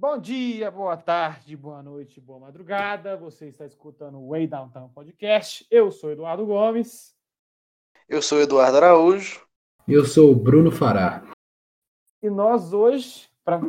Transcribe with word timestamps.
Bom 0.00 0.16
dia, 0.16 0.70
boa 0.70 0.96
tarde, 0.96 1.56
boa 1.56 1.82
noite, 1.82 2.20
boa 2.20 2.38
madrugada. 2.38 3.16
Você 3.16 3.48
está 3.48 3.66
escutando 3.66 4.16
o 4.16 4.28
Way 4.28 4.46
Downtown 4.46 4.88
Podcast. 4.90 5.66
Eu 5.68 5.90
sou 5.90 6.12
Eduardo 6.12 6.46
Gomes. 6.46 7.16
Eu 8.08 8.22
sou 8.22 8.40
Eduardo 8.40 8.76
Araújo. 8.76 9.44
Eu 9.88 10.04
sou 10.04 10.30
o 10.30 10.36
Bruno 10.36 10.70
Fará. 10.70 11.24
E 12.22 12.30
nós 12.30 12.72
hoje, 12.72 13.28
para 13.44 13.60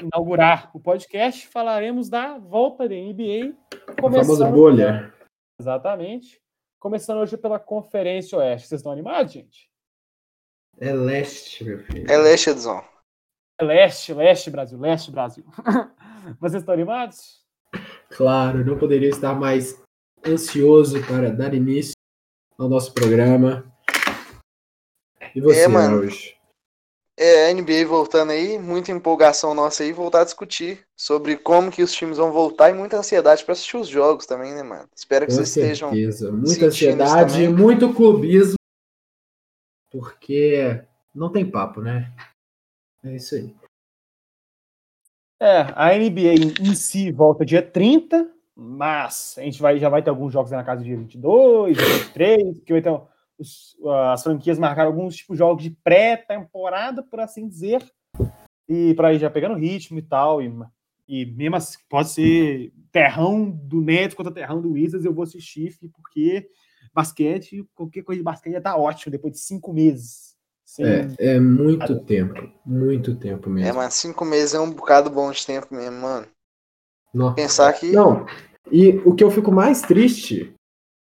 inaugurar 0.00 0.70
o 0.74 0.80
podcast, 0.80 1.46
falaremos 1.48 2.08
da 2.08 2.38
volta 2.38 2.88
da 2.88 2.94
NBA. 2.94 3.54
A 3.98 4.10
famosa 4.10 4.50
bolha. 4.50 5.12
Exatamente. 5.60 6.40
Começando 6.80 7.18
hoje 7.18 7.36
pela 7.36 7.58
Conferência 7.58 8.38
Oeste. 8.38 8.68
Vocês 8.68 8.78
estão 8.78 8.90
animados, 8.90 9.34
gente? 9.34 9.70
É 10.78 10.94
leste, 10.94 11.62
meu 11.62 11.78
filho. 11.80 12.10
É 12.10 12.16
leste, 12.16 12.48
Edson. 12.48 12.93
É 13.60 13.64
leste, 13.64 14.12
leste, 14.12 14.50
Brasil, 14.50 14.78
leste, 14.78 15.10
Brasil. 15.10 15.44
Vocês 16.40 16.62
estão 16.62 16.74
animados? 16.74 17.42
Claro, 18.10 18.64
não 18.64 18.78
poderia 18.78 19.08
estar 19.08 19.34
mais 19.34 19.80
ansioso 20.26 21.04
para 21.06 21.30
dar 21.30 21.54
início 21.54 21.92
ao 22.58 22.68
nosso 22.68 22.92
programa. 22.92 23.64
E 25.34 25.40
você, 25.40 25.62
É, 25.62 25.68
mano. 25.68 25.98
hoje? 25.98 26.34
É, 27.16 27.48
a 27.48 27.54
NBA 27.54 27.86
voltando 27.86 28.32
aí, 28.32 28.58
muita 28.58 28.90
empolgação 28.90 29.54
nossa 29.54 29.84
aí, 29.84 29.92
voltar 29.92 30.22
a 30.22 30.24
discutir 30.24 30.84
sobre 30.96 31.36
como 31.36 31.70
que 31.70 31.82
os 31.82 31.92
times 31.92 32.16
vão 32.18 32.32
voltar 32.32 32.70
e 32.70 32.74
muita 32.74 32.96
ansiedade 32.96 33.44
para 33.44 33.52
assistir 33.52 33.76
os 33.76 33.86
jogos 33.88 34.26
também, 34.26 34.52
né, 34.52 34.64
mano? 34.64 34.88
Espero 34.96 35.24
que 35.26 35.30
Com 35.32 35.36
vocês 35.36 35.48
estejam. 35.56 35.90
certeza. 35.90 36.32
Muita 36.32 36.48
sentindo 36.48 36.68
isso 36.72 36.84
ansiedade, 36.88 37.32
também. 37.34 37.48
muito 37.54 37.92
clubismo. 37.94 38.54
Porque 39.92 40.82
não 41.14 41.30
tem 41.30 41.48
papo, 41.48 41.80
né? 41.80 42.12
É 43.04 43.16
isso 43.16 43.34
aí. 43.34 43.54
É, 45.40 45.66
a 45.74 45.94
NBA 45.94 46.34
em 46.34 46.74
si 46.74 47.12
volta 47.12 47.44
dia 47.44 47.60
30, 47.60 48.30
mas 48.56 49.34
a 49.36 49.42
gente 49.42 49.60
vai, 49.60 49.78
já 49.78 49.88
vai 49.88 50.02
ter 50.02 50.10
alguns 50.10 50.32
jogos 50.32 50.50
na 50.50 50.64
casa 50.64 50.80
do 50.80 50.84
dia 50.84 50.96
22, 50.96 51.76
dia 51.76 51.86
23, 51.86 52.60
que 52.60 52.80
ter 52.80 53.00
os- 53.38 53.76
as 54.12 54.22
franquias 54.22 54.58
marcaram 54.58 54.90
alguns 54.90 55.16
tipo 55.16 55.34
jogos 55.36 55.62
de 55.62 55.70
pré-temporada, 55.70 57.02
por 57.02 57.20
assim 57.20 57.48
dizer, 57.48 57.84
e 58.68 58.94
para 58.94 59.12
ir 59.12 59.18
já 59.18 59.28
pegando 59.28 59.56
ritmo 59.56 59.98
e 59.98 60.02
tal, 60.02 60.40
e, 60.40 60.50
e 61.06 61.26
mesmo 61.26 61.56
assim, 61.56 61.78
pode 61.88 62.08
ser 62.10 62.72
terrão 62.92 63.50
do 63.50 63.80
Nets 63.80 64.14
contra 64.14 64.32
terrão 64.32 64.62
do 64.62 64.72
Wizards, 64.72 65.04
eu 65.04 65.12
vou 65.12 65.24
assistir, 65.24 65.76
porque 65.92 66.48
basquete, 66.94 67.68
qualquer 67.74 68.02
coisa 68.04 68.20
de 68.20 68.24
basquete 68.24 68.52
já 68.54 68.60
tá 68.60 68.76
ótimo, 68.76 69.10
depois 69.10 69.32
de 69.34 69.40
cinco 69.40 69.72
meses. 69.72 70.33
Sem- 70.74 70.84
É, 70.86 71.14
é 71.36 71.40
muito 71.40 72.00
tempo. 72.00 72.50
Muito 72.66 73.14
tempo 73.14 73.48
É, 73.48 73.52
mesmo. 73.52 73.74
mano, 73.78 73.90
cinco 73.92 74.24
meses 74.24 74.54
é 74.54 74.60
um 74.60 74.70
bocado 74.72 75.08
bom 75.08 75.30
de 75.30 75.46
tempo 75.46 75.72
mesmo, 75.72 76.00
mano. 76.00 76.26
Nossa. 77.12 77.36
Pensar 77.36 77.72
que. 77.74 77.92
Não, 77.92 78.26
e 78.72 78.90
o 79.04 79.14
que 79.14 79.22
eu 79.22 79.30
fico 79.30 79.52
mais 79.52 79.82
triste 79.82 80.52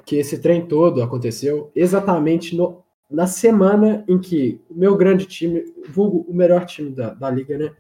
que 0.06 0.18
esse 0.18 0.38
trem 0.40 0.66
todo 0.68 1.02
aconteceu 1.02 1.72
exatamente 1.74 2.58
no, 2.58 2.84
na 3.10 3.26
semana 3.26 4.04
em 4.06 4.20
que 4.20 4.60
o 4.70 4.74
meu 4.74 4.98
grande 4.98 5.26
time, 5.26 5.64
vulgo 5.88 6.26
o 6.30 6.34
melhor 6.34 6.66
time 6.66 6.90
da, 6.92 7.14
da 7.14 7.30
liga, 7.30 7.58
né? 7.58 7.74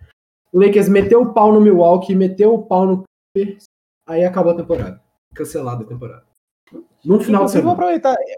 O 0.53 0.59
Lakers 0.63 0.87
meteu 0.87 1.21
o 1.21 1.33
pau 1.33 1.51
no 1.51 1.59
Milwaukee, 1.59 2.15
meteu 2.15 2.53
o 2.53 2.63
pau 2.65 2.85
no 2.85 3.03
Clippers, 3.35 3.65
aí 4.07 4.23
acabou 4.23 4.53
a 4.53 4.55
temporada. 4.55 5.01
Cancelada 5.35 5.83
a 5.83 5.87
temporada. 5.87 6.23
Num 7.03 7.19
final 7.19 7.43
de 7.45 7.51
Inclusive, 7.51 7.61
vou 7.61 7.71
semana. 7.71 7.73
aproveitar 7.73 8.15
e 8.21 8.37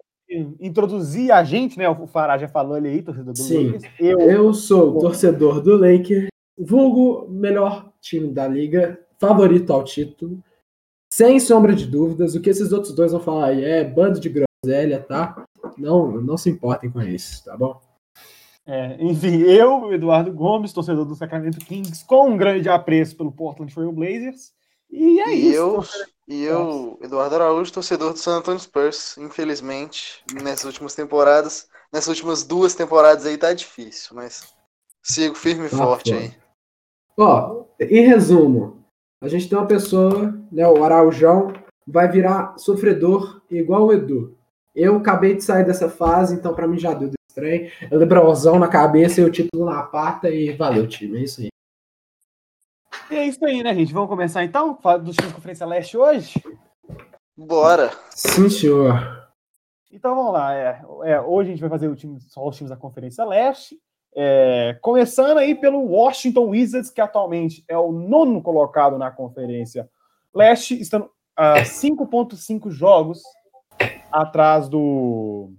introduzir 0.60 1.32
a 1.32 1.44
gente, 1.44 1.78
né? 1.78 1.88
O 1.90 2.08
Fará 2.08 2.38
já 2.38 2.48
falou 2.48 2.76
ali 2.76 2.90
aí, 2.90 3.02
torcedor 3.02 3.34
do 3.34 3.40
Sim. 3.40 3.68
Lakers. 3.72 3.84
Eu, 4.00 4.20
Eu 4.20 4.54
sou 4.54 5.00
torcedor 5.00 5.62
do 5.62 5.78
Lakers, 5.78 6.28
vulgo 6.58 7.28
melhor 7.30 7.92
time 8.02 8.32
da 8.32 8.48
liga, 8.48 9.00
favorito 9.20 9.72
ao 9.72 9.84
título, 9.84 10.44
sem 11.12 11.40
sombra 11.40 11.74
de 11.76 11.86
dúvidas. 11.86 12.36
O 12.36 12.42
que 12.42 12.50
esses 12.50 12.72
outros 12.72 12.94
dois 12.94 13.12
vão 13.12 13.22
falar 13.22 13.48
aí 13.48 13.64
é 13.64 13.84
bando 13.84 14.20
de 14.20 14.30
groselha, 14.30 15.00
tá? 15.02 15.46
Não, 15.78 16.12
não 16.22 16.38
se 16.38 16.50
importem 16.50 16.90
com 16.90 17.02
isso, 17.02 17.44
tá 17.46 17.56
bom? 17.58 17.80
é, 18.68 18.98
enfim, 19.00 19.42
eu, 19.42 19.94
Eduardo 19.94 20.34
Gomes, 20.34 20.74
torcedor 20.74 21.06
do 21.06 21.16
Sacramento 21.16 21.60
Kings, 21.60 22.04
com 22.06 22.30
um 22.32 22.38
grande 22.38 22.68
apreço 22.68 23.16
pelo 23.16 23.32
Portland 23.32 23.74
Trail 23.74 23.92
Blazers. 23.92 24.54
E 24.90 25.20
é 25.22 25.36
E 25.36 25.50
isso. 25.50 25.56
eu, 25.58 25.84
e 26.28 26.44
eu, 26.44 26.98
Eduardo 27.02 27.36
Araújo, 27.36 27.72
torcedor 27.74 28.14
do 28.14 28.20
San 28.20 28.38
Antonio 28.38 28.60
Spurs, 28.60 29.18
infelizmente, 29.18 30.24
nessas 30.44 30.66
últimas 30.66 30.96
temporadas, 30.96 31.68
nessas 31.94 32.10
últimas 32.10 32.44
duas 32.44 32.74
temporadas 32.76 33.26
aí 33.26 33.38
tá 33.38 33.54
difícil, 33.54 34.16
mas 34.16 34.54
sigo 35.04 35.36
firme 35.36 35.68
e 35.68 35.70
Tá 35.70 35.78
forte 35.78 36.12
foda. 36.12 36.22
aí. 36.24 36.34
Ó, 37.18 37.66
em 37.80 38.06
resumo, 38.08 38.84
a 39.22 39.28
gente 39.28 39.48
tem 39.48 39.58
uma 39.58 39.68
pessoa, 39.68 40.34
né, 40.52 40.68
o 40.68 40.84
Araujão, 40.84 41.54
vai 41.88 42.12
virar 42.12 42.58
sofredor 42.58 43.42
igual 43.50 43.86
o 43.86 43.94
Edu. 43.94 44.36
Eu 44.74 44.98
acabei 44.98 45.36
de 45.36 45.44
sair 45.44 45.64
dessa 45.66 45.90
fase, 45.90 46.36
então 46.36 46.54
pra 46.54 46.68
mim 46.68 46.78
já 46.78 46.94
deu 46.94 47.08
desse 47.10 47.36
trem. 47.36 47.72
Lebrãozão 47.90 48.60
na 48.60 48.68
cabeça 48.68 49.22
e 49.22 49.24
o 49.24 49.32
título 49.32 49.66
na 49.66 49.84
pata 49.84 50.30
e 50.30 50.52
valeu, 50.52 50.86
time. 50.88 51.20
É 51.20 51.24
isso 51.24 51.42
aí. 51.42 51.48
E 53.10 53.16
é 53.16 53.28
isso 53.28 53.46
aí, 53.46 53.62
né, 53.62 53.74
gente? 53.76 53.94
Vamos 53.94 54.10
começar 54.10 54.44
então? 54.44 54.76
Falar 54.78 54.98
dos 54.98 55.16
times 55.16 55.32
da 55.32 55.36
Conferência 55.36 55.66
Leste 55.66 55.96
hoje? 55.96 56.42
Bora! 57.38 57.92
Sim, 58.10 58.50
senhor. 58.50 59.30
Então 59.92 60.16
vamos 60.16 60.34
lá. 60.34 60.56
é, 60.56 60.82
é, 61.04 61.22
hoje 61.22 61.50
a 61.50 61.52
gente 61.54 61.62
vai 61.62 61.70
fazer 61.70 61.88
o 61.88 61.96
time, 61.96 62.20
só 62.20 62.48
os 62.48 62.56
times 62.56 62.72
da 62.72 62.76
Conferência 62.76 63.24
Leste. 63.24 63.80
É, 64.16 64.78
começando 64.82 65.38
aí 65.38 65.54
pelo 65.54 65.82
Washington 65.82 66.48
Wizards, 66.48 66.90
que 66.90 67.00
atualmente 67.00 67.64
é 67.68 67.78
o 67.78 67.92
nono 67.92 68.42
colocado 68.42 68.98
na 68.98 69.12
Conferência 69.12 69.88
Leste, 70.34 70.80
estando 70.80 71.10
a 71.36 71.62
5,5 71.62 72.72
jogos 72.72 73.22
atrás 74.12 74.68
do, 74.68 75.52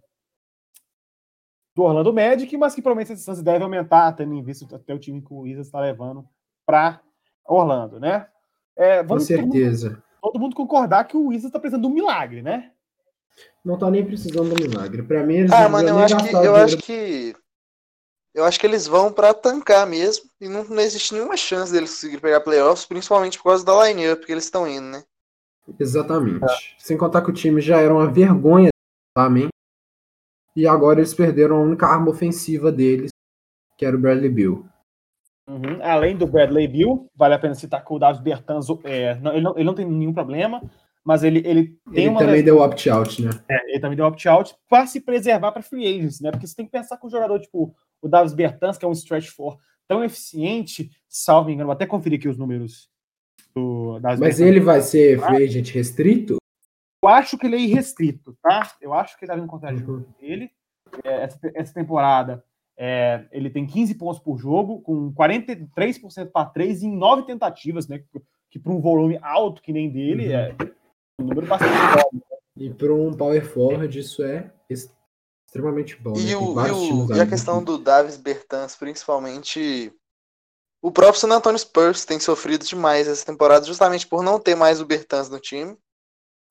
do 1.74 1.82
Orlando 1.82 2.12
Magic, 2.12 2.56
mas 2.56 2.74
que 2.74 2.82
provavelmente 2.82 3.12
essa 3.12 3.18
distância 3.18 3.44
deve 3.44 3.62
aumentar, 3.62 4.10
tendo 4.12 4.34
em 4.34 4.42
vista 4.42 4.74
até 4.74 4.92
o 4.94 4.98
time 4.98 5.22
que 5.22 5.32
o 5.32 5.40
Wizards 5.40 5.68
está 5.68 5.78
levando 5.78 6.26
para 6.64 7.00
Orlando, 7.48 7.98
né? 8.00 8.26
É, 8.76 9.02
Com 9.02 9.08
vamos 9.08 9.26
todo 9.26 9.40
mundo, 9.40 9.52
certeza. 9.52 10.02
todo 10.20 10.38
mundo 10.40 10.54
concordar 10.56 11.04
que 11.04 11.16
o 11.16 11.26
Wizards 11.28 11.46
está 11.46 11.58
precisando 11.58 11.82
de 11.82 11.88
um 11.88 11.94
milagre, 11.94 12.42
né? 12.42 12.72
Não 13.64 13.78
tá 13.78 13.90
nem 13.90 14.04
precisando 14.04 14.54
do 14.54 14.60
milagre. 14.62 15.02
Pra 15.02 15.22
mim, 15.22 15.36
eles 15.36 15.52
Ah, 15.52 15.62
não 15.64 15.70
mano, 15.70 15.88
eu 15.88 15.98
acho 15.98 16.16
que 16.16 16.34
eu 16.34 16.56
acho 16.56 16.76
que 16.78 17.36
eu 18.34 18.44
acho 18.44 18.60
que 18.60 18.66
eles 18.66 18.86
vão 18.86 19.10
pra 19.10 19.32
tancar 19.32 19.86
mesmo 19.86 20.26
e 20.40 20.46
não, 20.48 20.62
não 20.64 20.80
existe 20.80 21.14
nenhuma 21.14 21.36
chance 21.38 21.72
deles 21.72 21.90
conseguirem 21.90 22.20
pegar 22.20 22.40
playoffs, 22.42 22.84
principalmente 22.84 23.38
por 23.38 23.44
causa 23.44 23.64
da 23.64 23.86
line-up 23.88 24.24
que 24.26 24.32
eles 24.32 24.44
estão 24.44 24.68
indo, 24.68 24.86
né? 24.88 25.04
Exatamente. 25.80 26.44
Sem 26.78 26.96
contar 26.98 27.22
que 27.22 27.30
o 27.30 27.34
time 27.34 27.60
já 27.60 27.80
era 27.80 27.92
uma 27.92 28.10
vergonha, 28.10 28.68
também. 29.14 29.48
E 30.54 30.66
agora 30.66 31.00
eles 31.00 31.14
perderam 31.14 31.56
a 31.56 31.60
única 31.62 31.86
arma 31.86 32.10
ofensiva 32.10 32.70
deles, 32.70 33.10
que 33.76 33.84
era 33.84 33.96
o 33.96 33.98
Bradley 33.98 34.30
Bill. 34.30 34.66
Uhum. 35.48 35.78
Além 35.82 36.16
do 36.16 36.26
Bradley 36.26 36.66
Bill, 36.66 37.08
vale 37.14 37.34
a 37.34 37.38
pena 37.38 37.54
citar 37.54 37.84
que 37.84 37.92
o 37.92 37.98
Davis 37.98 38.20
Bertans, 38.20 38.66
é, 38.84 39.14
não, 39.16 39.32
ele, 39.32 39.40
não, 39.42 39.54
ele 39.54 39.64
não 39.64 39.74
tem 39.74 39.86
nenhum 39.86 40.12
problema, 40.12 40.60
mas 41.04 41.22
ele, 41.22 41.38
ele 41.46 41.78
tem 41.92 42.04
Ele 42.04 42.08
uma 42.08 42.18
também 42.20 42.42
deu 42.42 42.58
opt-out, 42.58 43.22
né? 43.22 43.30
é, 43.48 43.70
ele 43.70 43.80
também 43.80 43.96
deu 43.96 44.06
opt-out 44.06 44.56
para 44.68 44.86
se 44.88 45.00
preservar 45.00 45.52
para 45.52 45.62
free 45.62 45.86
agents, 45.86 46.20
né? 46.20 46.32
Porque 46.32 46.46
você 46.46 46.56
tem 46.56 46.66
que 46.66 46.72
pensar 46.72 46.96
que 46.96 47.06
um 47.06 47.10
jogador 47.10 47.38
tipo 47.38 47.72
o 48.02 48.08
Davis 48.08 48.34
Bertans, 48.34 48.76
que 48.76 48.84
é 48.84 48.88
um 48.88 48.92
stretch 48.92 49.28
four 49.28 49.56
tão 49.86 50.02
eficiente, 50.02 50.90
salvo 51.08 51.48
engano, 51.50 51.66
vou 51.66 51.74
até 51.74 51.86
conferir 51.86 52.18
aqui 52.18 52.28
os 52.28 52.36
números 52.36 52.90
do 53.54 54.00
Davis 54.00 54.18
Mas 54.18 54.38
Bertans. 54.38 54.48
ele 54.48 54.60
vai 54.60 54.80
ser 54.80 55.20
free 55.20 55.44
agent 55.44 55.70
restrito? 55.70 56.36
Eu 57.02 57.08
acho 57.08 57.38
que 57.38 57.46
ele 57.46 57.54
é 57.56 57.60
irrestrito, 57.60 58.36
tá? 58.42 58.72
Eu 58.80 58.92
acho 58.92 59.16
que 59.16 59.24
ele 59.24 59.30
tá 59.30 59.36
vindo 59.36 59.46
contrato 59.46 59.76
de 59.76 59.82
Uhum. 59.84 60.00
jogo 60.00 60.14
dele. 60.20 60.50
É, 61.04 61.22
essa, 61.22 61.38
essa 61.54 61.72
temporada 61.74 62.42
é, 62.78 63.26
ele 63.32 63.48
tem 63.50 63.66
15 63.66 63.94
pontos 63.94 64.20
por 64.20 64.37
jogo, 64.38 64.81
com 64.82 65.12
43% 65.14 66.30
para 66.30 66.47
3 66.50 66.83
em 66.83 66.97
9 66.97 67.22
tentativas, 67.24 67.89
né? 67.89 67.98
Que, 67.98 68.21
que 68.50 68.59
para 68.59 68.72
um 68.72 68.80
volume 68.80 69.18
alto 69.22 69.62
que 69.62 69.72
nem 69.72 69.91
dele 69.91 70.27
Uhum. 70.28 70.33
é 70.34 70.54
um 71.21 71.24
número 71.24 71.47
bastante 71.47 71.72
bom. 71.72 72.21
E 72.56 72.71
para 72.71 72.92
um 72.95 73.12
power 73.12 73.45
forward 73.47 73.98
isso 73.98 74.22
é 74.22 74.50
ex- 74.68 74.91
extremamente 75.47 75.97
bom. 76.00 76.12
né? 76.12 76.21
E, 76.21 76.27
Tem 76.27 76.36
o, 76.36 76.41
e, 76.66 76.71
o- 76.71 77.06
e 77.09 77.12
a 77.12 77.15
liga 77.15 77.27
questão 77.27 77.59
que- 77.60 77.65
do 77.66 77.78
Davis 77.78 78.16
Bertans, 78.16 78.77
principalmente 78.77 79.92
o 80.83 80.91
próprio 80.91 81.21
San 81.21 81.34
Antonio 81.34 81.59
Spurs 81.59 82.04
tem 82.04 82.21
sofrido 82.21 82.65
demais 82.65 83.09
essa 83.09 83.24
temporada, 83.27 83.65
justamente 83.66 84.06
por 84.06 84.22
não 84.22 84.39
ter 84.39 84.54
mais 84.54 84.80
o 84.80 84.86
Bertans 84.86 85.28
no 85.28 85.41
time. 85.41 85.77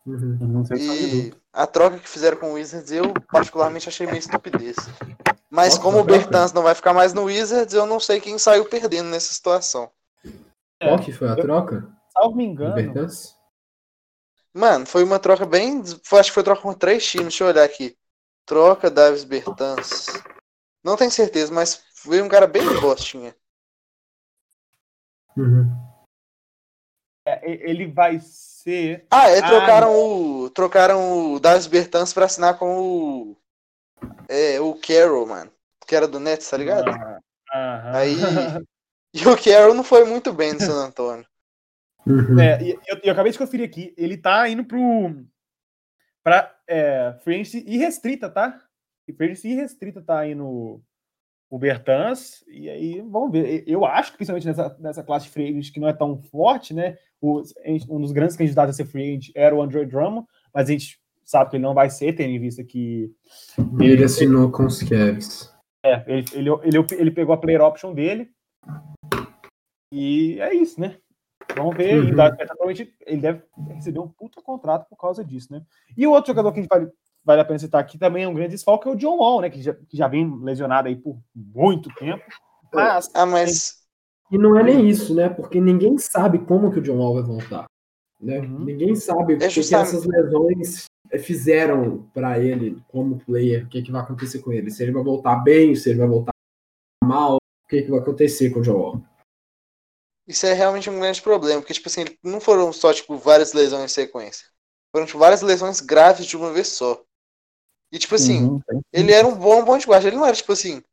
Uhum. 0.06 0.38
Não 0.42 0.66
sei 0.66 0.78
se 0.78 0.88
sabe 0.88 1.28
E 1.30 1.34
a 1.54 1.66
troca 1.66 1.98
que 1.98 2.08
fizeram 2.10 2.38
com 2.38 2.52
o 2.52 2.54
Wizards, 2.54 2.92
eu 2.92 3.12
particularmente 3.32 3.88
achei 3.90 4.06
meio 4.06 4.20
estupidez. 4.20 4.76
Mas 5.56 5.69
Nossa, 5.69 5.81
como 5.84 6.00
o? 6.02 6.04
Bertans 6.04 6.52
não 6.52 6.62
vai 6.62 6.75
ficar 6.75 6.94
mais 6.94 7.13
no 7.13 7.24
Wizards, 7.24 7.74
eu 7.74 7.86
não 7.86 7.98
sei 7.98 8.19
quem 8.19 8.38
saiu 8.38 8.66
perdendo 8.66 9.07
nessa 9.10 9.34
situação. 9.34 9.90
Qual 10.81 11.00
que 11.00 11.13
foi 11.13 11.30
a 11.30 11.36
troca? 11.38 11.88
Salvo 12.12 12.36
me 12.36 12.44
engano, 12.44 12.75
Bertans? 12.75 13.38
Mano, 14.54 14.86
foi 14.86 15.02
uma 15.02 15.18
troca 15.18 15.46
bem. 15.46 15.81
foi- 16.04 16.19
Acho 16.19 16.30
que 16.30 16.34
foi 16.34 16.44
troca 16.44 16.62
com 16.62 16.74
três 16.74 17.06
times. 17.06 17.28
Deixa 17.28 17.46
eu 17.46 17.48
olhar 17.48 17.63
aqui. 17.63 17.98
Troca 18.46 18.92
Davis 18.92 19.24
Bertans. 19.24 20.07
Não 20.84 20.98
tenho 20.98 21.10
certeza, 21.10 21.54
mas 21.54 21.81
foi 21.96 22.22
um 22.22 22.28
cara 22.28 22.48
bem 22.48 22.62
bostinha. 22.81 23.34
Uhum. 25.38 25.72
É, 27.25 27.50
ele 27.50 27.88
vai 27.88 28.19
ser. 28.19 29.08
Ah, 29.10 29.30
é, 29.30 29.40
Ah, 29.40 29.48
trocaram 29.48 29.96
o. 29.96 30.50
Trocaram 30.50 31.34
o 31.34 31.40
Davis 31.40 31.66
Bertans 31.66 32.12
pra 32.12 32.25
assinar 32.25 32.60
com 32.60 32.78
o. 32.78 33.38
É, 34.30 34.60
o 34.60 34.75
Carroll, 34.75 35.25
mano. 35.25 35.51
Que 35.88 35.95
era 35.95 36.07
do 36.07 36.19
Nets, 36.19 36.50
tá 36.50 36.57
ligado? 36.57 36.89
Ah. 37.51 37.98
Aí. 37.98 38.16
E 39.16 39.25
o 39.25 39.42
Carroll 39.42 39.74
não 39.74 39.83
foi 39.83 40.04
muito 40.04 40.33
bem 40.33 40.51
no 40.51 40.60
San 40.60 40.88
Antônio. 40.88 41.25
Uhum. 42.06 42.38
É, 42.38 42.62
eu, 42.62 43.00
eu 43.01 43.13
acabei 43.13 43.31
de 43.31 43.38
conferir 43.38 43.66
aqui. 43.66 43.94
Ele 43.98 44.18
tá 44.18 44.50
indo 44.50 44.66
pro. 44.66 45.25
Pra 46.22 46.54
é, 46.68 47.18
free 47.24 47.36
agency 47.36 47.63
irrestrita, 47.66 48.30
tá? 48.30 48.62
E 49.07 49.13
free 49.13 49.27
agency 49.27 49.48
irrestrita 49.51 50.01
tá 50.01 50.19
aí 50.19 50.36
no. 50.36 50.81
O 51.50 51.57
Bertans. 51.57 52.44
E 52.45 52.69
aí, 52.69 53.01
vamos 53.01 53.31
ver. 53.31 53.63
Eu 53.66 53.86
acho 53.86 54.12
que, 54.12 54.18
principalmente 54.18 54.48
nessa, 54.48 54.77
nessa 54.81 55.04
classe 55.04 55.27
de 55.27 55.31
free 55.31 55.48
agent 55.48 55.72
que 55.72 55.80
não 55.80 55.88
é 55.88 55.94
tão 55.94 56.22
forte, 56.24 56.74
né? 56.74 56.98
O, 57.22 57.42
um 57.89 58.01
dos 58.01 58.12
grandes 58.12 58.36
candidatos 58.36 58.75
a 58.75 58.77
ser 58.77 58.86
free 58.86 59.12
agent 59.12 59.31
era 59.33 59.56
o 59.56 59.62
Andre 59.62 59.86
Drummond, 59.86 60.27
mas 60.54 60.68
a 60.68 60.72
gente 60.74 61.00
sabe 61.25 61.50
que 61.50 61.56
ele 61.57 61.63
não 61.63 61.74
vai 61.74 61.89
ser, 61.89 62.13
tendo 62.13 62.30
em 62.30 62.39
vista 62.39 62.63
que 62.63 63.12
Ele 63.80 64.04
assinou 64.04 64.51
com 64.51 64.66
os 64.66 64.81
Cavs. 64.83 65.51
É, 65.83 66.04
ele, 66.07 66.25
ele, 66.33 66.50
ele, 66.63 66.86
ele 66.92 67.12
pegou 67.12 67.33
a 67.33 67.38
player 67.38 67.62
option 67.62 67.94
dele. 67.94 68.30
E 69.92 70.39
é 70.39 70.54
isso, 70.54 70.80
né? 70.80 70.98
Vamos 71.56 71.75
ver. 71.75 72.00
Uhum. 72.01 72.10
E 72.10 72.16
dá- 72.16 72.31
provavelmente 72.36 72.94
ele 73.06 73.22
deve 73.22 73.44
receber 73.69 74.00
um 74.00 74.07
puta 74.07 74.42
contrato 74.42 74.88
por 74.89 74.98
causa 74.98 75.24
disso, 75.24 75.51
né? 75.51 75.62
E 75.95 76.06
o 76.07 76.12
outro 76.12 76.27
jogador 76.31 76.51
que 76.51 76.60
a 76.60 76.62
gente 76.63 76.69
vale, 76.69 76.89
vale 77.24 77.42
a 77.42 77.45
pena 77.45 77.60
citar 77.60 77.81
aqui 77.81 77.98
também 77.98 78.24
é 78.24 78.27
um 78.27 78.33
grande 78.33 78.51
desfalque, 78.51 78.88
é 78.88 78.92
o 78.92 78.95
John 78.95 79.18
Wall, 79.18 79.42
né? 79.42 79.50
Que 79.50 79.62
já, 79.62 79.74
que 79.74 79.95
já 79.95 80.07
vem 80.07 80.30
lesionado 80.42 80.88
aí 80.88 80.95
por 80.95 81.18
muito 81.36 81.89
tempo. 81.95 82.24
Mas 82.74 83.10
Ah, 83.13 83.25
mas. 83.25 83.83
E 84.31 84.38
não 84.38 84.57
é 84.57 84.63
nem 84.63 84.89
isso, 84.89 85.13
né? 85.13 85.30
Porque 85.30 85.62
ninguém 85.62 85.98
sabe 86.00 86.39
como 86.39 86.72
que 86.72 86.80
o 86.80 86.81
John 86.81 86.98
Wall 86.98 87.13
vai 87.13 87.24
voltar. 87.24 87.66
Né? 88.19 88.39
Uhum. 88.39 88.66
Ninguém 88.66 88.95
sabe 88.95 89.36
o 89.36 89.38
que, 89.38 89.45
que 89.48 89.50
justamente- 89.54 89.89
essas 89.95 90.06
lesões 90.06 90.86
fizeram 91.19 92.10
pra 92.13 92.40
ele 92.40 92.81
como 92.88 93.19
player, 93.24 93.66
o 93.66 93.69
que, 93.69 93.81
que 93.81 93.92
vai 93.92 94.02
acontecer 94.02 94.40
com 94.40 94.52
ele. 94.52 94.72
Se 94.72 94.84
ele 94.84 94.92
vai 94.92 95.04
voltar 95.04 95.38
bem, 95.38 95.75
se 95.75 95.90
ele 95.90 96.00
vai 96.00 96.07
voltar 96.07 96.31
mal, 97.04 97.36
o 97.36 97.68
que, 97.68 97.81
que 97.81 97.90
vai 97.92 98.00
acontecer 98.00 98.50
com 98.50 98.60
o 98.60 98.62
John 98.63 98.78
Wall. 98.78 99.02
Isso 100.28 100.46
é 100.46 100.54
realmente 100.54 100.90
um 100.90 101.00
grande 101.00 101.22
problema, 101.22 101.62
porque, 101.62 101.74
tipo 101.74 101.88
assim, 101.88 102.06
não 102.24 102.40
foram 102.40 102.74
só, 102.74 102.92
tipo, 102.94 103.16
várias 103.18 103.54
lesões 103.54 103.84
em 103.92 103.94
sequência. 103.94 104.48
Foram, 104.92 105.06
tipo, 105.06 105.19
várias 105.19 105.42
lesões 105.42 105.81
graves 105.81 106.25
de 106.25 106.36
uma 106.36 106.52
vez 106.52 106.69
só. 106.69 107.04
E, 107.92 108.00
tipo 108.00 108.16
assim, 108.16 108.44
Uhum. 108.46 108.62
ele 108.92 109.12
era 109.12 109.28
um 109.28 109.36
bom 109.38 109.63
point 109.63 109.86
guard. 109.86 110.04
Ele 110.04 110.16
não 110.16 110.25
era, 110.25 110.36
tipo 110.36 110.51
assim, 110.51 110.84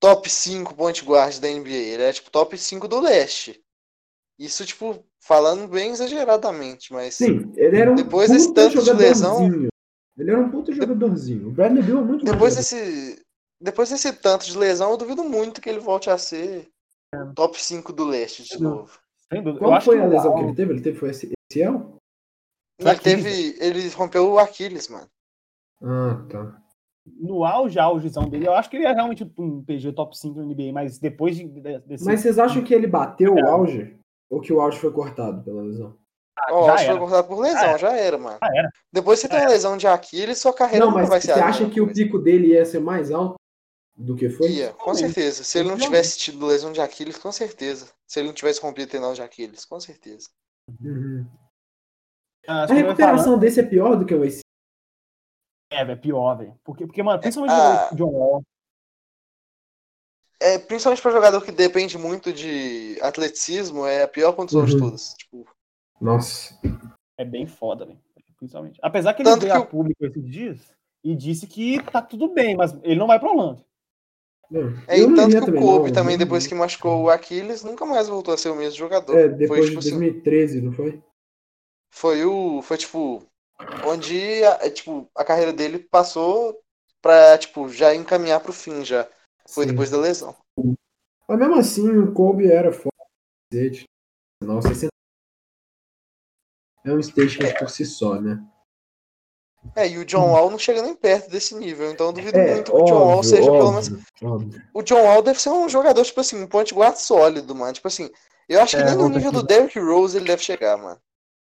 top 0.00 0.30
5 0.30 0.74
point 0.74 1.04
guard 1.04 1.38
da 1.40 1.48
NBA. 1.48 1.74
Ele 1.74 2.02
era, 2.02 2.12
tipo, 2.12 2.30
top 2.30 2.56
5 2.56 2.86
do 2.86 3.00
leste. 3.00 3.60
Isso, 4.38 4.64
tipo, 4.64 5.04
falando 5.26 5.68
bem 5.68 5.90
exageradamente, 5.90 6.92
mas... 6.92 7.14
Sim, 7.14 7.52
ele 7.56 7.76
era 7.78 7.90
um 7.90 7.94
Depois 7.94 8.30
desse 8.30 8.52
tanto 8.54 8.82
de 8.82 8.92
lesão- 8.92 9.34
jogadorzinho. 9.38 9.68
Ele 10.18 10.30
era 10.30 10.40
um 10.40 10.50
puta 10.50 10.72
jogadorzinho. 10.72 11.48
O 11.48 11.50
Bradley 11.52 11.82
Bill 11.82 11.98
é 11.98 12.02
muito 12.02 12.24
bom 12.24 12.32
Depois 12.32 12.56
desse, 12.56 13.22
depois 13.60 13.90
desse 13.90 14.12
tanto 14.14 14.46
de 14.46 14.56
lesão, 14.56 14.90
eu 14.90 14.96
duvido 14.96 15.22
muito 15.24 15.60
que 15.60 15.68
ele 15.68 15.78
volte 15.80 16.08
a 16.08 16.16
ser 16.16 16.68
top 17.34 17.62
5 17.62 17.92
do 17.92 18.04
leste 18.04 18.42
de 18.44 18.62
Não. 18.62 18.76
novo. 18.76 18.98
Qual 19.58 19.80
foi 19.80 19.96
que 19.96 20.02
a 20.02 20.06
lesão 20.06 20.34
que 20.34 20.40
ele 20.44 20.54
teve? 20.54 20.72
Ele 20.72 20.80
teve 20.80 20.98
foi 20.98 21.10
esse 21.10 21.26
ACL? 21.52 21.96
Ele 22.78 22.88
Aquiles. 22.90 23.02
teve. 23.24 23.56
Ele 23.60 23.88
rompeu 23.90 24.30
o 24.32 24.38
Aquiles, 24.38 24.88
mano. 24.88 25.06
Ah, 25.82 26.24
tá. 26.30 26.62
no 27.20 27.44
auge, 27.44 27.78
augezão 27.78 28.28
dele, 28.28 28.46
eu 28.48 28.54
acho 28.54 28.68
que 28.70 28.76
ele 28.76 28.86
é 28.86 28.92
realmente 28.92 29.24
um 29.38 29.62
PG 29.62 29.92
top 29.92 30.16
5 30.18 30.40
no 30.40 30.46
NBA, 30.46 30.72
mas 30.72 30.98
depois 30.98 31.36
de, 31.36 31.44
de- 31.48 31.78
desse. 31.80 32.04
Mas 32.04 32.20
vocês 32.20 32.38
acham 32.38 32.64
que 32.64 32.72
ele 32.74 32.86
bateu 32.86 33.36
É. 33.38 33.42
o 33.42 33.46
auge? 33.48 33.96
Ou 34.30 34.40
que 34.40 34.52
o 34.52 34.60
auge 34.60 34.78
foi 34.78 34.92
cortado 34.92 35.42
pela 35.44 35.62
lesão? 35.62 35.96
Já 36.48 36.74
acho 36.74 36.84
que 36.84 36.90
foi 36.90 36.98
cortado 37.00 37.28
por 37.28 37.38
lesão, 37.40 37.60
Já 37.60 37.68
era. 37.68 37.78
já 37.78 37.96
era, 37.96 38.18
mano. 38.18 38.38
Já 38.42 38.48
era. 38.56 38.70
Depois 38.92 39.18
você 39.20 39.28
tem 39.28 39.40
uma 39.40 39.48
lesão 39.48 39.76
de 39.76 39.86
Aquiles, 39.86 40.38
sua 40.38 40.52
carreira 40.52 40.84
Não, 40.84 40.92
mas 40.92 41.08
vai 41.08 41.20
você 41.20 41.32
ser 41.32 41.40
a 41.40 41.46
acha 41.46 41.68
que 41.70 41.80
o 41.80 41.86
coisa. 41.86 42.02
pico 42.02 42.18
dele 42.18 42.48
ia 42.48 42.64
ser 42.66 42.78
mais 42.80 43.10
alto 43.10 43.36
do 43.96 44.14
que 44.14 44.28
foi? 44.28 44.50
Ia, 44.50 44.72
com 44.74 44.90
Realmente. 44.92 45.14
certeza. 45.14 45.44
Se 45.44 45.58
ele 45.58 45.68
não 45.70 45.78
tivesse 45.78 46.18
tido 46.18 46.44
lesão 46.46 46.72
de 46.72 46.80
Aquiles, 46.80 47.16
com 47.16 47.32
certeza. 47.32 47.88
Se 48.06 48.20
ele 48.20 48.28
não 48.28 48.34
tivesse 48.34 48.60
rompido 48.60 48.86
o 48.86 48.90
tendão 48.90 49.14
de 49.14 49.22
Aquiles, 49.22 49.64
com 49.64 49.80
certeza. 49.80 50.28
Uhum. 50.80 51.26
Ah, 52.46 52.64
A 52.64 52.66
recuperação 52.66 53.38
desse 53.38 53.60
é 53.60 53.62
pior 53.62 53.96
do 53.96 54.04
que 54.04 54.14
o 54.14 54.18
falar- 54.18 54.40
É, 55.72 55.84
velho, 55.84 56.00
pior, 56.00 56.36
velho. 56.36 56.54
Porque, 56.62 56.86
porque, 56.86 57.02
mano, 57.02 57.18
principalmente 57.20 57.54
Ah. 57.58 57.88
o 57.92 57.96
John 57.96 58.10
Wall. 58.10 58.42
É, 60.46 60.58
principalmente 60.58 61.02
para 61.02 61.10
jogador 61.10 61.44
que 61.44 61.50
depende 61.50 61.98
muito 61.98 62.32
de 62.32 62.98
atleticismo, 63.02 63.84
é 63.86 64.02
a 64.04 64.08
pior 64.08 64.32
condição 64.32 64.64
de 64.64 64.74
Uhum. 64.74 64.80
todas. 64.80 65.14
Tipo, 65.14 65.44
Nossa. 66.00 66.54
É 67.18 67.24
bem 67.24 67.46
foda, 67.46 67.84
velho. 67.86 67.98
Principalmente. 68.38 68.78
Apesar 68.82 69.14
que 69.14 69.22
ele 69.22 69.30
Tanto 69.30 69.40
veio 69.40 69.52
que 69.52 69.58
a 69.58 69.62
o- 69.62 69.66
público 69.66 70.04
esses 70.04 70.30
dias 70.30 70.58
e 71.02 71.16
disse 71.16 71.46
que 71.46 71.80
tá 71.82 72.02
tudo 72.02 72.28
bem, 72.28 72.54
mas 72.54 72.74
ele 72.82 72.96
não 73.00 73.06
vai 73.06 73.18
pra 73.18 73.30
Orlando. 73.30 73.64
Não, 74.50 74.74
é, 74.86 75.00
eu 75.00 75.10
e 75.10 75.14
tanto 75.16 75.30
que 75.30 75.42
o 75.42 75.46
também, 75.46 75.62
Kobe 75.62 75.86
não. 75.86 75.92
também, 75.94 76.18
depois 76.18 76.46
que 76.46 76.54
machucou 76.54 77.02
o 77.04 77.10
Aquiles, 77.10 77.64
nunca 77.64 77.84
mais 77.86 78.06
voltou 78.08 78.34
a 78.34 78.38
ser 78.38 78.50
o 78.50 78.54
mesmo 78.54 78.78
jogador. 78.78 79.18
É, 79.18 79.26
depois 79.28 79.48
foi, 79.48 79.60
de 79.62 79.66
tipo, 79.68 79.78
assim, 79.80 79.90
2013, 79.90 80.60
não 80.60 80.72
foi? 80.72 81.02
foi 81.92 82.24
o. 82.24 82.62
Foi 82.62 82.76
tipo. 82.76 83.24
Onde 83.82 84.44
a, 84.44 84.66
é, 84.66 84.70
tipo, 84.70 85.08
a 85.16 85.24
carreira 85.24 85.52
dele 85.52 85.78
passou 85.78 86.58
pra, 87.02 87.36
tipo, 87.38 87.68
já 87.68 87.94
encaminhar 87.94 88.40
pro 88.40 88.52
fim 88.52 88.84
já. 88.84 89.08
Foi 89.48 89.64
Sim. 89.64 89.70
depois 89.70 89.90
da 89.90 89.98
lesão. 89.98 90.34
Mas 91.28 91.38
mesmo 91.38 91.54
assim, 91.56 91.88
o 91.98 92.12
Kobe 92.12 92.50
era 92.50 92.72
foda. 92.72 92.90
cacete. 93.52 93.84
Não, 94.42 94.60
60... 94.60 94.88
É 96.84 96.92
um 96.92 97.02
statement 97.02 97.58
por 97.58 97.68
si 97.68 97.84
só, 97.84 98.20
né? 98.20 98.44
É, 99.74 99.88
e 99.88 99.98
o 99.98 100.04
John 100.04 100.30
Wall 100.30 100.50
não 100.50 100.58
chega 100.58 100.80
nem 100.80 100.94
perto 100.94 101.28
desse 101.28 101.54
nível, 101.54 101.90
então 101.90 102.06
eu 102.06 102.12
duvido 102.12 102.38
É, 102.38 102.54
muito 102.54 102.72
que 102.72 102.78
o 102.78 102.84
John 102.84 102.94
Wall 102.94 103.16
óbvio, 103.18 103.28
seja 103.28 103.50
pelo 103.50 103.72
menos. 103.72 103.88
óbvio, 103.88 104.04
óbvio. 104.22 104.62
O 104.72 104.82
John 104.82 105.02
Wall 105.02 105.22
deve 105.22 105.40
ser 105.40 105.50
um 105.50 105.68
jogador, 105.68 106.04
tipo 106.04 106.20
assim, 106.20 106.40
um 106.42 106.46
point 106.46 106.72
guard 106.72 106.96
sólido, 106.96 107.54
mano. 107.54 107.72
Tipo 107.72 107.88
assim, 107.88 108.08
eu 108.48 108.60
acho 108.62 108.76
que 108.76 108.82
É, 108.82 108.86
nem 108.86 108.94
no 108.96 109.08
nível 109.08 109.32
que- 109.32 109.38
do 109.38 109.42
Derrick 109.42 109.78
Rose 109.80 110.16
ele 110.16 110.26
deve 110.26 110.42
chegar, 110.42 110.76
mano. 110.76 111.00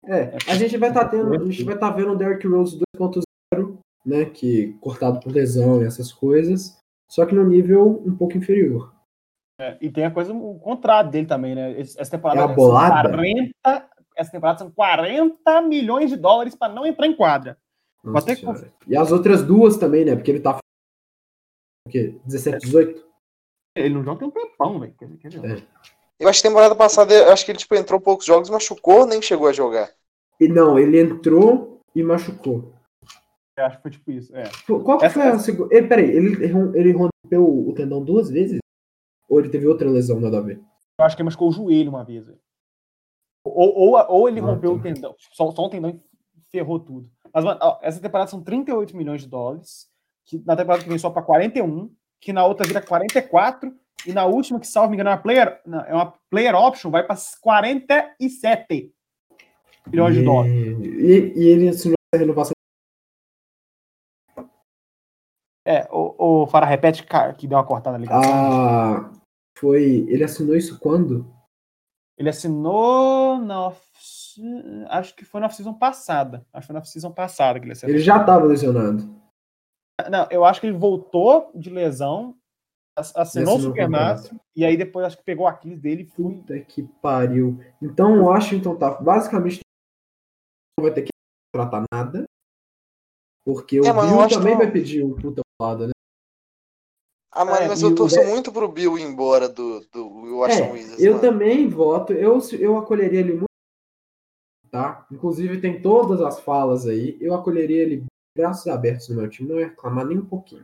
É, 0.05 0.35
a 0.47 0.55
gente 0.55 0.75
vai 0.77 0.89
estar 0.89 1.07
tendo, 1.07 1.33
a 1.33 1.45
gente 1.45 1.63
vai 1.63 1.75
estar 1.75 1.91
vendo 1.91 2.11
o 2.11 2.17
Derrick 2.17 2.45
Rose 2.47 2.77
2.0, 2.97 3.77
né, 4.05 4.25
que 4.25 4.73
cortado 4.81 5.19
por 5.21 5.31
lesão 5.31 5.81
e 5.81 5.85
essas 5.85 6.11
coisas, 6.11 6.77
só 7.11 7.25
que 7.25 7.35
no 7.35 7.45
nível 7.45 8.01
um 8.05 8.15
pouco 8.15 8.37
inferior. 8.37 8.95
É, 9.59 9.77
e 9.81 9.91
tem 9.91 10.05
a 10.05 10.11
coisa, 10.11 10.33
o 10.33 10.57
contrato 10.59 11.09
dele 11.11 11.27
também, 11.27 11.53
né? 11.53 11.77
Essa 11.77 12.09
temporada 12.09 12.39
É 12.39 12.43
a 12.45 12.47
são 12.47 12.55
bolada? 12.55 13.09
40, 13.09 13.89
essa 14.15 14.31
temporada 14.31 14.59
são 14.59 14.71
40 14.71 15.61
milhões 15.61 16.09
de 16.09 16.15
dólares 16.15 16.55
pra 16.55 16.69
não 16.69 16.85
entrar 16.85 17.05
em 17.05 17.15
quadra. 17.15 17.57
E 18.87 18.95
as 18.95 19.11
outras 19.11 19.43
duas 19.43 19.77
também, 19.77 20.05
né? 20.05 20.15
Porque 20.15 20.31
ele 20.31 20.39
tá 20.39 20.57
o 21.85 21.91
quê? 21.91 22.17
17, 22.25 22.65
18? 22.65 23.05
Ele 23.75 23.93
não 23.93 24.03
joga 24.03 24.19
tem 24.19 24.27
um 24.29 24.31
tempão, 24.31 24.79
velho. 24.79 24.95
É. 25.43 25.61
Eu 26.17 26.29
acho 26.29 26.41
que 26.41 26.47
temporada 26.47 26.75
passada, 26.75 27.13
eu 27.13 27.31
acho 27.31 27.45
que 27.45 27.51
ele, 27.51 27.59
tipo, 27.59 27.75
entrou 27.75 27.99
poucos 27.99 28.25
jogos, 28.25 28.49
machucou, 28.49 29.05
nem 29.05 29.21
chegou 29.21 29.47
a 29.47 29.53
jogar. 29.53 29.89
E 30.39 30.47
não, 30.47 30.79
ele 30.79 30.99
entrou 30.99 31.81
e 31.93 32.01
machucou. 32.01 32.73
Eu 33.57 33.65
acho 33.65 33.77
que 33.77 33.81
foi 33.81 33.91
tipo 33.91 34.11
isso. 34.11 34.35
É. 34.35 34.43
Qual 34.65 34.97
que 34.97 35.05
Essa- 35.05 35.13
foi 35.21 35.29
a 35.31 35.39
segunda? 35.39 35.75
Ele, 35.75 35.87
peraí, 35.87 36.09
ele, 36.09 36.43
ele 36.75 36.91
rompeu 36.93 37.43
o 37.67 37.73
tendão 37.73 38.03
duas 38.03 38.29
vezes? 38.29 38.59
Ou 39.29 39.39
ele 39.39 39.49
teve 39.49 39.67
outra 39.67 39.89
lesão 39.89 40.19
nada 40.19 40.37
a 40.39 40.41
ver? 40.41 40.61
Eu 40.99 41.05
acho 41.05 41.15
que 41.15 41.21
ele 41.21 41.25
machucou 41.27 41.49
o 41.49 41.51
joelho 41.51 41.89
uma 41.89 42.03
vez. 42.03 42.27
Ou, 43.45 43.73
ou, 43.95 44.05
ou 44.09 44.29
ele 44.29 44.39
Ah, 44.39 44.43
rompeu 44.43 44.71
tá. 44.73 44.77
o 44.77 44.81
tendão. 44.81 45.15
Só, 45.17 45.51
só 45.51 45.65
um 45.65 45.69
tendão 45.69 45.89
e 45.89 45.99
ferrou 46.51 46.79
tudo. 46.79 47.09
Mas, 47.33 47.43
mano, 47.43 47.59
ó, 47.61 47.79
essa 47.81 47.99
temporada 48.01 48.29
são 48.29 48.41
38 48.43 48.95
milhões 48.95 49.21
de 49.21 49.27
dólares. 49.27 49.89
Que 50.25 50.37
na 50.45 50.55
temporada 50.55 50.83
que 50.83 50.89
vem 50.89 50.97
só 50.99 51.09
para 51.09 51.21
41. 51.23 51.89
Que 52.19 52.31
na 52.33 52.45
outra 52.45 52.67
vira 52.67 52.81
44. 52.81 53.73
E 54.05 54.13
na 54.13 54.25
última, 54.25 54.59
que 54.59 54.67
salvo 54.67 54.89
me 54.89 54.95
engano, 54.95 55.09
é 55.09 55.13
uma 55.13 55.21
player, 55.21 55.61
não, 55.65 55.79
é 55.81 55.93
uma 55.93 56.13
player 56.29 56.55
option, 56.55 56.89
vai 56.89 57.05
para 57.05 57.15
47 57.41 58.91
milhões 59.87 60.15
de 60.15 60.21
E- 60.21 60.25
dólares. 60.25 60.53
E, 60.81 61.33
e 61.39 61.47
ele 61.47 61.69
assinou 61.69 61.95
a 62.13 62.17
renovação. 62.17 62.53
É, 65.71 65.87
o, 65.91 66.41
o 66.43 66.47
Farah 66.47 66.65
repete, 66.67 67.03
cara, 67.03 67.33
que 67.33 67.47
deu 67.47 67.57
uma 67.57 67.65
cortada 67.65 67.95
ali. 67.95 68.07
Ah, 68.09 69.09
foi. 69.57 70.05
Ele 70.09 70.23
assinou 70.23 70.55
isso 70.55 70.79
quando? 70.79 71.25
Ele 72.17 72.29
assinou 72.29 73.37
na 73.37 73.67
off- 73.67 73.91
acho 74.89 75.15
que 75.15 75.23
foi 75.25 75.39
na 75.39 75.47
off-season 75.47 75.73
passada. 75.73 76.45
Acho 76.53 76.61
que 76.63 76.67
foi 76.67 76.73
na 76.73 76.79
off-season 76.79 77.11
passada 77.11 77.59
que 77.59 77.65
ele 77.65 77.71
assinou. 77.73 77.93
Ele 77.95 78.03
já 78.03 78.19
estava 78.19 78.43
lesionado. 78.45 79.03
Não, 80.09 80.27
eu 80.29 80.43
acho 80.43 80.59
que 80.59 80.67
ele 80.67 80.77
voltou 80.77 81.51
de 81.53 81.69
lesão, 81.69 82.35
ass- 82.97 83.15
assinou 83.15 83.53
o 83.53 83.55
assinou 83.55 83.55
o 83.55 83.59
Supermaster, 83.59 84.37
e 84.55 84.65
aí 84.65 84.75
depois 84.75 85.05
acho 85.05 85.17
que 85.17 85.23
pegou 85.23 85.47
a 85.47 85.51
Aquiles 85.51 85.79
dele 85.79 86.03
e 86.03 86.05
foi. 86.05 86.33
Puta 86.35 86.59
que 86.59 86.83
pariu. 87.01 87.59
Então 87.81 88.19
o 88.19 88.23
Washington 88.25 88.75
tá 88.75 88.99
basicamente 88.99 89.59
não 90.77 90.85
vai 90.85 90.93
ter 90.93 91.03
que 91.03 91.09
tratar 91.53 91.83
nada. 91.93 92.25
Porque 93.45 93.79
o 93.79 93.85
É, 93.85 93.89
eu 93.89 93.93
Bill 94.01 94.27
também 94.29 94.55
vai 94.57 94.71
pedir 94.71 95.03
um 95.03 95.15
puta 95.15 95.41
lado, 95.61 95.87
né? 95.87 95.91
Ah, 97.33 97.45
mano, 97.45 97.57
É, 97.63 97.67
mas 97.69 97.81
eu 97.81 97.89
o 97.89 97.95
torço 97.95 98.15
Zé- 98.15 98.27
muito 98.29 98.51
pro 98.51 98.67
Bill 98.67 98.97
ir 98.97 99.03
embora 99.03 99.47
do, 99.47 99.79
do 99.91 100.37
Washington 100.37 100.65
É, 100.65 100.71
Wizards, 100.71 101.03
eu 101.03 101.13
mano. 101.13 101.21
também 101.21 101.69
voto. 101.69 102.11
Eu, 102.11 102.39
eu 102.59 102.77
acolheria 102.77 103.19
ele 103.21 103.33
muito 103.33 103.45
tá? 104.69 105.05
Inclusive 105.11 105.59
tem 105.61 105.81
todas 105.81 106.21
as 106.21 106.39
falas 106.41 106.85
aí. 106.87 107.17
Eu 107.21 107.33
acolheria 107.33 107.81
ele 107.83 108.05
braços 108.37 108.67
abertos 108.67 109.07
no 109.09 109.15
meu 109.17 109.29
time, 109.29 109.47
não 109.49 109.59
ia 109.59 109.67
reclamar 109.67 110.05
nem 110.05 110.17
um 110.17 110.25
pouquinho. 110.25 110.63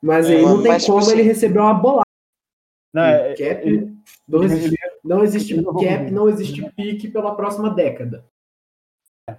Mas 0.00 0.28
É, 0.28 0.36
aí 0.36 0.42
não 0.42 0.56
mas, 0.56 0.62
tem 0.62 0.78
tipo 0.78 0.86
como 0.92 0.98
assim- 0.98 1.12
ele 1.12 1.22
receber 1.22 1.58
uma 1.60 1.74
bolada. 1.74 2.02
Não, 2.94 3.02
é, 3.02 3.28
cap, 3.34 3.66
ele- 3.66 3.96
não 4.28 4.42
existe, 4.44 4.78
não 5.04 5.24
existe 5.24 5.54
cap, 5.64 6.10
não 6.10 6.28
existe 6.28 6.70
pique 6.72 7.08
pela 7.08 7.34
próxima 7.34 7.70
década. 7.70 8.24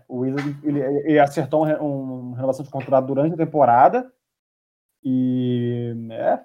o 0.08 0.20
Wizard 0.20 0.58
ele, 0.64 0.80
ele 0.80 1.20
acertou 1.20 1.64
uma, 1.66 1.78
uma 1.80 2.36
renovação 2.36 2.64
de 2.66 2.72
contrato 2.72 3.06
durante 3.06 3.34
a 3.34 3.38
temporada 3.38 4.12
e 5.04 5.94
é, 6.12 6.40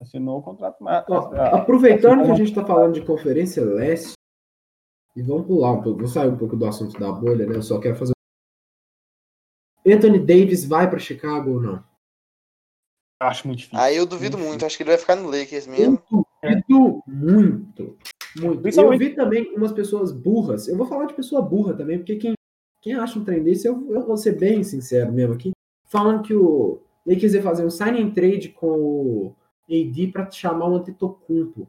assinou 0.00 0.38
o 0.38 0.42
contrato. 0.42 0.76
mas- 0.80 1.04
Ó, 1.08 1.32
a- 1.34 1.58
aproveitando 1.60 2.24
que 2.24 2.30
a 2.30 2.34
gente 2.34 2.48
está 2.50 2.64
falando 2.64 2.94
de 2.94 3.04
Conferência 3.04 3.64
Leste, 3.64 4.12
e 5.14 5.22
vamos 5.22 5.46
pular 5.46 5.72
um 5.72 5.82
pouco, 5.82 5.98
vou 6.00 6.08
sair 6.08 6.28
um 6.28 6.38
pouco 6.38 6.56
do 6.56 6.66
assunto 6.66 6.98
da 6.98 7.12
bolha, 7.12 7.46
né? 7.46 7.56
Eu 7.56 7.62
só 7.62 7.78
quero 7.78 7.96
fazer. 7.96 8.12
Anthony 9.86 10.18
Davis 10.18 10.64
vai 10.64 10.88
para 10.88 10.98
Chicago 10.98 11.50
ou 11.54 11.60
não? 11.60 11.84
acho 13.20 13.46
muito 13.46 13.58
difícil. 13.60 13.78
Aí 13.78 13.96
eu 13.96 14.04
duvido 14.04 14.36
muito, 14.36 14.66
acho 14.66 14.76
que 14.76 14.82
ele 14.82 14.90
vai 14.90 14.98
ficar 14.98 15.14
no 15.14 15.26
Lakers 15.30 15.66
mesmo. 15.68 16.02
Eu 16.10 16.22
duvido 16.42 17.02
muito. 17.06 17.96
Muito. 18.36 18.68
Eu 18.68 18.98
vi 18.98 19.14
também 19.14 19.54
umas 19.54 19.70
pessoas 19.70 20.10
burras. 20.10 20.66
Eu 20.66 20.76
vou 20.76 20.86
falar 20.86 21.04
de 21.06 21.14
pessoa 21.14 21.40
burra 21.40 21.72
também, 21.76 21.98
porque 21.98 22.16
quem, 22.16 22.32
quem 22.80 22.94
acha 22.94 23.16
um 23.18 23.24
trem 23.24 23.40
desse, 23.42 23.68
eu, 23.68 23.92
eu 23.92 24.04
vou 24.04 24.16
ser 24.16 24.32
bem 24.38 24.64
sincero 24.64 25.12
mesmo 25.12 25.34
aqui, 25.34 25.52
falando 25.84 26.22
que 26.24 26.34
o 26.34 26.80
Lakers 27.06 27.34
ia 27.34 27.42
fazer 27.42 27.64
um 27.64 27.70
sign 27.70 28.00
and 28.02 28.10
trade 28.10 28.48
com 28.50 28.66
o 28.68 29.36
AD 29.68 30.08
para 30.08 30.30
chamar 30.30 30.68
o 30.68 30.76
Antetokounmpo 30.76 31.68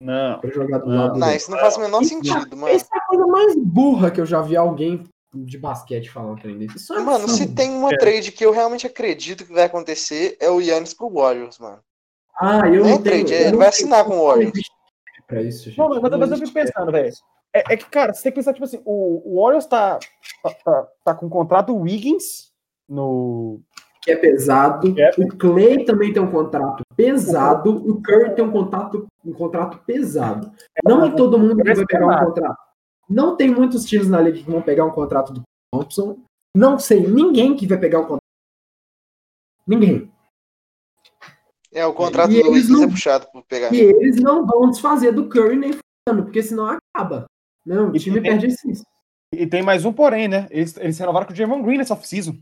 Não. 0.00 0.38
para 0.40 0.50
jogar 0.50 0.78
do 0.78 0.86
Não. 0.86 0.96
lado 0.96 1.18
Não, 1.18 1.32
isso 1.34 1.50
não 1.50 1.58
faz 1.58 1.76
o 1.76 1.80
menor 1.80 2.02
Isso- 2.02 2.10
sentido, 2.14 2.56
mano. 2.56 2.68
Essa 2.74 2.88
é 2.94 2.98
a 2.98 3.06
coisa 3.06 3.26
mais 3.26 3.56
burra 3.56 4.10
que 4.10 4.20
eu 4.20 4.26
já 4.26 4.40
vi 4.42 4.56
alguém 4.56 5.04
de 5.34 5.56
basquete 5.56 6.10
falar 6.10 6.36
trem 6.38 6.58
desse. 6.58 6.76
Isso 6.76 6.92
é 6.92 7.00
Mano, 7.00 7.26
se 7.28 7.54
tem 7.54 7.70
uma 7.70 7.92
É. 7.92 7.96
trade 7.96 8.32
que 8.32 8.44
eu 8.44 8.52
realmente 8.52 8.86
acredito 8.86 9.46
que 9.46 9.52
vai 9.52 9.64
acontecer, 9.64 10.36
é 10.38 10.50
o 10.50 10.60
Yannis 10.60 10.92
pro 10.92 11.08
Warriors, 11.08 11.58
mano. 11.58 11.78
Ah, 12.38 12.68
eu 12.68 12.82
Não 12.82 12.86
é 12.86 12.90
não 12.92 13.02
trade, 13.02 13.32
ele 13.32 13.50
não 13.52 13.58
vai 13.58 13.68
assinar 13.68 14.04
com 14.04 14.18
o 14.18 14.26
Warriors. 14.26 14.52
Pra 15.26 15.40
isso, 15.40 15.64
gente. 15.70 15.78
Não, 15.78 15.88
mas, 15.88 16.30
eu 16.30 16.36
fico 16.36 16.52
pensando, 16.52 16.92
velho. 16.92 17.10
É, 17.54 17.74
é 17.74 17.76
que, 17.76 17.84
cara, 17.88 18.12
você 18.12 18.22
tem 18.24 18.32
que 18.32 18.36
pensar, 18.36 18.52
tipo 18.52 18.64
assim, 18.64 18.80
o, 18.84 19.22
o 19.36 19.42
Warriors 19.42 19.66
tá, 19.66 19.98
tá, 20.42 20.50
tá, 20.64 20.88
tá 21.04 21.14
com 21.14 21.26
o 21.26 21.30
contrato 21.30 21.74
Wiggins 21.74 22.50
no. 22.88 23.60
Que 24.02 24.10
é 24.10 24.16
pesado. 24.16 24.94
É. 24.98 25.10
O 25.18 25.28
Clay 25.28 25.84
também 25.84 26.12
tem 26.12 26.22
um 26.22 26.30
contrato 26.30 26.82
pesado. 26.96 27.70
O 27.70 28.02
Curry 28.02 28.34
tem 28.34 28.44
um 28.44 28.50
contrato, 28.50 29.06
um 29.24 29.32
contrato 29.32 29.78
pesado. 29.86 30.52
Não 30.84 31.04
é 31.04 31.10
todo 31.14 31.38
mundo 31.38 31.56
que 31.56 31.62
vai 31.74 31.86
pegar 31.86 32.06
um 32.06 32.26
contrato. 32.26 32.58
Não 33.08 33.36
tem 33.36 33.50
muitos 33.50 33.84
times 33.84 34.08
na 34.08 34.20
liga 34.20 34.38
que 34.38 34.50
vão 34.50 34.62
pegar 34.62 34.84
um 34.84 34.90
contrato 34.90 35.32
do 35.32 35.42
Thompson. 35.72 36.18
Não 36.56 36.78
sei 36.78 37.06
ninguém 37.06 37.56
que 37.56 37.66
vai 37.66 37.78
pegar 37.78 37.98
um 38.00 38.02
contrato. 38.02 38.22
Ninguém. 39.66 40.10
É, 41.72 41.86
o 41.86 41.94
contrato 41.94 42.30
E 42.32 42.34
do 42.34 42.40
eles 42.48 42.50
Wiggins 42.50 42.68
não- 42.68 42.82
é 42.84 42.88
puxado 42.88 43.26
por 43.32 43.42
pegar. 43.44 43.72
E 43.72 43.80
eles 43.80 44.16
não 44.16 44.44
vão 44.46 44.68
desfazer 44.70 45.12
do 45.12 45.28
Curry 45.28 45.56
nem 45.56 45.72
fudendo, 45.72 46.24
porque 46.24 46.42
senão 46.42 46.66
acaba. 46.66 47.24
Não, 47.64 47.90
o 47.92 47.96
E 47.96 48.00
time 48.00 48.20
tem- 48.20 48.30
perde 48.32 48.46
esse. 48.48 48.82
E 49.32 49.46
tem 49.46 49.62
mais 49.62 49.84
um 49.86 49.92
porém, 49.92 50.28
né? 50.28 50.46
Eles, 50.50 50.76
eles 50.76 50.98
renovaram 50.98 51.26
com 51.26 51.32
o 51.32 51.36
Javon 51.36 51.62
Green 51.62 51.78
nessa 51.78 51.94
off-season. 51.94 52.36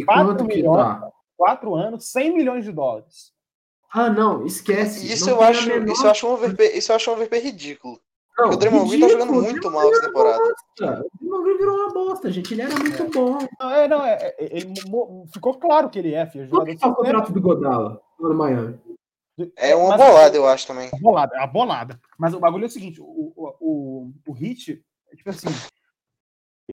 E 0.00 0.04
Quatro 0.04 0.26
quanto 0.26 0.46
que 0.48 0.56
milhões. 0.56 0.76
tá? 0.76 1.10
Quatro 1.36 1.74
anos, 1.74 2.10
100 2.10 2.34
milhões 2.34 2.64
de 2.64 2.72
dólares. 2.72 3.32
Ah, 3.92 4.10
não, 4.10 4.44
esquece. 4.44 5.10
Isso 5.10 5.26
Não 5.30 5.36
eu, 5.36 5.42
a 5.42 5.48
acho, 5.48 5.68
menor- 5.68 5.88
isso, 5.92 6.04
eu 6.06 6.10
acho 6.10 6.26
um 6.26 6.32
overpay, 6.32 6.76
isso 6.76 6.92
eu 6.92 6.96
acho 6.96 7.10
um 7.10 7.14
overpay 7.14 7.40
ridículo. 7.40 8.00
Não, 8.36 8.50
Porque 8.50 8.54
o 8.54 8.58
Draymond 8.58 8.88
Green 8.90 9.00
tá 9.00 9.08
jogando 9.08 9.32
muito 9.32 9.70
mal 9.70 9.90
essa 9.92 10.02
temporada. 10.06 10.38
bosta. 10.38 11.04
O 11.14 11.18
Draymond 11.18 11.44
Green 11.44 11.58
virou 11.58 11.76
uma 11.76 11.92
bosta, 11.92 12.30
gente. 12.30 12.54
Ele 12.54 12.62
era 12.62 12.74
muito 12.78 13.04
bom. 13.10 13.38
Não, 13.60 13.70
é, 13.72 13.88
não, 13.88 14.04
é, 14.04 14.14
é- 14.20 14.36
ele 14.58 14.72
mo- 14.86 15.26
ficou 15.32 15.54
claro 15.54 15.88
que 15.90 15.98
ele 15.98 16.14
é, 16.14 16.24
filho. 16.26 16.48
Quanto 16.48 16.66
que 16.66 16.76
tá 16.76 16.88
o 16.88 16.94
contrato 16.94 17.32
do 17.32 17.40
Godala 17.40 18.00
no 18.20 18.34
Miami? 18.34 18.78
É 19.56 19.74
uma 19.74 19.96
Mas- 19.96 20.06
bolada, 20.06 20.36
eu 20.36 20.46
acho 20.46 20.66
também. 20.66 20.88
Uma 20.92 21.00
bolada, 21.00 21.34
é 21.36 21.38
uma 21.38 21.46
bolada. 21.46 22.00
Mas 22.18 22.34
o 22.34 22.40
bagulho 22.40 22.64
é 22.64 22.66
o 22.66 22.70
seguinte: 22.70 23.00
o, 23.00 23.04
o, 23.04 23.54
o, 23.60 24.12
o 24.26 24.32
Hit, 24.32 24.82
é 25.12 25.16
tipo 25.16 25.30
assim, 25.30 25.48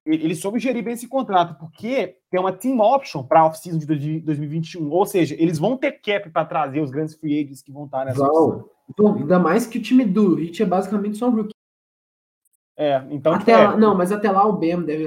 ele, 0.06 0.36
soube 0.36 0.60
gerir 0.60 0.84
bem 0.84 0.94
esse 0.94 1.08
contrato, 1.08 1.58
porque 1.60 2.18
tem 2.30 2.40
uma 2.40 2.52
team 2.52 2.80
option 2.80 3.24
para 3.24 3.42
a 3.42 3.46
off-season 3.46 3.78
de 3.80 4.20
2021. 4.20 4.90
Ou 4.92 5.06
seja, 5.06 5.36
eles 5.40 5.58
vão 5.58 5.78
ter 5.78 5.94
cap 5.94 6.30
para 6.30 6.46
trazer 6.46 6.82
os 6.82 6.92
grandes 6.92 7.16
free 7.16 7.40
agents 7.42 7.62
que 7.62 7.72
vão 7.72 7.86
estar 7.86 8.06
nessa 8.06 8.22
off-season. 8.24 8.58
Vão. 8.98 9.14
Vão, 9.14 9.16
ainda 9.22 9.40
mais 9.40 9.66
que 9.66 9.78
o 9.78 9.82
time 9.82 10.06
do 10.06 10.40
Heat 10.40 10.62
é 10.62 10.66
basicamente 10.66 11.18
só 11.18 11.28
um 11.28 11.36
rookie. 11.36 11.54
É, 12.78 13.04
então, 13.10 13.34
até 13.34 13.54
é, 13.54 13.68
lá, 13.68 13.78
não, 13.78 13.96
mas 13.96 14.12
até 14.12 14.30
lá 14.30 14.46
o 14.46 14.54
BM 14.54 14.84
deve 14.86 15.06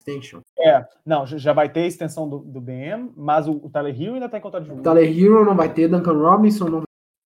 extension. 0.00 0.40
é, 0.58 0.86
não, 1.04 1.26
já- 1.26 1.52
vai 1.54 1.68
ter 1.70 1.86
extensão 1.86 2.28
do, 2.28 2.38
do 2.40 2.60
BM, 2.60 3.10
mas 3.16 3.48
o, 3.48 3.52
o 3.52 3.70
Tyler 3.70 3.98
Hill 3.98 4.14
ainda 4.14 4.26
está 4.26 4.36
em 4.38 4.40
contrato 4.42 4.64
de 4.64 4.72
O. 4.72 4.82
Tyler 4.82 5.04
Hero 5.18 5.44
não 5.44 5.56
vai 5.56 5.72
ter, 5.72 5.88
Duncan 5.88 6.12
Robinson 6.12 6.66
não 6.66 6.78
vai 6.80 6.84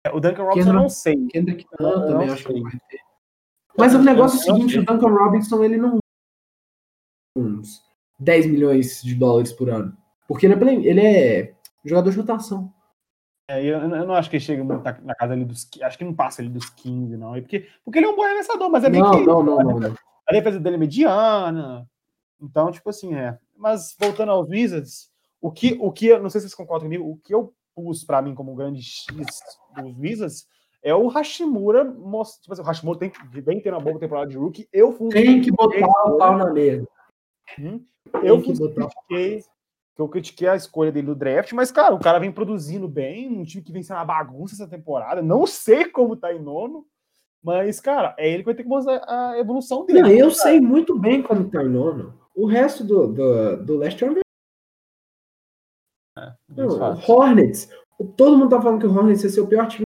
É, 0.06 0.12
O 0.12 0.20
Duncan 0.20 0.44
Robinson 0.44 0.70
eu 0.70 0.74
não 0.74 0.90
sei. 0.90 1.16
ter, 1.16 1.28
Kendrick 1.28 1.66
Nunn 1.80 1.90
não 1.92 2.08
também 2.08 2.30
acho 2.30 2.44
que 2.46 2.52
sei. 2.52 2.62
não 2.62 2.70
vai 2.70 2.80
ter. 2.90 3.00
Mas 3.78 3.94
o 3.94 4.00
negócio 4.02 4.38
é 4.38 4.40
o 4.40 4.56
seguinte, 4.56 4.80
o 4.80 4.86
Duncan 4.86 5.10
Robinson 5.10 5.64
ele 5.64 5.78
não 5.78 6.00
uns 7.40 7.82
10 8.20 8.46
milhões 8.48 9.02
de 9.02 9.16
dólares 9.16 9.52
por 9.52 9.70
ano. 9.70 9.96
Porque 10.28 10.46
ele 10.46 10.54
é, 10.54 10.58
play- 10.58 10.88
ele 10.88 11.02
é 11.02 11.54
jogador 11.84 12.12
de 12.12 12.18
rotação. 12.18 12.72
É, 13.50 13.64
eu, 13.64 13.80
eu 13.80 14.06
não 14.06 14.14
acho 14.14 14.30
que 14.30 14.36
ele 14.36 14.44
chega 14.44 14.64
muito 14.64 14.84
na, 14.84 14.98
na 15.02 15.16
casa 15.16 15.34
ali 15.34 15.44
dos. 15.44 15.68
Acho 15.82 15.98
que 15.98 16.04
não 16.06 16.14
passa 16.14 16.42
ali 16.42 16.50
dos 16.50 16.70
15, 16.70 17.18
não. 17.18 17.36
É 17.36 17.42
porque, 17.42 17.68
porque 17.84 17.98
ele 18.00 18.06
é 18.06 18.10
um 18.10 18.16
bom 18.16 18.24
arremessador, 18.24 18.70
mas 18.70 18.84
é 18.84 18.90
bem 18.90 19.02
Não, 19.02 19.12
que 19.12 19.26
não, 19.26 19.42
não, 19.42 19.58
não, 19.64 19.80
não. 19.80 19.96
a 20.28 20.32
defesa 20.32 20.60
dele 20.60 20.76
é 20.76 20.80
mediana. 20.80 21.88
Então, 22.42 22.72
tipo 22.72 22.90
assim, 22.90 23.16
é. 23.16 23.38
Mas 23.58 23.96
voltando 24.00 24.32
aos 24.32 24.48
Wizards, 24.50 25.10
o 25.42 25.52
que, 25.52 25.78
o 25.82 25.92
que 25.92 26.08
eu 26.08 26.22
não 26.22 26.30
sei 26.30 26.42
se 26.42 26.48
vocês 26.48 26.56
concordam 26.56 26.86
comigo, 26.88 27.10
o 27.10 27.18
que 27.18 27.34
eu 27.34 27.54
pus 27.76 28.04
pra 28.04 28.22
mim 28.22 28.36
como 28.36 28.52
um 28.52 28.56
grande 28.56 28.82
X 28.84 29.06
dos 29.16 29.98
Wizards 29.98 30.48
é 30.84 30.94
o 30.94 31.08
Hashimura. 31.08 31.84
most- 31.84 32.42
Tipo 32.42 32.54
assim, 32.54 32.62
o 32.62 32.66
Hashimura 32.66 33.00
tem, 33.00 33.12
vem 33.32 33.60
tendo 33.62 33.74
uma 33.74 33.82
boa 33.84 33.98
temporada 34.00 34.28
de 34.30 34.38
rookie. 34.38 34.70
Eu 34.72 34.92
fui 34.94 35.10
Tem 35.10 35.42
que 35.42 35.52
botar 35.52 35.88
o 36.06 36.18
pau 36.18 36.38
na 36.38 36.54
mesa. 36.54 36.88
Hum. 37.58 37.84
Eu 38.24 38.42
que 38.42 38.54
critiquei, 38.54 39.42
que 39.96 40.02
eu 40.02 40.10
critiquei 40.10 40.48
a 40.48 40.56
escolha 40.56 40.92
dele 40.92 41.08
do 41.08 41.16
draft, 41.16 41.52
mas, 41.54 41.72
cara, 41.72 41.94
o 41.94 42.00
cara 42.00 42.20
vem 42.20 42.32
produzindo 42.32 42.88
bem, 42.88 43.30
um 43.30 43.44
time 43.44 43.64
que 43.64 43.72
vem 43.72 43.84
sendo 43.84 43.98
uma 43.98 44.06
bagunça 44.06 44.56
essa 44.56 44.68
temporada. 44.68 45.22
Não 45.22 45.46
sei 45.48 45.86
como 45.86 46.16
tá 46.16 46.34
em 46.34 46.42
nono, 46.42 46.86
mas, 47.44 47.80
cara, 47.80 48.16
é 48.18 48.28
ele 48.28 48.40
que 48.40 48.46
vai 48.46 48.56
ter 48.56 48.64
que 48.64 48.70
mostrar 48.70 49.04
a 49.08 49.38
evolução 49.38 49.86
dele. 49.86 50.02
Não, 50.02 50.10
eu 50.10 50.30
cara. 50.30 50.32
sei 50.32 50.60
muito 50.60 50.98
bem 50.98 51.22
como 51.22 51.50
tá 51.50 51.64
em 51.64 51.70
nono. 51.70 52.18
O 52.36 52.46
resto 52.46 52.84
do, 52.84 53.08
do, 53.08 53.66
do 53.66 53.78
leste 53.78 54.04
é 54.04 54.08
uma 54.08 54.20
Bem 56.50 56.66
Não, 56.68 57.00
Hornets. 57.08 57.70
Todo 58.18 58.38
mundo 58.38 58.50
tá 58.50 58.62
falando 58.62 58.80
que 58.80 58.88
o 58.88 58.94
Hornets 58.94 59.24
ia 59.24 59.30
ser 59.30 59.42
o 59.42 59.48
pior 59.48 59.68
time. 59.68 59.84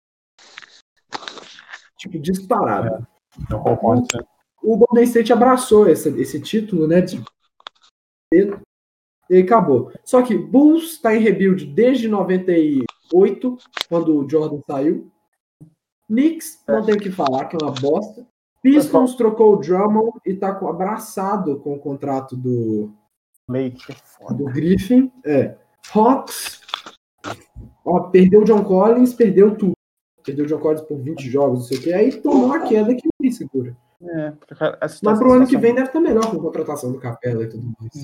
Tipo, 1.98 2.20
disparado. 2.20 3.08
Então, 3.40 3.64
o 4.62 4.78
Golden 4.78 5.04
State 5.04 5.34
abraçou 5.34 5.88
esse, 5.88 6.10
esse 6.20 6.40
título, 6.42 6.88
né? 6.88 7.02
De... 7.02 7.24
E 9.30 9.38
acabou. 9.38 9.92
Só 10.04 10.22
que 10.22 10.38
Bulls 10.38 11.00
tá 11.00 11.16
em 11.16 11.20
rebuild 11.20 11.66
desde 11.68 12.08
98, 12.08 13.58
quando 13.88 14.18
o 14.18 14.30
Jordan 14.30 14.60
saiu. 14.68 15.10
Knicks, 16.08 16.62
não 16.68 16.86
tem 16.86 16.96
o 16.96 17.00
que 17.00 17.12
falar, 17.12 17.46
que 17.46 17.56
é 17.56 17.60
uma 17.62 17.72
bosta. 17.74 18.28
Pistons 18.62 19.16
trocou 19.16 19.54
o 19.54 19.58
Drummond 19.58 20.12
e 20.26 20.34
tá 20.36 20.54
com- 20.54 20.68
abraçado 20.68 21.60
com 21.60 21.74
o 21.74 21.80
contrato 21.80 22.36
do, 22.36 22.92
que 23.52 23.92
é 23.92 23.96
foda. 23.96 24.36
do 24.36 24.46
Griffin. 24.46 25.12
É. 25.26 25.56
Hawks. 25.94 26.62
Ó, 27.86 28.00
perdeu 28.10 28.42
o 28.42 28.46
John 28.46 28.64
Collins, 28.64 29.14
perdeu 29.14 29.56
tudo. 29.58 29.74
Perdeu 30.24 30.46
o 30.46 30.48
John 30.48 30.60
Collins 30.60 30.82
por 30.82 30.98
20 31.00 31.30
jogos, 31.30 31.60
não 31.60 31.66
sei 31.66 31.78
o 31.78 31.82
que. 31.82 31.94
Aí 31.94 32.22
tomou 32.22 32.54
a 32.54 32.62
queda 32.62 32.96
que 32.96 33.08
ninguém 33.20 33.36
segura. 33.36 33.76
É, 34.10 34.34
Mas 34.82 35.00
pro 35.00 35.32
ano 35.32 35.42
que 35.42 35.52
situação- 35.52 35.62
vem 35.62 35.76
deve 35.76 35.88
estar 35.88 36.00
melhor 36.00 36.30
com 36.30 36.38
a 36.38 36.42
contratação 36.42 36.92
do 36.92 37.00
Capela 37.00 37.44
e 37.44 37.50
tudo 37.50 37.74
mais. 37.80 38.02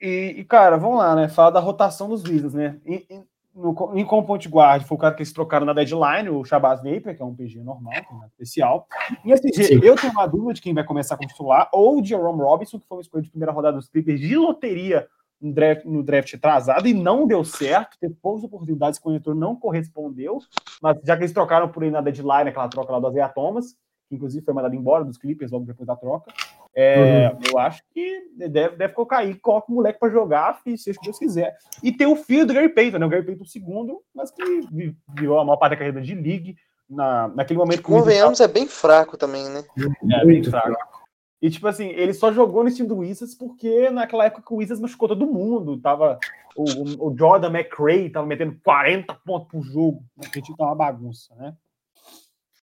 E, 0.00 0.34
e, 0.38 0.44
cara, 0.44 0.76
vamos 0.76 0.98
lá, 0.98 1.14
né? 1.14 1.28
Falar 1.28 1.50
da 1.50 1.60
rotação 1.60 2.08
dos 2.08 2.22
Wizards, 2.22 2.54
né? 2.54 2.78
Em, 2.84 3.04
em, 3.10 3.24
no, 3.54 3.74
em 3.94 4.04
como 4.04 4.26
point 4.26 4.46
guard, 4.48 4.82
foi 4.84 4.96
o 4.96 5.00
cara 5.00 5.14
que 5.14 5.22
eles 5.22 5.32
trocaram 5.32 5.64
na 5.64 5.72
deadline, 5.72 6.28
o 6.28 6.44
Shabazz 6.44 6.82
Napier, 6.82 7.16
que 7.16 7.22
é 7.22 7.24
um 7.24 7.34
PG 7.34 7.62
normal, 7.62 7.92
que 8.06 8.12
não 8.12 8.22
é 8.22 8.26
especial. 8.26 8.86
Em 9.24 9.32
SG, 9.32 9.64
Sim. 9.64 9.80
eu 9.82 9.96
tenho 9.96 10.12
uma 10.12 10.26
dúvida 10.26 10.54
de 10.54 10.60
quem 10.60 10.74
vai 10.74 10.84
começar 10.84 11.16
como 11.16 11.28
titular, 11.28 11.68
ou 11.72 12.00
o 12.00 12.04
Jerome 12.04 12.42
Robinson, 12.42 12.78
que 12.78 12.86
foi 12.86 12.98
uma 12.98 13.02
escolha 13.02 13.22
de 13.22 13.30
primeira 13.30 13.52
rodada 13.52 13.78
dos 13.78 13.88
Clippers 13.88 14.20
de 14.20 14.36
loteria 14.36 15.06
no 15.40 15.52
draft, 15.52 15.84
no 15.86 16.02
draft 16.02 16.34
atrasado, 16.34 16.86
e 16.86 16.92
não 16.94 17.26
deu 17.26 17.44
certo, 17.44 17.96
teve 17.98 18.14
poucas 18.22 18.44
oportunidades 18.44 18.98
que 18.98 19.06
o 19.08 19.10
eleitor 19.10 19.34
não 19.34 19.56
correspondeu, 19.56 20.38
mas 20.82 20.98
já 21.02 21.16
que 21.16 21.22
eles 21.22 21.32
trocaram 21.32 21.68
por 21.68 21.82
ele 21.82 21.92
na 21.92 22.02
deadline, 22.02 22.50
aquela 22.50 22.68
troca 22.68 22.92
lá 22.92 23.00
do 23.00 23.08
Isaiah 23.08 23.28
Thomas, 23.32 23.74
que 24.08 24.14
inclusive 24.14 24.44
foi 24.44 24.54
mandado 24.54 24.74
embora 24.74 25.04
dos 25.04 25.18
Clippers 25.18 25.50
logo 25.50 25.64
depois 25.64 25.86
da 25.86 25.96
troca, 25.96 26.32
é, 26.74 27.34
eu 27.50 27.58
acho 27.58 27.82
que 27.94 28.28
deve, 28.36 28.76
deve 28.76 28.92
colocar 28.92 29.18
aí, 29.18 29.34
coloca 29.34 29.70
o 29.70 29.74
moleque 29.74 29.98
pra 29.98 30.10
jogar, 30.10 30.60
e 30.66 30.76
seja 30.76 30.98
o 30.98 31.00
que 31.00 31.06
Deus 31.06 31.18
quiser. 31.18 31.56
E 31.82 31.90
tem 31.90 32.06
o 32.06 32.16
filho 32.16 32.46
do 32.46 32.52
Gary 32.52 32.68
Payton, 32.68 32.98
né? 32.98 33.06
O 33.06 33.08
Gary 33.08 33.24
Payton 33.24 33.44
segundo, 33.46 34.02
mas 34.14 34.30
que 34.30 34.42
vi- 34.70 34.96
virou 35.18 35.38
a 35.38 35.44
maior 35.44 35.56
parte 35.56 35.72
da 35.72 35.76
carreira 35.78 36.02
de 36.02 36.14
league, 36.14 36.56
na, 36.88 37.28
naquele 37.28 37.58
momento 37.58 37.82
que 37.82 37.90
o 37.90 37.94
Wizards 37.94 38.14
Convenhamos, 38.14 38.40
é 38.40 38.48
bem 38.48 38.66
fraco 38.66 39.16
também, 39.16 39.48
né? 39.48 39.64
É, 40.12 40.24
bem 40.24 40.44
fraco. 40.44 40.96
E, 41.42 41.50
tipo 41.50 41.66
assim, 41.66 41.88
ele 41.88 42.14
só 42.14 42.32
jogou 42.32 42.64
nesse 42.64 42.76
time 42.76 42.88
do 42.88 42.98
Wizards 42.98 43.34
porque 43.34 43.90
naquela 43.90 44.24
época 44.24 44.42
que 44.46 44.54
o 44.54 44.56
Wizards 44.58 44.80
machucou 44.80 45.08
todo 45.08 45.26
mundo. 45.26 45.78
Tava 45.80 46.18
o, 46.56 47.08
o 47.08 47.16
Jordan 47.16 47.50
McRae 47.50 48.08
tava 48.08 48.26
metendo 48.26 48.56
40 48.64 49.14
pontos 49.24 49.48
por 49.48 49.62
jogo. 49.62 50.02
A 50.18 50.26
gente 50.26 50.56
tá 50.56 50.64
uma 50.64 50.74
bagunça, 50.74 51.34
né? 51.34 51.54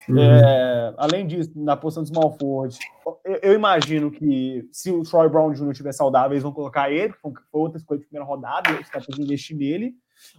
Uhum. 0.09 0.19
É, 0.19 0.95
além 0.97 1.27
disso, 1.27 1.51
na 1.55 1.77
posição 1.77 2.03
de 2.03 2.09
small 2.11 2.37
forward, 2.39 2.77
eu, 3.25 3.39
eu 3.43 3.53
imagino 3.55 4.11
que 4.11 4.67
se 4.73 4.91
o 4.91 5.03
Troy 5.03 5.29
Brown 5.29 5.53
Jr. 5.53 5.71
estiver 5.71 5.93
saudável, 5.93 6.33
eles 6.33 6.43
vão 6.43 6.53
colocar 6.53 6.91
ele, 6.91 7.13
que 7.13 7.21
foi 7.21 7.33
outra 7.53 7.79
escolha 7.79 8.01
de 8.01 8.07
primeira 8.07 8.25
rodada, 8.27 8.71
caras 8.85 9.07
têm 9.07 9.17
que 9.17 9.23
investir 9.23 9.57
nele. 9.57 9.95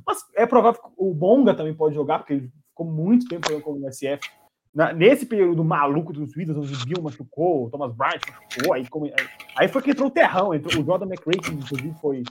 Mas 0.06 0.20
é 0.36 0.46
provável 0.46 0.82
que 0.82 0.90
o 0.98 1.14
Bonga 1.14 1.54
também 1.54 1.74
pode 1.74 1.96
jogar, 1.96 2.20
porque 2.20 2.34
ele 2.34 2.52
ficou 2.70 2.86
muito 2.86 3.28
tempo 3.28 3.48
jogando 3.48 3.64
como 3.64 3.88
SF. 3.88 4.28
Na- 4.74 4.94
nesse 4.94 5.26
período 5.26 5.64
maluco 5.64 6.14
dos 6.14 6.36
Wizards, 6.36 6.58
onde 6.58 6.74
o 6.84 6.86
Bill 6.86 7.02
machucou, 7.04 7.66
o 7.66 7.70
Thomas 7.70 7.94
Bryant 7.96 8.22
machucou, 8.28 8.74
aí, 8.74 8.88
como- 8.88 9.10
aí 9.58 9.68
foi 9.68 9.82
que 9.82 9.92
entrou 9.92 10.08
o 10.10 10.12
terrão, 10.12 10.54
entrou 10.54 10.82
o 10.82 10.86
Jordan 10.86 11.08
McRae, 11.08 11.40
que 11.40 11.52
inclusive 11.52 11.94
foi 12.00 12.24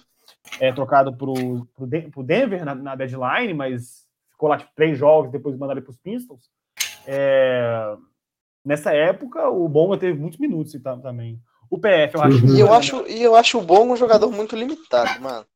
é, 0.61 0.73
trocado 0.73 1.17
pro, 1.17 1.35
pro, 1.75 1.87
Den- 1.87 2.11
pro 2.11 2.23
Denver 2.23 2.65
na, 2.65 2.75
na 2.75 2.95
deadline, 2.95 3.55
mas 3.55 4.07
ficou 4.31 4.49
lá 4.49 4.57
tipo, 4.59 4.71
três 4.77 4.97
jogos, 4.99 5.33
depois 5.33 5.57
mandaram 5.57 5.79
ele 5.79 5.85
pros 5.85 5.99
Pistons. 5.99 6.49
É, 7.11 7.97
nessa 8.65 8.93
época, 8.93 9.49
o 9.49 9.67
Bonga 9.67 9.97
teve 9.97 10.19
muitos 10.19 10.39
minutos 10.39 10.75
e 10.75 10.81
tal, 10.81 11.01
também. 11.01 11.41
O 11.71 11.79
PF, 11.79 12.15
eu 12.17 12.23
acho. 12.23 12.47
Uhum. 12.47 12.55
E 12.57 12.61
eu 12.61 12.73
acho, 12.73 13.07
e 13.09 13.23
eu 13.23 13.35
acho 13.35 13.59
o 13.59 13.63
Bom 13.63 13.91
um 13.93 13.97
jogador 13.97 14.31
muito 14.31 14.55
limitado, 14.55 15.21
mano. 15.23 15.47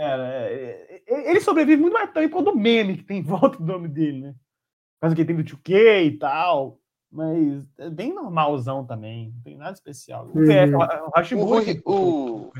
É, 0.00 1.02
é, 1.06 1.30
ele 1.30 1.40
sobrevive 1.40 1.80
muito 1.80 1.92
mais 1.92 2.10
também 2.12 2.28
por 2.28 2.38
causa 2.42 2.50
do 2.50 2.56
meme 2.58 2.96
que 2.96 3.04
tem 3.04 3.18
em 3.18 3.22
volta 3.22 3.58
do 3.58 3.64
nome 3.64 3.86
dele, 3.88 4.20
né? 4.22 4.30
Por 4.32 5.00
causa 5.02 5.14
que 5.14 5.20
ele 5.22 5.26
tem 5.28 5.36
do 5.36 5.44
2K 5.44 6.04
e 6.06 6.18
tal. 6.18 6.78
Mas 7.12 7.64
é 7.78 7.88
bem 7.90 8.12
normalzão 8.12 8.84
também. 8.84 9.32
Não 9.36 9.42
tem 9.42 9.56
nada 9.56 9.72
especial. 9.72 10.26
O 10.34 10.38
Uhum. 10.38 10.46
PF, 10.46 10.74
o 10.74 11.10
Hashimura. 11.14 11.80
O 11.84 11.92
o- 11.92 12.52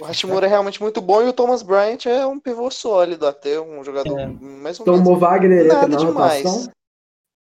O 0.00 0.04
Hashimura 0.04 0.46
é 0.46 0.48
realmente 0.48 0.80
muito 0.80 1.00
bom 1.00 1.22
e 1.22 1.28
o 1.28 1.32
Thomas 1.32 1.62
Bryant 1.62 2.04
é 2.06 2.26
um 2.26 2.38
pivô 2.38 2.70
sólido 2.70 3.26
até, 3.26 3.60
um 3.60 3.82
jogador 3.82 4.18
É. 4.18 4.26
mais 4.26 4.78
ou 4.80 4.86
o 4.86 4.90
menos. 4.92 5.08
Mo 5.08 5.16
Wagner 5.16 5.66
Nada 5.66 5.88
na 5.88 5.96
demais. 5.96 6.44
rotação. 6.44 6.72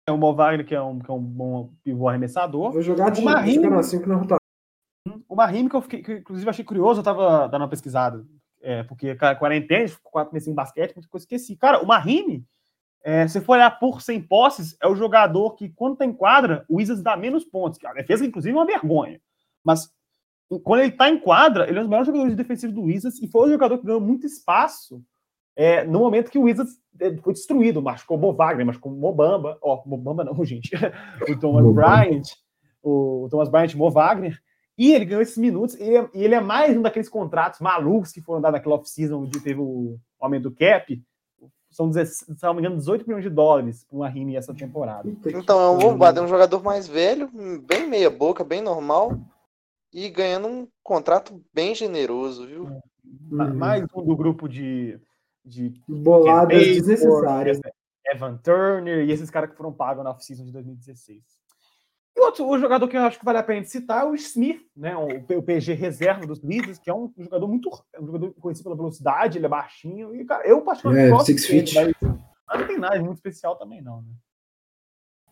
É 0.10 0.12
o 0.12 0.18
Mo 0.18 0.34
Wagner, 0.34 0.66
que 0.66 0.74
é 0.74 0.82
um, 0.82 0.98
que 0.98 1.10
é 1.10 1.14
um 1.14 1.22
bom 1.22 1.72
pivô 1.84 2.10
arremessador. 2.10 2.72
Vou 2.72 2.82
jogar 2.82 3.12
de 3.12 3.22
assim 3.28 4.00
na 4.00 4.16
rotação. 4.16 4.40
O 5.28 5.36
Mahim, 5.36 5.70
que 5.70 5.76
eu 5.76 5.82
fiquei, 5.82 6.02
que, 6.02 6.14
inclusive, 6.14 6.50
achei 6.50 6.66
curioso, 6.66 7.00
eu 7.00 7.04
tava 7.04 7.48
dando 7.48 7.62
uma 7.62 7.70
pesquisada. 7.70 8.26
É, 8.60 8.82
porque, 8.84 9.14
cara, 9.14 9.36
quarentena, 9.36 9.88
quatro 10.04 10.34
meses 10.34 10.48
em 10.48 10.56
basquete, 10.56 10.96
muita 10.96 11.08
coisa 11.08 11.26
esqueci. 11.26 11.56
Cara, 11.56 11.84
o 11.84 11.86
Mahim, 11.86 12.44
é, 13.04 13.28
se 13.28 13.40
for 13.40 13.54
olhar 13.54 13.70
por 13.80 14.02
100 14.02 14.24
posses, 14.24 14.76
é 14.82 14.88
o 14.88 14.96
jogador 14.96 15.54
que, 15.54 15.70
quando 15.70 15.98
tá 15.98 16.06
em 16.06 16.14
quadra, 16.14 16.66
o 16.68 16.78
Wizards 16.78 17.04
dá 17.04 17.16
menos 17.16 17.46
pontos. 17.46 17.80
A 17.86 17.94
defesa, 17.94 18.26
inclusive, 18.26 18.52
é 18.52 18.60
uma 18.60 18.66
vergonha. 18.66 19.22
Mas 19.64 19.92
quando 20.64 20.82
ele 20.82 20.92
tá 20.92 21.08
em 21.08 21.20
quadra, 21.20 21.70
ele 21.70 21.78
é 21.78 21.82
um 21.82 21.84
dos 21.84 21.90
melhores 21.90 22.08
jogadores 22.08 22.36
defensivos 22.36 22.74
do 22.74 22.82
Wizards 22.82 23.22
e 23.22 23.28
foi 23.28 23.48
o 23.48 23.52
jogador 23.52 23.78
que 23.78 23.86
ganhou 23.86 24.02
muito 24.02 24.26
espaço 24.26 25.04
é, 25.60 25.84
no 25.84 26.00
momento 26.00 26.32
que 26.32 26.38
o 26.38 26.44
Wizards 26.44 26.80
é, 27.02 27.18
foi 27.18 27.34
destruído. 27.34 27.82
Machucou 27.82 28.16
o 28.16 28.22
Mo 28.22 28.32
Wagner, 28.32 28.66
machucou 28.66 28.94
o 28.94 28.96
Mobamba. 28.96 29.58
Ó, 29.62 29.84
Mobamba 29.86 30.24
não, 30.24 30.34
gente. 30.46 30.72
o 31.28 31.38
Thomas. 31.38 31.76
Bryant. 31.76 32.24
O 32.82 33.28
Thomas 33.30 33.50
Bryant, 33.50 33.76
Mo 33.76 33.92
Wagner. 33.92 34.40
E 34.78 34.94
ele 34.94 35.04
ganhou 35.04 35.22
esses 35.22 35.38
minutos, 35.38 35.76
e 35.76 35.84
ele, 35.84 35.98
é, 35.98 36.10
e 36.14 36.24
ele 36.24 36.36
é 36.36 36.40
mais 36.40 36.78
um 36.78 36.82
daqueles 36.82 37.10
contratos 37.10 37.60
malucos 37.60 38.14
que 38.14 38.22
foram 38.22 38.40
dados 38.40 38.58
naquela 38.58 38.76
off-season, 38.76 39.24
onde 39.24 39.42
teve 39.42 39.60
o 39.60 40.00
aumento 40.18 40.44
do 40.44 40.56
cap. 40.56 41.04
São, 41.70 41.90
16, 41.90 42.38
se 42.40 42.44
não 42.44 42.54
me 42.54 42.62
engano, 42.62 42.78
18 42.78 43.06
milhões 43.06 43.24
de 43.26 43.30
dólares 43.30 43.84
para 43.84 43.98
o 43.98 44.02
Rahimi 44.02 44.38
essa 44.38 44.54
temporada. 44.54 45.10
Então 45.26 45.60
é 45.60 45.70
um 45.72 45.78
bombado, 45.78 46.22
é 46.22 46.24
um 46.24 46.28
jogador 46.30 46.64
mais 46.64 46.88
velho, 46.88 47.30
bem 47.68 47.86
meia 47.86 48.10
boca, 48.10 48.46
bem 48.46 48.62
normal. 48.62 49.20
E 49.92 50.08
ganhando 50.08 50.48
um 50.48 50.68
contrato 50.82 51.44
bem 51.54 51.76
generoso, 51.76 52.48
viu? 52.48 52.64
Uhum. 53.30 53.54
Mais 53.56 53.84
um 53.94 54.06
do 54.06 54.16
grupo 54.16 54.48
de. 54.48 54.98
De 55.46 55.74
Boladas 55.88 56.58
Payton, 56.58 56.74
desnecessárias. 56.74 57.60
Evan 58.12 58.38
Turner 58.38 59.08
e 59.08 59.12
esses 59.12 59.30
caras 59.30 59.52
que 59.52 59.56
foram 59.58 59.72
pagos 59.72 60.04
na 60.04 60.12
off-season 60.12 60.44
de 60.46 60.52
2016. 60.52 61.22
E 62.18 62.22
outro 62.22 62.48
o 62.48 62.58
jogador 62.60 62.88
que 62.88 62.98
eu 62.98 63.02
acho 63.02 63.20
que 63.20 63.24
vale 63.26 63.38
a 63.38 63.44
pena 63.44 63.64
citar 63.64 64.04
é 64.04 64.10
o 64.10 64.16
Smith, 64.16 64.62
né? 64.76 64.96
O, 64.98 65.38
o 65.38 65.44
PG 65.44 65.74
reserva 65.74 66.26
dos 66.26 66.44
Wizards, 66.44 66.80
que 66.80 66.90
é 66.90 66.94
um 66.94 67.14
jogador 67.18 67.48
muito. 67.48 67.70
É 67.94 68.02
um 68.02 68.06
jogador 68.08 68.34
conhecido 68.40 68.64
pela 68.66 68.76
velocidade, 68.76 69.38
ele 69.38 69.46
é 69.46 69.50
baixinho. 69.50 70.16
E, 70.16 70.26
cara, 70.26 70.46
eu 70.48 70.62
particularmente 70.62 71.08
É, 71.08 71.12
gosto 71.12 71.26
six 71.28 71.48
dele, 71.48 71.68
feet. 71.68 71.76
mas 72.02 72.20
mas 72.48 72.60
não 72.62 72.68
tem 72.68 72.80
nada 72.80 73.00
muito 73.00 73.18
especial 73.18 73.56
também, 73.58 73.80
não, 73.82 74.02
né? 74.02 74.10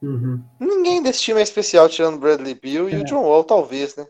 Uhum. 0.03 0.43
Ninguém 0.59 1.01
desse 1.01 1.21
time 1.21 1.39
é 1.39 1.43
especial, 1.43 1.89
tirando 1.89 2.15
o 2.15 2.19
Bradley 2.19 2.53
Bill 2.53 2.87
e 2.89 2.93
É. 2.93 2.99
o 2.99 3.03
John 3.03 3.23
Wall, 3.23 3.43
talvez, 3.43 3.95
né? 3.95 4.05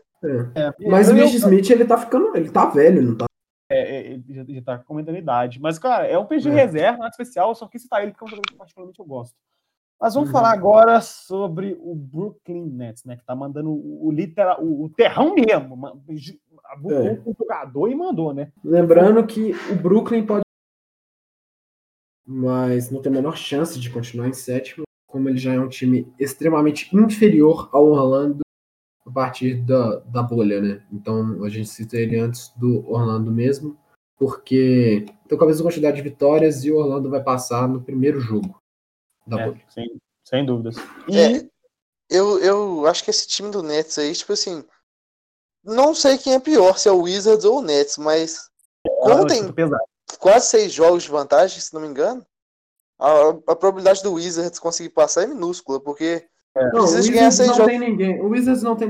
É. 0.54 0.72
Mas 0.88 1.08
eu, 1.08 1.14
o 1.14 1.18
eu- 1.18 1.24
Mitch 1.24 1.34
Smith, 1.36 1.70
ele 1.70 1.86
tá 1.86 1.96
ficando. 1.96 2.36
Ele 2.36 2.50
tá 2.50 2.66
velho, 2.66 3.00
não 3.00 3.16
tá? 3.16 3.26
Ele 4.08 4.24
já, 4.28 4.44
já 4.46 4.62
tá 4.62 4.78
comentando 4.78 5.16
a 5.16 5.18
idade. 5.18 5.60
Mas, 5.60 5.78
cara, 5.78 6.06
é 6.06 6.18
um 6.18 6.26
PG 6.26 6.48
É. 6.50 6.52
reserva, 6.52 6.98
nada 6.98 7.10
especial, 7.10 7.54
só 7.54 7.66
quis 7.68 7.82
citar 7.82 8.02
ele 8.02 8.12
porque 8.12 8.24
é 8.24 8.26
um 8.26 8.30
jogador 8.30 8.50
que 8.50 8.56
particularmente 8.58 8.98
eu 9.00 9.06
gosto. 9.06 9.36
Mas 10.00 10.14
vamos 10.14 10.28
Uhum. 10.28 10.32
falar 10.32 10.52
agora 10.52 11.00
sobre 11.00 11.76
o 11.80 11.94
Brooklyn 11.94 12.66
Nets, 12.66 13.04
né? 13.04 13.16
Que 13.16 13.24
tá 13.24 13.34
mandando 13.34 13.70
o, 13.70 14.06
o 14.06 14.12
literal, 14.12 14.62
o, 14.62 14.84
o 14.84 14.88
terrão 14.90 15.34
mesmo. 15.34 15.76
Abucou 16.66 16.92
É. 17.06 17.20
o 17.24 17.34
jogador 17.36 17.88
e 17.90 17.94
mandou, 17.94 18.32
né? 18.32 18.52
Lembrando 18.62 19.26
que 19.26 19.52
o 19.72 19.74
Brooklyn 19.74 20.24
pode. 20.24 20.42
Mas 22.26 22.90
não 22.90 23.00
tem 23.00 23.10
a 23.10 23.14
menor 23.14 23.36
chance 23.36 23.78
de 23.80 23.90
continuar 23.90 24.28
em 24.28 24.32
sétimo, 24.34 24.84
como 25.06 25.28
ele 25.28 25.38
já 25.38 25.54
é 25.54 25.60
um 25.60 25.68
time 25.68 26.12
extremamente 26.18 26.94
inferior 26.94 27.68
ao 27.72 27.86
Orlando 27.86 28.40
a 29.06 29.10
partir 29.10 29.54
da, 29.64 29.96
da 30.00 30.22
bolha, 30.22 30.60
né? 30.60 30.86
Então 30.92 31.42
a 31.42 31.48
gente 31.48 31.68
cita 31.70 31.96
ele 31.96 32.18
antes 32.18 32.50
do 32.56 32.86
Orlando 32.90 33.32
mesmo, 33.32 33.76
porque 34.18 35.06
tem 35.28 35.38
com 35.38 35.44
a 35.44 35.46
mesma 35.46 35.64
quantidade 35.64 35.96
de 35.96 36.02
vitórias 36.02 36.64
e 36.64 36.70
o 36.72 36.76
Orlando 36.78 37.08
vai 37.10 37.22
passar 37.22 37.68
no 37.68 37.80
primeiro 37.82 38.20
jogo 38.20 38.60
da 39.26 39.40
É, 39.40 39.44
bolha. 39.46 39.62
sem, 39.68 40.00
sem 40.24 40.44
dúvidas. 40.44 40.76
E 41.08 41.18
É, 41.18 41.48
eu, 42.10 42.38
eu 42.40 42.86
acho 42.86 43.04
que 43.04 43.10
esse 43.10 43.26
time 43.28 43.50
do 43.50 43.62
Nets 43.62 43.98
aí, 43.98 44.12
tipo 44.12 44.32
assim. 44.32 44.64
Não 45.64 45.94
sei 45.94 46.16
quem 46.16 46.34
é 46.34 46.40
pior, 46.40 46.78
se 46.78 46.88
é 46.88 46.92
o 46.92 47.02
Wizards 47.02 47.44
ou 47.44 47.58
o 47.58 47.62
Nets, 47.62 47.98
mas 47.98 48.48
como 49.02 49.26
tem 49.26 49.42
muito 49.42 49.54
pesado. 49.54 49.82
quase 50.18 50.46
seis 50.46 50.72
jogos 50.72 51.02
de 51.02 51.10
vantagem, 51.10 51.60
se 51.60 51.74
não 51.74 51.80
me 51.80 51.88
engano, 51.88 52.24
a, 52.98 53.28
a 53.48 53.56
probabilidade 53.56 54.02
do 54.02 54.14
Wizards 54.14 54.58
conseguir 54.58 54.90
passar 54.90 55.24
é 55.24 55.26
minúscula, 55.26 55.78
porque 55.80 56.24
Não, 56.56 56.62
o 56.68 56.70
precisa 56.70 57.02
de 57.02 57.10
ganhar 57.12 57.26
Wizards 57.26 57.36
seis 57.36 57.48
não 57.50 57.56
jogos. 57.56 57.70
tem 57.72 57.80
ninguém. 57.80 58.20
O 58.22 58.28
Wizards 58.28 58.62
não 58.62 58.76
tem. 58.76 58.88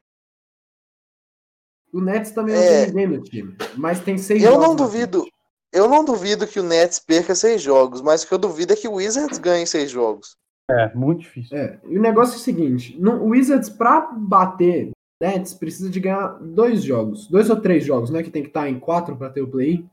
O 1.92 2.00
Nets 2.00 2.30
também 2.32 2.54
não 2.54 2.62
É. 2.62 2.84
tem 2.84 2.86
ninguém 2.94 3.06
no 3.06 3.22
time. 3.22 3.56
Mas 3.76 4.00
tem 4.00 4.18
seis 4.18 4.42
Eu 4.42 4.52
jogos 4.52 4.66
não 4.66 4.76
duvido. 4.76 5.24
Eu 5.72 5.88
não 5.88 6.04
duvido 6.04 6.46
que 6.46 6.58
o 6.60 6.62
Nets 6.62 6.98
perca 6.98 7.34
seis 7.34 7.60
jogos, 7.60 8.00
mas 8.00 8.22
o 8.22 8.28
que 8.28 8.34
eu 8.34 8.38
duvido 8.38 8.72
é 8.72 8.76
que 8.76 8.88
o 8.88 8.94
Wizards 8.94 9.38
ganhe 9.38 9.66
seis 9.66 9.90
jogos. 9.90 10.36
É, 10.70 10.94
muito 10.94 11.20
difícil. 11.20 11.56
É, 11.56 11.78
e 11.86 11.98
o 11.98 12.02
negócio 12.02 12.34
é 12.34 12.36
o 12.36 12.40
seguinte: 12.40 12.96
no, 13.00 13.22
o 13.22 13.28
Wizards, 13.30 13.68
pra 13.70 14.00
bater 14.00 14.90
Nets, 15.20 15.52
precisa 15.54 15.90
de 15.90 15.98
ganhar 16.00 16.38
dois 16.40 16.82
jogos. 16.84 17.26
Dois 17.28 17.48
ou 17.50 17.56
três 17.56 17.84
jogos, 17.84 18.10
né? 18.10 18.22
Que 18.22 18.30
tem 18.30 18.42
que 18.42 18.48
estar 18.48 18.68
em 18.68 18.78
quatro 18.78 19.16
pra 19.16 19.30
ter 19.30 19.40
o 19.42 19.48
play-in. 19.48 19.88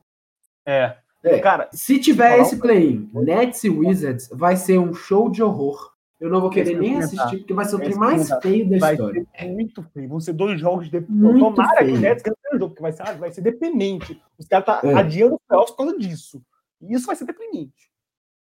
É. 0.66 0.96
É. 1.24 1.40
Cara, 1.40 1.68
Se 1.74 1.98
tiver 2.00 2.40
esse 2.40 2.58
play-in, 2.58 3.10
Nets 3.14 3.64
e 3.64 3.70
Wizards, 3.70 4.30
vai 4.32 4.56
ser 4.56 4.78
um 4.78 4.94
show 4.94 5.30
de 5.30 5.42
horror. 5.42 5.92
Eu 6.20 6.30
não 6.30 6.40
vou 6.40 6.50
querer 6.50 6.80
nem 6.80 6.98
assistir, 6.98 7.40
porque 7.40 7.54
vai 7.54 7.66
ser 7.66 7.76
o 7.76 7.80
vou 7.80 7.98
mais 8.00 8.30
feio 8.42 8.70
da 8.70 8.78
vai 8.78 8.94
história. 8.94 9.26
ser 9.38 9.48
muito 9.50 9.84
feio. 9.84 10.08
Vão 10.10 10.20
ser 10.20 10.34
dois 10.34 10.60
jogos 10.60 10.90
de. 10.90 11.00
Muito 11.10 11.40
Tomara 11.56 11.78
que 11.80 11.86
feio. 11.86 11.98
o 11.98 12.00
Nets 12.00 12.24
ganhe 12.24 12.36
o 12.54 12.58
jogo, 12.58 12.70
porque 12.70 12.82
vai 12.82 12.92
ser, 12.94 13.04
vai 13.18 13.32
ser 13.32 13.42
deprimente. 13.42 14.22
Os 14.38 14.48
caras 14.48 14.76
estão 14.76 14.92
É. 14.92 14.94
adiando 14.94 15.36
os 15.36 15.42
playoffs 15.48 15.72
por 15.76 15.78
causa 15.86 15.98
disso. 16.00 16.42
E 16.82 16.94
isso 16.94 17.06
vai 17.06 17.16
ser 17.18 17.26
deprimente. 17.26 17.92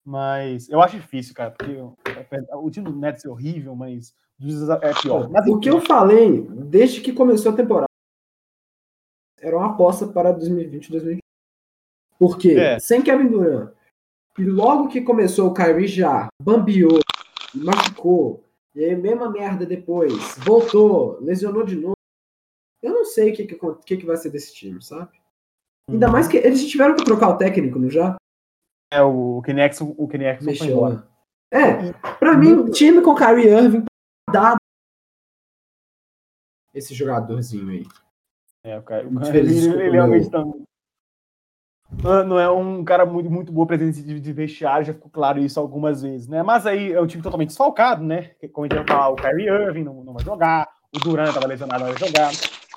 Mas 0.04 0.68
eu 0.70 0.82
acho 0.82 0.96
difícil, 0.98 1.36
cara, 1.36 1.52
porque 1.52 1.72
o, 1.74 1.96
o 2.66 2.72
time 2.72 2.86
do 2.90 2.96
Nets 2.96 3.24
é 3.24 3.30
horrível, 3.30 3.76
mas 3.76 4.16
o 4.40 4.72
é 4.74 4.94
pior. 5.00 5.30
Mas, 5.30 5.46
o 5.48 5.60
que 5.60 5.70
eu 5.70 5.80
falei, 5.82 6.42
desde 6.66 7.00
que 7.02 7.14
começou 7.14 7.52
a 7.52 7.56
temporada, 7.56 7.86
era 9.40 9.56
uma 9.56 9.68
aposta 9.68 10.08
para 10.08 10.32
2020 10.32 10.88
e 10.88 10.92
2021. 10.92 11.20
Porque 12.18 12.52
É. 12.52 12.80
sem 12.80 13.02
Kevin 13.04 13.28
Durant, 13.28 13.72
e 14.40 14.44
logo 14.46 14.88
que 14.88 15.02
começou 15.02 15.50
o 15.50 15.54
Kyrie 15.54 15.88
já 15.88 16.28
bambiou, 16.42 17.00
machucou, 17.54 18.44
e 18.74 18.84
aí 18.84 18.96
mesma 18.96 19.30
merda 19.30 19.66
depois, 19.66 20.14
voltou, 20.40 21.20
lesionou 21.20 21.64
de 21.64 21.76
novo. 21.76 21.96
Eu 22.82 22.94
não 22.94 23.06
sei 23.06 23.32
o 23.32 23.36
que, 23.36 23.46
que, 23.46 23.98
que, 23.98 24.06
vai 24.06 24.18
ser 24.18 24.30
desse 24.30 24.54
time, 24.54 24.82
sabe? 24.82 25.12
Ainda 25.90 26.08
mais 26.08 26.28
que 26.28 26.38
eles 26.38 26.68
tiveram 26.68 26.96
que 26.96 27.04
trocar 27.04 27.30
o 27.30 27.38
técnico, 27.38 27.78
não 27.78 27.90
já? 27.90 28.16
É, 28.92 29.02
o 29.02 29.42
Kenny 29.44 29.62
Exxon, 29.62 29.94
o 29.98 30.08
Kenny 30.08 30.26
Exxon 30.26 30.56
foi 30.56 30.68
embora. 30.68 30.96
lá. 30.96 31.08
É, 31.54 31.94
pra 32.18 32.38
mim, 32.38 32.72
time 32.72 33.02
com 33.02 33.14
Kyrie 33.14 33.50
Irving 33.50 33.86
dá 34.32 34.56
esse 36.74 36.94
jogadorzinho 36.94 37.70
aí. 37.70 37.84
É, 38.64 38.78
o 38.78 38.84
cara, 38.84 39.08
o 39.08 39.12
Muito 39.12 39.26
cara 39.26 39.34
feliz, 39.34 39.66
ele, 39.66 39.90
realmente 39.90 40.30
tá. 40.30 40.44
Não 42.26 42.40
é 42.40 42.50
um 42.50 42.84
cara 42.84 43.06
muito, 43.06 43.30
muito 43.30 43.52
boa 43.52 43.68
presença 43.68 44.02
de, 44.02 44.20
de 44.20 44.34
vestiário, 44.34 44.86
já 44.86 44.94
ficou 44.94 45.12
claro 45.12 45.40
isso 45.40 45.60
algumas 45.60 46.02
vezes, 46.02 46.28
né? 46.28 46.42
Mas 46.42 46.66
aí 46.66 46.94
é 46.94 47.02
um 47.02 47.08
time 47.08 47.22
totalmente 47.22 47.50
desfalcado, 47.50 48.04
né? 48.04 48.32
Como 48.54 48.66
a 48.66 48.68
gente 48.68 48.78
vai 48.78 48.88
falar, 48.88 49.10
o 49.10 49.16
Kyrie 49.16 49.48
Irving 49.48 49.84
não, 49.84 50.04
não 50.04 50.14
vai 50.14 50.24
jogar, 50.24 50.68
o 50.96 51.00
Durant 51.00 51.30
estava 51.30 51.48
lesionado, 51.48 51.84
não 51.84 51.94
vai 51.94 52.00
jogar. 52.00 52.32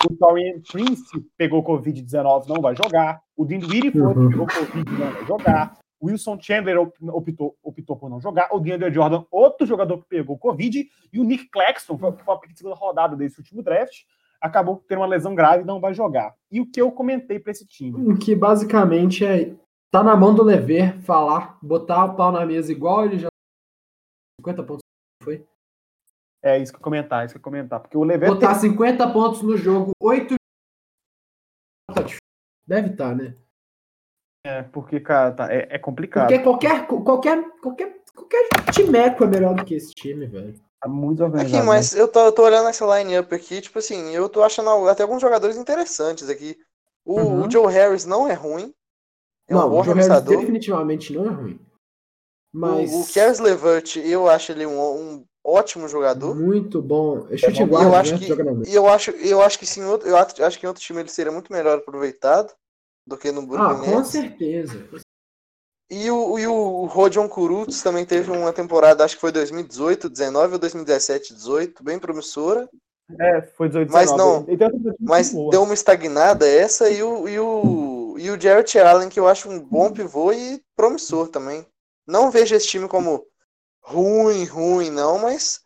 O 0.04 0.16
Torian 0.16 0.60
Prince 0.70 1.04
pegou 1.36 1.64
Covid-19, 1.64 2.46
não 2.48 2.60
vai 2.60 2.74
jogar. 2.76 3.22
O 3.36 3.44
Dinwiddie 3.44 3.98
uhum. 3.98 4.28
pegou 4.28 4.46
Covid, 4.46 4.90
não 4.90 5.10
vai 5.10 5.26
jogar. 5.26 5.78
O 5.98 6.08
Wilson 6.08 6.38
Chandler 6.38 6.78
optou, 6.78 7.56
optou 7.62 7.96
por 7.96 8.10
não 8.10 8.20
jogar. 8.20 8.48
O 8.52 8.60
DeAndre 8.60 8.92
Jordan, 8.92 9.24
outro 9.30 9.66
jogador 9.66 9.98
que 9.98 10.08
pegou 10.08 10.36
Covid. 10.36 10.86
E 11.12 11.18
o 11.18 11.24
Nick 11.24 11.48
Claxton, 11.48 11.96
que 11.96 12.22
foi 12.22 12.34
a 12.34 12.38
segunda 12.54 12.76
rodada 12.76 13.16
desse 13.16 13.38
último 13.38 13.62
draft, 13.62 14.02
acabou 14.44 14.84
tendo 14.86 14.98
uma 14.98 15.06
lesão 15.06 15.34
grave 15.34 15.62
e 15.62 15.66
não 15.66 15.80
vai 15.80 15.94
jogar. 15.94 16.36
E 16.52 16.60
o 16.60 16.70
que 16.70 16.80
eu 16.80 16.92
comentei 16.92 17.40
para 17.40 17.50
esse 17.50 17.66
time? 17.66 18.12
O 18.12 18.18
que 18.18 18.34
basicamente 18.34 19.24
é 19.24 19.56
tá 19.90 20.02
na 20.02 20.14
mão 20.14 20.34
do 20.34 20.42
Lever 20.42 21.00
falar, 21.00 21.58
botar 21.62 22.04
o 22.04 22.14
pau 22.14 22.30
na 22.30 22.44
mesa 22.44 22.70
igual 22.70 23.06
ele 23.06 23.18
já 23.18 23.28
50 24.38 24.62
pontos 24.64 24.82
foi. 25.22 25.46
É 26.42 26.58
isso 26.58 26.72
que 26.72 26.78
eu 26.78 26.82
comentar, 26.82 27.24
isso 27.24 27.32
que 27.32 27.38
eu 27.38 27.42
comentar, 27.42 27.80
porque 27.80 27.96
o 27.96 28.04
Lever 28.04 28.28
botar 28.28 28.52
tem... 28.60 28.70
50 28.70 29.12
pontos 29.12 29.40
no 29.40 29.56
jogo, 29.56 29.92
8 29.98 30.34
deve 32.66 32.90
estar, 32.90 33.10
tá, 33.10 33.14
né? 33.14 33.34
É, 34.46 34.62
porque, 34.62 35.00
cara, 35.00 35.32
tá, 35.32 35.50
é, 35.50 35.68
é, 35.70 35.78
complicado. 35.78 36.28
Porque 36.28 36.42
qualquer, 36.42 36.86
qualquer, 36.86 37.50
qualquer, 37.60 38.02
qualquer 38.14 38.48
timeco 38.74 39.24
é 39.24 39.26
melhor 39.26 39.54
do 39.54 39.64
que 39.64 39.74
esse 39.74 39.94
time, 39.94 40.26
velho. 40.26 40.60
Tá 40.84 40.88
muito 40.90 41.24
organizado. 41.24 41.56
Aqui, 41.56 41.66
mas 41.66 41.94
né? 41.94 42.00
eu, 42.02 42.08
tô, 42.08 42.20
eu 42.20 42.32
tô 42.32 42.42
olhando 42.42 42.68
essa 42.68 42.84
line-up 42.98 43.34
aqui, 43.34 43.62
tipo 43.62 43.78
assim, 43.78 44.10
eu 44.10 44.28
tô 44.28 44.42
achando 44.42 44.68
até 44.86 45.02
alguns 45.02 45.22
jogadores 45.22 45.56
interessantes 45.56 46.28
aqui. 46.28 46.58
O, 47.02 47.18
uhum. 47.18 47.46
o 47.46 47.50
Joe 47.50 47.72
Harris 47.72 48.04
não 48.04 48.28
é 48.28 48.34
ruim. 48.34 48.74
É 49.48 49.54
não, 49.54 49.66
um 49.66 49.70
bom 49.70 49.80
o 49.80 49.84
Joe 49.84 49.94
Harris 49.94 50.22
definitivamente 50.24 51.14
não 51.14 51.24
é 51.24 51.30
ruim. 51.30 51.60
Mas... 52.52 52.92
O, 52.92 53.00
o 53.00 53.06
Caris 53.14 53.38
Levert, 53.38 53.96
eu 53.96 54.28
acho 54.28 54.52
ele 54.52 54.66
um, 54.66 54.78
um 54.78 55.24
ótimo 55.42 55.88
jogador. 55.88 56.34
Muito 56.34 56.82
bom. 56.82 57.26
É 57.30 57.36
chute 57.38 57.62
é 57.62 57.66
bom. 57.66 57.82
Eu 57.82 57.94
acho 57.94 58.12
né? 58.12 58.18
que, 58.18 58.76
eu 58.76 58.86
acho, 58.86 59.10
eu 59.12 59.40
acho 59.40 59.58
que 59.58 59.64
sim, 59.64 59.80
eu 59.80 60.16
acho 60.18 60.58
que 60.58 60.66
em 60.66 60.68
outro 60.68 60.82
time 60.82 61.00
ele 61.00 61.08
seria 61.08 61.32
muito 61.32 61.50
melhor 61.50 61.78
aproveitado 61.78 62.52
do 63.06 63.16
que 63.16 63.32
no 63.32 63.46
Brooklyn 63.46 63.88
Ah, 63.88 63.92
com 63.92 64.04
certeza. 64.04 64.86
E 65.90 66.10
o, 66.10 66.38
e 66.38 66.46
o 66.46 66.86
Rodion 66.86 67.28
Kuruts 67.28 67.82
também 67.82 68.06
teve 68.06 68.30
uma 68.30 68.52
temporada, 68.52 69.04
acho 69.04 69.16
que 69.16 69.20
foi 69.20 69.30
2018, 69.30 70.08
19 70.08 70.54
ou 70.54 70.58
2017, 70.58 71.34
18, 71.34 71.84
bem 71.84 71.98
promissora. 71.98 72.68
É, 73.20 73.42
foi 73.42 73.68
18, 73.68 73.88
19. 73.88 73.92
Mas 73.92 74.12
não, 74.16 74.94
mas 74.98 75.50
deu 75.50 75.62
uma 75.62 75.74
estagnada 75.74 76.48
essa 76.48 76.88
e 76.88 77.02
o, 77.02 77.28
e 77.28 77.38
o, 77.38 78.16
e 78.18 78.30
o 78.30 78.40
Jarrett 78.40 78.78
Allen, 78.78 79.10
que 79.10 79.20
eu 79.20 79.28
acho 79.28 79.48
um 79.50 79.60
bom 79.60 79.92
pivô 79.92 80.32
e 80.32 80.62
promissor 80.74 81.28
também. 81.28 81.66
Não 82.06 82.30
vejo 82.30 82.54
esse 82.54 82.66
time 82.66 82.88
como 82.88 83.26
ruim, 83.82 84.44
ruim, 84.44 84.90
não, 84.90 85.18
mas 85.18 85.60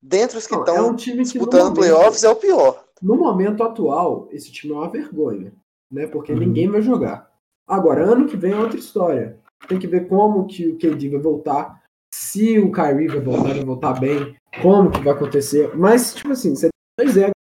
dentre 0.00 0.38
os 0.38 0.46
que 0.46 0.54
estão 0.54 0.76
é 0.76 0.82
um 0.82 0.94
disputando 0.94 1.74
playoffs 1.74 2.22
é 2.22 2.28
o 2.28 2.36
pior. 2.36 2.84
No 3.02 3.16
momento 3.16 3.64
atual, 3.64 4.28
esse 4.30 4.52
time 4.52 4.72
é 4.72 4.76
uma 4.76 4.88
vergonha 4.88 5.52
né? 5.94 6.06
Porque 6.08 6.32
uhum. 6.32 6.40
ninguém 6.40 6.68
vai 6.68 6.82
jogar. 6.82 7.30
Agora, 7.66 8.04
ano 8.04 8.26
que 8.26 8.36
vem 8.36 8.52
é 8.52 8.56
outra 8.56 8.78
história. 8.78 9.38
Tem 9.68 9.78
que 9.78 9.86
ver 9.86 10.08
como 10.08 10.46
que 10.46 10.68
o 10.68 10.76
KD 10.76 11.10
vai 11.10 11.20
voltar, 11.20 11.82
se 12.12 12.58
o 12.58 12.70
Kyrie 12.70 13.08
vai 13.08 13.20
voltar, 13.20 13.54
vai 13.54 13.64
voltar 13.64 14.00
bem, 14.00 14.36
como 14.62 14.90
que 14.90 15.00
vai 15.00 15.14
acontecer. 15.14 15.76
Mas, 15.76 16.14
tipo 16.14 16.32
assim, 16.32 16.54
você 16.54 16.68
tem 16.68 17.06
dois 17.06 17.16
egos 17.16 17.32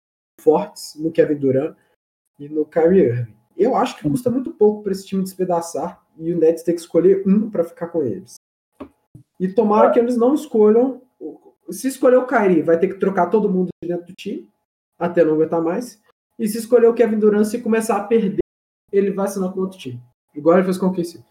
fortes 0.41 0.95
no 0.97 1.11
Kevin 1.11 1.37
Durant 1.37 1.77
e 2.39 2.49
no 2.49 2.65
Kyrie 2.65 3.03
Irving. 3.03 3.35
Eu 3.57 3.77
acho 3.77 3.97
que 3.97 4.09
custa 4.09 4.31
muito 4.31 4.51
pouco 4.53 4.83
para 4.83 4.93
esse 4.93 5.07
time 5.07 5.23
despedaçar 5.23 6.03
e 6.17 6.33
o 6.33 6.39
Nets 6.39 6.63
ter 6.63 6.73
que 6.73 6.81
escolher 6.81 7.23
um 7.27 7.51
para 7.51 7.65
ficar 7.65 7.89
com 7.89 8.03
eles. 8.03 8.37
E 9.39 9.49
tomara 9.49 9.91
que 9.91 9.99
eles 9.99 10.17
não 10.17 10.35
escolham. 10.35 11.03
Se 11.71 11.89
escolher 11.89 12.17
o 12.17 12.27
Kyrie, 12.27 12.63
vai 12.63 12.79
ter 12.79 12.89
que 12.89 12.99
trocar 12.99 13.27
todo 13.27 13.49
mundo 13.49 13.69
dentro 13.85 14.07
do 14.07 14.15
time, 14.15 14.49
até 14.99 15.25
não 15.25 15.35
aguentar 15.35 15.61
mais. 15.61 16.01
E 16.39 16.49
se 16.49 16.59
escolher 16.59 16.87
o 16.87 16.95
Kevin 16.95 17.19
Durant 17.19 17.53
e 17.53 17.61
começar 17.61 17.97
a 17.97 18.05
perder 18.05 18.43
ele 18.93 19.11
vai 19.11 19.25
assinar 19.25 19.51
com 19.53 19.61
outro 19.61 19.79
time. 19.79 20.01
Igual 20.35 20.57
ele 20.57 20.65
fez 20.65 20.79
com 20.79 20.87
o 20.87 20.93
KC. 20.93 21.25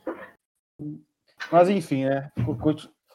Mas 1.51 1.69
enfim, 1.69 2.05
né? 2.05 2.31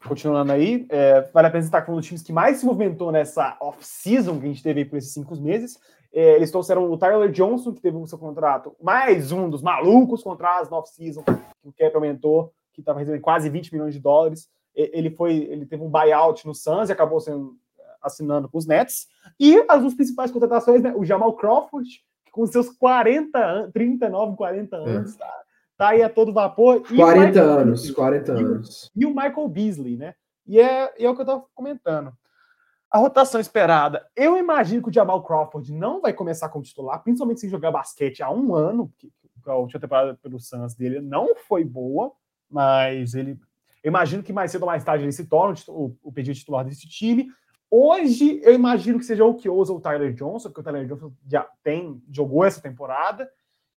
Continuando 0.07 0.53
aí, 0.53 0.87
é, 0.89 1.23
vale 1.33 1.49
a 1.49 1.51
pena 1.51 1.65
estar 1.65 1.83
com 1.83 1.93
um 1.93 1.97
dos 1.97 2.07
times 2.07 2.23
que 2.23 2.33
mais 2.33 2.59
se 2.59 2.67
movimentou 2.67 3.11
nessa 3.11 3.57
off-season 3.61 4.39
que 4.39 4.45
a 4.45 4.49
gente 4.49 4.63
teve 4.63 4.85
por 4.85 4.97
esses 4.97 5.13
cinco 5.13 5.37
meses. 5.37 5.79
É, 6.13 6.37
eles 6.37 6.51
trouxeram 6.51 6.91
o 6.91 6.97
Tyler 6.97 7.31
Johnson, 7.31 7.73
que 7.73 7.81
teve 7.81 7.97
o 7.97 8.07
seu 8.07 8.19
contrato, 8.19 8.75
mais 8.83 9.33
um 9.33 9.51
dos 9.51 9.63
malucos 9.63 10.23
contratos 10.23 10.71
na 10.71 10.79
off-season, 10.79 11.23
que 11.23 11.69
o 11.69 11.73
cap 11.73 11.95
aumentou, 11.95 12.53
que 12.73 12.81
estava 12.81 12.99
recebendo 12.99 13.21
quase 13.21 13.51
20 13.51 13.73
milhões 13.73 13.95
de 13.95 14.01
dólares. 14.01 14.49
Ele 14.75 15.11
foi, 15.11 15.37
ele 15.37 15.67
teve 15.67 15.83
um 15.83 15.91
buyout 15.91 16.47
no 16.47 16.55
Suns 16.55 16.89
e 16.89 16.93
acabou 16.93 17.19
sendo 17.19 17.57
assinando 18.03 18.49
com 18.49 18.59
os 18.59 18.67
Nets. 18.67 19.09
E 19.41 19.65
as 19.69 19.81
duas 19.81 19.95
principais 19.95 20.31
contratações, 20.31 20.83
né? 20.83 20.95
O 20.95 21.05
Jamal 21.05 21.33
Crawford, 21.35 21.89
com 22.31 22.47
seus 22.47 22.69
40 22.69 23.39
anos, 23.39 23.73
39, 23.73 24.37
40 24.37 24.77
anos, 24.77 25.15
é. 25.15 25.19
tá, 25.19 25.43
tá, 25.77 25.89
aí 25.91 26.03
a 26.03 26.09
todo 26.09 26.33
vapor. 26.33 26.83
E 26.91 26.97
40 26.97 27.41
anos, 27.41 27.81
Beasley, 27.83 27.95
40 27.95 28.33
anos. 28.33 28.93
E 28.95 29.07
o, 29.07 29.11
Michael 29.11 29.49
Beasley, 29.49 29.97
né? 29.97 30.15
E 30.47 30.61
é, 30.61 30.95
e 30.99 31.05
é 31.05 31.11
o 31.11 31.15
que 31.15 31.23
eu 31.23 31.27
tava 31.27 31.45
comentando. 31.55 32.13
A 32.91 32.99
rotação 32.99 33.41
esperada. 33.41 34.07
Eu 34.15 34.37
imagino 34.37 34.83
que 34.83 34.89
o 34.89 34.93
Jamal 34.93 35.23
Crawford 35.23 35.73
não 35.73 36.01
vai 36.01 36.13
começar 36.13 36.49
como 36.49 36.65
titular, 36.65 37.03
principalmente 37.03 37.41
sem 37.41 37.51
jogar 37.51 37.73
basquete 37.73 38.23
há 38.23 38.31
um 38.31 38.55
ano, 38.55 38.93
que 38.97 39.11
a 39.47 39.55
última 39.55 39.81
temporada 39.81 40.19
pelo 40.23 40.41
Suns 40.41 40.75
dele 40.75 41.01
não 41.01 41.35
foi 41.37 41.65
boa, 41.65 42.13
mas 42.51 43.15
ele. 43.15 43.39
Eu 43.83 43.89
imagino 43.89 44.23
que 44.23 44.33
mais 44.33 44.51
cedo 44.51 44.63
ou 44.63 44.67
mais 44.67 44.83
tarde 44.83 45.05
ele 45.05 45.13
se 45.13 45.27
torna 45.27 45.55
o, 45.69 45.95
o 46.03 46.13
pedido 46.13 46.37
titular 46.37 46.65
desse 46.65 46.89
time. 46.89 47.29
Hoje, 47.71 48.41
eu 48.43 48.55
imagino 48.55 48.99
que 48.99 49.05
seja 49.05 49.25
o 49.25 49.35
Kiosa 49.35 49.73
ou 49.73 49.79
o 49.79 49.81
Tyler 49.81 50.13
Johnson, 50.13 50.49
porque 50.49 50.61
o 50.61 50.65
Tyler 50.65 50.87
Johnson 50.87 51.13
já 51.29 51.49
tem, 51.63 52.03
jogou 52.11 52.45
essa 52.45 52.61
temporada. 52.61 53.29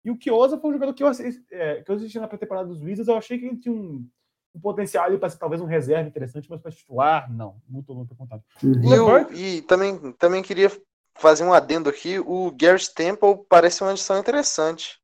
E 0.04 0.12
o 0.12 0.18
Kiosa 0.18 0.58
foi 0.58 0.70
um 0.70 0.74
jogador 0.74 0.94
que 0.94 1.04
eu 1.04 1.08
assisti, 1.08 1.44
é, 1.52 1.82
que 1.82 1.92
eu 1.92 1.96
assisti 1.96 2.20
na 2.20 2.28
pré-temporada 2.28 2.68
dos 2.68 2.82
Wizards. 2.82 3.08
Eu 3.08 3.18
achei 3.18 3.38
que 3.38 3.46
ele 3.46 3.58
tinha 3.58 3.74
um, 3.74 4.08
um 4.56 4.60
potencial 4.60 5.06
ali 5.06 5.18
para 5.18 5.30
ser 5.30 5.38
talvez 5.38 5.62
um 5.62 5.66
reserva 5.66 6.08
interessante, 6.08 6.50
mas 6.50 6.62
para 6.62 6.72
titular, 6.72 7.32
não. 7.32 7.62
Muito 7.68 7.92
longe 7.92 8.08
para 8.08 8.18
contar. 8.18 8.42
Uhum. 8.64 9.34
E, 9.34 9.58
e, 9.58 9.62
também, 9.64 10.12
também 10.14 10.42
queria 10.42 10.72
fazer 11.16 11.44
um 11.44 11.54
adendo 11.54 11.90
aqui. 11.90 12.20
O 12.20 12.52
Garrett 12.52 12.94
Temple 12.94 13.46
parece 13.50 13.82
uma 13.82 13.92
adição 13.92 14.18
interessante. 14.18 15.00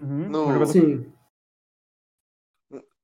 Uhum. 0.00 0.28
No... 0.28 0.66
Sim. 0.66 1.12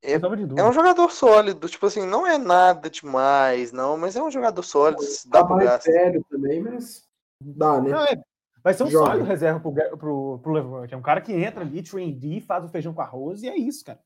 É, 0.02 0.14
é, 0.14 0.64
um 0.64 0.72
jogador 0.72 1.10
sólido, 1.10 1.68
tipo 1.68 1.84
assim, 1.84 2.06
não 2.06 2.26
é 2.26 2.38
nada 2.38 2.88
demais, 2.88 3.70
não, 3.70 3.98
mas 3.98 4.16
é 4.16 4.22
um 4.22 4.30
jogador 4.30 4.62
sólido. 4.62 5.02
Dá 5.26 5.44
tá 5.44 5.54
mais 5.54 5.82
sério 5.82 6.24
também, 6.30 6.62
mas 6.62 7.06
dá, 7.38 7.78
né? 7.82 7.90
Não, 7.90 8.04
é, 8.04 8.22
vai 8.62 8.74
ser 8.74 8.84
um 8.84 8.90
Joga. 8.90 9.06
sólido 9.06 9.24
reserva 9.24 9.60
pro, 9.60 9.72
pro, 9.72 10.38
pro 10.42 10.52
Levante. 10.52 10.94
É 10.94 10.96
um 10.96 11.02
cara 11.02 11.20
que 11.20 11.32
entra 11.32 11.62
ali, 11.62 11.82
trendy, 11.82 12.40
faz 12.40 12.64
o 12.64 12.68
feijão 12.68 12.94
com 12.94 13.00
arroz 13.00 13.42
e 13.42 13.48
é 13.48 13.56
isso, 13.56 13.84
cara. 13.84 13.98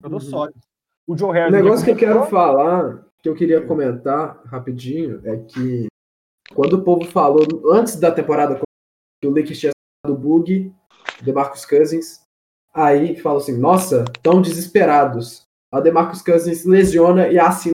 Jogador 0.00 0.24
uhum. 0.24 0.30
sólido. 0.30 0.60
O 1.06 1.16
Joe 1.16 1.32
Harris. 1.32 1.52
O 1.52 1.56
negócio 1.62 1.84
que 1.84 1.90
eu 1.92 1.96
quero 1.96 2.24
falar, 2.26 3.06
que 3.22 3.28
eu 3.28 3.34
queria 3.34 3.64
comentar 3.64 4.42
rapidinho, 4.44 5.20
é 5.24 5.36
que 5.36 5.86
quando 6.54 6.74
o 6.74 6.82
povo 6.82 7.04
falou, 7.04 7.46
antes 7.72 7.96
da 7.96 8.10
temporada, 8.10 8.60
que 9.20 9.28
o 9.28 9.30
Lakers 9.30 9.58
tinha 9.58 9.72
o 10.06 10.14
bug, 10.14 10.74
de 11.22 11.32
Marcus 11.32 11.64
Cousins, 11.64 12.26
Aí 12.76 13.16
fala 13.16 13.38
assim, 13.38 13.56
nossa, 13.56 14.04
tão 14.22 14.42
desesperados. 14.42 15.46
A 15.72 15.80
DeMarcus 15.80 16.20
Cousins 16.20 16.66
lesiona 16.66 17.26
e 17.28 17.38
assina. 17.38 17.72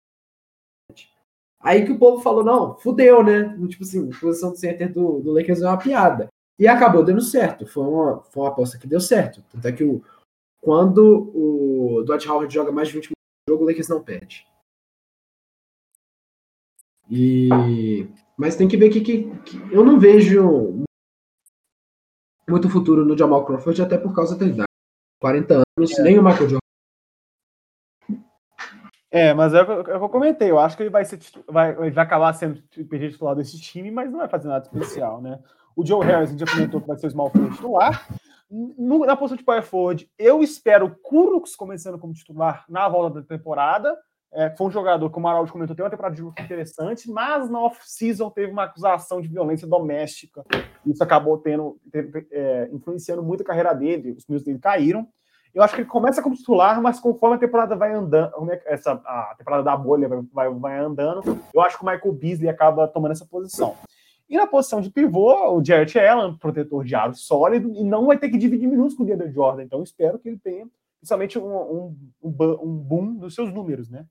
Aí 1.63 1.85
que 1.85 1.91
o 1.91 1.99
povo 1.99 2.21
falou, 2.21 2.43
não, 2.43 2.75
fudeu, 2.77 3.23
né? 3.23 3.55
Tipo 3.67 3.83
assim, 3.83 4.09
a 4.09 4.19
posição 4.19 4.51
do 4.51 4.57
center 4.57 4.91
do, 4.91 5.19
do 5.19 5.31
Lakers 5.31 5.61
é 5.61 5.67
uma 5.67 5.77
piada. 5.77 6.27
E 6.57 6.67
acabou 6.67 7.03
dando 7.03 7.21
certo. 7.21 7.65
Foi 7.65 7.83
uma, 7.83 8.21
foi 8.23 8.43
uma 8.43 8.49
aposta 8.49 8.77
que 8.77 8.87
deu 8.87 8.99
certo. 8.99 9.43
Tanto 9.51 9.67
é 9.67 9.71
que 9.71 9.83
o, 9.83 10.03
quando 10.59 11.31
o 11.33 12.03
Dwight 12.03 12.27
Howard 12.27 12.53
joga 12.53 12.71
mais 12.71 12.87
de 12.87 12.95
20 12.95 13.03
minutos 13.05 13.47
no 13.47 13.53
jogo, 13.53 13.63
o 13.63 13.67
Lakers 13.67 13.89
não 13.89 14.03
perde. 14.03 14.45
E... 17.09 18.07
Mas 18.37 18.55
tem 18.55 18.67
que 18.67 18.77
ver 18.77 18.89
que, 18.89 19.01
que, 19.01 19.23
que, 19.41 19.57
eu 19.71 19.83
não 19.83 19.99
vejo 19.99 20.83
muito 22.49 22.69
futuro 22.69 23.05
no 23.05 23.17
Jamal 23.17 23.45
Crawford, 23.45 23.81
até 23.81 23.97
por 23.97 24.15
causa 24.15 24.35
da 24.35 24.45
idade. 24.45 24.67
40 25.19 25.63
anos, 25.77 25.99
é. 25.99 26.03
nem 26.03 26.17
o 26.17 26.23
Michael 26.23 26.49
Jordan. 26.49 26.60
É, 29.11 29.33
mas 29.33 29.53
é 29.53 29.61
o 29.61 29.83
que 29.83 29.91
eu 29.91 30.09
comentei. 30.09 30.49
Eu 30.49 30.57
acho 30.57 30.77
que 30.77 30.83
ele 30.83 30.89
vai, 30.89 31.03
ser, 31.03 31.19
vai, 31.47 31.73
vai 31.73 32.03
acabar 32.03 32.31
sendo 32.31 32.61
PG 32.71 33.11
titular 33.11 33.35
desse 33.35 33.59
time, 33.59 33.91
mas 33.91 34.09
não 34.09 34.19
vai 34.19 34.29
fazer 34.29 34.47
nada 34.47 34.65
especial, 34.65 35.21
né? 35.21 35.37
O 35.75 35.85
Joe 35.85 36.05
Harris, 36.05 36.29
a 36.29 36.31
gente 36.31 36.39
já 36.39 36.51
comentou 36.51 36.79
que 36.79 36.87
vai 36.87 36.97
ser 36.97 37.07
o 37.07 37.11
small 37.11 37.29
forward 37.29 37.55
titular. 37.55 38.07
No, 38.49 39.05
na 39.05 39.15
posição 39.15 39.37
de 39.37 39.43
power 39.43 39.63
forward, 39.63 40.09
eu 40.17 40.41
espero 40.41 40.85
o 40.85 40.95
Kuroks 40.95 41.55
começando 41.55 41.99
como 41.99 42.13
titular 42.13 42.65
na 42.69 42.87
volta 42.87 43.21
da 43.21 43.27
temporada. 43.27 43.97
É, 44.33 44.49
foi 44.49 44.67
um 44.67 44.71
jogador, 44.71 45.09
como 45.09 45.27
o 45.27 45.29
Araldo 45.29 45.51
comentou, 45.51 45.75
tem 45.75 45.83
uma 45.83 45.91
temporada 45.91 46.15
de 46.15 46.21
jogo 46.21 46.33
interessante, 46.39 47.09
mas 47.11 47.49
na 47.49 47.59
off-season 47.59 48.29
teve 48.29 48.51
uma 48.51 48.63
acusação 48.63 49.21
de 49.21 49.27
violência 49.27 49.67
doméstica. 49.67 50.43
Isso 50.85 51.03
acabou 51.03 51.37
tendo, 51.37 51.77
tendo 51.91 52.17
é, 52.31 52.69
influenciando 52.71 53.21
muito 53.21 53.41
a 53.41 53.45
carreira 53.45 53.73
dele, 53.73 54.15
os 54.17 54.25
meus 54.27 54.43
dele 54.43 54.59
caíram. 54.59 55.07
Eu 55.53 55.63
acho 55.63 55.75
que 55.75 55.81
ele 55.81 55.89
começa 55.89 56.21
como 56.21 56.35
titular, 56.35 56.81
mas 56.81 56.99
conforme 56.99 57.35
a 57.35 57.39
temporada 57.39 57.75
vai 57.75 57.93
andando, 57.93 58.51
é 58.51 58.61
essa, 58.65 58.93
a 58.93 59.35
temporada 59.37 59.63
da 59.63 59.75
bolha 59.75 60.07
vai, 60.07 60.21
vai, 60.31 60.49
vai 60.49 60.79
andando, 60.79 61.39
eu 61.53 61.61
acho 61.61 61.77
que 61.77 61.83
o 61.83 61.85
Michael 61.85 62.13
Beasley 62.13 62.49
acaba 62.49 62.87
tomando 62.87 63.11
essa 63.11 63.25
posição. 63.25 63.75
E 64.31 64.37
na 64.37 64.47
posição 64.47 64.79
de 64.79 64.89
pivô, 64.89 65.57
o 65.57 65.63
Jarrett 65.63 65.99
Allen, 65.99 66.37
protetor 66.37 66.85
de 66.85 66.95
aro 66.95 67.13
sólido, 67.13 67.69
e 67.75 67.83
não 67.83 68.05
vai 68.05 68.17
ter 68.17 68.29
que 68.29 68.37
dividir 68.37 68.65
minutos 68.65 68.95
com 68.95 69.03
o 69.03 69.05
DeAndre 69.05 69.29
Jordan. 69.29 69.63
Então, 69.63 69.83
espero 69.83 70.17
que 70.17 70.29
ele 70.29 70.39
tenha, 70.39 70.65
principalmente, 71.01 71.37
um, 71.37 71.43
um, 71.43 71.97
um, 72.23 72.77
boom 72.77 73.15
dos 73.15 73.35
seus 73.35 73.51
números, 73.53 73.89
né? 73.89 74.05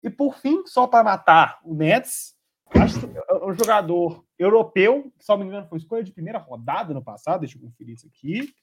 E 0.00 0.08
por 0.08 0.36
fim, 0.36 0.62
só 0.64 0.86
para 0.86 1.02
matar 1.02 1.58
o 1.64 1.74
Nets, 1.74 2.36
acho 2.70 3.00
que 3.00 3.18
é 3.18 3.44
um 3.44 3.52
jogador 3.52 4.24
europeu, 4.38 5.10
se 5.18 5.28
não 5.28 5.38
me 5.38 5.46
engano, 5.46 5.66
foi 5.66 5.78
escolha 5.78 6.04
de 6.04 6.12
primeira 6.12 6.38
rodada 6.38 6.94
no 6.94 7.02
passado. 7.02 7.40
Deixa 7.40 7.58
eu 7.58 7.62
conferir 7.62 7.94
isso 7.94 8.06
aqui. 8.06 8.54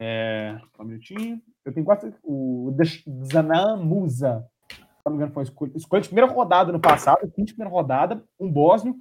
É, 0.00 0.58
um 0.78 0.84
minutinho. 0.84 1.40
Eu 1.64 1.72
tenho 1.72 1.84
quase 1.84 2.12
o 2.22 2.74
Zanamusa. 3.32 4.46
Se 4.70 4.76
não 5.04 5.12
me 5.12 5.18
engano, 5.18 5.32
foi 5.32 5.42
escolha, 5.42 5.72
escolha 5.74 6.02
de 6.02 6.08
primeira 6.08 6.30
rodada 6.30 6.72
no 6.72 6.80
passado, 6.80 7.30
fim 7.34 7.44
de 7.44 7.54
primeira 7.54 7.74
rodada, 7.74 8.22
um 8.38 8.50
bósnio. 8.50 8.96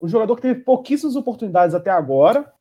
Um 0.00 0.08
jogador 0.08 0.36
que 0.36 0.42
teve 0.42 0.60
pouquíssimas 0.60 1.16
oportunidades 1.16 1.74
até 1.74 1.90
agora. 1.90 2.52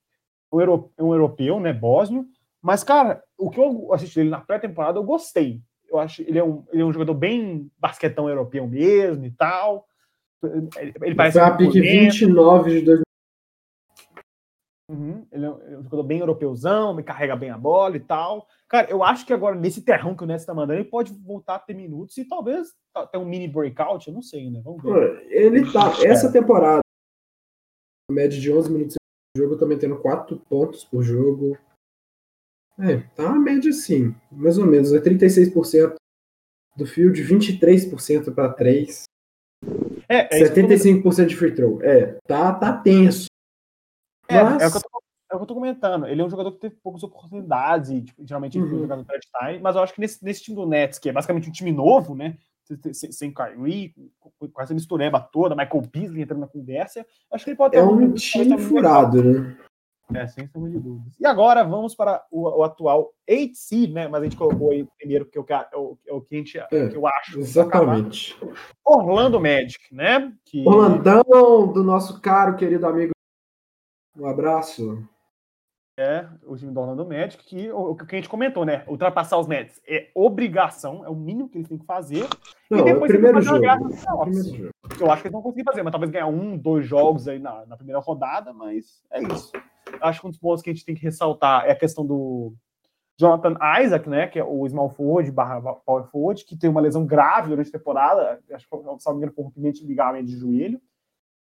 Um 0.52 0.60
europeu, 0.60 1.06
um 1.06 1.14
europeu 1.14 1.60
né? 1.60 1.72
Bósnio. 1.74 2.26
Mas, 2.62 2.84
cara, 2.84 3.24
o 3.38 3.50
que 3.50 3.60
eu 3.60 3.94
assisti 3.94 4.16
dele 4.16 4.30
na 4.30 4.42
pré-temporada, 4.42 4.98
eu 4.98 5.04
gostei 5.04 5.62
eu 5.90 6.00
acho 6.00 6.22
ele 6.22 6.38
é 6.38 6.44
um, 6.44 6.64
ele 6.72 6.82
é 6.82 6.86
um 6.86 6.94
jogador 6.94 7.14
bem 7.14 7.72
basquetão 7.80 8.30
europeu 8.30 8.68
mesmo 8.68 9.26
e 9.26 9.32
tal. 9.32 9.86
Ele 11.02 11.16
parece. 11.16 11.40
Foi 11.40 11.48
a 11.48 11.52
pique 11.52 11.80
29 11.80 12.70
de 12.70 12.86
2000. 12.86 13.07
Uhum, 14.90 15.28
ele 15.32 15.46
é 15.46 15.50
um 15.50 15.84
jogador 15.84 16.04
bem 16.04 16.20
europeuzão, 16.20 16.94
me 16.94 17.04
carrega 17.04 17.36
bem 17.36 17.50
a 17.50 17.58
bola 17.58 17.98
e 17.98 18.00
tal. 18.00 18.48
Cara, 18.70 18.90
eu 18.90 19.04
acho 19.04 19.26
que 19.26 19.34
agora, 19.34 19.56
nesse 19.56 19.82
terrão 19.82 20.16
que 20.16 20.24
o 20.24 20.28
Nets 20.28 20.46
tá 20.46 20.54
mandando, 20.54 20.80
ele 20.80 20.90
pode 20.90 21.14
voltar 21.14 21.56
a 21.56 21.60
ter 21.60 21.74
minutos 21.74 22.18
e 22.18 22.26
talvez 22.26 22.74
ter 23.12 23.18
um 23.18 23.26
mini 23.26 23.48
breakout, 23.48 24.08
eu 24.08 24.14
não 24.14 24.22
sei, 24.22 24.50
né? 24.50 24.62
Vamos 24.64 24.82
ver. 24.82 25.28
Ele 25.30 25.70
tá, 25.72 25.92
essa 26.04 26.32
temporada, 26.32 26.80
média 28.10 28.40
de 28.40 28.52
11 28.52 28.72
minutos 28.72 28.96
de 29.36 29.44
jogo, 29.44 29.58
também 29.58 29.78
tendo 29.78 30.00
4 30.00 30.40
pontos 30.50 30.86
por 30.86 31.04
jogo, 31.04 31.58
é, 32.80 32.98
tá 33.16 33.26
uma 33.26 33.40
média 33.40 33.72
assim, 33.72 34.16
mais 34.32 34.58
ou 34.58 34.66
menos. 34.66 34.94
É 34.94 35.00
36% 35.00 35.96
do 36.76 36.86
field, 36.86 37.22
23% 37.24 38.34
para 38.34 38.54
3. 38.54 39.04
É, 40.08 40.40
é 40.40 40.44
75% 40.44 41.26
de 41.26 41.36
free 41.36 41.56
throw. 41.56 41.82
É, 41.82 42.18
tá, 42.28 42.54
tá 42.54 42.72
tenso. 42.72 43.27
É, 44.30 44.44
Mas... 44.44 44.62
é, 44.62 44.68
o 44.68 44.72
que 44.72 44.78
eu 44.78 44.82
tô, 44.82 44.90
é 45.32 45.36
o 45.36 45.38
que 45.38 45.44
eu 45.44 45.48
tô 45.48 45.54
comentando. 45.56 46.08
Ele 46.08 46.22
é 46.22 46.26
um 46.26 46.30
jogador 46.30 46.52
que 46.52 46.60
teve 46.60 46.76
poucas 46.84 47.04
oportunidades, 47.04 47.90
e 47.90 48.02
tipo, 48.02 48.26
geralmente 48.26 48.58
ele 48.58 48.66
uhum. 48.66 48.88
foi 48.88 48.98
no 48.98 49.06
third 49.06 49.28
time, 49.40 49.60
mas 49.60 49.76
eu 49.76 49.82
acho 49.82 49.94
que 49.94 50.02
nesse, 50.02 50.24
nesse 50.24 50.44
time 50.44 50.56
do 50.56 50.66
Nets, 50.66 51.00
que 51.00 51.10
é 51.10 51.14
basicamente 51.14 51.50
um 51.50 51.52
time 51.52 51.72
novo, 51.72 52.16
né? 52.16 52.38
Sem, 52.92 53.12
sem 53.14 53.34
Kyrie, 53.34 53.94
com 54.20 54.62
essa 54.62 54.74
mistureba 54.74 55.22
toda, 55.22 55.56
Michael 55.56 55.84
Beasley 55.90 56.22
entrando 56.22 56.42
na 56.42 56.48
conversa, 56.48 57.06
acho 57.32 57.46
que 57.46 57.52
ele 57.52 57.58
pode 57.58 57.72
ter 57.72 57.78
É 57.78 57.84
um, 57.84 57.96
um 57.96 58.14
time 58.14 58.58
furado, 58.58 59.24
né? 59.24 59.58
É, 60.14 60.26
sem 60.26 60.48
sombra 60.48 60.70
de 60.70 60.80
dúvidas. 60.80 61.14
E 61.20 61.26
agora 61.26 61.64
vamos 61.64 61.94
para 61.94 62.26
o, 62.32 62.60
o 62.60 62.64
atual 62.64 63.14
8 63.30 63.52
seed, 63.56 63.94
né? 63.94 64.08
Mas 64.08 64.22
a 64.22 64.24
gente 64.24 64.38
colocou 64.38 64.72
aí 64.72 64.88
primeiro 64.98 65.26
que 65.26 65.38
é 65.38 65.42
o, 65.42 65.98
é 66.06 66.14
o 66.14 66.22
que, 66.22 66.36
a 66.36 66.38
gente, 66.38 66.58
é, 66.58 66.66
que 66.66 66.96
eu 66.96 67.06
acho. 67.06 67.40
Exatamente. 67.40 68.38
Orlando 68.86 69.40
Magic, 69.40 69.94
né? 69.94 70.34
Que... 70.46 70.66
Orlandão, 70.66 71.72
do 71.74 71.84
nosso 71.84 72.22
caro, 72.22 72.56
querido 72.56 72.88
amigo. 72.88 73.17
Um 74.18 74.26
abraço. 74.26 75.04
É, 76.00 76.28
o 76.46 76.56
time 76.56 76.72
do 76.72 76.80
Orlando 76.80 77.08
Magic, 77.08 77.44
que 77.44 77.72
o, 77.72 77.92
o 77.92 77.96
que 77.96 78.16
a 78.16 78.20
gente 78.20 78.30
comentou, 78.30 78.64
né? 78.64 78.84
Ultrapassar 78.88 79.38
os 79.40 79.48
Nets 79.48 79.82
é 79.88 80.12
obrigação, 80.14 81.04
é 81.04 81.10
o 81.10 81.16
mínimo 81.16 81.50
que 81.50 81.58
eles 81.58 81.68
têm 81.68 81.78
que 81.78 81.86
fazer. 81.86 82.28
Não, 82.70 82.80
e 82.80 82.84
depois 82.84 83.10
é 83.10 83.14
primeiro 83.14 83.42
jogo. 83.42 83.60
primeiro. 84.22 84.72
Eu 85.00 85.12
acho 85.12 85.22
que 85.22 85.28
eles 85.28 85.34
vão 85.34 85.42
conseguir 85.42 85.64
fazer, 85.64 85.82
mas 85.82 85.92
talvez 85.92 86.12
ganhar 86.12 86.28
um, 86.28 86.56
dois 86.56 86.86
jogos 86.86 87.28
aí 87.28 87.40
na, 87.40 87.66
na 87.66 87.76
primeira 87.76 88.00
rodada, 88.00 88.54
mas 88.54 89.04
é 89.12 89.24
isso 89.24 89.52
acho 90.02 90.22
que 90.22 90.28
um 90.28 90.30
dos 90.30 90.40
pontos 90.40 90.62
que 90.62 90.70
a 90.70 90.74
gente 90.74 90.86
tem 90.86 90.96
que 90.96 91.04
ressaltar 91.04 91.66
é 91.66 91.72
a 91.72 91.76
questão 91.76 92.06
do 92.06 92.54
Jonathan 93.20 93.56
Isaac, 93.84 94.10
né, 94.10 94.28
que 94.28 94.38
é 94.38 94.44
o 94.44 94.68
small 94.68 94.90
forward 94.90 95.32
barra 95.32 95.62
power 95.86 96.06
forward, 96.06 96.46
que 96.46 96.56
tem 96.56 96.70
uma 96.70 96.82
lesão 96.82 97.06
grave 97.06 97.50
durante 97.50 97.70
a 97.70 97.80
temporada, 97.80 98.40
acho 98.52 98.68
que, 98.68 98.76
não 98.76 98.84
me 98.84 99.18
engano, 99.18 99.34
foi 99.34 99.44
um 99.44 99.48
rompimento 99.48 99.80
de 99.80 99.88
ligamento 99.88 100.28
de 100.28 100.38
joelho, 100.38 100.80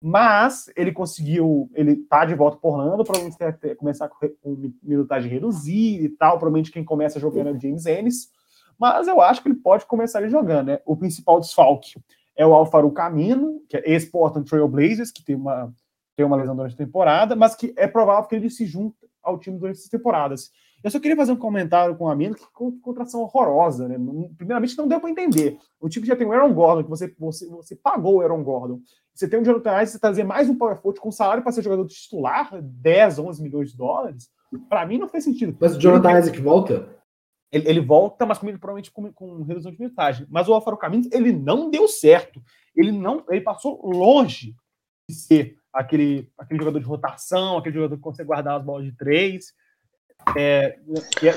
mas 0.02 0.72
ele 0.76 0.92
conseguiu, 0.92 1.70
ele 1.74 1.96
tá 1.96 2.26
de 2.26 2.36
volta 2.36 2.58
por 2.58 2.74
Orlando, 2.74 3.04
provavelmente 3.04 3.38
ter, 3.38 3.58
ter, 3.58 3.76
começar 3.76 4.08
com 4.10 4.72
minutagem 4.82 5.30
reduzida 5.30 6.04
e 6.06 6.10
tal, 6.10 6.38
provavelmente 6.38 6.72
quem 6.72 6.84
começa 6.84 7.20
jogando 7.20 7.50
é 7.50 7.52
o 7.52 7.60
James 7.60 7.86
Ennis, 7.86 8.30
mas 8.80 9.08
eu 9.08 9.20
acho 9.20 9.42
que 9.42 9.50
ele 9.50 9.60
pode 9.60 9.86
começar 9.86 10.22
ele 10.22 10.30
jogando, 10.30 10.68
né, 10.68 10.80
o 10.86 10.96
principal 10.96 11.40
desfalque 11.40 12.00
é 12.40 12.46
o 12.48 12.54
Alfaro 12.54 12.90
Camino, 12.92 13.62
que 13.68 13.76
é 13.76 13.84
ex-Portland 13.92 14.50
Trail 14.50 14.68
Blazers, 14.70 15.12
que 15.12 15.24
tem 15.24 15.36
uma 15.36 15.74
tem 16.16 16.26
uma 16.26 16.36
lesão 16.36 16.54
durante 16.54 16.74
a 16.74 16.78
temporada, 16.78 17.34
mas 17.34 17.56
que 17.56 17.74
é 17.78 17.88
provável 17.88 18.28
que 18.28 18.36
ele 18.36 18.50
se 18.50 18.66
junte 18.66 18.98
ao 19.24 19.40
time 19.40 19.58
durante 19.58 19.78
essas 19.78 19.90
temporadas. 19.90 20.52
Eu 20.84 20.90
só 20.90 21.00
queria 21.00 21.16
fazer 21.16 21.32
um 21.32 21.38
comentário 21.38 21.96
com 21.96 22.06
o 22.06 22.10
Amino, 22.10 22.36
que 22.36 22.46
contratação 22.82 23.22
horrorosa, 23.22 23.88
né? 23.88 23.98
Primeiramente, 24.38 24.78
não 24.78 24.88
deu 24.88 25.00
para 25.00 25.10
entender. 25.10 25.58
O 25.80 25.90
time 25.90 26.08
já 26.08 26.16
tem 26.16 26.26
o 26.26 26.32
Aaron 26.32 26.54
Gordon, 26.54 26.84
que 26.84 26.90
você, 26.90 27.14
você, 27.20 27.48
você 27.50 27.76
pagou 27.76 28.16
o 28.16 28.22
Aaron 28.22 28.44
Gordon. 28.44 28.80
Você 29.14 29.28
tem 29.28 29.42
o 29.42 29.44
Jonathan 29.44 29.72
Isaac, 29.72 29.90
você 29.90 30.00
trazer 30.00 30.24
mais 30.24 30.50
um 30.50 30.58
power 30.58 30.78
forward 30.78 31.02
com 31.02 31.12
salário 31.12 31.44
para 31.44 31.52
ser 31.52 31.64
jogador 31.64 31.86
titular, 31.86 32.50
10, 32.62 33.20
11 33.20 33.44
milhões 33.44 33.72
de 33.72 33.78
dólares. 33.78 34.30
Para 34.70 34.86
mim, 34.86 34.98
não 34.98 35.10
fez 35.10 35.26
sentido. 35.26 35.58
Mas 35.60 35.76
o 35.76 35.80
Jonathan 35.80 36.12
ele, 36.12 36.20
Isaac 36.20 36.42
volta? 36.42 36.90
Ele, 37.52 37.70
ele, 37.70 37.82
volta, 37.82 38.26
mas 38.26 38.38
com, 38.38 38.48
provavelmente 38.48 38.92
com, 38.92 39.12
com 39.12 39.44
redução 39.44 39.72
de 39.72 39.80
minutagem. 39.80 40.26
Mas 40.30 40.48
o 40.48 40.54
Alfaro 40.54 40.78
Caminhos, 40.78 41.10
ele 41.12 41.34
não 41.34 41.70
deu 41.70 41.90
certo. 41.90 42.42
Ele 42.74 42.92
não, 42.92 43.24
ele 43.30 43.42
passou 43.42 43.86
longe 43.86 44.56
de 45.10 45.16
ser 45.16 45.58
aquele, 45.74 46.32
aquele 46.38 46.60
jogador 46.60 46.80
de 46.80 46.86
rotação, 46.86 47.58
aquele 47.58 47.76
jogador 47.76 47.98
que 47.98 48.02
consegue 48.02 48.28
guardar 48.28 48.58
as 48.58 48.64
bolas 48.64 48.86
de 48.86 48.96
três, 48.96 49.54
é, 50.36 50.80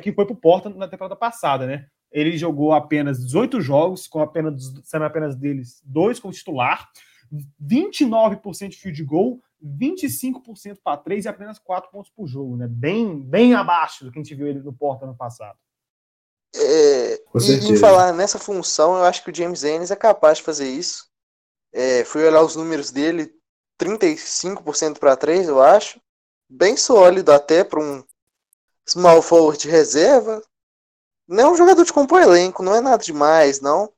que, 0.00 0.12
foi 0.12 0.24
para 0.24 0.32
o 0.32 0.36
Porta 0.36 0.68
na 0.70 0.88
temporada 0.88 1.16
passada, 1.16 1.66
né? 1.66 1.86
Ele 2.10 2.36
jogou 2.36 2.72
apenas 2.72 3.18
18 3.24 3.60
jogos, 3.60 4.06
com 4.06 4.20
apenas, 4.20 4.72
sendo 4.84 5.04
apenas 5.04 5.34
deles 5.34 5.80
dois 5.84 6.20
como 6.20 6.34
titular, 6.34 6.88
29% 7.62 8.68
de 8.68 8.76
field 8.76 9.04
goal, 9.04 9.40
25% 9.64 10.78
para 10.82 10.98
três 10.98 11.24
e 11.24 11.28
apenas 11.28 11.58
4 11.58 11.90
pontos 11.90 12.10
por 12.14 12.26
jogo, 12.26 12.56
né? 12.56 12.66
Bem, 12.68 13.18
bem 13.20 13.54
abaixo 13.54 14.04
do 14.04 14.12
que 14.12 14.18
a 14.18 14.22
gente 14.22 14.34
viu 14.34 14.46
ele 14.46 14.60
no 14.60 14.72
Porta 14.72 15.06
no 15.06 15.16
passado. 15.16 15.58
É, 16.54 17.14
e, 17.14 17.72
em 17.72 17.76
falar 17.76 18.12
nessa 18.12 18.38
função, 18.38 18.96
eu 18.96 19.04
acho 19.04 19.24
que 19.24 19.30
o 19.30 19.34
James 19.34 19.64
Ennis 19.64 19.90
é 19.90 19.96
capaz 19.96 20.38
de 20.38 20.44
fazer 20.44 20.68
isso. 20.68 21.06
É, 21.72 22.04
fui 22.04 22.22
olhar 22.22 22.42
os 22.42 22.56
números 22.56 22.90
dele, 22.90 23.32
35% 23.80 24.98
para 24.98 25.16
3, 25.16 25.48
eu 25.48 25.62
acho. 25.62 25.98
Bem 26.48 26.76
sólido 26.76 27.32
até 27.32 27.64
para 27.64 27.80
um 27.80 28.04
small 28.88 29.22
forward 29.22 29.58
de 29.60 29.68
reserva. 29.68 30.42
Não 31.26 31.44
é 31.44 31.50
um 31.52 31.56
jogador 31.56 31.84
de 31.84 31.92
compor 31.92 32.20
elenco, 32.20 32.62
não 32.62 32.74
é 32.74 32.80
nada 32.80 33.02
demais, 33.02 33.60
não. 33.60 33.92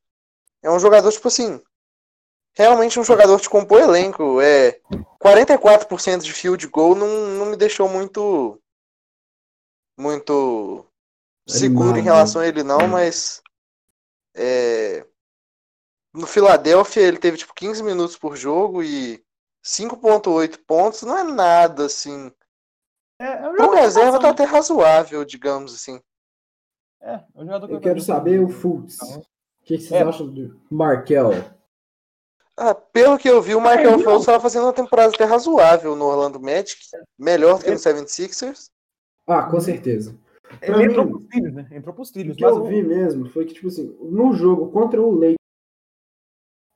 É 0.62 0.70
um 0.70 0.79
jogador, 0.79 1.11
tipo 1.11 1.29
assim, 1.29 1.61
realmente 2.55 2.99
um 2.99 3.05
jogador 3.05 3.40
de 3.40 3.49
compor 3.49 3.81
elenco. 3.81 4.40
É 4.40 4.81
44% 5.20 6.23
de 6.23 6.33
field 6.33 6.66
goal 6.68 6.94
não, 6.94 7.09
não 7.09 7.47
me 7.47 7.57
deixou 7.57 7.88
muito 7.88 8.61
muito 9.97 10.87
seguro 11.47 11.99
em 11.99 12.03
relação 12.03 12.40
a 12.40 12.49
ele 12.49 12.62
não, 12.64 12.88
mas 12.88 13.40
é, 14.35 15.07
no 16.12 16.27
Philadelphia 16.27 17.03
ele 17.03 17.18
teve 17.18 17.37
tipo 17.37 17.55
15 17.55 17.83
minutos 17.83 18.16
por 18.16 18.37
jogo 18.37 18.83
e 18.83 19.25
5.8 19.64 20.59
pontos 20.66 21.03
não 21.03 21.16
é 21.16 21.23
nada 21.23 21.87
assim. 21.87 22.33
É, 23.18 23.27
é 23.27 23.48
um 23.48 23.74
reserva 23.74 24.18
tá 24.18 24.31
até 24.31 24.44
razoável, 24.44 25.24
digamos 25.24 25.74
assim. 25.74 26.00
É, 27.00 27.14
é 27.14 27.22
um 27.37 27.50
eu, 27.50 27.68
eu 27.68 27.81
quero 27.81 28.00
saber 28.00 28.40
o 28.40 28.48
Fultz. 28.48 28.98
O 29.00 29.22
que, 29.62 29.79
vocês 29.79 29.92
é. 29.92 30.03
acham 30.03 30.27
do 30.27 30.61
Markel? 30.70 31.31
Ah, 32.57 32.74
pelo 32.74 33.18
que 33.18 33.29
eu 33.29 33.42
vi, 33.42 33.55
o 33.55 33.61
Markel 33.61 33.98
Fultz 34.00 34.20
estava 34.20 34.40
fazendo 34.40 34.64
uma 34.64 34.72
temporada 34.72 35.12
até 35.14 35.24
razoável 35.24 35.94
no 35.96 36.05
Orlando 36.05 36.40
Magic. 36.40 36.81
Melhor 37.18 37.59
do 37.59 37.64
que 37.64 37.70
no 37.70 37.77
76ers. 37.77 38.70
Ah, 39.27 39.44
com 39.44 39.61
certeza. 39.61 40.18
Ele 40.61 40.77
mim, 40.77 40.85
entrou 40.85 41.07
pros 41.07 41.27
trilhos, 41.27 41.55
né? 41.55 41.68
Entrou 41.72 41.94
pros 41.94 42.11
trilhos. 42.11 42.35
O 42.35 42.38
que 42.38 42.44
eu 42.44 42.64
vi 42.64 42.83
mesmo 42.83 43.29
foi 43.29 43.44
que, 43.44 43.55
tipo 43.55 43.68
assim, 43.68 43.96
no 44.00 44.33
jogo 44.35 44.70
contra 44.70 45.00
o 45.00 45.11
Lakers, 45.12 45.37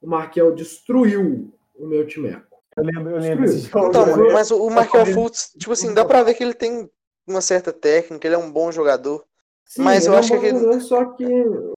o 0.00 0.08
Markel 0.08 0.54
destruiu 0.54 1.52
o 1.74 1.86
meu 1.86 2.06
time. 2.06 2.40
Eu 2.78 2.84
lembro, 2.84 3.10
eu 3.10 3.20
lembro 3.20 3.44
desse 3.44 3.68
jogo. 3.68 3.88
Então, 3.88 4.06
né? 4.06 4.32
mas 4.32 4.50
o 4.50 4.70
Markel 4.70 5.06
Fultz, 5.06 5.52
tipo 5.58 5.72
assim, 5.72 5.92
dá 5.92 6.04
pra 6.04 6.22
ver 6.22 6.34
que 6.34 6.42
ele 6.42 6.54
tem 6.54 6.90
uma 7.26 7.40
certa 7.40 7.72
técnica, 7.72 8.26
ele 8.26 8.34
é 8.34 8.38
um 8.38 8.50
bom 8.50 8.72
jogador. 8.72 9.24
Sim, 9.64 9.82
mas 9.82 10.06
eu 10.06 10.14
é 10.14 10.18
acho 10.18 10.34
um 10.34 10.40
que 10.40 10.46
ele... 10.46 10.80
Só 10.80 11.04
que 11.12 11.24
o 11.24 11.74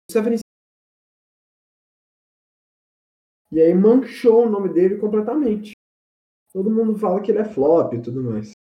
E 3.51 3.61
aí 3.61 3.73
manchou 3.73 4.45
o 4.45 4.49
nome 4.49 4.69
dele 4.69 4.97
completamente. 4.97 5.73
Todo 6.53 6.71
mundo 6.71 6.97
fala 6.97 7.21
que 7.21 7.31
ele 7.31 7.39
é 7.39 7.45
flop 7.45 7.93
e 7.93 8.01
tudo 8.01 8.23
mais. 8.23 8.51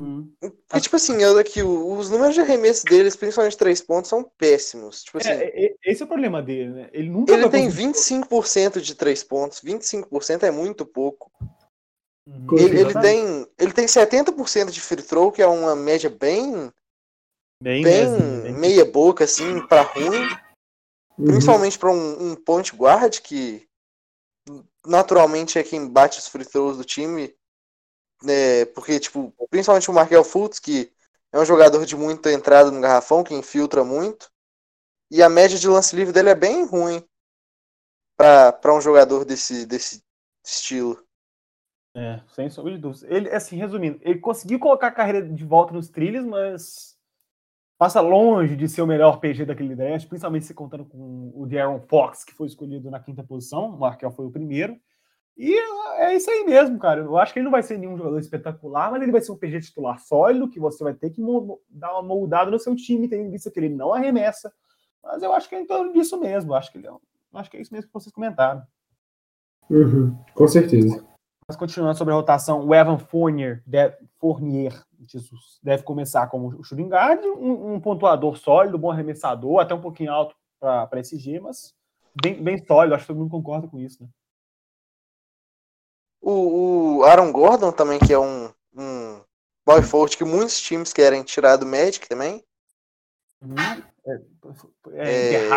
Hum. 0.00 0.32
E, 0.42 0.80
tipo 0.80 0.96
assim, 0.96 1.22
eu 1.22 1.38
aqui, 1.38 1.62
os 1.62 2.10
números 2.10 2.34
de 2.34 2.40
arremesso 2.40 2.84
deles, 2.84 3.14
principalmente 3.14 3.56
três 3.56 3.80
pontos, 3.82 4.08
são 4.08 4.24
péssimos. 4.38 5.04
Tipo 5.04 5.18
assim, 5.18 5.28
é, 5.28 5.66
é, 5.66 5.74
esse 5.84 6.02
é 6.02 6.04
o 6.04 6.08
problema 6.08 6.42
dele, 6.42 6.70
né? 6.70 6.90
Ele 6.92 7.10
nunca 7.10 7.32
Ele 7.32 7.48
tem 7.50 7.68
25% 7.68 8.80
de 8.80 8.94
três 8.94 9.22
pontos. 9.22 9.60
25% 9.60 10.42
é 10.44 10.50
muito 10.50 10.86
pouco. 10.86 11.30
Uhum. 12.26 12.58
Ele, 12.58 12.80
ele, 12.80 12.92
tem, 13.00 13.46
ele 13.58 13.72
tem 13.72 13.86
70% 13.86 14.70
de 14.70 14.80
free 14.80 15.02
throw, 15.02 15.32
que 15.32 15.42
é 15.42 15.46
uma 15.46 15.74
média 15.74 16.10
bem. 16.10 16.72
Bem, 17.62 17.82
bem 17.82 18.52
meia 18.54 18.84
boca, 18.84 19.24
assim, 19.24 19.64
pra 19.66 19.82
ruim. 19.82 20.28
Uhum. 21.18 21.26
Principalmente 21.26 21.78
para 21.78 21.90
um, 21.90 22.30
um 22.30 22.34
point 22.34 22.74
guard, 22.74 23.20
que 23.20 23.68
naturalmente 24.84 25.58
é 25.58 25.62
quem 25.62 25.88
bate 25.88 26.18
os 26.18 26.26
free 26.26 26.44
throws 26.44 26.76
do 26.76 26.84
time 26.84 27.32
é, 28.28 28.64
porque, 28.66 29.00
tipo, 29.00 29.32
principalmente 29.50 29.90
o 29.90 29.94
Markel 29.94 30.24
Fultz, 30.24 30.58
que 30.58 30.92
é 31.32 31.38
um 31.38 31.44
jogador 31.44 31.84
de 31.84 31.96
muita 31.96 32.32
entrada 32.32 32.70
no 32.70 32.80
garrafão, 32.80 33.24
que 33.24 33.34
infiltra 33.34 33.82
muito. 33.84 34.30
E 35.10 35.22
a 35.22 35.28
média 35.28 35.58
de 35.58 35.68
lance 35.68 35.94
livre 35.94 36.12
dele 36.12 36.30
é 36.30 36.34
bem 36.34 36.64
ruim 36.64 37.04
para 38.16 38.74
um 38.74 38.80
jogador 38.80 39.24
desse, 39.24 39.66
desse 39.66 40.02
estilo. 40.44 41.02
É, 41.94 42.20
sem 42.28 42.48
sombra 42.48 42.72
de 42.72 42.78
dúvida. 42.78 43.06
Ele, 43.14 43.28
assim, 43.30 43.56
resumindo, 43.56 43.98
ele 44.02 44.18
conseguiu 44.18 44.58
colocar 44.58 44.86
a 44.86 44.92
carreira 44.92 45.22
de 45.28 45.44
volta 45.44 45.74
nos 45.74 45.90
trilhos, 45.90 46.24
mas 46.24 46.96
passa 47.76 48.00
longe 48.00 48.56
de 48.56 48.68
ser 48.68 48.80
o 48.80 48.86
melhor 48.86 49.18
PG 49.18 49.44
daquele 49.44 49.74
draft, 49.74 50.08
principalmente 50.08 50.46
se 50.46 50.54
contando 50.54 50.84
com 50.84 51.32
o 51.34 51.46
De'Aaron 51.46 51.80
Fox, 51.80 52.24
que 52.24 52.32
foi 52.32 52.46
escolhido 52.46 52.90
na 52.90 53.00
quinta 53.00 53.22
posição, 53.22 53.66
o 53.66 53.78
Markel 53.78 54.10
foi 54.10 54.24
o 54.24 54.30
primeiro. 54.30 54.78
E 55.36 55.52
é 55.98 56.14
isso 56.14 56.30
aí 56.30 56.44
mesmo, 56.44 56.78
cara. 56.78 57.00
Eu 57.00 57.16
acho 57.16 57.32
que 57.32 57.38
ele 57.38 57.44
não 57.44 57.50
vai 57.50 57.62
ser 57.62 57.78
nenhum 57.78 57.96
jogador 57.96 58.18
espetacular, 58.18 58.90
mas 58.90 59.02
ele 59.02 59.12
vai 59.12 59.20
ser 59.20 59.32
um 59.32 59.36
PG 59.36 59.60
titular 59.62 59.98
sólido, 59.98 60.48
que 60.48 60.60
você 60.60 60.84
vai 60.84 60.94
ter 60.94 61.10
que 61.10 61.20
dar 61.68 61.92
uma 61.94 62.02
moldada 62.02 62.50
no 62.50 62.58
seu 62.58 62.76
time, 62.76 63.08
tendo 63.08 63.30
visto 63.30 63.50
que 63.50 63.58
ele 63.58 63.70
não 63.70 63.92
arremessa. 63.92 64.52
Mas 65.02 65.22
eu 65.22 65.32
acho 65.32 65.48
que 65.48 65.54
é 65.54 65.60
em 65.60 65.66
torno 65.66 65.92
disso 65.92 66.18
mesmo. 66.20 66.52
Eu 66.52 66.56
acho 66.56 66.70
que, 66.70 66.78
ele 66.78 66.86
é, 66.86 66.92
acho 67.34 67.50
que 67.50 67.56
é 67.56 67.60
isso 67.60 67.74
mesmo 67.74 67.88
que 67.88 67.94
vocês 67.94 68.12
comentaram. 68.12 68.62
Uhum, 69.68 70.16
com 70.34 70.46
certeza. 70.46 71.04
Mas 71.46 71.56
continuando 71.56 71.98
sobre 71.98 72.12
a 72.12 72.16
rotação, 72.16 72.66
o 72.66 72.74
Evan 72.74 72.98
Fournier, 72.98 73.62
deve, 73.66 73.96
Fournier 74.18 74.72
Jesus, 75.06 75.58
deve 75.62 75.82
começar 75.82 76.26
como 76.28 76.48
o 76.48 76.62
shooting 76.62 76.88
guard, 76.88 77.24
um, 77.24 77.74
um 77.74 77.80
pontuador 77.80 78.36
sólido, 78.36 78.78
bom 78.78 78.90
arremessador, 78.90 79.60
até 79.60 79.74
um 79.74 79.80
pouquinho 79.80 80.12
alto 80.12 80.34
para 80.60 81.00
esse 81.00 81.18
G, 81.18 81.40
mas 81.40 81.74
bem, 82.20 82.42
bem 82.42 82.64
sólido. 82.64 82.94
Acho 82.94 83.04
que 83.04 83.08
todo 83.08 83.18
mundo 83.18 83.30
concorda 83.30 83.66
com 83.66 83.78
isso, 83.78 84.02
né? 84.02 84.08
O, 86.20 86.98
o 86.98 87.04
Aaron 87.04 87.32
Gordon 87.32 87.72
também, 87.72 87.98
que 87.98 88.12
é 88.12 88.18
um, 88.18 88.52
um 88.76 89.20
boy 89.66 89.82
forte 89.82 90.16
que 90.16 90.24
muitos 90.24 90.60
times 90.60 90.92
querem 90.92 91.24
tirar 91.24 91.56
do 91.56 91.66
Magic 91.66 92.08
também. 92.08 92.44
Uhum. 93.42 93.56
É, 94.04 94.20
é, 94.94 95.34
é, 95.34 95.48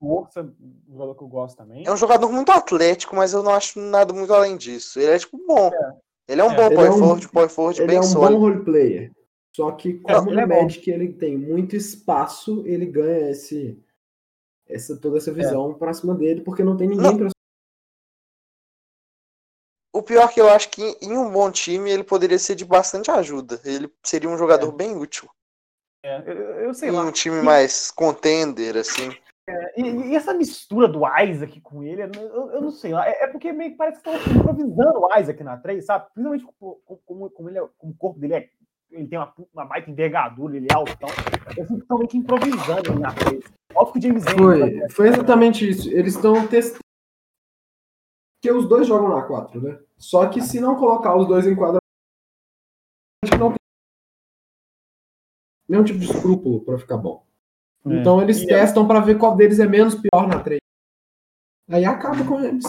força, 0.00 0.42
um 0.42 0.92
jogador 0.92 1.14
que 1.14 1.22
eu 1.22 1.28
gosto 1.28 1.56
também. 1.56 1.86
É 1.86 1.92
um 1.92 1.96
jogador 1.96 2.32
muito 2.32 2.50
atlético, 2.50 3.14
mas 3.14 3.32
eu 3.32 3.42
não 3.42 3.52
acho 3.52 3.78
nada 3.80 4.12
muito 4.12 4.32
além 4.34 4.56
disso. 4.56 4.98
Ele 4.98 5.12
é 5.12 5.18
tipo 5.18 5.38
bom. 5.46 5.70
É. 5.72 5.96
Ele 6.32 6.40
é 6.40 6.44
um 6.44 6.52
é. 6.52 6.56
bom 6.56 6.74
boy 6.74 6.86
é 6.86 6.90
um, 6.90 6.98
forward, 6.98 7.28
boy 7.32 7.48
forward 7.48 7.86
bem 7.86 8.02
sólido. 8.02 8.26
Ele 8.26 8.34
é 8.34 8.36
um 8.36 8.40
bom 8.40 8.46
role 8.46 8.64
player. 8.64 9.12
Só 9.54 9.70
que 9.72 9.94
como 10.00 10.30
no 10.30 10.46
Magic 10.48 10.90
ele 10.90 11.12
tem 11.12 11.36
muito 11.36 11.76
espaço, 11.76 12.62
ele 12.66 12.86
ganha 12.86 13.30
esse, 13.30 13.78
essa, 14.66 14.96
toda 14.96 15.18
essa 15.18 15.30
visão 15.30 15.72
é. 15.72 15.74
pra 15.74 15.92
cima 15.92 16.14
dele, 16.14 16.40
porque 16.40 16.64
não 16.64 16.76
tem 16.76 16.88
ninguém 16.88 17.18
para 17.18 17.32
o 19.94 20.02
pior 20.02 20.24
é 20.24 20.32
que 20.32 20.40
eu 20.40 20.48
acho 20.48 20.70
que 20.70 20.96
em 21.02 21.16
um 21.16 21.30
bom 21.30 21.50
time 21.50 21.90
ele 21.90 22.02
poderia 22.02 22.38
ser 22.38 22.54
de 22.54 22.64
bastante 22.64 23.10
ajuda. 23.10 23.60
Ele 23.64 23.92
seria 24.02 24.28
um 24.28 24.38
jogador 24.38 24.68
é. 24.68 24.72
bem 24.72 24.96
útil. 24.96 25.28
É, 26.04 26.22
eu, 26.26 26.34
eu 26.34 26.74
sei 26.74 26.90
lá. 26.90 27.02
um 27.02 27.12
time 27.12 27.38
e... 27.38 27.42
mais 27.42 27.90
contender, 27.90 28.76
assim. 28.76 29.10
É, 29.48 29.80
e, 29.80 30.10
e, 30.10 30.16
essa 30.16 30.32
mistura 30.32 30.86
do 30.86 31.02
Isaac 31.20 31.60
com 31.60 31.82
ele, 31.82 32.02
eu, 32.02 32.50
eu 32.50 32.60
não 32.60 32.70
sei 32.70 32.92
lá. 32.92 33.08
É, 33.08 33.24
é, 33.24 33.26
porque 33.28 33.52
meio 33.52 33.72
que 33.72 33.76
parece 33.76 34.00
que 34.00 34.08
estão 34.08 34.34
improvisando 34.34 35.00
o 35.00 35.18
Isaac 35.18 35.42
na 35.42 35.56
3, 35.56 35.84
sabe? 35.84 36.06
Principalmente 36.14 36.46
como, 36.58 36.80
como, 37.04 37.30
como, 37.30 37.48
ele 37.48 37.58
é, 37.58 37.68
como 37.78 37.92
o 37.92 37.96
corpo 37.96 38.20
dele 38.20 38.34
é. 38.34 38.48
Ele 38.90 39.08
tem 39.08 39.18
uma, 39.18 39.32
uma 39.54 39.64
baita 39.64 39.90
envergadura, 39.90 40.54
ele 40.54 40.66
é 40.70 40.74
altão. 40.74 41.08
Eu 41.56 41.66
sinto 41.66 41.78
que 41.78 41.82
estão 41.82 41.96
meio 41.96 42.08
que 42.10 42.18
improvisando 42.18 42.92
ele 42.92 42.98
na 42.98 43.12
3. 43.14 43.42
Óbvio 43.74 43.92
que 43.92 43.98
o 43.98 44.02
James 44.02 44.24
Foi, 44.24 44.88
foi 44.90 45.08
exatamente 45.08 45.68
isso. 45.68 45.88
Eles 45.88 46.14
estão 46.14 46.46
testando 46.46 46.82
porque 48.42 48.52
os 48.52 48.68
dois 48.68 48.88
jogam 48.88 49.08
na 49.08 49.22
4, 49.22 49.60
né? 49.62 49.78
Só 49.96 50.26
que 50.26 50.42
se 50.42 50.58
não 50.58 50.74
colocar 50.74 51.14
os 51.14 51.28
dois 51.28 51.46
em 51.46 51.54
quadra, 51.54 51.78
nenhum 55.72 55.84
tipo 55.84 55.98
de 55.98 56.04
escrúpulo 56.04 56.60
para 56.60 56.78
ficar 56.78 56.98
bom. 56.98 57.24
É. 57.86 57.94
Então 57.94 58.20
eles 58.20 58.42
e 58.42 58.46
testam 58.46 58.84
é... 58.84 58.86
para 58.86 59.00
ver 59.00 59.16
qual 59.16 59.34
deles 59.34 59.58
é 59.58 59.66
menos 59.66 59.94
pior 59.94 60.28
na 60.28 60.38
3. 60.38 60.60
Aí 61.70 61.84
acaba 61.86 62.22
com 62.24 62.38
eles. 62.40 62.64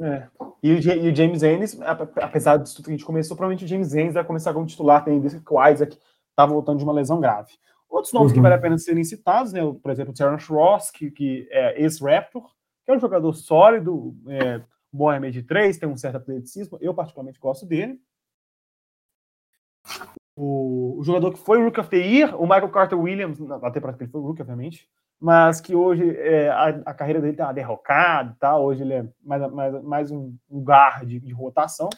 É. 0.00 0.26
E, 0.62 0.72
o, 0.72 0.78
e 0.78 1.10
o 1.10 1.14
James 1.14 1.42
Ennis, 1.42 1.78
apesar 2.16 2.56
disso 2.56 2.76
tudo 2.76 2.86
que 2.86 2.90
a 2.90 2.94
gente 2.96 3.04
começou, 3.04 3.36
provavelmente 3.36 3.66
o 3.66 3.68
James 3.68 3.94
Ennis 3.94 4.14
vai 4.14 4.24
começar 4.24 4.54
como 4.54 4.64
titular, 4.64 5.04
tem 5.04 5.20
visto 5.20 5.44
que 5.44 5.52
o 5.52 5.68
Isaac 5.68 5.98
tá 6.34 6.46
voltando 6.46 6.78
de 6.78 6.84
uma 6.84 6.92
lesão 6.92 7.20
grave. 7.20 7.52
Outros 7.88 8.12
nomes 8.14 8.30
uhum. 8.30 8.36
que 8.36 8.40
vale 8.40 8.54
a 8.54 8.58
pena 8.58 8.78
serem 8.78 9.04
citados, 9.04 9.52
né? 9.52 9.60
Por 9.82 9.90
exemplo, 9.90 10.12
o 10.12 10.16
Terence 10.16 10.50
Ross, 10.50 10.90
que, 10.90 11.10
que 11.10 11.46
é 11.50 11.82
ex-Raptor, 11.82 12.42
que 12.84 12.90
é 12.90 12.96
um 12.96 13.00
jogador 13.00 13.34
sólido, 13.34 14.16
é, 14.28 14.62
Mohamed 14.90 15.40
de 15.40 15.46
3 15.46 15.76
tem 15.76 15.88
um 15.88 15.96
certo 15.96 16.16
atleticismo, 16.16 16.78
eu 16.80 16.94
particularmente 16.94 17.38
gosto 17.38 17.66
dele. 17.66 18.00
O, 20.36 20.98
o, 20.98 21.04
jogador 21.04 21.32
que 21.32 21.38
foi 21.38 21.62
Rook 21.62 21.78
of 21.78 21.90
the 21.90 21.96
Year, 21.96 22.40
o 22.40 22.44
Michael 22.44 22.70
Carter 22.70 22.98
Williams, 22.98 23.38
na 23.38 23.70
temporada 23.70 23.98
que 23.98 24.04
ele 24.04 24.10
foi 24.10 24.20
Rook, 24.20 24.40
obviamente, 24.40 24.88
mas 25.20 25.60
que 25.60 25.74
hoje 25.74 26.16
é, 26.16 26.48
a, 26.48 26.68
a, 26.86 26.94
carreira 26.94 27.20
dele 27.20 27.36
tá 27.36 27.52
derrocada 27.52 28.32
e 28.34 28.38
tal, 28.40 28.64
hoje 28.64 28.82
ele 28.82 28.94
é 28.94 29.08
mais, 29.22 29.52
mais, 29.52 29.82
mais 29.82 30.10
um 30.10 30.34
lugar 30.50 31.04
de, 31.04 31.20
de 31.20 31.32
rotação. 31.32 31.90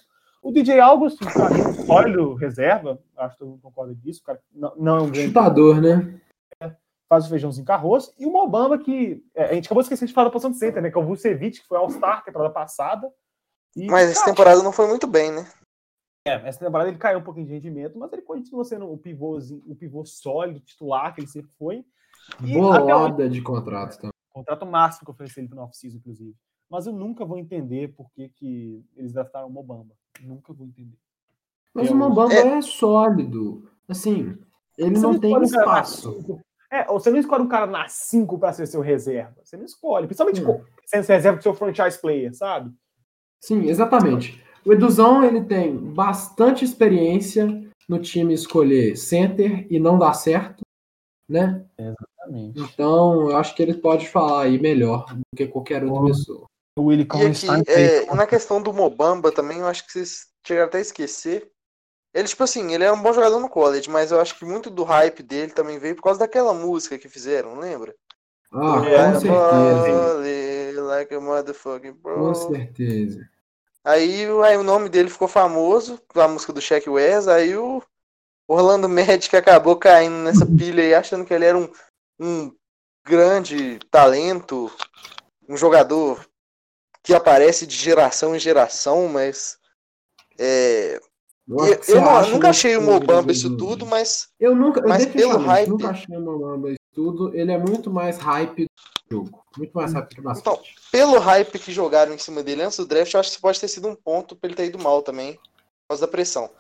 O 0.43 0.53
DJ 0.53 0.81
August, 0.81 1.23
um 1.23 1.27
cara 1.27 1.73
sólido, 1.87 2.35
reserva, 2.35 2.99
acho 3.17 3.35
que 3.35 3.39
todo 3.39 3.51
mundo 3.51 3.63
concorda 3.63 3.95
disso, 3.95 4.23
cara 4.23 4.41
não, 4.53 4.73
não 4.77 4.97
é 4.97 5.01
um 5.01 5.11
grande... 5.11 5.29
Chutador, 5.29 5.81
né? 5.81 6.21
faz 7.09 7.27
o 7.27 7.29
feijãozinho 7.29 7.67
com 7.67 7.73
arroz, 7.73 8.13
e 8.19 8.27
o 8.27 8.31
Mobamba, 8.31 8.79
que 8.79 9.23
é, 9.35 9.45
a 9.45 9.55
gente 9.55 9.67
acabou 9.67 9.83
de 9.83 9.87
esquecer 9.87 10.07
de 10.07 10.13
falar 10.13 10.29
da 10.29 10.33
posição 10.33 10.51
de 10.51 10.59
center, 10.59 10.83
né? 10.83 10.91
Que 10.91 10.99
é 10.99 11.01
o 11.01 11.05
Vucevic, 11.05 11.61
que 11.61 11.67
foi 11.67 11.79
All-Star 11.79 12.25
temporada 12.25 12.53
passada. 12.53 13.09
E, 13.77 13.87
mas 13.87 14.11
essa 14.11 14.25
temporada 14.25 14.63
não 14.63 14.73
foi 14.73 14.87
muito 14.87 15.07
bem, 15.07 15.31
né? 15.31 15.47
É, 16.27 16.49
essa 16.49 16.59
temporada 16.59 16.89
ele 16.89 16.99
caiu 16.99 17.19
um 17.19 17.23
pouquinho 17.23 17.47
de 17.47 17.53
rendimento, 17.53 17.99
mas 17.99 18.11
ele 18.13 18.23
continua 18.23 18.65
sendo 18.65 18.91
o 18.91 18.97
pivôzinho, 18.97 19.63
o 19.67 19.77
pivô 19.77 20.07
sólido, 20.07 20.61
titular, 20.61 21.15
que 21.15 21.21
ele 21.21 21.29
sempre 21.29 21.51
foi. 21.59 21.85
E 22.43 22.55
Bolada 22.55 23.29
de 23.29 23.43
contrato 23.43 23.97
também. 23.97 24.13
Contrato 24.33 24.65
máximo 24.65 25.05
que 25.05 25.11
eu 25.11 25.15
ofereci 25.15 25.41
ele 25.41 25.49
no 25.49 25.63
off-season, 25.63 25.99
inclusive. 25.99 26.35
Mas 26.71 26.87
eu 26.87 26.93
nunca 26.93 27.27
vou 27.27 27.39
entender 27.39 27.95
por 27.95 28.11
que, 28.11 28.31
que 28.31 28.83
eles 28.97 29.13
draftaram 29.13 29.49
o 29.49 29.51
Mobamba. 29.51 29.95
Nunca 30.23 30.53
vou 30.55 30.67
entender. 30.67 30.97
Mas 31.75 31.91
o 31.91 31.95
Mobamba 31.95 32.33
é... 32.33 32.59
é... 32.59 32.63
sólido. 32.63 33.69
Assim, 33.87 34.37
ele 34.79 34.99
não, 34.99 35.13
não 35.13 35.21
tem 35.21 35.41
espaço. 35.43 36.41
É, 36.71 36.85
você 36.87 37.11
não 37.11 37.19
escolhe 37.19 37.45
um 37.45 37.49
cara 37.49 37.67
na 37.67 37.87
5 37.87 38.39
para 38.39 38.53
ser 38.53 38.67
seu 38.67 38.81
reserva. 38.81 39.37
Você 39.45 39.57
não 39.57 39.65
escolhe. 39.65 40.07
Principalmente 40.07 40.43
hum. 40.43 40.65
sendo 40.87 41.07
reserva 41.07 41.37
do 41.37 41.43
seu 41.43 41.55
franchise 41.55 42.01
player, 42.01 42.35
sabe? 42.35 42.75
Sim, 43.41 43.69
exatamente. 43.69 44.43
O 44.65 44.73
Eduzão 44.73 45.25
ele 45.25 45.43
tem 45.45 45.77
bastante 45.77 46.65
experiência 46.65 47.47
no 47.89 47.99
time 47.99 48.33
escolher 48.33 48.97
center 48.97 49.67
e 49.71 49.79
não 49.79 49.99
dar 49.99 50.15
certo, 50.15 50.63
né? 51.29 51.65
Exatamente. 51.79 52.61
Então, 52.61 53.31
eu 53.31 53.37
acho 53.37 53.55
que 53.55 53.63
ele 53.63 53.75
pode 53.75 54.09
falar 54.09 54.45
aí 54.45 54.59
melhor 54.59 55.07
do 55.15 55.23
que 55.37 55.47
qualquer 55.47 55.85
outra 55.85 56.07
pessoa. 56.07 56.47
O 56.79 56.85
Willie 56.85 57.07
e 57.07 57.27
aqui, 57.27 57.71
é, 57.71 58.15
na 58.15 58.27
questão 58.27 58.61
do 58.61 58.73
Mobamba 58.73 59.31
também, 59.31 59.59
eu 59.59 59.67
acho 59.67 59.87
que 59.87 59.93
vocês 59.93 60.29
chegaram 60.45 60.67
até 60.67 60.79
a 60.79 60.81
esquecer 60.81 61.53
ele, 62.15 62.29
tipo 62.29 62.45
assim, 62.45 62.73
ele 62.73 62.85
é 62.85 62.93
um 62.93 63.03
bom 63.03 63.13
jogador 63.13 63.41
no 63.41 63.49
college, 63.49 63.91
mas 63.91 64.13
eu 64.13 64.21
acho 64.21 64.39
que 64.39 64.45
muito 64.45 64.71
do 64.71 64.85
hype 64.85 65.21
dele 65.21 65.51
também 65.51 65.81
veio 65.81 65.97
por 65.97 66.03
causa 66.03 66.21
daquela 66.21 66.55
música 66.55 66.97
que 66.97 67.09
fizeram, 67.09 67.59
lembra? 67.59 67.93
Ah, 68.53 68.81
com 68.81 69.21
certeza. 69.21 70.81
Like 70.81 71.13
a 71.13 71.21
motherfucking 71.21 71.93
bro. 71.93 72.27
Com 72.27 72.35
certeza. 72.35 73.29
Aí, 73.85 74.27
aí 74.45 74.57
o 74.57 74.63
nome 74.63 74.89
dele 74.89 75.11
ficou 75.11 75.29
famoso, 75.29 76.01
a 76.15 76.27
música 76.27 76.53
do 76.53 76.61
Shaq 76.61 76.89
West, 76.89 77.29
aí 77.29 77.55
o 77.55 77.83
Orlando 78.49 78.89
Magic 78.91 79.37
acabou 79.37 79.77
caindo 79.77 80.17
nessa 80.17 80.47
pilha 80.47 80.83
aí, 80.83 80.95
achando 80.95 81.25
que 81.25 81.35
ele 81.35 81.45
era 81.45 81.59
um, 81.59 81.71
um 82.19 82.51
grande 83.07 83.79
talento, 83.91 84.73
um 85.47 85.57
jogador 85.57 86.27
que 87.03 87.13
aparece 87.13 87.67
de 87.67 87.77
geração 87.77 88.35
em 88.35 88.39
geração, 88.39 89.07
mas 89.07 89.59
é, 90.39 90.99
eu, 91.47 91.97
eu 91.97 92.31
nunca 92.31 92.49
achei 92.49 92.77
o 92.79 92.83
Mobamba 92.83 93.31
isso 93.31 93.55
tudo, 93.55 93.85
mas. 93.85 94.31
Eu 94.41 94.55
nunca. 94.55 94.81
Eu 94.81 94.89
mas 94.89 95.05
pelo 95.05 95.37
hype. 95.37 95.69
nunca 95.69 95.91
achei 95.91 96.17
o 96.17 96.21
Mobamba 96.23 96.71
isso 96.71 96.84
tudo. 96.95 97.35
Ele 97.37 97.53
é 97.53 97.59
muito 97.59 97.91
mais 97.91 98.19
hype 98.19 98.67
do 99.09 99.17
jogo. 99.17 99.45
Muito 99.57 99.73
mais 99.73 99.93
hype 99.93 100.15
que 100.15 100.21
o 100.21 100.33
Então, 100.33 100.59
pelo 100.91 101.19
hype 101.19 101.59
que 101.59 101.73
jogaram 101.73 102.15
em 102.15 102.19
cima 102.19 102.43
dele 102.43 102.63
antes 102.63 102.79
do 102.79 102.87
draft, 102.87 103.13
eu 103.13 103.21
acho 103.21 103.31
que 103.31 103.35
isso 103.35 103.43
pode 103.43 103.61
ter 103.61 103.69
sido 103.69 103.89
um 103.89 103.95
ponto 103.95 104.35
pra 104.37 104.49
ele 104.49 104.57
ter 104.57 104.67
ido 104.67 104.79
mal 104.79 105.03
também. 105.03 105.35
Por 105.35 105.91
causa 105.91 106.07
da 106.07 106.11
pressão. 106.11 106.51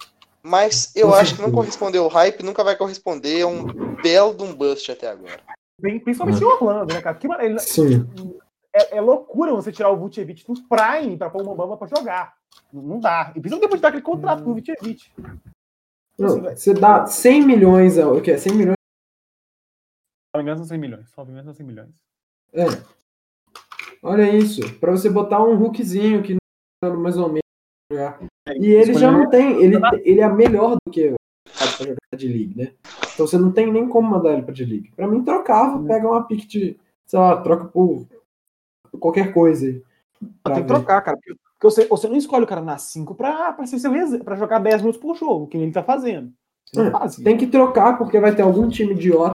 Mas 0.42 0.94
eu 0.94 1.14
acho 1.14 1.36
que 1.36 1.42
não 1.42 1.50
correspondeu 1.50 2.04
ao 2.04 2.10
hype, 2.10 2.42
nunca 2.42 2.62
vai 2.62 2.76
corresponder 2.76 3.42
a 3.42 3.46
um 3.46 3.64
belo 4.02 4.34
de 4.34 4.42
um 4.42 4.54
bust 4.54 4.92
até 4.92 5.08
agora. 5.08 5.40
Principalmente 5.80 6.42
em 6.42 6.44
Orlando, 6.44 6.92
né, 6.92 7.00
cara? 7.00 7.16
Que, 7.16 7.26
ele, 7.26 7.58
Sim. 7.58 8.06
É, 8.74 8.98
é, 8.98 9.00
loucura 9.00 9.54
você 9.54 9.72
tirar 9.72 9.90
o 9.90 9.96
Vucevic 9.96 10.44
do 10.46 10.54
Prime 10.68 11.16
pra 11.16 11.30
pôr 11.30 11.42
o 11.42 11.46
Mambamba 11.46 11.76
pra 11.76 11.88
jogar. 11.88 12.34
Não 12.72 13.00
dá. 13.00 13.32
E 13.34 13.40
precisa 13.40 13.60
depois 13.60 13.78
de 13.78 13.82
dar 13.82 13.88
aquele 13.88 14.02
contrato 14.02 14.44
com 14.44 14.50
o 14.50 14.54
Vucevic. 14.54 15.10
Não, 16.18 16.26
assim, 16.26 16.56
você 16.56 16.74
dá 16.74 17.06
100 17.06 17.42
milhões, 17.42 17.98
o 17.98 18.20
que 18.20 18.32
é 18.32 18.36
100 18.36 18.52
milhões? 18.52 18.73
Só 20.34 20.38
me 20.38 20.42
engano 20.42 20.58
são 20.58 20.66
100 20.66 20.78
milhões. 20.78 21.10
Só 21.10 21.24
me 21.24 21.30
engano 21.30 21.44
são 21.44 21.54
100 21.54 21.66
milhões. 21.66 21.90
É. 22.52 22.64
Olha 24.02 24.36
isso. 24.36 24.60
Pra 24.80 24.90
você 24.90 25.08
botar 25.08 25.40
um 25.40 25.62
hookzinho 25.62 26.24
que 26.24 26.34
não 26.82 26.96
mais 26.96 27.16
ou 27.16 27.28
menos 27.28 27.42
jogar. 27.88 28.18
É, 28.48 28.58
e 28.58 28.66
ele 28.66 28.94
já 28.94 29.12
não 29.12 29.30
tem. 29.30 29.62
Ele, 29.62 29.76
ele 30.02 30.20
é 30.20 30.28
melhor 30.28 30.74
do 30.74 30.92
que 30.92 31.14
pra 31.44 31.86
jogar 31.86 32.16
de 32.16 32.26
league, 32.26 32.58
né? 32.58 32.72
Então 33.14 33.28
você 33.28 33.38
não 33.38 33.52
tem 33.52 33.72
nem 33.72 33.88
como 33.88 34.10
mandar 34.10 34.32
ele 34.32 34.42
pra 34.42 34.52
de 34.52 34.64
league. 34.64 34.90
Pra 34.96 35.06
mim, 35.06 35.22
trocava, 35.22 35.76
hum. 35.76 35.86
pega 35.86 36.08
uma 36.08 36.26
pick 36.26 36.48
de. 36.48 36.76
Sei 37.06 37.18
lá, 37.18 37.40
troca 37.40 37.66
por 37.66 38.04
qualquer 38.98 39.32
coisa 39.32 39.66
aí. 39.66 39.82
Tem 40.20 40.54
que 40.54 40.64
trocar, 40.64 41.00
cara. 41.00 41.16
Porque 41.16 41.38
você, 41.62 41.86
você 41.86 42.08
não 42.08 42.16
escolhe 42.16 42.42
o 42.42 42.48
cara 42.48 42.60
na 42.60 42.76
5 42.76 43.14
pra, 43.14 43.52
pra, 43.52 43.66
ser 43.66 43.78
seu 43.78 43.92
pra 44.24 44.34
jogar 44.34 44.58
10 44.58 44.82
minutos 44.82 45.00
por 45.00 45.14
jogo, 45.14 45.46
que 45.46 45.56
ele 45.56 45.70
tá 45.70 45.84
fazendo. 45.84 46.32
É, 46.76 47.22
tem 47.22 47.36
que 47.36 47.46
trocar, 47.46 47.96
porque 47.96 48.18
vai 48.18 48.34
ter 48.34 48.42
algum 48.42 48.68
time 48.68 48.94
idiota 48.94 49.33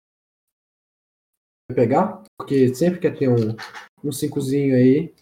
pegar, 1.74 2.24
porque 2.38 2.74
sempre 2.74 3.00
quer 3.00 3.18
ter 3.18 3.28
um, 3.28 3.56
um 4.04 4.12
cincozinho 4.12 4.76
aí 4.76 5.14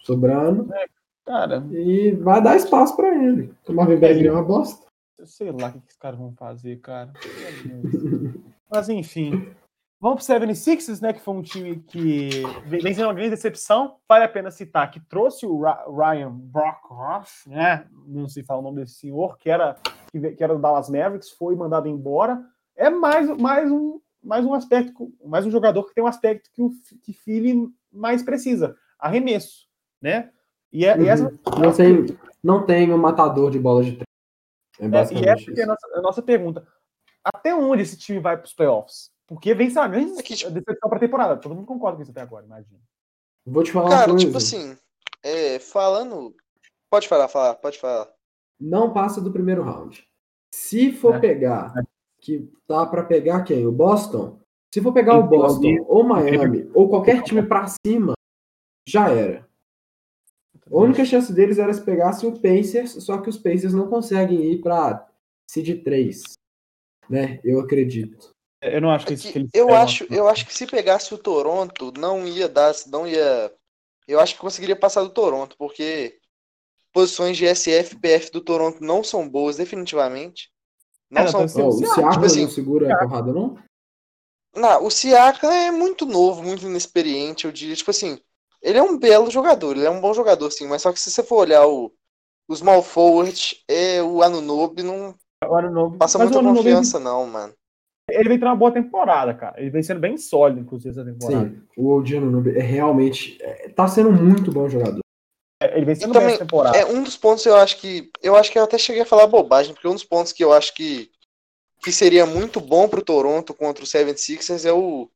sobrando. 0.00 0.72
É, 0.74 0.86
cara. 1.24 1.64
E 1.70 2.12
vai 2.12 2.42
dar 2.42 2.56
espaço 2.56 2.96
pra 2.96 3.14
ele. 3.14 3.54
O 3.68 3.72
Marvin 3.72 3.96
Bagley 3.96 4.26
é 4.26 4.32
uma 4.32 4.42
bosta. 4.42 4.86
Eu 5.18 5.26
sei 5.26 5.52
lá 5.52 5.68
o 5.68 5.72
que, 5.72 5.80
que 5.80 5.92
os 5.92 5.98
caras 5.98 6.18
vão 6.18 6.32
fazer, 6.32 6.80
cara. 6.80 7.12
Mas 8.70 8.88
enfim. 8.88 9.54
Vamos 10.00 10.26
pro 10.26 10.34
76ers, 10.34 11.00
né? 11.00 11.12
Que 11.12 11.20
foi 11.20 11.32
um 11.32 11.42
time 11.42 11.76
que 11.76 12.42
vem 12.66 12.92
sendo 12.92 13.06
uma 13.06 13.14
grande 13.14 13.30
decepção. 13.30 13.98
Vale 14.08 14.24
a 14.24 14.28
pena 14.28 14.50
citar 14.50 14.90
que 14.90 14.98
trouxe 14.98 15.46
o 15.46 15.62
Ryan 15.62 16.32
Brockhoff, 16.32 17.48
né? 17.48 17.86
Não 18.08 18.28
sei 18.28 18.42
falar 18.42 18.58
o 18.58 18.62
nome 18.64 18.80
desse 18.80 18.94
senhor, 18.94 19.38
que 19.38 19.48
era, 19.48 19.76
que 20.10 20.42
era 20.42 20.54
do 20.54 20.60
Dallas 20.60 20.90
Mavericks, 20.90 21.30
foi 21.30 21.54
mandado 21.54 21.86
embora. 21.86 22.42
É 22.74 22.90
mais, 22.90 23.28
mais, 23.38 23.70
um, 23.70 24.00
mais 24.22 24.44
um 24.44 24.54
aspecto, 24.54 25.12
mais 25.24 25.44
um 25.44 25.50
jogador 25.50 25.84
que 25.84 25.94
tem 25.94 26.04
um 26.04 26.06
aspecto 26.06 26.50
que 26.52 26.62
o 26.62 26.72
que 27.02 27.12
Philly 27.12 27.68
mais 27.92 28.22
precisa: 28.22 28.76
arremesso, 28.98 29.66
né? 30.00 30.30
E, 30.72 30.86
é, 30.86 30.96
uhum. 30.96 31.02
e 31.02 31.08
essa... 31.08 31.38
não, 31.58 31.72
tem, 31.72 32.18
não 32.42 32.66
tem 32.66 32.92
um 32.92 32.98
matador 32.98 33.50
de 33.50 33.58
bola 33.58 33.84
de 33.84 33.92
três. 33.92 34.06
É, 34.80 34.84
é 34.84 35.18
e 35.18 35.28
essa 35.28 35.60
é 35.60 35.62
a 35.62 35.66
nossa, 35.66 35.86
a 35.94 36.00
nossa 36.00 36.22
pergunta. 36.22 36.66
Até 37.22 37.54
onde 37.54 37.82
esse 37.82 37.96
time 37.96 38.18
vai 38.18 38.36
para 38.36 38.46
os 38.46 38.54
playoffs? 38.54 39.10
Porque 39.26 39.54
vem 39.54 39.76
a 39.76 39.86
grande 39.86 40.18
é 40.18 40.22
que, 40.22 40.34
tipo... 40.34 40.50
decepção 40.50 40.88
para 40.88 40.96
a 40.96 41.00
temporada. 41.00 41.36
Todo 41.36 41.54
mundo 41.54 41.66
concorda 41.66 41.96
com 41.96 42.02
isso 42.02 42.10
até 42.10 42.20
agora, 42.20 42.44
imagina. 42.44 42.80
Vou 43.46 43.62
te 43.62 43.72
falar 43.72 43.90
Cara, 43.90 44.16
tipo 44.16 44.36
assim, 44.36 44.76
é, 45.22 45.58
falando. 45.58 46.34
Pode 46.90 47.08
falar, 47.08 47.28
falar, 47.28 47.54
pode 47.54 47.78
falar. 47.78 48.08
Não 48.60 48.92
passa 48.92 49.20
do 49.20 49.32
primeiro 49.32 49.62
round. 49.62 50.06
Se 50.54 50.92
for 50.92 51.16
é. 51.16 51.20
pegar, 51.20 51.72
é. 51.76 51.82
Que 52.22 52.48
tá 52.66 52.86
para 52.86 53.04
pegar 53.04 53.42
quem? 53.42 53.66
O 53.66 53.72
Boston? 53.72 54.38
Se 54.72 54.80
for 54.80 54.92
pegar 54.92 55.18
o 55.18 55.24
Boston 55.24 55.84
ou 55.86 56.04
Miami 56.04 56.70
ou 56.72 56.88
qualquer 56.88 57.22
time 57.22 57.42
para 57.42 57.66
cima, 57.84 58.14
já 58.88 59.10
era. 59.10 59.46
A 60.70 60.76
única 60.76 61.04
chance 61.04 61.30
deles 61.32 61.58
era 61.58 61.74
se 61.74 61.84
pegassem 61.84 62.28
o 62.28 62.40
Pacers, 62.40 62.92
só 63.04 63.18
que 63.18 63.28
os 63.28 63.36
Pacers 63.36 63.74
não 63.74 63.88
conseguem 63.88 64.52
ir 64.52 64.62
para 64.62 65.06
seed 65.50 65.82
3, 65.82 66.22
né? 67.10 67.40
Eu 67.44 67.60
acredito. 67.60 68.30
Eu 68.62 68.80
não 68.80 68.92
acho 68.92 69.04
que, 69.04 69.14
é 69.14 69.16
que, 69.16 69.32
que 69.32 69.50
eu 69.52 69.74
acho, 69.74 70.06
eu 70.08 70.28
acho 70.28 70.46
que 70.46 70.54
se 70.54 70.66
pegasse 70.66 71.12
o 71.12 71.18
Toronto, 71.18 71.92
não 71.98 72.26
ia 72.26 72.48
dar, 72.48 72.72
não 72.86 73.06
ia. 73.06 73.52
Eu 74.06 74.20
acho 74.20 74.34
que 74.34 74.40
conseguiria 74.40 74.76
passar 74.76 75.02
do 75.02 75.10
Toronto, 75.10 75.56
porque 75.58 76.20
posições 76.92 77.36
de 77.36 77.52
SF 77.52 77.96
e 77.96 77.98
PF 77.98 78.30
do 78.30 78.40
Toronto 78.40 78.80
não 78.80 79.02
são 79.02 79.28
boas, 79.28 79.56
definitivamente. 79.56 80.51
Não 81.12 81.28
são. 81.28 81.46
Tá 81.46 81.66
o 81.66 81.72
Siaka 81.72 82.10
tipo 82.10 82.24
assim, 82.24 82.42
não 82.42 82.50
segura 82.50 82.94
a 82.94 82.98
porrada, 82.98 83.32
não? 83.32 83.58
Não, 84.56 84.86
o 84.86 84.90
Siaka 84.90 85.46
é 85.46 85.70
muito 85.70 86.06
novo, 86.06 86.42
muito 86.42 86.66
inexperiente, 86.66 87.44
eu 87.44 87.52
diria. 87.52 87.76
Tipo 87.76 87.90
assim, 87.90 88.18
ele 88.62 88.78
é 88.78 88.82
um 88.82 88.98
belo 88.98 89.30
jogador, 89.30 89.76
ele 89.76 89.84
é 89.86 89.90
um 89.90 90.00
bom 90.00 90.14
jogador, 90.14 90.50
sim, 90.50 90.66
mas 90.66 90.82
só 90.82 90.92
que 90.92 90.98
se 90.98 91.10
você 91.10 91.22
for 91.22 91.36
olhar 91.36 91.66
o, 91.66 91.92
os 92.48 92.60
small 92.60 92.82
forward, 92.82 93.56
é, 93.68 94.02
o 94.02 94.22
Anunobi 94.22 94.82
não 94.82 95.14
o 95.46 95.54
Anunobi, 95.54 95.98
passa 95.98 96.18
muita 96.18 96.42
confiança, 96.42 96.98
não, 96.98 97.26
mano. 97.26 97.52
Ele 98.10 98.28
vem 98.28 98.38
tendo 98.38 98.48
uma 98.48 98.56
boa 98.56 98.72
temporada, 98.72 99.32
cara. 99.32 99.60
Ele 99.60 99.70
vem 99.70 99.82
sendo 99.82 100.00
bem 100.00 100.16
sólido, 100.16 100.60
inclusive, 100.60 100.90
essa 100.90 101.04
temporada. 101.04 101.48
Sim, 101.48 101.62
o 101.76 101.94
Odiano 101.94 102.46
é 102.50 102.60
realmente. 102.60 103.38
É, 103.40 103.68
tá 103.68 103.86
sendo 103.86 104.12
muito 104.12 104.50
bom 104.50 104.68
jogador. 104.68 105.00
É, 105.62 105.76
ele 105.76 105.86
vem 105.86 105.94
sendo 105.94 106.12
bem 106.12 106.28
essa 106.28 106.38
temporada. 106.38 106.76
É 106.76 106.84
um 106.84 107.02
dos 107.02 107.16
pontos 107.16 107.44
eu 107.46 107.56
acho 107.56 107.78
que. 107.78 108.10
Eu 108.22 108.36
acho 108.36 108.50
que 108.50 108.58
eu 108.58 108.64
até 108.64 108.78
cheguei 108.78 109.02
a 109.02 109.06
falar 109.06 109.26
bobagem, 109.26 109.74
porque 109.74 109.88
um 109.88 109.94
dos 109.94 110.04
pontos 110.04 110.32
que 110.32 110.42
eu 110.42 110.52
acho 110.52 110.74
que, 110.74 111.10
que 111.82 111.92
seria 111.92 112.26
muito 112.26 112.60
bom 112.60 112.88
pro 112.88 113.02
Toronto 113.02 113.54
contra 113.54 113.84
o 113.84 113.86
76ers 113.86 114.64
é 114.64 114.72
o, 114.72 115.08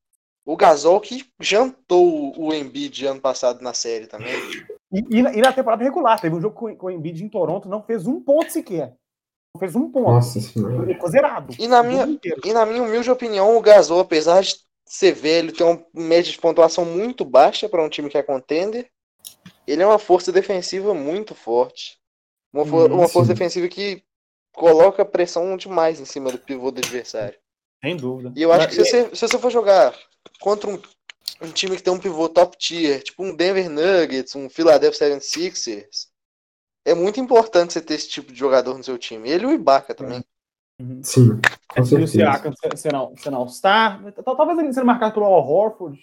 o 0.45 0.57
Gasol 0.57 1.01
que 1.01 1.25
jantou 1.41 2.33
o 2.39 2.55
Embiid 2.55 3.07
ano 3.07 3.21
passado 3.21 3.63
na 3.63 3.75
série 3.75 4.07
também. 4.07 4.35
E, 4.93 5.19
e, 5.19 5.23
na, 5.23 5.35
e 5.35 5.41
na 5.41 5.53
temporada 5.53 5.83
regular, 5.83 6.21
teve 6.21 6.35
um 6.35 6.41
jogo 6.41 6.55
com, 6.55 6.77
com 6.77 6.87
o 6.87 6.91
Embiid 6.91 7.25
em 7.25 7.29
Toronto, 7.29 7.69
não 7.69 7.83
fez 7.83 8.07
um 8.07 8.21
ponto 8.21 8.51
sequer 8.51 8.97
fez 9.59 9.75
um 9.75 9.91
ponto. 9.91 10.11
Nossa 10.11 10.41
senhora. 10.41 10.75
Ele 10.83 10.95
ficou 10.95 11.09
zerado. 11.09 11.55
E 11.59 11.67
na, 11.67 11.83
minha, 11.83 12.19
e 12.45 12.53
na 12.53 12.67
minha 12.67 12.83
humilde 12.83 13.11
opinião, 13.11 13.57
o 13.57 13.61
Gasol, 13.61 14.01
apesar 14.01 14.43
de 14.43 14.55
ser 14.85 15.13
velho, 15.13 15.53
ter 15.53 15.65
uma 15.65 15.83
média 15.93 16.31
de 16.31 16.39
pontuação 16.39 16.85
muito 16.85 17.25
baixa 17.25 17.69
para 17.69 17.83
um 17.83 17.89
time 17.89 18.09
que 18.09 18.19
é 18.19 18.23
contender, 18.23 18.89
ele 19.67 19.83
é 19.83 19.87
uma 19.87 19.99
força 19.99 20.31
defensiva 20.31 20.95
muito 20.95 21.35
forte. 21.35 21.99
Uma, 22.53 22.65
for, 22.65 22.91
hum, 22.91 22.95
uma 22.97 23.09
força 23.09 23.33
defensiva 23.33 23.69
que 23.69 24.03
coloca 24.53 25.05
pressão 25.05 25.57
demais 25.57 26.01
em 26.01 26.05
cima 26.05 26.31
do 26.31 26.39
pivô 26.39 26.71
do 26.71 26.79
adversário. 26.79 27.39
Sem 27.85 27.97
dúvida. 27.97 28.33
E 28.35 28.43
eu 28.43 28.53
acho 28.53 28.69
que 28.69 28.75
se 28.75 28.85
você, 28.85 29.15
se 29.15 29.29
você 29.29 29.39
for 29.39 29.51
jogar 29.51 29.95
contra 30.41 30.71
um, 30.71 30.81
um 31.43 31.51
time 31.51 31.77
que 31.77 31.83
tem 31.83 31.93
um 31.93 31.99
pivô 31.99 32.29
top 32.29 32.57
tier, 32.57 33.03
tipo 33.03 33.23
um 33.23 33.35
Denver 33.35 33.69
Nuggets, 33.69 34.35
um 34.35 34.49
Philadelphia 34.49 35.19
76ers, 35.19 36.09
é 36.85 36.95
muito 36.95 37.21
importante 37.21 37.73
você 37.73 37.81
ter 37.81 37.95
esse 37.95 38.09
tipo 38.09 38.33
de 38.33 38.39
jogador 38.39 38.77
no 38.77 38.85
seu 38.85 38.97
time. 38.97 39.29
Ele 39.29 39.45
e 39.45 39.47
o 39.47 39.53
Ibaka 39.53 39.95
também. 39.95 40.25
Uhum. 40.81 41.03
Sim. 41.03 41.41
Com 41.69 41.81
é, 41.81 41.83
o 41.83 42.07
Siakam 42.07 42.53
sendo 42.77 43.37
All-Star. 43.37 44.13
Talvez 44.23 44.59
ele 44.59 44.73
sendo 44.73 44.87
marcado 44.87 45.15
pelo 45.15 45.27
Al 45.27 45.47
Horford. 45.47 45.99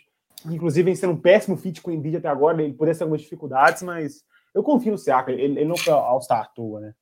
Inclusive, 0.45 0.85
vem 0.85 0.95
sendo 0.95 1.13
um 1.13 1.19
péssimo 1.19 1.57
fit 1.57 1.81
com 1.81 1.91
o 1.91 1.93
Embiid 1.93 2.17
até 2.17 2.27
agora. 2.27 2.61
Ele 2.61 2.73
poderia 2.73 2.97
ter 2.97 3.03
algumas 3.03 3.21
dificuldades, 3.21 3.81
mas 3.83 4.23
eu 4.53 4.63
confio 4.63 4.91
no 4.91 4.97
Siakam. 4.97 5.33
Ele, 5.33 5.59
ele 5.59 5.65
não 5.65 5.77
foi 5.77 5.93
All-Star 5.93 6.41
à 6.41 6.45
toa, 6.45 6.79
né? 6.79 6.93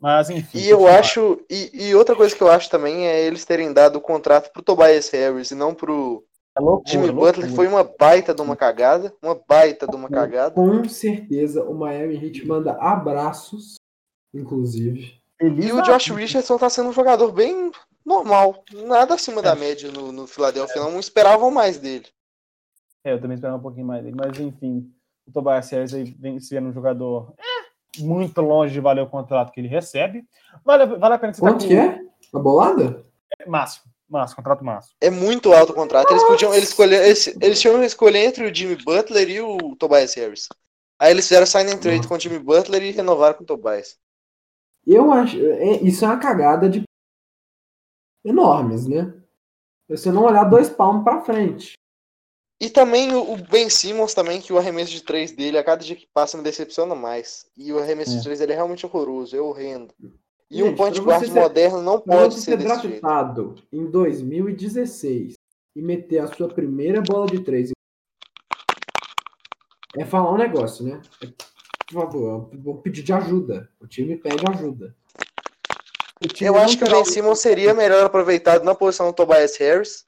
Mas, 0.00 0.30
enfim. 0.30 0.58
E 0.58 0.68
eu 0.68 0.86
acho. 0.86 1.40
E, 1.50 1.88
e, 1.88 1.94
outra 1.94 2.16
coisa 2.16 2.34
que 2.34 2.42
eu 2.42 2.50
acho 2.50 2.70
também 2.70 3.06
é 3.06 3.22
eles 3.22 3.44
terem 3.44 3.72
dado 3.72 3.96
o 3.96 4.00
contrato 4.00 4.50
pro 4.50 4.62
Tobias 4.62 5.10
Harris 5.10 5.50
e 5.50 5.54
não 5.54 5.74
pro 5.74 6.24
é 6.56 6.60
loucura, 6.60 6.90
Jimmy 6.90 7.12
Butler 7.12 7.50
foi 7.54 7.68
uma 7.68 7.84
baita 7.84 8.34
de 8.34 8.40
uma 8.40 8.56
cagada. 8.56 9.14
Uma 9.22 9.34
baita 9.34 9.86
de 9.86 9.94
uma 9.94 10.08
cagada. 10.08 10.54
Com 10.54 10.84
certeza 10.88 11.62
o 11.62 11.74
Miami 11.74 12.16
Heat 12.16 12.46
manda 12.46 12.72
abraços, 12.72 13.76
inclusive. 14.34 15.20
E 15.40 15.72
o 15.72 15.82
Josh 15.82 16.10
Richardson 16.10 16.58
tá 16.58 16.68
sendo 16.68 16.88
um 16.88 16.92
jogador 16.92 17.30
bem 17.32 17.70
normal. 18.04 18.64
Nada 18.86 19.14
acima 19.14 19.40
é. 19.40 19.44
da 19.44 19.54
média 19.54 19.90
no, 19.90 20.12
no 20.12 20.26
Philadelphia. 20.26 20.82
Não 20.82 20.98
esperavam 20.98 21.50
mais 21.50 21.78
dele. 21.78 22.06
É, 23.04 23.12
eu 23.12 23.20
também 23.20 23.34
esperava 23.34 23.58
um 23.58 23.62
pouquinho 23.62 23.86
mais 23.86 24.02
dele. 24.02 24.16
Mas 24.16 24.38
enfim, 24.38 24.90
o 25.26 25.32
Tobias 25.32 25.70
Harris 25.70 25.94
aí 25.94 26.04
vem 26.04 26.38
sendo 26.40 26.68
um 26.68 26.72
jogador 26.72 27.34
é, 27.38 28.02
muito 28.02 28.40
longe 28.40 28.72
de 28.72 28.80
valer 28.80 29.02
o 29.02 29.08
contrato 29.08 29.52
que 29.52 29.60
ele 29.60 29.68
recebe. 29.68 30.24
Vale, 30.64 30.86
vale 30.98 31.14
a 31.14 31.18
pena 31.18 31.32
você 31.32 31.40
Quanto 31.40 31.66
que 31.66 31.74
é? 31.74 32.00
A 32.34 32.38
bolada? 32.38 33.04
É, 33.38 33.48
máximo. 33.48 33.90
Massa, 34.08 34.34
contrato 34.34 34.64
massa. 34.64 34.90
É 35.00 35.08
muito 35.08 35.52
alto 35.52 35.70
o 35.70 35.74
contrato. 35.74 36.10
Eles 36.10 36.24
podiam 36.24 36.52
eles 36.52 36.70
escolher, 36.70 37.04
eles, 37.04 37.28
eles 37.40 37.60
tinham 37.60 37.78
que 37.78 37.86
escolher 37.86 38.18
entre 38.24 38.44
o 38.44 38.52
Jimmy 38.52 38.74
Butler 38.74 39.30
e 39.30 39.40
o 39.40 39.76
Tobias 39.76 40.14
Harris. 40.14 40.48
Aí 40.98 41.12
eles 41.12 41.28
fizeram 41.28 41.46
sign 41.46 41.70
and 41.70 41.78
trade 41.78 42.08
com 42.08 42.14
o 42.14 42.18
Jimmy 42.18 42.40
Butler 42.40 42.82
e 42.82 42.90
renovaram 42.90 43.36
com 43.36 43.44
o 43.44 43.46
Tobias. 43.46 43.96
Eu 44.84 45.12
acho, 45.12 45.36
é, 45.38 45.76
isso 45.82 46.04
é 46.04 46.08
uma 46.08 46.18
cagada 46.18 46.68
de 46.68 46.82
enormes, 48.24 48.88
né? 48.88 49.14
Você 49.88 50.10
não 50.10 50.24
olhar 50.24 50.44
dois 50.44 50.68
palmos 50.68 51.04
para 51.04 51.22
frente. 51.22 51.74
E 52.60 52.68
também 52.68 53.14
o 53.14 53.36
Ben 53.36 53.70
Simmons 53.70 54.12
também, 54.12 54.38
que 54.38 54.52
o 54.52 54.58
arremesso 54.58 54.92
de 54.92 55.02
três 55.02 55.32
dele, 55.32 55.56
a 55.56 55.64
cada 55.64 55.82
dia 55.82 55.96
que 55.96 56.06
passa 56.12 56.36
me 56.36 56.44
decepciona 56.44 56.94
mais. 56.94 57.46
E 57.56 57.72
o 57.72 57.78
arremesso 57.78 58.12
é. 58.12 58.16
de 58.18 58.22
três 58.22 58.38
dele 58.38 58.52
é 58.52 58.54
realmente 58.56 58.84
horroroso, 58.84 59.34
é 59.34 59.40
horrendo. 59.40 59.94
E 60.50 60.58
Gente, 60.58 60.68
um 60.68 60.76
point 60.76 61.00
guard 61.00 61.24
ser, 61.24 61.32
moderno 61.32 61.80
não 61.80 61.98
pode 61.98 62.34
ser, 62.34 62.58
ser 62.58 62.58
draftado 62.58 63.54
em 63.72 63.86
2016 63.90 65.34
e 65.74 65.80
meter 65.80 66.18
a 66.18 66.26
sua 66.26 66.48
primeira 66.48 67.00
bola 67.00 67.26
de 67.26 67.40
três 67.40 67.70
é 69.96 70.04
falar 70.04 70.32
um 70.32 70.38
negócio, 70.38 70.84
né? 70.84 71.00
Por 71.88 71.94
favor, 71.94 72.50
vou 72.52 72.76
pedir 72.78 73.02
de 73.02 73.12
ajuda. 73.12 73.70
O 73.80 73.86
time 73.86 74.16
pede 74.16 74.44
ajuda. 74.48 74.94
Eu 76.40 76.56
acho 76.58 76.76
que 76.76 76.84
o 76.84 76.90
Ben 76.90 77.04
Simmons 77.04 77.38
seria 77.38 77.72
melhor 77.72 78.04
aproveitado 78.04 78.62
na 78.64 78.74
posição 78.74 79.06
do 79.06 79.14
Tobias 79.14 79.56
Harris 79.56 80.04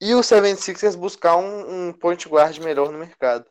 e 0.00 0.14
o 0.14 0.20
76ers 0.20 0.96
buscar 0.96 1.36
um, 1.36 1.88
um 1.88 1.92
point 1.92 2.28
guard 2.28 2.58
melhor 2.58 2.90
no 2.90 2.98
mercado. 2.98 3.46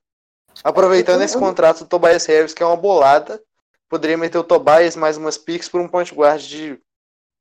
Aproveitando 0.63 1.21
esse 1.21 1.37
contrato 1.37 1.79
do 1.79 1.87
Tobias 1.87 2.25
Harris, 2.25 2.53
que 2.53 2.61
é 2.61 2.65
uma 2.65 2.75
bolada, 2.75 3.41
poderia 3.89 4.17
meter 4.17 4.37
o 4.37 4.43
Tobias 4.43 4.95
mais 4.95 5.17
umas 5.17 5.37
picks 5.37 5.69
por 5.69 5.81
um 5.81 5.87
point 5.87 6.13
guard 6.13 6.41
de 6.41 6.79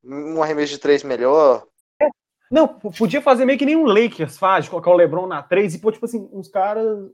um 0.04 0.42
arremesso 0.42 0.72
de 0.72 0.78
três 0.78 1.02
melhor. 1.02 1.66
É. 2.00 2.08
Não, 2.50 2.66
podia 2.68 3.20
fazer 3.20 3.44
meio 3.44 3.58
que 3.58 3.66
nem 3.66 3.76
um 3.76 3.84
Lakers 3.84 4.38
faz, 4.38 4.68
colocar 4.68 4.90
o 4.90 4.96
LeBron 4.96 5.26
na 5.26 5.42
3 5.42 5.74
e 5.74 5.78
pôr, 5.78 5.92
tipo 5.92 6.06
assim, 6.06 6.28
uns 6.32 6.48
caras, 6.48 7.10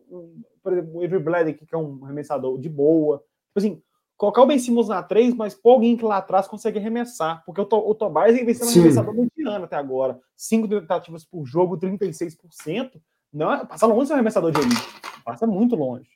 por 0.63 0.73
exemplo, 0.73 0.95
o 0.95 1.05
Avery 1.05 1.23
Bledek, 1.23 1.67
que 1.67 1.75
é 1.75 1.79
um 1.79 2.05
arremessador 2.05 2.59
de 2.59 2.69
boa. 2.69 3.19
Tipo 3.49 3.59
assim, 3.59 3.83
colocar 4.19 4.43
o 4.43 4.47
Ben 4.47 4.59
Simmons 4.59 4.89
na 4.89 5.03
3, 5.03 5.33
mas 5.35 5.55
pôr 5.55 5.75
alguém 5.75 5.97
que 5.97 6.05
lá 6.05 6.19
atrás 6.19 6.49
consegue 6.49 6.79
arremessar. 6.79 7.43
Porque 7.47 7.61
o, 7.61 7.65
to, 7.65 7.77
o 7.77 7.95
Tobias 7.95 8.35
vem 8.35 8.53
sendo 8.53 8.67
um 8.67 8.71
arremessador 8.73 9.15
mediano 9.15 9.65
até 9.65 9.77
agora. 9.77 10.21
5 10.37 10.69
tentativas 10.69 11.25
por 11.25 11.47
jogo, 11.47 11.79
36%. 11.79 13.01
Não, 13.33 13.53
é, 13.53 13.65
passa 13.65 13.87
longe 13.87 14.03
de 14.03 14.07
ser 14.09 14.13
um 14.15 14.17
arremessador 14.17 14.51
de 14.51 14.61
elite. 14.61 15.01
Passa 15.25 15.47
muito 15.47 15.77
longe. 15.77 16.11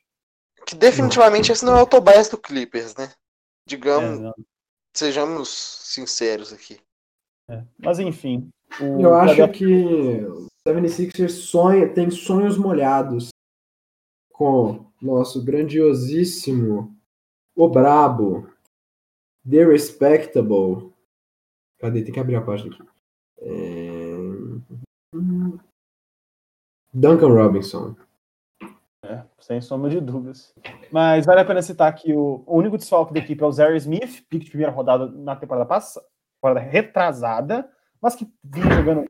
Que 0.65 0.75
definitivamente 0.75 1.51
esse 1.51 1.63
não 1.63 1.77
é 1.77 1.81
o 1.81 1.87
Tobias 1.87 2.27
do 2.27 2.37
Clippers, 2.37 2.95
né? 2.95 3.09
Digamos, 3.65 4.19
é, 4.19 4.31
sejamos 4.93 5.49
sinceros 5.49 6.51
aqui. 6.51 6.79
É. 7.49 7.63
Mas 7.79 7.99
enfim. 7.99 8.49
Eu 8.79 9.13
acho 9.15 9.47
que 9.49 10.25
o 10.25 10.47
76ers 10.67 11.29
sonha, 11.29 11.93
tem 11.93 12.09
sonhos 12.09 12.57
molhados 12.57 13.29
com 14.31 14.85
nosso 15.01 15.43
grandiosíssimo 15.43 16.97
o 17.55 17.69
Brabo. 17.69 18.49
The 19.49 19.65
Respectable. 19.65 20.93
Cadê? 21.79 22.03
Tem 22.03 22.13
que 22.13 22.19
abrir 22.19 22.35
a 22.35 22.41
página 22.41 22.73
aqui. 22.73 22.83
É... 23.39 24.15
Duncan 26.93 27.27
Robinson. 27.27 27.95
É, 29.03 29.21
sem 29.37 29.59
sombra 29.59 29.89
de 29.89 29.99
dúvidas. 29.99 30.53
Mas 30.89 31.25
vale 31.25 31.41
a 31.41 31.45
pena 31.45 31.61
citar 31.61 31.93
que 31.93 32.13
o, 32.13 32.41
o 32.45 32.57
único 32.57 32.77
desfalque 32.77 33.13
da 33.13 33.19
equipe 33.19 33.43
é 33.43 33.45
o 33.45 33.51
Zary 33.51 33.75
Smith, 33.77 34.25
pique 34.29 34.45
de 34.45 34.51
primeira 34.51 34.71
rodada 34.71 35.07
na 35.07 35.35
temporada 35.35 35.65
passada, 35.65 36.05
temporada 36.39 36.61
retrasada, 36.61 37.69
mas 38.01 38.15
que 38.15 38.31
vinha 38.41 38.71
jogando 38.71 39.05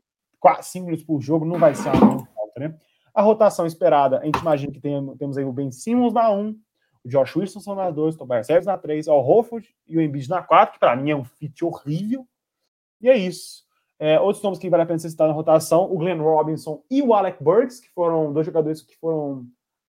5 0.60 0.84
minutos 0.84 1.04
por 1.04 1.20
jogo, 1.20 1.44
não 1.44 1.58
vai 1.58 1.74
ser 1.74 1.90
uma 1.90 2.26
falta, 2.26 2.60
né? 2.60 2.76
A 3.14 3.22
rotação 3.22 3.66
esperada, 3.66 4.18
a 4.18 4.24
gente 4.24 4.40
imagina 4.40 4.72
que 4.72 4.80
tem, 4.80 5.16
temos 5.16 5.38
aí 5.38 5.44
o 5.44 5.52
Ben 5.52 5.70
Simmons 5.70 6.12
na 6.12 6.30
1, 6.30 6.58
o 7.04 7.08
Josh 7.08 7.36
Wilson 7.36 7.74
na 7.74 7.90
2, 7.90 8.14
o 8.14 8.18
Tobias 8.18 8.48
Harris 8.48 8.66
na 8.66 8.78
3, 8.78 9.08
o 9.08 9.12
Hofford 9.12 9.68
e 9.86 9.96
o 9.96 10.00
Embiid 10.00 10.28
na 10.28 10.42
4, 10.42 10.74
que 10.74 10.80
para 10.80 10.96
mim 10.96 11.10
é 11.10 11.16
um 11.16 11.24
fit 11.24 11.64
horrível. 11.64 12.26
E 13.00 13.08
é 13.08 13.16
isso. 13.16 13.64
É, 13.98 14.18
outros 14.18 14.42
nomes 14.42 14.58
que 14.58 14.70
vale 14.70 14.82
a 14.82 14.86
pena 14.86 14.98
ser 14.98 15.10
citar 15.10 15.28
na 15.28 15.34
rotação, 15.34 15.84
o 15.84 15.98
Glenn 15.98 16.20
Robinson 16.20 16.82
e 16.90 17.02
o 17.02 17.14
Alec 17.14 17.42
Burks, 17.42 17.80
que 17.80 17.88
foram 17.90 18.32
dois 18.32 18.46
jogadores 18.46 18.82
que 18.82 18.96
foram 18.96 19.46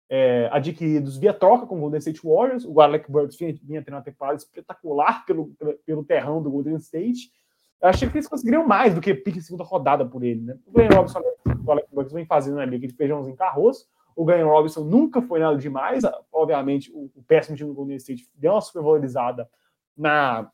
é, 0.08 0.48
adquiridos 0.52 1.16
via 1.16 1.34
troca 1.34 1.66
com 1.66 1.76
o 1.76 1.80
Golden 1.80 1.98
State 1.98 2.20
Warriors. 2.22 2.64
O 2.64 2.80
Alec 2.80 3.10
Burks 3.10 3.36
vinha, 3.36 3.58
vinha 3.62 3.82
tendo 3.82 3.94
uma 3.94 4.02
temporada 4.02 4.36
espetacular 4.36 5.24
pelo, 5.26 5.52
pelo 5.84 6.04
terrão 6.04 6.42
do 6.42 6.50
Golden 6.50 6.76
State. 6.76 7.32
Eu 7.80 7.88
achei 7.88 8.08
que 8.08 8.16
eles 8.16 8.28
conseguiriam 8.28 8.66
mais 8.66 8.94
do 8.94 9.00
que 9.00 9.14
pique 9.14 9.40
segunda 9.40 9.64
rodada 9.64 10.04
por 10.04 10.22
ele, 10.22 10.40
né? 10.40 10.58
O 10.66 10.72
Glenn 10.72 10.88
Robinson 10.88 11.20
o 11.64 11.72
Alec 11.72 11.88
Burks 11.92 12.12
vem 12.12 12.24
fazendo 12.24 12.60
liga 12.62 12.86
de 12.86 12.94
feijãozinho 12.94 13.36
carroço. 13.36 13.86
O 14.18 14.24
Glenn 14.24 14.48
Robinson 14.48 14.82
nunca 14.82 15.22
foi 15.22 15.38
nada 15.38 15.56
demais. 15.56 16.02
Obviamente, 16.32 16.90
o, 16.92 17.08
o 17.14 17.22
péssimo 17.22 17.56
time 17.56 17.68
do 17.68 17.74
Golden 17.74 17.96
State 17.98 18.28
deu 18.34 18.50
uma 18.50 18.60
supervalorizada 18.60 19.48
na 19.96 20.50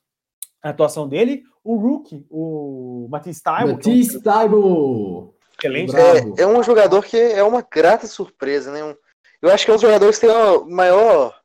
atuação 0.62 1.08
dele. 1.08 1.44
O 1.64 1.76
Rookie, 1.76 2.26
o 2.28 3.08
Matisse 3.10 3.42
Taibo. 3.42 3.72
Matisse 3.72 4.22
Taibo! 4.22 5.34
Excelente. 5.58 5.96
É, 5.96 6.42
é, 6.42 6.46
um 6.46 6.62
jogador 6.62 7.02
que 7.06 7.16
é 7.16 7.42
uma 7.42 7.62
grata 7.62 8.06
surpresa, 8.06 8.70
né? 8.70 8.84
Um, 8.84 8.94
eu 9.40 9.50
acho 9.50 9.64
que 9.64 9.70
é 9.70 9.72
um 9.72 9.76
dos 9.76 9.82
jogadores 9.82 10.18
que 10.18 10.26
tem 10.26 10.36
a 10.36 10.60
maior, 10.66 11.40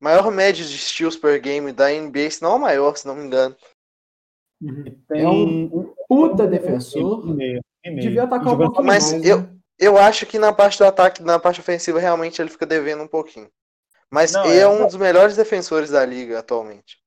maior 0.00 0.32
média 0.32 0.64
de 0.64 0.76
steals 0.76 1.16
per 1.16 1.40
game 1.40 1.70
da 1.70 1.88
NBA, 1.88 2.32
se 2.32 2.42
não 2.42 2.54
a 2.54 2.58
maior, 2.58 2.96
se 2.96 3.06
não 3.06 3.14
me 3.14 3.24
engano. 3.24 3.54
Uhum. 4.60 4.84
É 5.12 5.28
um 5.28 5.94
puta 6.08 6.48
defensor. 6.48 7.24
Devia 7.84 8.24
atacar 8.24 8.54
um 8.54 8.58
pouquinho 8.58 8.84
Mas 8.84 9.12
mais, 9.12 9.24
eu, 9.24 9.42
né? 9.42 9.57
Eu 9.78 9.96
acho 9.96 10.26
que 10.26 10.38
na 10.38 10.52
parte 10.52 10.78
do 10.78 10.84
ataque, 10.84 11.22
na 11.22 11.38
parte 11.38 11.60
ofensiva, 11.60 12.00
realmente 12.00 12.40
ele 12.40 12.50
fica 12.50 12.66
devendo 12.66 13.02
um 13.02 13.08
pouquinho. 13.08 13.48
Mas 14.10 14.32
não, 14.32 14.44
ele 14.46 14.58
é, 14.58 14.62
é 14.62 14.68
um 14.68 14.86
dos 14.86 14.96
melhores 14.96 15.36
defensores 15.36 15.90
da 15.90 16.04
liga 16.04 16.38
atualmente. 16.38 16.98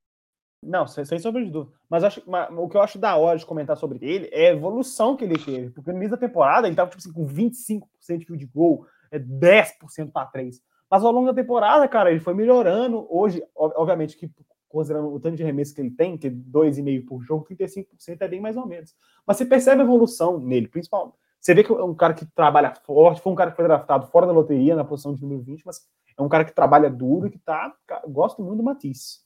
Não, 0.63 0.85
sem, 0.85 1.03
sem 1.03 1.17
sombra 1.17 1.43
de 1.43 1.49
dúvida. 1.49 1.75
Mas, 1.89 2.03
acho, 2.03 2.21
mas, 2.27 2.47
o 2.55 2.69
que 2.69 2.77
eu 2.77 2.81
acho 2.81 2.99
da 2.99 3.15
hora 3.15 3.37
de 3.37 3.45
comentar 3.45 3.75
sobre 3.75 3.97
ele 4.05 4.29
é 4.31 4.49
a 4.49 4.53
evolução 4.53 5.17
que 5.17 5.25
ele 5.25 5.37
teve. 5.37 5.71
Porque 5.71 5.91
no 5.91 5.97
início 5.97 6.11
da 6.11 6.17
temporada 6.17 6.67
ele 6.67 6.73
estava 6.73 6.89
tipo 6.89 6.99
assim, 6.99 7.11
com 7.11 7.25
25% 7.25 7.83
de 8.19 8.25
field 8.25 8.45
goal, 8.53 8.85
é 9.09 9.17
10% 9.17 10.11
para 10.11 10.27
3. 10.27 10.61
Mas 10.89 11.03
ao 11.03 11.11
longo 11.11 11.27
da 11.27 11.33
temporada, 11.33 11.87
cara, 11.87 12.11
ele 12.11 12.19
foi 12.19 12.35
melhorando. 12.35 13.07
Hoje, 13.09 13.43
obviamente, 13.55 14.15
que 14.15 14.29
considerando 14.69 15.13
o 15.13 15.19
tanto 15.19 15.35
de 15.35 15.43
remesso 15.43 15.73
que 15.73 15.81
ele 15.81 15.91
tem, 15.91 16.17
que 16.17 16.27
é 16.27 16.29
2,5 16.29 17.05
por 17.05 17.21
jogo, 17.23 17.45
35% 17.45 17.85
é 18.21 18.27
bem 18.27 18.39
mais 18.39 18.55
ou 18.55 18.65
menos. 18.65 18.95
Mas 19.25 19.37
você 19.37 19.45
percebe 19.45 19.81
a 19.81 19.83
evolução 19.83 20.39
nele, 20.39 20.67
principalmente. 20.67 21.17
Você 21.41 21.55
vê 21.55 21.63
que 21.63 21.71
é 21.71 21.83
um 21.83 21.95
cara 21.95 22.13
que 22.13 22.25
trabalha 22.25 22.73
forte, 22.85 23.19
foi 23.19 23.33
um 23.33 23.35
cara 23.35 23.49
que 23.49 23.55
foi 23.55 23.65
draftado 23.65 24.05
fora 24.07 24.27
da 24.27 24.31
loteria, 24.31 24.75
na 24.75 24.85
posição 24.85 25.13
de 25.13 25.23
número 25.23 25.41
20, 25.41 25.65
mas 25.65 25.81
é 26.15 26.21
um 26.21 26.29
cara 26.29 26.45
que 26.45 26.53
trabalha 26.53 26.87
duro 26.87 27.27
e 27.27 27.31
que 27.31 27.39
tá. 27.39 27.73
Gosto 28.07 28.43
muito 28.43 28.57
do 28.57 28.63
Matisse. 28.63 29.21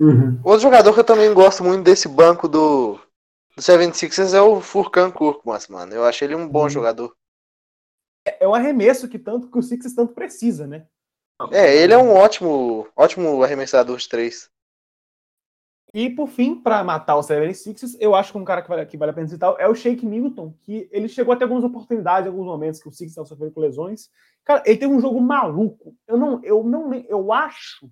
Uhum. 0.00 0.40
Outro 0.42 0.62
jogador 0.62 0.92
que 0.92 0.98
eu 0.98 1.04
também 1.04 1.32
gosto 1.32 1.62
muito 1.62 1.84
desse 1.84 2.08
banco 2.08 2.48
do, 2.48 2.98
do 3.54 3.62
76ers 3.62 4.34
é 4.34 4.40
o 4.40 4.60
Furkan 4.60 5.12
Kurkmaz, 5.12 5.68
mano. 5.68 5.94
Eu 5.94 6.04
acho 6.04 6.24
ele 6.24 6.34
um 6.34 6.48
bom 6.48 6.64
uhum. 6.64 6.70
jogador. 6.70 7.14
É, 8.26 8.44
é 8.44 8.48
um 8.48 8.54
arremesso 8.54 9.08
que 9.08 9.18
tanto 9.18 9.48
que 9.48 9.58
o 9.58 9.62
Sixers 9.62 9.94
tanto 9.94 10.12
precisa, 10.12 10.66
né? 10.66 10.86
É, 11.50 11.74
ele 11.76 11.92
é 11.92 11.98
um 11.98 12.12
ótimo, 12.12 12.88
ótimo 12.96 13.42
arremessador 13.42 13.96
de 13.96 14.08
três. 14.08 14.50
E 15.94 16.08
por 16.08 16.28
fim, 16.28 16.54
para 16.54 16.82
matar 16.82 17.16
o 17.16 17.20
76ers, 17.20 17.96
eu 18.00 18.14
acho 18.14 18.32
que 18.32 18.38
um 18.38 18.44
cara 18.44 18.62
que 18.62 18.68
vale, 18.68 18.86
que 18.86 18.96
vale 18.96 19.10
a 19.10 19.14
pena 19.14 19.28
citar 19.28 19.54
é 19.58 19.68
o 19.68 19.74
Shake 19.74 20.06
Milton, 20.06 20.54
que 20.62 20.88
ele 20.90 21.06
chegou 21.06 21.34
a 21.34 21.36
ter 21.36 21.44
algumas 21.44 21.64
oportunidades, 21.64 22.26
alguns 22.26 22.46
momentos 22.46 22.80
que 22.80 22.88
o 22.88 22.92
Sixers 22.92 23.10
estava 23.10 23.26
sofrendo 23.26 23.52
com 23.52 23.60
lesões. 23.60 24.08
Cara, 24.42 24.62
ele 24.64 24.78
teve 24.78 24.92
um 24.92 25.00
jogo 25.00 25.20
maluco. 25.20 25.94
Eu 26.06 26.16
não, 26.16 26.40
eu 26.42 26.64
não, 26.64 26.94
eu 26.94 27.32
acho 27.32 27.90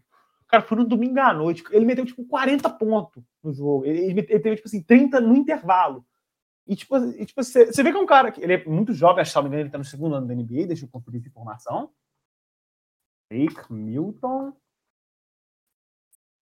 Cara, 0.50 0.64
foi 0.64 0.78
no 0.78 0.84
domingo 0.84 1.18
à 1.20 1.32
noite. 1.32 1.62
Ele 1.70 1.84
meteu, 1.84 2.04
tipo, 2.04 2.24
40 2.24 2.68
pontos 2.70 3.22
no 3.40 3.52
jogo. 3.52 3.84
Ele, 3.84 4.00
ele 4.00 4.22
teve, 4.24 4.56
tipo 4.56 4.66
assim, 4.66 4.82
30 4.82 5.20
no 5.20 5.36
intervalo. 5.36 6.04
E, 6.66 6.74
tipo, 6.74 6.96
e, 6.96 7.24
tipo 7.24 7.42
você, 7.42 7.66
você 7.66 7.82
vê 7.84 7.92
que 7.92 7.96
é 7.96 8.00
um 8.00 8.06
cara 8.06 8.32
que 8.32 8.42
ele 8.42 8.54
é 8.54 8.64
muito 8.64 8.92
jovem, 8.92 9.22
acho 9.22 9.40
que 9.40 9.54
ele 9.54 9.70
tá 9.70 9.78
no 9.78 9.84
segundo 9.84 10.16
ano 10.16 10.26
da 10.26 10.34
NBA, 10.34 10.66
deixa 10.66 10.84
eu 10.84 10.88
conferir 10.88 11.20
essa 11.20 11.28
informação. 11.28 11.92
Jake 13.32 13.72
Milton. 13.72 14.52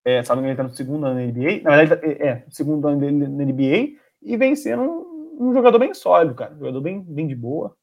É, 0.05 0.23
sabe 0.23 0.45
ele 0.45 0.55
tá 0.55 0.63
no 0.63 0.69
segundo 0.69 1.05
ano 1.05 1.15
da 1.15 1.25
NBA. 1.25 1.61
Na 1.63 1.77
verdade, 1.77 2.05
é, 2.05 2.27
é 2.27 2.45
segundo 2.49 2.87
ano 2.87 2.99
na 2.99 3.45
NBA. 3.45 3.97
E 4.21 4.37
vem 4.37 4.55
sendo 4.55 4.83
um, 4.83 5.49
um, 5.49 5.53
jogador 5.53 5.79
bem 5.79 5.93
sólido, 5.93 6.35
cara. 6.35 6.53
Um 6.53 6.59
jogador 6.59 6.81
bem, 6.81 7.01
bem 7.01 7.27
de 7.27 7.35
boa. 7.35 7.75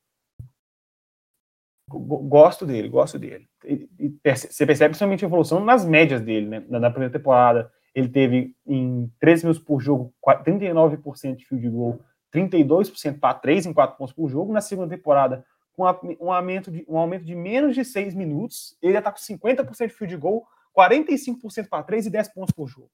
Gosto 1.89 2.67
dele, 2.67 2.89
gosto 2.89 3.19
dele. 3.19 3.49
E, 3.65 3.89
e 3.99 4.35
você 4.35 4.67
percebe 4.67 4.91
principalmente 4.91 5.25
a 5.25 5.29
evolução 5.29 5.65
nas 5.65 5.85
médias 5.85 6.21
dele, 6.21 6.49
né? 6.49 6.65
Na, 6.69 6.81
na 6.81 6.91
primeira 6.91 7.13
temporada, 7.13 7.71
ele 7.95 8.09
teve 8.09 8.55
em 8.67 9.11
13 9.21 9.45
minutos 9.45 9.63
por 9.63 9.81
jogo 9.81 10.13
39% 10.45 11.37
de 11.37 11.47
field 11.47 11.69
goal, 11.71 12.01
32% 12.35 13.21
para 13.21 13.35
3 13.35 13.67
em 13.67 13.73
4 13.73 13.97
pontos 13.97 14.15
por 14.15 14.29
jogo. 14.29 14.53
Na 14.53 14.61
segunda 14.61 14.95
temporada, 14.97 15.45
com 15.77 15.85
um 16.21 16.33
aumento 16.33 16.71
de, 16.71 16.85
um 16.89 16.99
aumento 16.99 17.25
de 17.25 17.35
menos 17.35 17.75
de 17.75 17.85
6 17.85 18.15
minutos, 18.15 18.77
ele 18.83 18.95
já 18.95 18.99
está 18.99 19.13
com 19.13 19.19
50% 19.19 19.87
de 19.87 19.95
field 19.95 20.17
goal, 20.17 20.47
45% 20.77 21.69
para 21.69 21.83
3 21.83 22.07
e 22.07 22.11
10 22.11 22.35
pontos 22.35 22.55
por 22.55 22.67
jogo. 22.69 22.91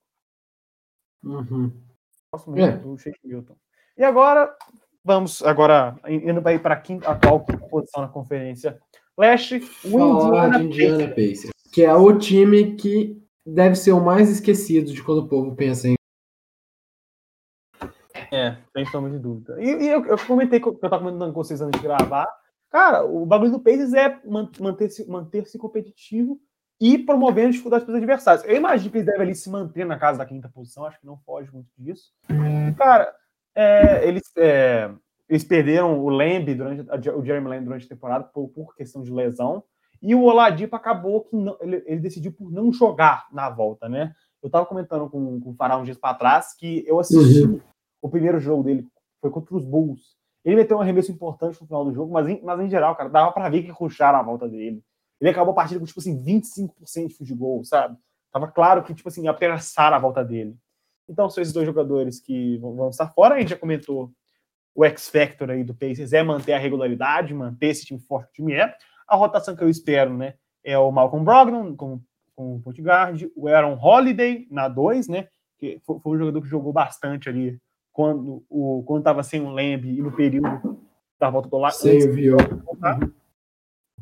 Uhum. 1.25 1.73
Gosto 2.33 2.51
muito 2.51 2.65
é. 2.65 2.77
do 2.77 2.97
Shake 2.99 3.19
Milton. 3.25 3.57
E 3.97 4.05
agora, 4.05 4.57
Vamos 5.05 5.43
agora 5.43 5.99
indo 6.09 6.41
para 6.41 6.75
a 6.75 6.81
quinta, 6.81 7.11
atual 7.11 7.45
quinta 7.45 7.67
posição 7.67 8.03
na 8.03 8.09
conferência 8.09 8.81
leste, 9.19 9.61
o 9.85 10.29
Indiana, 10.29 10.63
Indiana 10.63 11.09
Pacers. 11.09 11.41
Pacers. 11.41 11.53
Que 11.73 11.83
é 11.83 11.95
o 11.95 12.17
time 12.19 12.77
que 12.77 13.21
deve 13.45 13.75
ser 13.75 13.93
o 13.93 14.01
mais 14.01 14.31
esquecido 14.31 14.93
de 14.93 15.03
quando 15.03 15.19
o 15.19 15.29
povo 15.29 15.57
pensa 15.57 15.89
em. 15.89 15.95
É, 18.31 18.57
sem 18.73 18.87
sombra 18.87 19.11
de 19.11 19.19
dúvida. 19.19 19.61
E, 19.61 19.67
e 19.67 19.89
eu, 19.89 20.05
eu, 20.07 20.17
comentei 20.27 20.61
que 20.61 20.69
eu 20.69 20.73
estava 20.73 20.99
comentando 20.99 21.33
com 21.33 21.43
vocês 21.43 21.61
antes 21.61 21.81
de 21.81 21.87
gravar. 21.87 22.27
Cara, 22.71 23.05
o 23.05 23.27
bagulho 23.27 23.51
do 23.51 23.61
Pacers 23.61 23.93
é 23.93 24.21
manter-se 24.59 25.07
manter 25.11 25.45
-se 25.47 25.59
competitivo 25.59 26.41
e 26.83 26.99
promovendo 26.99 27.53
dificuldades 27.53 27.85
para 27.85 27.93
os 27.93 27.97
adversários. 27.97 28.45
Eu 28.45 28.57
imagino 28.57 28.91
que 28.91 28.97
eles 28.97 29.07
devem 29.07 29.23
ali 29.23 29.37
se 29.37 29.49
manter 29.49 29.87
na 29.87 29.97
casa 29.97 30.19
da 30.19 30.27
quinta 30.27 30.49
posição, 30.49 30.85
acho 30.85 30.99
que 30.99 31.07
não 31.07 31.17
foge 31.17 31.49
muito 31.53 31.69
disso. 31.79 32.11
Cara, 32.77 33.15
é, 33.55 34.09
eles, 34.09 34.25
é, 34.37 34.91
eles 35.29 35.45
perderam 35.45 36.01
o 36.01 36.09
Lamb 36.09 36.53
durante 36.53 37.09
o 37.11 37.25
Jeremy 37.25 37.47
Lamb 37.47 37.65
durante 37.67 37.87
a 37.87 37.89
temporada 37.89 38.25
por, 38.25 38.49
por, 38.49 38.75
questão 38.75 39.01
de 39.01 39.13
lesão. 39.13 39.63
E 40.03 40.13
o 40.13 40.25
Oladipo 40.25 40.75
acabou 40.75 41.21
que 41.21 41.37
não, 41.37 41.57
ele, 41.61 41.85
ele, 41.87 42.01
decidiu 42.01 42.33
por 42.33 42.51
não 42.51 42.73
jogar 42.73 43.29
na 43.33 43.49
volta, 43.49 43.89
né? 43.89 44.13
Eu 44.43 44.51
tava 44.51 44.67
comentando 44.67 45.09
com, 45.09 45.41
com 45.41 45.51
o 45.51 45.55
Fará 45.55 45.79
uns 45.79 45.85
dias 45.85 45.97
para 45.97 46.17
trás 46.17 46.53
que 46.59 46.85
eu 46.85 46.99
assisti 46.99 47.45
uhum. 47.45 47.61
o 48.03 48.09
primeiro 48.09 48.41
jogo 48.41 48.65
dele, 48.65 48.89
foi 49.21 49.31
contra 49.31 49.55
os 49.55 49.65
Bulls. 49.65 50.17
Ele 50.45 50.57
meteu 50.57 50.77
um 50.77 50.81
arremesso 50.81 51.13
importante 51.13 51.61
no 51.61 51.67
final 51.69 51.85
do 51.85 51.95
jogo, 51.95 52.13
mas 52.13 52.27
em, 52.27 52.43
mas 52.43 52.59
em 52.59 52.69
geral, 52.69 52.97
cara, 52.97 53.09
dava 53.09 53.31
para 53.31 53.49
ver 53.49 53.63
que 53.63 53.71
ruxaram 53.71 54.19
a 54.19 54.23
volta 54.25 54.49
dele. 54.49 54.83
Ele 55.23 55.31
acabou 55.31 55.53
a 55.53 55.55
partida 55.55 55.79
com, 55.79 55.87
tipo 55.87 56.01
assim, 56.01 56.21
25% 56.21 57.07
de 57.07 57.15
field 57.15 57.35
goal, 57.35 57.63
sabe? 57.63 57.97
Tava 58.33 58.49
claro 58.49 58.83
que, 58.83 58.93
tipo 58.93 59.09
assim, 59.09 59.29
apressaram 59.29 59.97
a 59.97 60.01
volta 60.01 60.25
dele. 60.25 60.57
Então, 61.09 61.31
são 61.31 61.41
esses 61.41 61.55
dois 61.55 61.65
jogadores 61.65 62.19
que 62.19 62.59
vão 62.59 62.89
estar 62.89 63.09
fora. 63.09 63.37
A 63.37 63.39
gente 63.39 63.51
já 63.51 63.57
comentou 63.57 64.13
o 64.75 64.85
X-Factor 64.85 65.51
aí 65.51 65.63
do 65.63 65.75
Pacers 65.75 66.13
é 66.13 66.25
manter 66.25 66.55
a 66.55 66.59
regularidade, 66.59 67.33
manter 67.33 67.69
esse 67.69 67.85
time 67.85 68.01
forte 68.01 68.33
que 68.33 68.43
o 68.43 68.47
time 68.47 68.55
é. 68.55 68.75
A 69.07 69.15
rotação 69.15 69.55
que 69.55 69.63
eu 69.63 69.69
espero, 69.69 70.17
né, 70.17 70.35
é 70.65 70.77
o 70.77 70.91
Malcolm 70.91 71.25
Brogdon 71.25 71.77
com, 71.77 72.01
com 72.35 72.57
o 72.57 72.61
point 72.61 72.83
guard, 72.83 73.23
o 73.37 73.47
Aaron 73.47 73.79
Holiday 73.81 74.49
na 74.51 74.69
2, 74.69 75.07
né, 75.07 75.29
que 75.57 75.81
foi, 75.85 76.01
foi 76.01 76.17
um 76.17 76.19
jogador 76.19 76.43
que 76.43 76.49
jogou 76.49 76.73
bastante 76.73 77.29
ali 77.29 77.61
quando 77.93 78.43
o 78.49 78.83
quando 78.85 79.01
estava 79.01 79.23
sem 79.23 79.41
o 79.43 79.51
Lamb 79.51 79.87
e 79.87 80.01
no 80.01 80.11
período 80.11 80.81
da 81.21 81.29
volta 81.29 81.49
do 81.49 81.59
lado. 81.59 81.75
Sem 81.75 82.01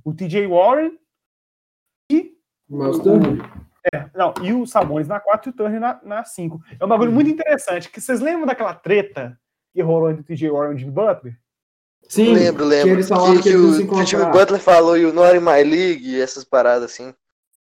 o 0.05 0.15
TJ 0.15 0.47
Warren 0.47 1.00
e 2.71 2.75
Miles 2.75 2.99
É, 3.93 4.09
não, 4.15 4.33
e 4.43 4.53
o 4.53 4.67
Sabonis 4.67 5.09
na 5.09 5.19
4 5.19 5.51
e 5.51 5.53
o 5.53 5.57
Turner 5.57 5.99
na 6.03 6.25
5. 6.25 6.61
É 6.79 6.85
um 6.85 6.89
bagulho 6.89 7.13
muito 7.13 7.31
interessante, 7.31 7.91
que 7.91 8.01
vocês 8.01 8.21
lembram 8.21 8.47
daquela 8.47 8.75
treta 8.75 9.39
que 9.73 9.83
rolou 9.83 10.11
entre 10.11 10.23
o 10.23 10.25
TJ 10.25 10.51
Warren 10.51 10.73
e 10.73 10.75
o 10.75 10.79
Jimmy 10.79 10.93
Butler? 10.93 11.39
Sim, 12.09 12.35
lembro, 12.35 12.65
lembro. 12.65 12.87
Que, 12.87 12.93
eles 12.93 13.09
falaram 13.09 13.37
que, 13.37 13.43
que, 13.43 13.51
que 13.51 13.57
o, 13.57 13.89
que 13.89 13.95
o 13.95 14.07
Jimmy 14.07 14.27
Butler 14.27 14.61
falou 14.61 14.97
e 14.97 15.05
o 15.05 15.13
Not 15.13 15.37
in 15.37 15.41
My 15.41 15.63
League 15.63 16.03
e 16.05 16.21
essas 16.21 16.45
paradas 16.45 16.91
assim. 16.91 17.15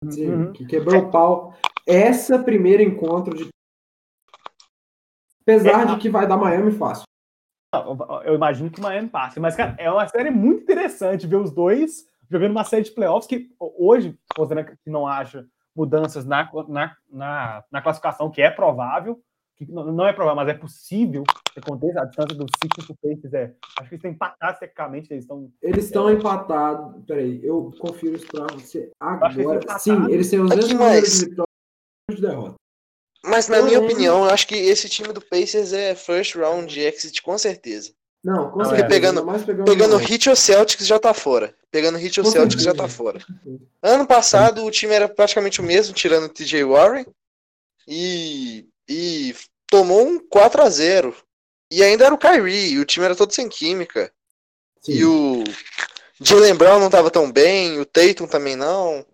Sim, 0.09 0.29
uhum. 0.29 0.53
que 0.53 0.65
quebrou 0.65 1.03
o 1.03 1.11
pau. 1.11 1.55
Essa 1.85 2.37
primeiro 2.37 2.83
encontro 2.83 3.35
de. 3.35 3.47
Apesar 5.41 5.83
é, 5.83 5.85
de 5.85 5.97
que 5.97 6.09
vai 6.09 6.27
dar 6.27 6.37
Miami 6.37 6.71
fácil. 6.71 7.05
Eu 8.25 8.35
imagino 8.35 8.69
que 8.69 8.81
Miami 8.81 9.09
passe, 9.09 9.39
mas, 9.39 9.55
cara, 9.55 9.75
é 9.77 9.91
uma 9.91 10.07
série 10.07 10.29
muito 10.29 10.63
interessante 10.63 11.27
ver 11.27 11.35
os 11.35 11.51
dois 11.51 12.07
jogando 12.29 12.51
uma 12.51 12.63
série 12.63 12.83
de 12.83 12.91
playoffs 12.91 13.27
que 13.27 13.49
hoje, 13.59 14.17
você 14.35 14.63
que 14.63 14.89
não 14.89 15.07
acha 15.07 15.45
mudanças 15.75 16.25
na, 16.25 16.49
na, 16.67 16.95
na, 17.09 17.63
na 17.71 17.81
classificação, 17.81 18.31
que 18.31 18.41
é 18.41 18.49
provável, 18.49 19.21
que 19.57 19.71
não 19.71 20.07
é 20.07 20.13
provável, 20.13 20.35
mas 20.35 20.49
é 20.49 20.53
possível 20.53 21.23
que 21.51 21.59
aconteça. 21.59 22.01
A 22.01 22.05
distância 22.05 22.35
dos 22.35 22.51
Sixers 22.61 22.85
pro 22.85 22.95
Pacers 23.01 23.33
é. 23.33 23.53
Acho 23.79 23.89
que 23.89 23.95
eles 23.95 23.99
estão 23.99 24.11
empatados 24.11 24.59
tecnicamente. 24.59 25.11
Eles 25.11 25.23
estão. 25.23 25.51
Eles 25.61 25.85
estão 25.85 26.09
é, 26.09 26.13
empatados. 26.13 27.03
Peraí, 27.05 27.43
eu 27.43 27.73
confiro 27.79 28.15
isso 28.15 28.27
pra 28.27 28.45
você 28.53 28.91
agora. 28.99 29.79
Sim, 29.79 30.05
eles 30.11 30.29
têm 30.29 30.41
os 30.41 30.49
mesmos 30.49 30.73
números 30.73 31.11
de 31.11 31.25
vitória 31.25 31.47
de 32.11 32.21
derrota. 32.21 32.55
Mas 33.25 33.49
na 33.49 33.61
minha 33.63 33.79
opinião, 33.79 34.25
eu 34.25 34.29
acho 34.29 34.47
que 34.47 34.55
esse 34.55 34.87
time 34.87 35.11
do 35.11 35.21
Pacers 35.21 35.73
é 35.73 35.95
first 35.95 36.35
round 36.35 36.79
exit 36.79 37.21
com 37.23 37.37
certeza. 37.37 37.96
Não, 38.27 38.51
com. 38.51 38.59
Pegando, 38.89 39.23
pegando, 39.23 39.63
pegando 39.63 39.95
Hit 39.95 40.29
ou 40.29 40.35
Celtics 40.35 40.85
já 40.85 40.99
tá 40.99 41.13
fora. 41.13 41.55
Pegando 41.71 41.97
Hit 41.97 42.19
ou 42.19 42.25
Celtics 42.25 42.61
já 42.61 42.73
tá 42.73 42.85
fora. 42.85 43.21
Ano 43.81 44.05
passado 44.05 44.65
o 44.65 44.69
time 44.69 44.93
era 44.93 45.07
praticamente 45.07 45.61
o 45.61 45.63
mesmo, 45.63 45.93
tirando 45.93 46.25
o 46.25 46.29
TJ 46.29 46.61
Warren. 46.65 47.05
E 47.87 48.67
e 48.89 49.33
tomou 49.69 50.05
um 50.05 50.19
4 50.19 50.61
a 50.61 50.69
0 50.69 51.15
E 51.71 51.81
ainda 51.81 52.03
era 52.03 52.13
o 52.13 52.17
Kyrie, 52.17 52.77
o 52.79 52.85
time 52.85 53.05
era 53.05 53.15
todo 53.15 53.31
sem 53.31 53.47
química. 53.47 54.11
Sim. 54.81 54.91
E 54.91 55.05
o 55.05 55.43
Jalen 56.19 56.55
Brown 56.55 56.79
não 56.79 56.87
estava 56.87 57.09
tão 57.09 57.31
bem, 57.31 57.79
o 57.79 57.85
Tatum 57.85 58.27
também 58.27 58.57
não. 58.57 59.05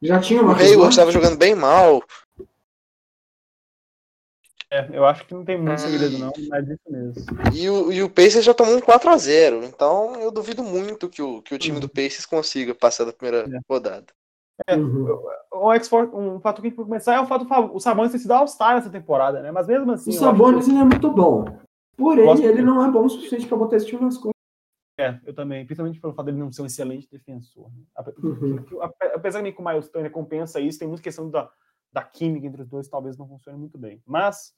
Já 0.00 0.18
tinha 0.18 0.40
uma 0.40 0.54
O 0.54 0.56
Hayward 0.56 0.88
estava 0.94 1.12
jogando 1.12 1.36
bem 1.36 1.54
mal. 1.54 2.02
É, 4.72 4.88
eu 4.90 5.04
acho 5.04 5.26
que 5.26 5.34
não 5.34 5.44
tem 5.44 5.60
muito 5.60 5.82
segredo 5.82 6.16
não, 6.16 6.32
mas 6.48 6.66
é 6.66 6.72
isso 6.72 6.90
mesmo. 6.90 7.24
E 7.52 7.68
o, 7.68 7.92
e 7.92 8.02
o 8.02 8.08
Pacers 8.08 8.42
já 8.42 8.54
tomou 8.54 8.74
um 8.74 8.80
4 8.80 9.10
a 9.10 9.16
0 9.18 9.64
então 9.64 10.14
eu 10.16 10.30
duvido 10.30 10.62
muito 10.62 11.10
que 11.10 11.20
o, 11.20 11.42
que 11.42 11.54
o 11.54 11.58
time 11.58 11.78
do 11.78 11.90
Pacers 11.90 12.24
consiga 12.24 12.74
passar 12.74 13.04
da 13.04 13.12
primeira 13.12 13.46
é. 13.54 13.60
rodada. 13.68 14.06
É, 14.66 14.74
uhum. 14.74 15.06
o 15.52 15.74
x 15.74 15.90
um 15.92 16.40
fato 16.40 16.62
que 16.62 16.70
para 16.70 16.84
começar 16.84 17.14
é 17.14 17.20
o 17.20 17.26
fato 17.26 17.44
do 17.44 17.74
o 17.74 17.80
Sabonis 17.80 18.12
ter 18.12 18.18
sido 18.18 18.32
All-Star 18.32 18.78
essa 18.78 18.88
temporada, 18.88 19.42
né? 19.42 19.50
Mas 19.50 19.66
mesmo 19.66 19.92
assim. 19.92 20.10
O 20.10 20.14
Sabonis 20.14 20.66
que... 20.66 20.70
é 20.70 20.84
muito 20.84 21.10
bom. 21.10 21.44
Porém, 21.94 22.42
ele 22.42 22.62
não 22.62 22.82
é 22.82 22.90
bom 22.90 23.04
o 23.04 23.10
suficiente 23.10 23.46
para 23.46 23.58
botar 23.58 23.76
esse 23.76 23.86
time 23.86 24.00
nas 24.00 24.16
costas. 24.16 24.32
É, 24.98 25.18
eu 25.26 25.34
também, 25.34 25.66
principalmente 25.66 26.00
pelo 26.00 26.14
fato 26.14 26.26
dele 26.26 26.38
não 26.38 26.52
ser 26.52 26.62
um 26.62 26.66
excelente 26.66 27.08
defensor. 27.10 27.68
Né? 27.74 28.12
Uhum. 28.22 28.64
Apesar 29.14 29.42
de 29.42 29.52
que 29.52 29.60
o 29.60 29.64
Miles 29.64 29.88
Turner 29.88 30.10
compensa 30.10 30.60
isso, 30.60 30.78
tem 30.78 30.88
muita 30.88 31.02
questão 31.02 31.28
da, 31.28 31.50
da 31.92 32.02
química 32.02 32.46
entre 32.46 32.62
os 32.62 32.68
dois, 32.68 32.88
talvez 32.88 33.16
não 33.16 33.28
funcione 33.28 33.58
muito 33.58 33.76
bem. 33.78 34.02
Mas, 34.06 34.54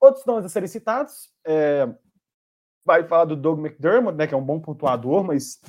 outros 0.00 0.24
nomes 0.26 0.44
a 0.44 0.48
serem 0.48 0.68
citados, 0.68 1.32
é, 1.46 1.88
vai 2.84 3.06
falar 3.06 3.24
do 3.24 3.36
Doug 3.36 3.58
McDermott, 3.58 4.16
né, 4.16 4.26
que 4.26 4.34
é 4.34 4.36
um 4.36 4.44
bom 4.44 4.60
pontuador, 4.60 5.22
mas 5.24 5.60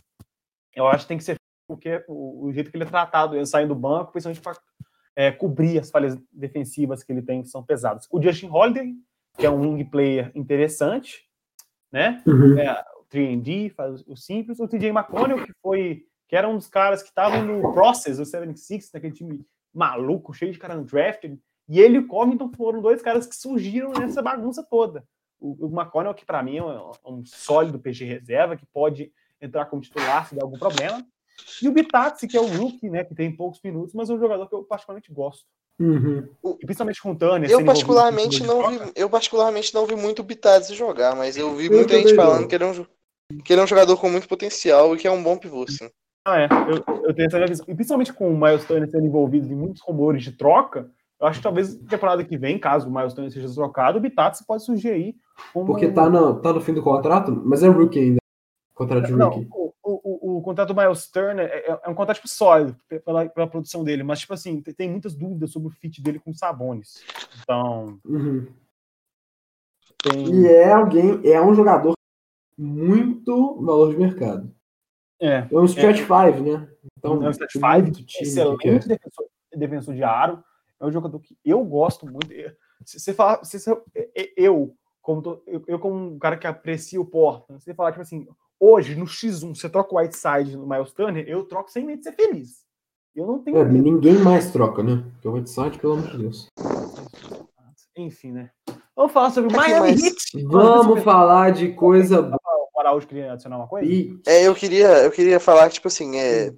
eu 0.76 0.88
acho 0.88 1.06
que 1.06 1.08
tem 1.10 1.18
que 1.18 1.24
ser 1.24 1.38
porque 1.68 2.04
o, 2.08 2.46
o, 2.46 2.54
jeito 2.54 2.70
que 2.70 2.78
ele 2.78 2.84
é 2.84 2.88
tratado, 2.88 3.36
ele 3.36 3.46
saindo 3.46 3.74
do 3.74 3.80
banco, 3.80 4.12
principalmente 4.12 4.42
para 4.42 4.56
é, 5.16 5.32
cobrir 5.32 5.80
as 5.80 5.90
falhas 5.90 6.16
defensivas 6.32 7.04
que 7.04 7.12
ele 7.12 7.24
tem, 7.24 7.42
que 7.42 7.50
são 7.50 7.64
pesadas. 7.64 8.08
O 8.12 8.22
Justin 8.22 8.50
Holiday, 8.50 8.94
que 9.38 9.46
é 9.46 9.50
um 9.50 9.62
wing 9.62 9.84
player 9.86 10.32
interessante, 10.36 11.28
né? 11.92 12.22
Uhum. 12.28 12.60
É, 12.60 12.86
o 13.00 13.06
3D, 13.06 13.74
faz 13.74 14.04
o 14.08 14.16
simples. 14.16 14.60
O 14.60 14.68
TJ 14.68 14.90
McConnell, 14.90 15.44
que 15.44 15.54
foi 15.62 16.06
que 16.28 16.36
era 16.36 16.48
um 16.48 16.56
dos 16.56 16.68
caras 16.68 17.02
que 17.02 17.10
estavam 17.10 17.44
no 17.44 17.74
process, 17.74 18.20
o 18.20 18.26
76, 18.26 18.92
naquele 18.94 19.14
time 19.14 19.46
maluco, 19.76 20.34
cheio 20.34 20.52
de 20.52 20.58
cara 20.58 20.76
no 20.76 20.86
draft, 20.86 21.26
e 21.68 21.80
ele 21.80 21.96
e 21.96 22.00
o 22.00 22.08
Covington 22.08 22.50
foram 22.56 22.82
dois 22.82 23.02
caras 23.02 23.28
que 23.28 23.36
surgiram 23.36 23.92
nessa 23.92 24.22
bagunça 24.22 24.64
toda. 24.64 25.04
O, 25.40 25.68
o 25.68 25.70
McConnell, 25.70 26.14
que 26.14 26.26
para 26.26 26.42
mim 26.42 26.58
é 26.58 26.64
um, 26.64 26.92
um 27.06 27.26
sólido 27.26 27.80
PG 27.80 28.06
reserva, 28.06 28.56
que 28.56 28.66
pode 28.66 29.12
entrar 29.42 29.66
como 29.66 29.82
titular 29.82 30.28
se 30.28 30.36
der 30.36 30.44
algum 30.44 30.58
problema. 30.58 31.06
E 31.62 31.68
o 31.68 31.72
Bitatsi, 31.72 32.28
que 32.28 32.38
é 32.38 32.40
o 32.40 32.46
rookie, 32.46 32.90
né, 32.90 33.04
que 33.04 33.14
tem 33.14 33.36
poucos 33.36 33.60
minutos, 33.62 33.94
mas 33.94 34.10
é 34.10 34.14
um 34.14 34.20
jogador 34.20 34.48
que 34.48 34.56
eu 34.56 34.64
particularmente 34.64 35.12
gosto. 35.12 35.46
Uhum. 35.78 36.30
E 36.62 36.66
principalmente 36.66 37.02
com 37.02 37.12
o 37.12 37.16
Tanner. 37.16 37.52
Eu 37.52 37.66
particularmente, 37.66 38.42
não 38.44 38.70
vi, 38.70 38.92
eu 38.96 39.10
particularmente 39.10 39.74
não 39.74 39.86
vi 39.86 39.96
muito 39.96 40.20
o 40.20 40.24
Bitatsi 40.24 40.74
jogar, 40.74 41.16
mas 41.16 41.36
eu 41.36 41.54
vi 41.54 41.66
eu 41.66 41.74
muita 41.74 41.96
gente 41.96 42.16
falando 42.16 42.48
que 42.48 42.56
ele, 42.56 42.64
é 42.64 42.68
um, 42.68 42.86
que 43.44 43.52
ele 43.52 43.60
é 43.60 43.64
um 43.64 43.68
jogador 43.68 43.98
com 43.98 44.10
muito 44.10 44.28
potencial 44.28 44.96
e 44.96 44.98
que 44.98 45.08
é 45.08 45.12
um 45.12 45.22
bom 45.22 45.38
pivô, 45.38 45.70
sim. 45.70 45.90
Ah, 46.26 46.40
é. 46.42 46.48
Eu, 46.68 47.04
eu 47.04 47.14
tenho 47.14 47.28
essa 47.28 47.46
visão. 47.46 47.66
E 47.70 47.76
principalmente 47.76 48.12
com 48.12 48.34
o 48.34 48.38
Miles 48.38 48.66
Turner 48.66 48.90
sendo 48.90 49.06
envolvido 49.06 49.48
em 49.48 49.56
muitos 49.56 49.82
rumores 49.82 50.24
de 50.24 50.32
troca, 50.32 50.90
eu 51.20 51.28
acho 51.28 51.40
que 51.40 51.44
talvez 51.44 51.80
na 51.80 51.88
temporada 51.88 52.24
que 52.24 52.38
vem, 52.38 52.58
caso 52.58 52.90
o 52.90 52.94
Miles 52.94 53.14
Turner 53.14 53.32
seja 53.32 53.54
trocado, 53.54 54.00
o 54.00 54.02
Bitatsi 54.02 54.46
pode 54.46 54.64
surgir 54.64 54.90
aí. 54.90 55.16
Como... 55.54 55.68
Porque 55.68 55.88
tá 55.92 56.10
no, 56.10 56.42
tá 56.42 56.52
no 56.52 56.62
fim 56.62 56.74
do 56.74 56.82
contrato, 56.82 57.32
mas 57.46 57.62
é 57.64 57.68
rookie 57.68 58.00
ainda. 58.00 58.18
Contrato 58.74 59.06
de 59.06 59.14
rookie. 59.14 59.48
Não, 59.50 59.66
o, 59.84 60.38
o, 60.38 60.42
contrato 60.42 60.74
do 60.74 60.82
Miles 60.82 61.10
Turner 61.10 61.46
é, 61.46 61.72
é, 61.72 61.80
é, 61.84 61.90
um 61.90 61.94
contrato 61.94 62.18
tipo, 62.18 62.28
sólido 62.28 62.76
pela, 63.06 63.30
pela 63.30 63.48
produção 63.48 63.84
dele, 63.84 64.04
mas, 64.04 64.20
tipo 64.20 64.34
assim, 64.34 64.62
tem, 64.62 64.74
tem, 64.74 64.90
muitas 64.90 65.16
dúvidas 65.16 65.52
sobre 65.52 65.68
o 65.68 65.72
fit 65.72 66.02
dele 66.02 66.20
com 66.20 66.32
o 66.32 66.36
Sabonis. 66.36 67.04
Então. 67.42 68.00
Uhum. 68.04 68.48
Tem... 70.02 70.42
E 70.42 70.48
é 70.48 70.72
alguém, 70.72 71.22
é 71.24 71.42
um 71.42 71.54
jogador 71.54 71.94
muito 72.58 73.62
valor 73.62 73.92
de 73.92 73.98
mercado. 73.98 74.54
É. 75.20 75.48
É 75.50 75.58
um 75.58 75.66
stretch 75.66 76.02
5, 76.02 76.14
é, 76.14 76.42
né? 76.42 76.70
Então, 76.98 77.24
é 77.24 77.28
um 77.28 77.32
stretch 77.32 77.54
5, 77.54 78.06
excelente 78.22 78.68
é. 78.68 78.80
defensor, 78.80 79.26
defensor 79.56 79.96
de 79.96 80.04
aro. 80.04 80.44
É 80.80 80.86
um 80.86 80.92
jogador 80.92 81.20
que 81.20 81.38
eu 81.44 81.64
gosto 81.64 82.06
muito. 82.06 82.28
Você 82.86 83.14
fala, 83.14 83.40
você, 83.44 83.58
eu, 84.36 84.76
como 85.02 85.22
tô, 85.22 85.42
eu, 85.48 85.64
eu, 85.68 85.80
como 85.80 85.96
um 85.96 86.20
cara 86.20 86.38
que 86.38 86.46
aprecia 86.46 87.00
o 87.00 87.06
Portland, 87.06 87.64
você 87.64 87.74
falar, 87.74 87.92
tipo 87.92 88.02
assim, 88.02 88.28
Hoje, 88.60 88.96
no 88.96 89.06
X1, 89.06 89.56
você 89.56 89.70
troca 89.70 89.94
o 89.94 89.98
Whiteside 89.98 90.56
no 90.56 90.68
Miles 90.68 90.94
Turner, 90.94 91.28
eu 91.28 91.44
troco 91.44 91.70
sem 91.70 91.86
medo 91.86 92.00
de 92.00 92.06
ser 92.06 92.14
feliz. 92.14 92.64
Eu 93.14 93.28
não 93.28 93.40
tenho. 93.40 93.58
É, 93.58 93.66
ninguém 93.66 94.18
mais 94.18 94.52
troca, 94.52 94.82
né? 94.82 95.04
Porque 95.14 95.28
o 95.28 95.34
Whiteside, 95.34 95.78
pelo 95.80 95.94
amor 95.94 96.12
de 96.12 96.18
Deus. 96.18 96.50
Enfim, 97.98 98.32
né? 98.32 98.50
Vamos 98.96 99.12
falar 99.12 99.32
sobre 99.32 99.54
o 99.54 99.56
Miami 99.56 99.90
Heat. 99.90 100.44
Vamos 100.46 101.04
falar 101.04 101.52
de 101.52 101.74
coisa 101.74 102.22
boa. 102.22 102.40
Araújo 102.86 103.08
queria 103.08 103.34
adicionar 103.34 103.58
uma 103.58 103.68
coisa? 103.68 103.90
E... 103.90 104.20
É, 104.26 104.48
eu 104.48 104.54
queria, 104.56 104.88
eu 105.04 105.12
queria 105.12 105.40
falar 105.40 105.68
que, 105.68 105.76
tipo 105.76 105.88
assim, 105.88 106.18
é, 106.18 106.54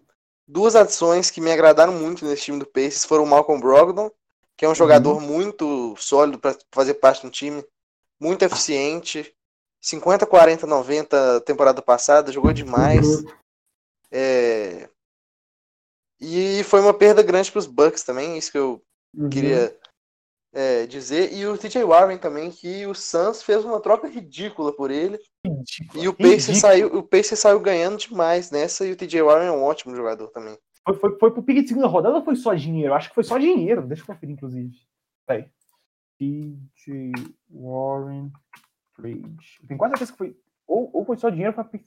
duas 0.47 0.75
adições 0.75 1.30
que 1.30 1.41
me 1.41 1.51
agradaram 1.51 1.93
muito 1.93 2.25
nesse 2.25 2.43
time 2.43 2.59
do 2.59 2.65
Pacers 2.65 3.05
foram 3.05 3.23
o 3.23 3.28
Malcolm 3.28 3.61
Brogdon, 3.61 4.11
que 4.57 4.65
é 4.65 4.69
um 4.69 4.75
jogador 4.75 5.15
uhum. 5.15 5.21
muito 5.21 5.95
sólido 5.97 6.39
para 6.39 6.57
fazer 6.71 6.95
parte 6.95 7.23
do 7.25 7.32
time, 7.32 7.63
muito 8.19 8.43
eficiente, 8.43 9.34
50, 9.82 10.25
40, 10.25 10.65
90 10.65 11.41
temporada 11.41 11.82
passada, 11.82 12.32
jogou 12.32 12.51
demais. 12.51 13.05
Uhum. 13.05 13.32
É... 14.11 14.89
E 16.19 16.63
foi 16.63 16.82
uma 16.82 16.93
perda 16.93 17.21
grande 17.21 17.51
para 17.51 17.59
os 17.59 17.67
Bucks 17.67 18.03
também, 18.03 18.38
isso 18.38 18.51
que 18.51 18.57
eu 18.57 18.82
uhum. 19.15 19.30
queria 19.30 19.78
é, 20.53 20.85
dizer. 20.85 21.33
E 21.33 21.45
o 21.45 21.57
TJ 21.57 21.83
Warren 21.83 22.17
também, 22.17 22.51
que 22.51 22.85
o 22.85 22.93
Suns 22.93 23.43
fez 23.43 23.63
uma 23.63 23.79
troca 23.79 24.07
ridícula 24.07 24.73
por 24.73 24.91
ele. 24.91 25.19
Ridícula. 25.45 26.03
E 26.03 26.07
o 26.07 26.13
Pacer, 26.13 26.55
saiu, 26.55 26.87
o 26.97 27.03
Pacer 27.03 27.35
saiu 27.35 27.59
ganhando 27.59 27.97
demais 27.97 28.51
nessa, 28.51 28.85
e 28.85 28.91
o 28.91 28.95
TJ 28.95 29.21
Warren 29.21 29.47
é 29.47 29.51
um 29.51 29.63
ótimo 29.63 29.95
jogador 29.95 30.27
também. 30.29 30.57
Foi, 30.85 30.95
foi, 30.95 31.17
foi 31.19 31.31
pro 31.31 31.43
pique 31.43 31.63
de 31.63 31.69
segunda 31.69 31.87
rodada 31.87 32.15
ou 32.15 32.23
foi 32.23 32.35
só 32.35 32.53
dinheiro? 32.53 32.93
Acho 32.93 33.09
que 33.09 33.15
foi 33.15 33.23
só 33.23 33.37
dinheiro. 33.37 33.85
Deixa 33.85 34.03
eu 34.03 34.07
conferir, 34.07 34.33
inclusive. 34.33 34.71
Peraí. 35.25 35.45
DJ 36.19 37.11
Warren 37.49 38.31
Trade. 38.95 39.37
Tem 39.67 39.77
quase 39.77 39.91
certeza 39.91 40.11
que 40.13 40.17
foi. 40.17 40.37
Ou, 40.65 40.89
ou 40.93 41.05
foi 41.05 41.17
só 41.17 41.29
dinheiro, 41.29 41.53
foi, 41.53 41.81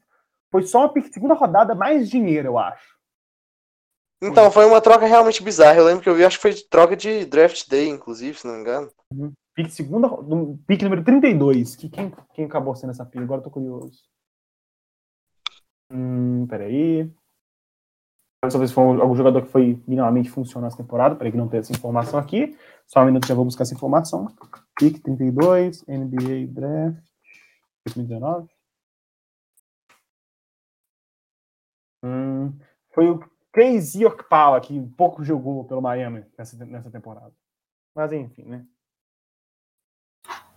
foi 0.50 0.62
só 0.62 0.80
uma 0.80 0.92
pique 0.92 1.08
de 1.08 1.14
segunda 1.14 1.34
rodada 1.34 1.74
mais 1.74 2.10
dinheiro, 2.10 2.48
eu 2.48 2.58
acho. 2.58 2.99
Então, 4.22 4.50
foi 4.50 4.66
uma 4.66 4.80
troca 4.80 5.06
realmente 5.06 5.42
bizarra. 5.42 5.78
Eu 5.78 5.84
lembro 5.84 6.02
que 6.02 6.08
eu 6.08 6.14
vi, 6.14 6.24
acho 6.24 6.36
que 6.36 6.42
foi 6.42 6.54
troca 6.54 6.94
de 6.94 7.24
draft 7.24 7.66
day, 7.68 7.88
inclusive, 7.88 8.38
se 8.38 8.46
não 8.46 8.54
me 8.54 8.60
engano. 8.60 8.90
Uhum. 9.12 9.32
Pique 9.54 9.70
segunda, 9.70 10.08
pique 10.66 10.84
número 10.84 11.02
32. 11.02 11.74
Que, 11.76 11.88
quem, 11.88 12.12
quem 12.34 12.44
acabou 12.44 12.76
sendo 12.76 12.90
essa 12.90 13.04
pique? 13.04 13.24
Agora 13.24 13.40
eu 13.40 13.44
tô 13.44 13.50
curioso. 13.50 14.02
Hum, 15.90 16.46
peraí. 16.46 17.10
Ver 18.42 18.68
se 18.68 18.74
foi 18.74 18.84
algum 18.84 19.14
jogador 19.14 19.42
que 19.42 19.50
foi 19.50 19.82
minimamente 19.86 20.30
funcionou 20.30 20.68
essa 20.68 20.76
temporada. 20.76 21.16
Peraí 21.16 21.32
que 21.32 21.38
não 21.38 21.48
tem 21.48 21.60
essa 21.60 21.72
informação 21.72 22.18
aqui. 22.18 22.56
Só 22.86 23.02
um 23.02 23.06
minuto 23.06 23.26
já 23.26 23.34
vou 23.34 23.44
buscar 23.44 23.62
essa 23.62 23.74
informação. 23.74 24.26
Pique 24.78 25.00
32, 25.00 25.84
NBA 25.86 26.46
Draft 26.48 27.04
2019. 27.86 28.48
Hum, 32.02 32.58
foi 32.94 33.10
o 33.10 33.20
Crazy 33.52 34.04
Okpala, 34.06 34.60
que 34.60 34.80
pouco 34.96 35.24
jogou 35.24 35.64
pelo 35.64 35.82
Miami 35.82 36.24
nessa, 36.38 36.64
nessa 36.64 36.90
temporada. 36.90 37.32
Mas 37.94 38.12
enfim, 38.12 38.44
né? 38.44 38.66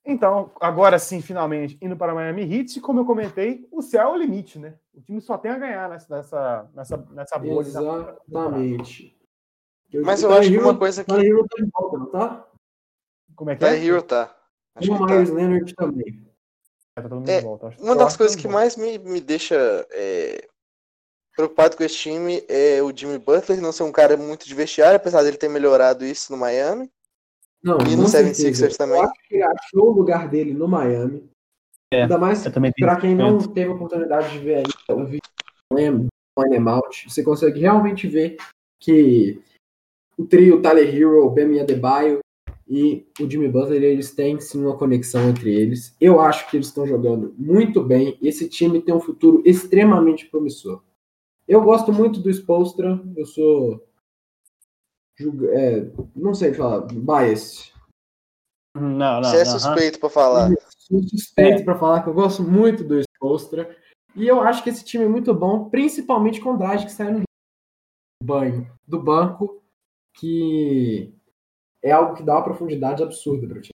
Então, 0.06 0.52
agora 0.60 1.00
sim, 1.00 1.22
finalmente, 1.22 1.78
indo 1.82 1.96
para 1.96 2.14
Miami 2.14 2.41
Heat, 2.41 2.82
como 2.82 3.00
eu 3.00 3.06
comentei, 3.06 3.68
o 3.72 3.82
céu 3.82 4.10
é 4.10 4.12
o 4.12 4.18
limite, 4.18 4.60
né? 4.60 4.78
O 4.94 5.02
time 5.02 5.22
só 5.22 5.38
tem 5.38 5.50
a 5.50 5.58
ganhar 5.58 5.89
nessa, 5.89 6.16
nessa, 6.16 6.70
nessa, 6.74 6.98
nessa 7.12 7.39
bolha. 7.39 7.68
Exatamente. 7.68 9.18
Mas 10.04 10.22
eu 10.22 10.34
acho 10.34 10.50
que 10.50 10.58
uma 10.58 10.78
coisa 10.78 11.04
que. 11.04 11.10
Tá 11.10 11.24
Hero 11.24 11.48
tá 11.48 11.64
de 11.64 11.72
volta, 11.72 11.98
não 11.98 12.06
tá? 12.08 12.48
Como 13.36 13.50
é 13.50 13.56
que 13.56 13.64
é? 13.64 13.86
Hero 13.86 14.02
tá. 14.02 14.36
Acho 14.76 14.88
e 14.88 14.91
o 14.91 15.06
Myers 15.06 15.30
tá. 15.30 15.36
Leonard 15.36 15.76
também. 15.76 16.34
É, 16.96 17.02
tá 17.02 17.32
é, 17.32 17.41
volta, 17.41 17.76
uma 17.80 17.96
das 17.96 18.16
coisas 18.16 18.36
que 18.36 18.48
mais 18.48 18.76
me, 18.76 19.00
me 19.00 19.20
deixa 19.20 19.56
é, 19.91 20.48
preocupado 21.36 21.76
com 21.76 21.84
esse 21.84 21.96
time 21.96 22.44
é 22.48 22.82
o 22.82 22.96
Jimmy 22.96 23.18
Butler 23.18 23.62
não 23.62 23.72
ser 23.72 23.84
um 23.84 23.92
cara 23.92 24.16
muito 24.16 24.48
de 24.48 24.54
vestiário, 24.54 24.98
apesar 24.98 25.24
dele 25.24 25.38
ter 25.38 25.50
melhorado 25.50 26.06
isso 26.06 26.32
no 26.32 26.38
Miami. 26.38 26.90
Não, 27.64 27.78
e 27.80 27.96
no 27.96 28.04
76ers 28.04 28.76
também. 28.76 28.98
Eu 28.98 29.04
acho 29.04 29.14
que 29.28 29.36
ele 29.36 29.44
achou 29.44 29.90
o 29.90 29.94
lugar 29.94 30.28
dele 30.28 30.54
no 30.54 30.68
Miami. 30.68 31.30
É, 31.94 32.04
Ainda 32.04 32.18
mais 32.18 32.44
para 32.80 32.96
quem 32.98 33.16
não 33.16 33.38
teve 33.40 33.72
a 33.72 33.76
oportunidade 33.76 34.32
de 34.32 34.40
ver 34.40 34.56
ainda 34.56 35.02
o 35.02 35.06
vídeo 35.06 35.22
do 35.72 36.70
Out, 36.70 37.10
você 37.10 37.24
consegue 37.24 37.60
realmente 37.60 38.08
ver 38.08 38.38
que 38.80 39.42
o 40.18 40.26
trio 40.26 40.62
Tyler 40.62 40.94
Hero, 40.94 41.30
Bemi 41.30 41.60
Adebayo 41.60 42.20
e 42.68 43.06
o 43.20 43.30
Jimmy 43.30 43.48
Butler, 43.48 43.84
eles 43.84 44.12
têm 44.12 44.40
sim 44.40 44.64
uma 44.64 44.78
conexão 44.78 45.30
entre 45.30 45.54
eles. 45.54 45.96
Eu 46.02 46.20
acho 46.20 46.50
que 46.50 46.58
eles 46.58 46.68
estão 46.68 46.88
jogando 46.88 47.34
muito 47.38 47.84
bem. 47.84 48.18
Esse 48.22 48.50
time 48.50 48.82
tem 48.82 48.94
um 48.94 49.00
futuro 49.00 49.42
extremamente 49.46 50.26
promissor. 50.26 50.82
Eu 51.54 51.62
gosto 51.62 51.93
muito 51.93 52.20
do 52.20 52.32
Spolstra, 52.32 52.99
eu 53.16 53.26
sou. 53.28 53.88
É, 55.51 55.91
não 56.16 56.34
sei 56.34 56.51
falar, 56.51 56.88
bias. 56.91 57.72
Não, 58.76 59.22
não. 59.22 59.24
Você 59.24 59.38
é 59.38 59.45
suspeito 59.45 59.97
uh 59.97 59.97
-huh. 59.97 59.99
para 59.99 60.10
falar. 60.10 60.51
Eu 60.51 60.58
sou 60.76 61.04
suspeito 61.04 61.62
é. 61.62 61.64
para 61.64 61.78
falar 61.78 62.01
que 62.01 62.10
eu 62.10 62.14
gosto 62.16 62.41
muito 62.41 62.84
do 62.84 62.99
Spolstra. 63.01 63.78
E 64.16 64.28
eu 64.28 64.41
acho 64.41 64.64
que 64.64 64.70
esse 64.72 64.84
time 64.84 65.06
é 65.06 65.08
muito 65.08 65.32
bom, 65.32 65.70
principalmente 65.70 66.41
com 66.41 66.54
o 66.54 66.58
Drage 66.58 66.86
que 66.86 66.91
sai 66.91 67.12
no 67.12 67.22
banho 68.24 68.68
do 68.88 68.99
banco, 68.99 69.62
que 70.16 71.14
é 71.84 71.91
algo 71.91 72.16
que 72.16 72.24
dá 72.24 72.34
uma 72.34 72.43
profundidade 72.43 73.04
absurda 73.04 73.47
para 73.47 73.60
o 73.60 73.62
time. 73.62 73.74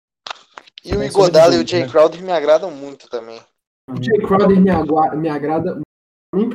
E 0.83 0.95
o 0.95 1.03
Igodala 1.03 1.53
e 1.53 1.63
o 1.63 1.67
Jay 1.67 1.81
né? 1.81 1.89
Crowder 1.89 2.23
me 2.23 2.31
agradam 2.31 2.71
muito 2.71 3.07
também. 3.07 3.39
O 3.87 4.01
Jay 4.01 4.17
Crowder 4.17 4.59
me, 4.59 5.21
me 5.21 5.29
agrada. 5.29 5.79
Me 6.33 6.49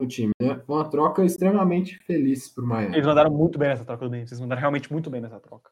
o 0.00 0.06
time, 0.06 0.32
né? 0.40 0.60
Foi 0.66 0.76
uma 0.76 0.88
troca 0.88 1.24
extremamente 1.24 1.98
feliz 2.04 2.48
pro 2.48 2.66
Miami. 2.66 2.96
Eles 2.96 3.06
mandaram 3.06 3.30
muito 3.30 3.58
bem 3.58 3.68
nessa 3.68 3.84
troca 3.84 4.04
do 4.04 4.10
Memphis, 4.10 4.32
eles 4.32 4.40
mandaram 4.40 4.60
realmente 4.60 4.92
muito 4.92 5.10
bem 5.10 5.20
nessa 5.20 5.38
troca. 5.38 5.70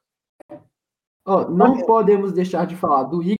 Oh, 1.26 1.44
não 1.44 1.82
podemos 1.82 2.32
deixar 2.32 2.66
de 2.66 2.76
falar 2.76 3.04
do 3.04 3.22
Igor, 3.22 3.36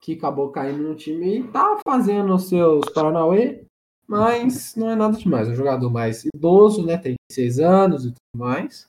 que 0.00 0.14
acabou 0.14 0.50
caindo 0.50 0.82
no 0.82 0.94
time 0.94 1.38
e 1.38 1.48
tá 1.48 1.80
fazendo 1.86 2.34
os 2.34 2.48
seus 2.48 2.88
Paranauê, 2.92 3.64
mas 4.08 4.74
não 4.74 4.90
é 4.90 4.96
nada 4.96 5.16
demais. 5.16 5.48
É 5.48 5.52
um 5.52 5.54
jogador 5.54 5.90
mais 5.90 6.24
idoso, 6.24 6.84
né? 6.84 6.96
Tem 6.96 7.14
6 7.30 7.58
anos 7.60 8.04
e 8.04 8.08
tudo 8.08 8.36
mais. 8.36 8.88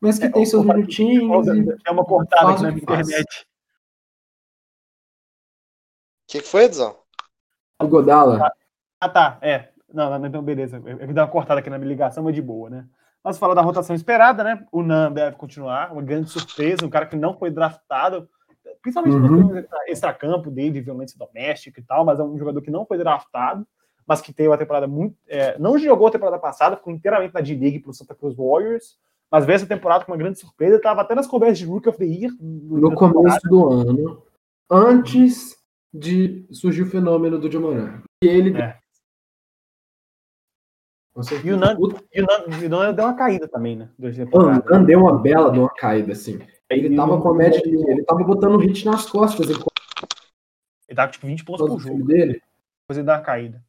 Mas 0.00 0.18
que 0.18 0.26
é, 0.26 0.30
tem 0.30 0.44
seus 0.44 0.64
minutinhos. 0.64 1.48
É 1.86 1.90
uma 1.90 2.04
cortada 2.04 2.52
aqui 2.52 2.62
na 2.62 2.70
internet. 2.70 3.46
O 6.22 6.32
que, 6.32 6.40
que 6.40 6.48
foi, 6.48 6.64
Edson? 6.64 6.96
O 7.80 7.88
Godala. 7.88 8.52
Ah, 9.00 9.08
tá. 9.08 9.38
É. 9.42 9.71
Não, 9.92 10.18
não, 10.18 10.26
então 10.26 10.42
beleza. 10.42 10.80
Eu, 10.84 10.98
eu 10.98 11.06
dei 11.06 11.22
uma 11.22 11.28
cortada 11.28 11.60
aqui 11.60 11.70
na 11.70 11.78
minha 11.78 11.88
ligação, 11.88 12.24
mas 12.24 12.34
de 12.34 12.42
boa, 12.42 12.70
né? 12.70 12.86
Mas 13.22 13.38
falar 13.38 13.54
da 13.54 13.62
rotação 13.62 13.94
esperada, 13.94 14.42
né? 14.42 14.64
O 14.72 14.82
Nan 14.82 15.12
deve 15.12 15.36
continuar, 15.36 15.92
uma 15.92 16.02
grande 16.02 16.30
surpresa, 16.30 16.84
um 16.84 16.90
cara 16.90 17.06
que 17.06 17.14
não 17.14 17.38
foi 17.38 17.50
draftado, 17.50 18.28
principalmente 18.80 19.14
uhum. 19.14 19.48
pelo 19.48 19.66
extracampo 19.86 20.50
dele, 20.50 20.72
de 20.72 20.80
violência 20.80 21.16
doméstica 21.16 21.80
e 21.80 21.84
tal, 21.84 22.04
mas 22.04 22.18
é 22.18 22.22
um 22.22 22.36
jogador 22.36 22.60
que 22.60 22.70
não 22.70 22.84
foi 22.84 22.98
draftado, 22.98 23.66
mas 24.06 24.20
que 24.20 24.32
teve 24.32 24.48
uma 24.48 24.58
temporada 24.58 24.88
muito. 24.88 25.16
É, 25.28 25.56
não 25.58 25.78
jogou 25.78 26.08
a 26.08 26.10
temporada 26.10 26.38
passada, 26.38 26.76
ficou 26.76 26.92
inteiramente 26.92 27.32
na 27.32 27.40
D-League 27.40 27.78
pro 27.78 27.94
Santa 27.94 28.14
Cruz 28.14 28.34
Warriors, 28.34 28.98
mas 29.30 29.46
veio 29.46 29.56
essa 29.56 29.66
temporada 29.66 30.04
com 30.04 30.12
uma 30.12 30.18
grande 30.18 30.40
surpresa, 30.40 30.76
estava 30.76 31.00
até 31.00 31.14
nas 31.14 31.26
conversas 31.26 31.58
de 31.58 31.64
Rookie 31.64 31.88
of 31.88 31.98
the 31.98 32.04
Year. 32.04 32.32
No, 32.40 32.90
no 32.90 32.94
começo 32.94 33.40
do 33.48 33.70
ano, 33.70 34.22
antes 34.68 35.56
de 35.94 36.46
surgir 36.50 36.82
o 36.82 36.86
fenômeno 36.86 37.38
do 37.38 37.50
Jamoran. 37.50 38.02
E 38.22 38.26
ele 38.26 38.58
é. 38.58 38.81
E 41.44 41.52
o 41.52 41.56
Nan, 41.58 41.76
e 42.10 42.22
o 42.66 42.68
Nan, 42.70 42.94
deu 42.94 43.04
uma 43.04 43.14
caída 43.14 43.46
também, 43.46 43.76
né? 43.76 43.90
O 44.32 44.42
Nan 44.42 44.82
deu 44.84 45.00
uma 45.00 45.18
bela 45.18 45.52
de 45.52 45.58
uma 45.58 45.68
caída, 45.68 46.12
assim. 46.12 46.40
Ele 46.70 46.94
e 46.94 46.96
tava 46.96 47.20
com 47.20 47.28
a 47.28 47.34
média 47.34 47.60
de. 47.60 47.68
Ele 47.68 48.02
tava 48.04 48.24
botando 48.24 48.56
hit 48.56 48.86
nas 48.86 49.04
costas. 49.04 49.50
Ele, 49.50 49.58
ele 50.88 50.96
tava 50.96 51.12
tipo 51.12 51.26
20 51.26 51.44
pontos 51.44 51.68
por 51.68 51.78
jogo. 51.78 52.04
Dele. 52.04 52.40
Depois 52.82 52.96
ele 52.96 53.04
deu 53.04 53.14
uma 53.14 53.20
caída. 53.20 53.62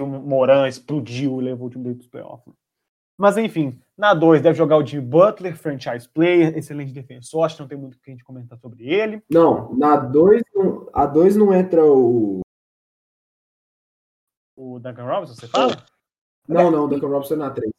O 0.00 0.06
Moran 0.06 0.66
explodiu 0.66 1.40
e 1.40 1.44
levou 1.44 1.68
o 1.68 1.70
time 1.70 1.84
dele 1.84 1.96
pros 1.96 2.08
playoffs. 2.08 2.52
Mas 3.16 3.36
enfim, 3.36 3.78
na 3.96 4.14
2 4.14 4.40
deve 4.40 4.56
jogar 4.56 4.78
o 4.78 4.86
Jimmy 4.86 5.06
Butler, 5.06 5.54
franchise 5.54 6.08
player, 6.08 6.56
excelente 6.56 6.92
defensor. 6.92 7.44
Acho 7.44 7.56
que 7.56 7.62
não 7.62 7.68
tem 7.68 7.78
muito 7.78 7.94
o 7.94 8.00
que 8.00 8.10
a 8.10 8.14
gente 8.14 8.24
comentar 8.24 8.58
sobre 8.58 8.88
ele. 8.88 9.22
Não, 9.30 9.74
na 9.74 9.94
2 9.96 10.42
a 10.92 11.06
2 11.06 11.36
não 11.36 11.54
entra 11.54 11.84
o. 11.84 12.40
O 14.56 14.78
Duncan 14.78 15.04
Robinson, 15.04 15.34
você 15.34 15.46
fala? 15.46 15.76
Não, 16.54 16.70
não, 16.70 16.84
o 16.84 16.88
Duncan 16.88 17.08
Robinson 17.08 17.36
na 17.36 17.50
3. 17.50 17.72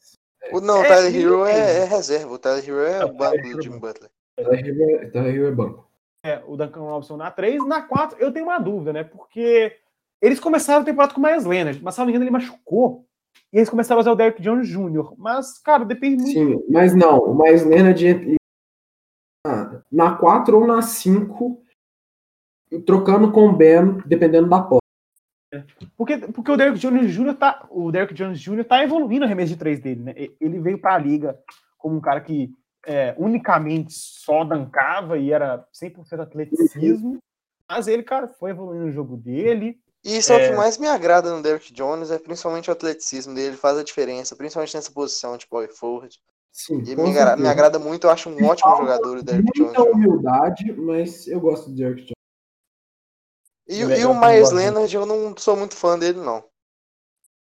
O, 0.54 0.62
não, 0.62 0.80
o 0.80 0.84
é, 0.84 0.88
Tyler 0.88 1.16
Hero 1.16 1.46
é, 1.46 1.78
é, 1.82 1.86
reserva. 1.86 2.34
O 2.34 2.40
Tyler 2.40 2.68
Hero 2.68 2.80
é 2.80 3.06
o 3.06 3.14
banco 3.14 3.42
do 3.42 3.62
Jimmy 3.62 3.80
Butler. 3.80 4.10
Tyler 4.36 5.36
Hero 5.36 5.48
é 5.48 5.52
banco. 5.52 5.88
É, 6.24 6.42
o 6.46 6.56
Duncan 6.56 6.82
Robinson 6.82 7.18
na 7.18 7.32
3. 7.32 7.66
Na 7.68 7.82
4, 7.82 8.18
eu 8.20 8.32
tenho 8.32 8.46
uma 8.46 8.60
dúvida, 8.60 8.94
né? 8.94 9.04
Porque 9.04 9.76
eles 10.22 10.40
começaram 10.40 10.82
a 10.82 10.86
temporada 10.86 11.14
com 11.14 11.20
o 11.20 11.24
Miles 11.24 11.46
Leonard, 11.46 11.82
mas 11.84 11.94
se 11.94 12.00
não 12.00 12.06
me 12.06 12.12
engano, 12.12 12.26
ele 12.26 12.32
machucou. 12.32 13.06
E 13.52 13.58
eles 13.58 13.70
começaram 13.70 14.00
a 14.00 14.02
usar 14.02 14.12
o 14.12 14.16
Derrick 14.16 14.42
Jones 14.42 14.68
Jr. 14.68 15.14
Mas, 15.18 15.58
cara, 15.58 15.84
depende 15.84 16.24
muito. 16.24 16.32
Sim, 16.32 16.64
mas 16.70 16.94
não. 16.96 17.20
O 17.20 17.36
Miles 17.36 17.64
Leonard 17.64 18.38
na 19.92 20.16
4 20.16 20.58
ou 20.58 20.68
na 20.68 20.82
5, 20.82 21.62
trocando 22.86 23.32
com 23.32 23.48
o 23.48 23.54
Ben, 23.54 23.98
dependendo 24.06 24.48
da 24.48 24.62
posse. 24.62 24.81
Porque, 25.98 26.18
porque 26.18 26.52
o 26.52 26.58
Derrick 26.58 26.80
Jones 26.80 27.14
Jr. 27.14 27.34
tá, 27.34 27.68
o 27.70 27.92
Derrick 27.92 28.14
Jones 28.14 28.40
Jr. 28.40 28.64
tá 28.64 28.84
evoluindo 28.84 29.24
a 29.24 29.28
arremesso 29.28 29.54
de 29.54 29.58
três 29.58 29.80
dele, 29.80 30.02
né? 30.02 30.14
Ele 30.40 30.60
veio 30.60 30.80
para 30.80 30.96
a 30.96 30.98
liga 30.98 31.38
como 31.78 31.96
um 31.96 32.02
cara 32.02 32.22
que 32.22 32.52
é, 32.86 33.14
unicamente 33.18 33.94
só 33.94 34.44
dancava 34.44 35.18
e 35.18 35.32
era 35.32 35.66
100% 35.74 36.22
atleticismo, 36.22 37.20
mas 37.70 37.88
ele, 37.88 38.04
cara, 38.04 38.28
foi 38.28 38.52
evoluindo 38.52 38.86
no 38.86 38.92
jogo 38.92 39.18
dele. 39.18 39.80
E 40.04 40.18
isso 40.18 40.34
é, 40.34 40.42
é 40.42 40.48
o 40.48 40.52
que 40.52 40.58
mais 40.58 40.78
me 40.78 40.88
agrada 40.88 41.36
no 41.36 41.44
Derrick 41.44 41.72
Jones, 41.74 42.10
é 42.10 42.18
principalmente 42.18 42.70
o 42.70 42.74
atleticismo 42.74 43.36
dele, 43.36 43.56
faz 43.56 43.78
a 43.78 43.84
diferença, 43.84 44.36
principalmente 44.36 44.76
nessa 44.76 44.92
posição 44.92 45.38
de 45.38 45.48
power 45.48 45.70
forward. 45.70 46.18
Sim, 46.52 46.84
e 46.86 46.96
me, 46.96 47.14
me, 47.14 47.48
agrada 47.48 47.80
muito, 47.80 48.08
eu 48.08 48.12
acho 48.12 48.30
um 48.30 48.46
ótimo 48.46 48.76
jogador 48.76 49.20
o 49.20 49.24
Derrick 49.24 49.52
Jones. 49.56 49.78
Muita 49.78 49.92
humildade, 49.92 50.74
mas 50.74 51.28
eu 51.28 51.40
gosto 51.40 51.70
do 51.70 51.76
Derrick 51.76 52.02
Jones. 52.02 52.21
E, 53.72 53.80
e 53.80 54.06
o 54.06 54.14
Myers 54.14 54.52
Leonard, 54.52 54.94
eu 54.94 55.06
não 55.06 55.34
sou 55.38 55.56
muito 55.56 55.78
fã 55.78 55.98
dele, 55.98 56.20
não. 56.20 56.44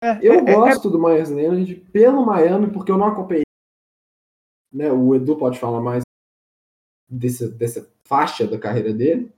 É, 0.03 0.19
eu 0.21 0.33
é, 0.33 0.37
é 0.39 0.55
gosto 0.55 0.89
é, 0.89 0.91
do 0.91 0.99
Myers 0.99 1.29
Leonard 1.29 1.73
pelo 1.93 2.25
Miami, 2.25 2.69
porque 2.69 2.91
eu 2.91 2.97
não 2.97 3.07
acompanhei. 3.07 3.43
Né, 4.73 4.91
o 4.91 5.15
Edu 5.15 5.37
pode 5.37 5.57
falar 5.57 5.79
mais 5.79 6.03
dessa, 7.09 7.47
dessa 7.47 7.89
faixa 8.03 8.45
da 8.45 8.59
carreira 8.59 8.93
dele, 8.93 9.33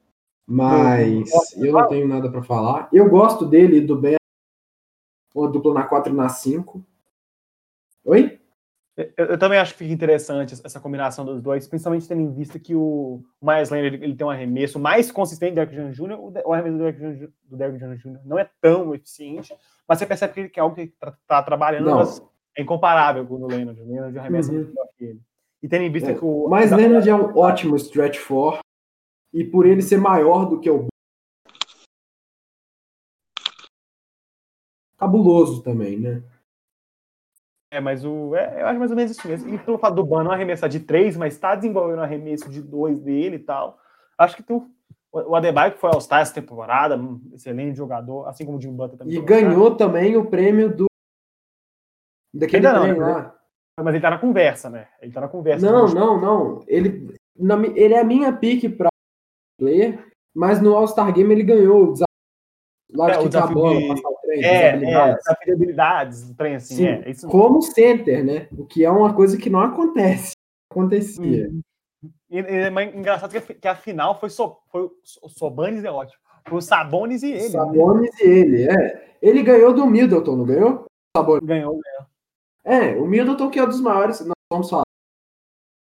mas 0.48 1.32
hum, 1.56 1.64
eu 1.64 1.74
não 1.74 1.88
tenho 1.88 2.08
nada 2.08 2.32
para 2.32 2.42
falar. 2.42 2.90
Eu 2.92 3.08
gosto 3.08 3.46
dele 3.46 3.78
e 3.78 3.82
do 3.82 3.96
Ben, 3.96 4.16
uma 5.36 5.48
dupla 5.48 5.76
na 5.76 5.84
4 5.84 6.12
e 6.12 6.16
na 6.16 6.28
5. 6.28 6.84
Oi? 8.04 8.39
Eu, 9.16 9.28
eu, 9.28 9.38
também 9.38 9.58
acho 9.58 9.72
que 9.72 9.78
fica 9.78 9.94
interessante 9.94 10.56
essa 10.62 10.80
combinação 10.80 11.24
dos 11.24 11.42
dois, 11.42 11.66
principalmente 11.66 12.06
tendo 12.06 12.20
em 12.22 12.34
vista 12.34 12.60
que 12.60 12.76
o 12.76 13.24
Miles 13.42 13.70
Leonard 13.70 13.96
ele, 13.96 14.04
ele 14.04 14.16
tem 14.16 14.28
um 14.28 14.30
arremesso 14.30 14.78
mais 14.78 15.10
consistente 15.10 15.54
do 15.54 15.56
Derrick 15.56 15.76
Jones 15.76 15.96
Jr., 15.96 16.20
o, 16.20 16.34
o 16.46 16.54
arremesso 16.54 16.78
do 16.78 16.84
Derrick, 16.84 17.00
Jones, 17.00 17.30
do 17.46 17.58
Derrick 17.58 17.80
Jones 17.80 18.02
Jr. 18.02 18.20
não 18.26 18.38
é 18.38 18.50
tão 18.60 18.94
eficiente, 18.94 19.56
mas 19.88 20.00
você 20.00 20.06
percebe 20.06 20.50
que, 20.50 20.60
é 20.60 20.62
algo 20.62 20.76
que 20.76 20.82
está 20.82 21.18
tá 21.26 21.42
trabalhando, 21.42 21.90
mas 21.92 22.22
é 22.58 22.62
incomparável 22.62 23.26
com 23.26 23.36
o 23.36 23.48
Leonard. 23.48 23.80
O 23.80 23.88
Leonard 23.88 24.20
arremessa 24.20 24.52
uhum. 24.52 24.58
melhor 24.58 24.88
que 24.98 25.06
ele. 25.06 25.22
E 25.64 25.70
tendo 25.70 25.84
em 25.84 25.92
vista 25.92 26.12
é. 26.12 26.16
que 26.16 26.26
o. 26.26 26.50
Mas 26.50 26.72
Leonard 26.72 27.10
é 27.10 27.16
um 27.16 27.38
ótimo 27.38 27.78
stretch 27.78 28.18
for, 28.18 28.60
e 29.34 29.46
por 29.46 29.66
ele 29.66 29.82
ser 29.82 29.98
maior 29.98 30.44
do 30.44 30.60
que 30.60 30.70
o 30.70 30.88
cabuloso 34.98 35.64
também, 35.64 35.98
né? 35.98 36.22
É, 37.72 37.80
mas 37.80 38.04
o. 38.04 38.36
É, 38.36 38.62
eu 38.62 38.68
acho 38.68 38.80
mais 38.80 38.92
ou 38.92 38.98
menos 38.98 39.12
isso 39.12 39.28
mesmo. 39.28 39.54
E 39.54 39.58
pelo 39.60 39.78
fato 39.78 39.96
do 39.96 40.06
Ban 40.06 40.24
não 40.24 40.32
arremessar 40.32 40.70
de 40.70 40.80
três, 40.80 41.16
mas 41.16 41.34
está 41.34 41.56
desenvolvendo 41.56 42.00
um 42.00 42.04
arremesso 42.04 42.50
de 42.50 42.62
dois 42.62 43.00
dele 43.00 43.36
e 43.36 43.40
tal. 43.40 43.80
Acho 44.18 44.36
que 44.36 44.44
tem 44.44 44.56
o, 44.56 44.68
o 45.12 45.36
Adebayo, 45.36 45.74
que 45.74 45.80
foi 45.80 45.92
All-Star 45.92 46.22
essa 46.22 46.34
temporada, 46.34 46.98
um 46.98 47.22
excelente 47.34 47.78
jogador, 47.78 48.28
assim 48.28 48.46
como 48.46 48.58
o 48.58 48.62
Jim 48.62 48.76
Butler 48.76 48.98
também. 48.98 49.16
E 49.16 49.22
ganhou 49.22 49.76
também 49.76 50.18
o 50.18 50.26
prêmio 50.26 50.76
do. 50.76 50.86
Daquele 52.34 52.66
Ainda 52.66 52.94
não, 52.94 52.98
lá. 52.98 53.36
Mas 53.82 53.94
ele 53.94 54.02
tá 54.02 54.10
na 54.10 54.20
conversa, 54.20 54.70
né? 54.70 54.88
Ele 55.02 55.12
tá 55.12 55.22
na 55.22 55.28
conversa. 55.28 55.66
Não, 55.66 55.88
não, 55.88 56.20
não. 56.20 56.64
Ele, 56.68 57.16
na, 57.38 57.56
ele 57.76 57.94
é 57.94 58.00
a 58.00 58.04
minha 58.04 58.34
pique 58.34 58.68
para 58.68 58.90
player, 59.58 60.12
mas 60.36 60.60
no 60.62 60.76
All-Star 60.76 61.14
Game 61.14 61.32
ele 61.32 61.44
ganhou 61.44 61.84
o 61.84 61.94
desafio 61.94 62.10
lá 62.94 63.16
de 63.16 63.38
é, 63.38 63.40
a 63.40 63.48
bola, 63.48 63.80
de... 63.80 64.02
trem, 64.30 64.44
é, 64.44 64.70
habilidades. 64.70 65.28
É, 65.28 65.52
habilidades, 65.52 66.34
trem 66.36 66.56
assim, 66.56 66.76
Sim, 66.76 66.88
é, 66.88 67.10
isso 67.10 67.28
Como 67.28 67.62
center, 67.62 68.24
né? 68.24 68.48
O 68.58 68.66
que 68.66 68.86
é 68.86 68.92
uma 68.92 69.14
coisa 69.14 69.38
que 69.38 69.50
não 69.50 69.62
acontece. 69.62 70.34
Acontecia. 70.70 71.50
Hum. 71.50 71.62
E, 72.30 72.40
é 72.40 72.84
engraçado 72.96 73.32
que, 73.32 73.54
que 73.56 73.68
a 73.68 73.76
final 73.76 74.20
foi, 74.20 74.30
so, 74.30 74.58
foi 74.72 74.90
o 75.22 75.30
Sobanes 75.30 75.84
é 75.84 75.92
ótimo. 75.92 76.20
Foi 76.48 76.60
o 76.60 76.62
Sabones 76.62 77.24
e 77.24 77.32
ele. 77.32 77.50
Sabones 77.50 78.12
né? 78.12 78.18
e 78.22 78.28
ele, 78.28 78.64
é. 78.70 79.18
Ele 79.22 79.44
ganhou 79.44 79.74
do 79.74 79.86
Middleton, 79.86 80.36
não 80.36 80.46
ganhou? 80.46 80.86
Sabonis. 81.16 81.46
Ganhou, 81.46 81.72
ganhou. 81.72 82.10
É, 82.64 82.96
o 82.98 83.08
Middleton 83.08 83.50
que 83.50 83.60
é 83.60 83.64
um 83.64 83.68
dos 83.68 83.82
maiores, 83.82 84.20
nós 84.22 84.34
vamos 84.52 84.70
falar, 84.70 84.84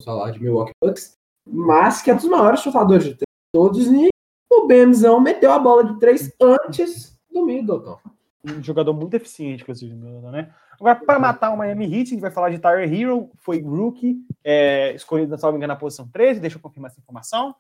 vamos 0.01 0.05
falar 0.05 0.31
de 0.33 0.43
Milwaukee 0.43 0.73
Bucks, 0.83 1.17
mas 1.47 2.03
que 2.03 2.11
é 2.11 2.15
um 2.15 2.19
dos 2.19 2.29
maiores 2.29 2.61
chutadores 2.61 3.05
de 3.05 3.17
todos 3.53 3.87
e 3.87 4.09
o 4.53 4.67
Bemzão 4.67 5.21
meteu 5.21 5.53
a 5.53 5.59
bola 5.59 5.85
de 5.85 5.99
três 5.99 6.31
antes 6.41 7.17
do 7.31 7.45
Middleton. 7.45 7.99
Um 8.45 8.63
jogador 8.63 8.93
muito 8.93 9.15
eficiente, 9.15 9.63
inclusive, 9.63 9.95
né? 9.95 10.53
Agora, 10.79 10.97
para 10.97 11.19
matar 11.19 11.51
o 11.51 11.57
Miami 11.57 11.85
Heat, 11.85 12.03
a 12.03 12.11
gente 12.11 12.21
vai 12.21 12.31
falar 12.31 12.51
de 12.51 12.59
Tyler 12.59 12.93
Hero, 12.93 13.31
foi 13.39 13.63
rookie, 13.63 14.19
é, 14.43 14.95
escolhido, 14.95 15.37
se 15.37 15.43
não 15.43 15.53
me 15.53 15.59
engano, 15.59 15.73
na 15.73 15.79
posição 15.79 16.09
13, 16.09 16.41
deixa 16.41 16.57
eu 16.57 16.61
confirmar 16.61 16.91
essa 16.91 17.01
informação. 17.01 17.55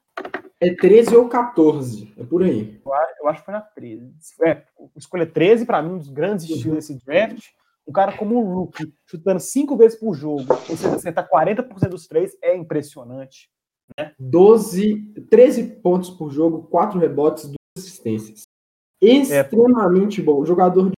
É 0.61 0.74
13 0.74 1.16
ou 1.16 1.28
14, 1.28 2.12
é 2.18 2.24
por 2.24 2.43
aí. 2.43 2.80
Eu, 3.20 3.28
acho 3.28 3.41
que 3.41 3.45
foi 3.45 3.55
na 3.55 3.61
13. 3.61 4.12
É, 4.45 4.62
escolha 4.97 5.26
13, 5.26 5.64
para 5.64 5.80
mim, 5.80 5.93
um 5.93 5.99
dos 5.99 6.11
grandes 6.11 6.45
estilos 6.45 6.66
uhum. 6.66 6.74
desse 6.74 7.05
draft. 7.05 7.45
Um 7.87 7.93
cara 7.93 8.16
como 8.16 8.37
o 8.37 8.55
rookie, 8.55 8.93
chutando 9.07 9.41
cinco 9.41 9.76
vezes 9.76 9.99
por 9.99 10.14
jogo, 10.14 10.47
ou 10.49 10.76
seja, 10.76 10.97
acertar 10.97 11.28
40% 11.28 11.89
dos 11.89 12.07
três, 12.07 12.37
é 12.43 12.57
impressionante. 12.57 13.51
Né? 13.99 14.12
12, 14.18 15.12
13 15.28 15.80
pontos 15.82 16.11
por 16.11 16.30
jogo, 16.30 16.62
4 16.68 16.99
rebotes, 16.99 17.45
2 17.45 17.57
assistências. 17.76 18.53
Extremamente 19.01 20.20
é. 20.20 20.24
bom. 20.24 20.45
Jogador 20.45 20.90
de... 20.90 20.95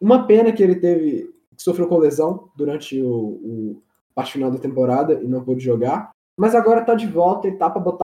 Uma 0.00 0.26
pena 0.26 0.52
que 0.52 0.62
ele 0.62 0.76
teve. 0.76 1.32
que 1.56 1.62
sofreu 1.62 1.88
com 1.88 1.98
lesão 1.98 2.50
durante 2.56 3.00
o, 3.02 3.10
o 3.10 3.82
parte 4.14 4.32
final 4.32 4.50
da 4.50 4.58
temporada 4.58 5.14
e 5.14 5.26
não 5.26 5.44
pôde 5.44 5.60
jogar. 5.60 6.10
Mas 6.36 6.54
agora 6.54 6.84
tá 6.84 6.94
de 6.94 7.06
volta 7.06 7.48
e 7.48 7.56
tá 7.56 7.68
pra 7.68 7.80
botar. 7.80 8.04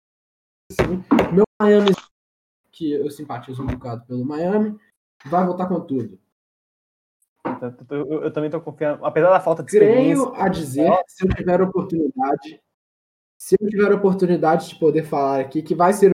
Assim, 0.71 1.03
meu 1.33 1.45
Miami, 1.61 1.91
que 2.73 2.93
eu 2.93 3.11
simpatizo 3.11 3.63
um 3.63 3.67
bocado 3.67 4.05
pelo 4.07 4.25
Miami, 4.25 4.77
vai 5.25 5.47
voltar 5.47 5.67
com 5.67 5.81
tudo. 5.81 6.19
Eu, 7.91 8.11
eu, 8.11 8.23
eu 8.25 8.33
também 8.33 8.51
tô 8.51 8.61
confiando, 8.61 9.05
apesar 9.05 9.31
da 9.31 9.41
falta 9.41 9.63
de 9.63 9.71
experiência. 9.71 10.27
Creio 10.27 10.35
a 10.35 10.49
dizer, 10.49 10.93
se 11.07 11.25
eu 11.25 11.35
tiver 11.35 11.63
oportunidade, 11.63 12.61
se 13.39 13.57
eu 13.59 13.69
tiver 13.69 13.93
oportunidade 13.93 14.69
de 14.69 14.79
poder 14.79 15.05
falar 15.05 15.41
aqui, 15.41 15.63
que 15.63 15.75
vai 15.75 15.93
ser 15.93 16.11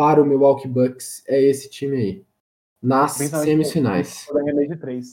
para 0.00 0.22
o 0.22 0.24
Milwaukee 0.24 0.66
Bucks 0.66 1.22
é 1.28 1.38
esse 1.42 1.68
time 1.68 1.94
aí. 1.94 2.24
Nas 2.82 3.12
semifinais. 3.12 4.26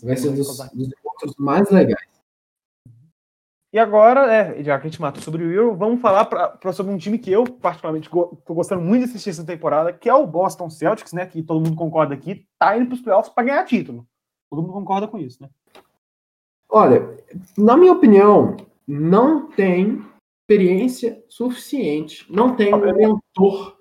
Vai 0.02 0.16
ser 0.16 0.32
dos, 0.32 0.58
dos 0.74 0.88
encontros 0.88 1.36
mais 1.38 1.70
legais. 1.70 2.08
E 3.74 3.78
agora, 3.78 4.34
é, 4.34 4.64
já 4.64 4.80
que 4.80 4.88
a 4.88 4.90
gente 4.90 5.02
matou 5.02 5.22
sobre 5.22 5.44
o 5.44 5.52
Euro, 5.52 5.76
vamos 5.76 6.00
falar 6.00 6.24
pra, 6.24 6.48
pra 6.48 6.72
sobre 6.72 6.94
um 6.94 6.98
time 6.98 7.20
que 7.20 7.30
eu, 7.30 7.44
particularmente, 7.44 8.08
estou 8.08 8.56
gostando 8.56 8.82
muito 8.82 9.04
de 9.04 9.10
assistir 9.10 9.32
essa 9.32 9.46
temporada, 9.46 9.92
que 9.92 10.08
é 10.08 10.14
o 10.14 10.26
Boston 10.26 10.70
Celtics, 10.70 11.12
né? 11.12 11.26
Que 11.26 11.44
todo 11.44 11.60
mundo 11.60 11.76
concorda 11.76 12.14
aqui, 12.14 12.48
tá 12.58 12.78
indo 12.78 12.86
para 12.86 12.96
os 12.96 13.02
playoffs 13.02 13.34
para 13.34 13.44
ganhar 13.44 13.66
título. 13.66 14.08
Todo 14.50 14.62
mundo 14.62 14.72
concorda 14.72 15.06
com 15.06 15.18
isso, 15.18 15.44
né? 15.44 15.50
Olha, 16.70 17.10
na 17.58 17.76
minha 17.76 17.92
opinião, 17.92 18.56
não 18.88 19.50
tem 19.52 20.02
experiência 20.44 21.22
suficiente, 21.28 22.26
não 22.32 22.56
tem 22.56 22.74
um 22.74 22.80
mentor 22.80 23.77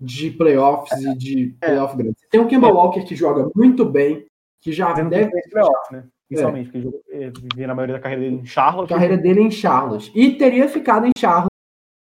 de 0.00 0.30
playoffs 0.30 1.00
e 1.02 1.16
de 1.16 1.56
é. 1.60 1.66
playoff 1.68 1.96
grande. 1.96 2.16
Tem 2.30 2.40
o 2.40 2.46
Kemba 2.46 2.68
Walker 2.68 3.02
que 3.02 3.16
joga 3.16 3.50
muito 3.54 3.84
bem, 3.84 4.26
que 4.60 4.72
já 4.72 4.92
deve. 4.92 5.30
Playoff, 5.50 5.92
né? 5.92 6.06
Principalmente, 6.28 6.68
é. 6.68 6.72
porque 6.72 6.98
ele 7.14 7.32
vivia 7.40 7.66
na 7.66 7.74
maioria 7.74 7.96
da 7.96 8.00
carreira 8.00 8.24
dele 8.24 8.42
em 8.42 8.46
Charlotte. 8.46 8.92
A 8.92 8.96
carreira 8.96 9.16
dele 9.16 9.40
em 9.40 9.50
Charlotte. 9.50 10.12
E 10.14 10.36
teria 10.36 10.68
ficado 10.68 11.06
em 11.06 11.12
Charlotte 11.16 11.50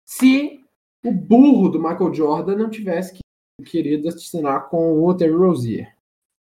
se 0.05 0.65
o 1.05 1.11
burro 1.11 1.69
do 1.69 1.79
Michael 1.79 2.13
Jordan 2.13 2.55
não 2.55 2.69
tivesse 2.69 3.19
querido 3.65 4.07
assinar 4.07 4.69
com 4.69 5.03
o 5.03 5.13
Terry 5.15 5.33
Rozier. 5.33 5.95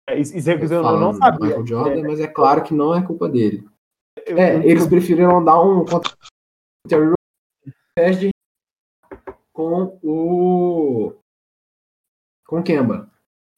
É, 0.08 0.20
isso, 0.20 0.36
isso 0.38 0.50
eu 0.50 0.84
não 1.00 1.14
sabia. 1.14 1.48
Michael 1.48 1.66
Jordan, 1.66 2.00
é. 2.00 2.04
mas 2.04 2.20
é 2.20 2.28
claro 2.28 2.64
que 2.64 2.74
não 2.74 2.94
é 2.94 3.06
culpa 3.06 3.30
dele. 3.30 3.66
Eu, 4.26 4.38
é, 4.38 4.58
eu, 4.58 4.62
eles 4.64 4.86
preferiram 4.86 5.44
dar 5.44 5.62
um 5.64 5.86
Terry 6.88 7.14
Rozier 7.98 8.32
com 9.54 9.98
o 10.04 11.14
com 12.54 12.60
o 12.60 12.64
Kemba. 12.64 13.10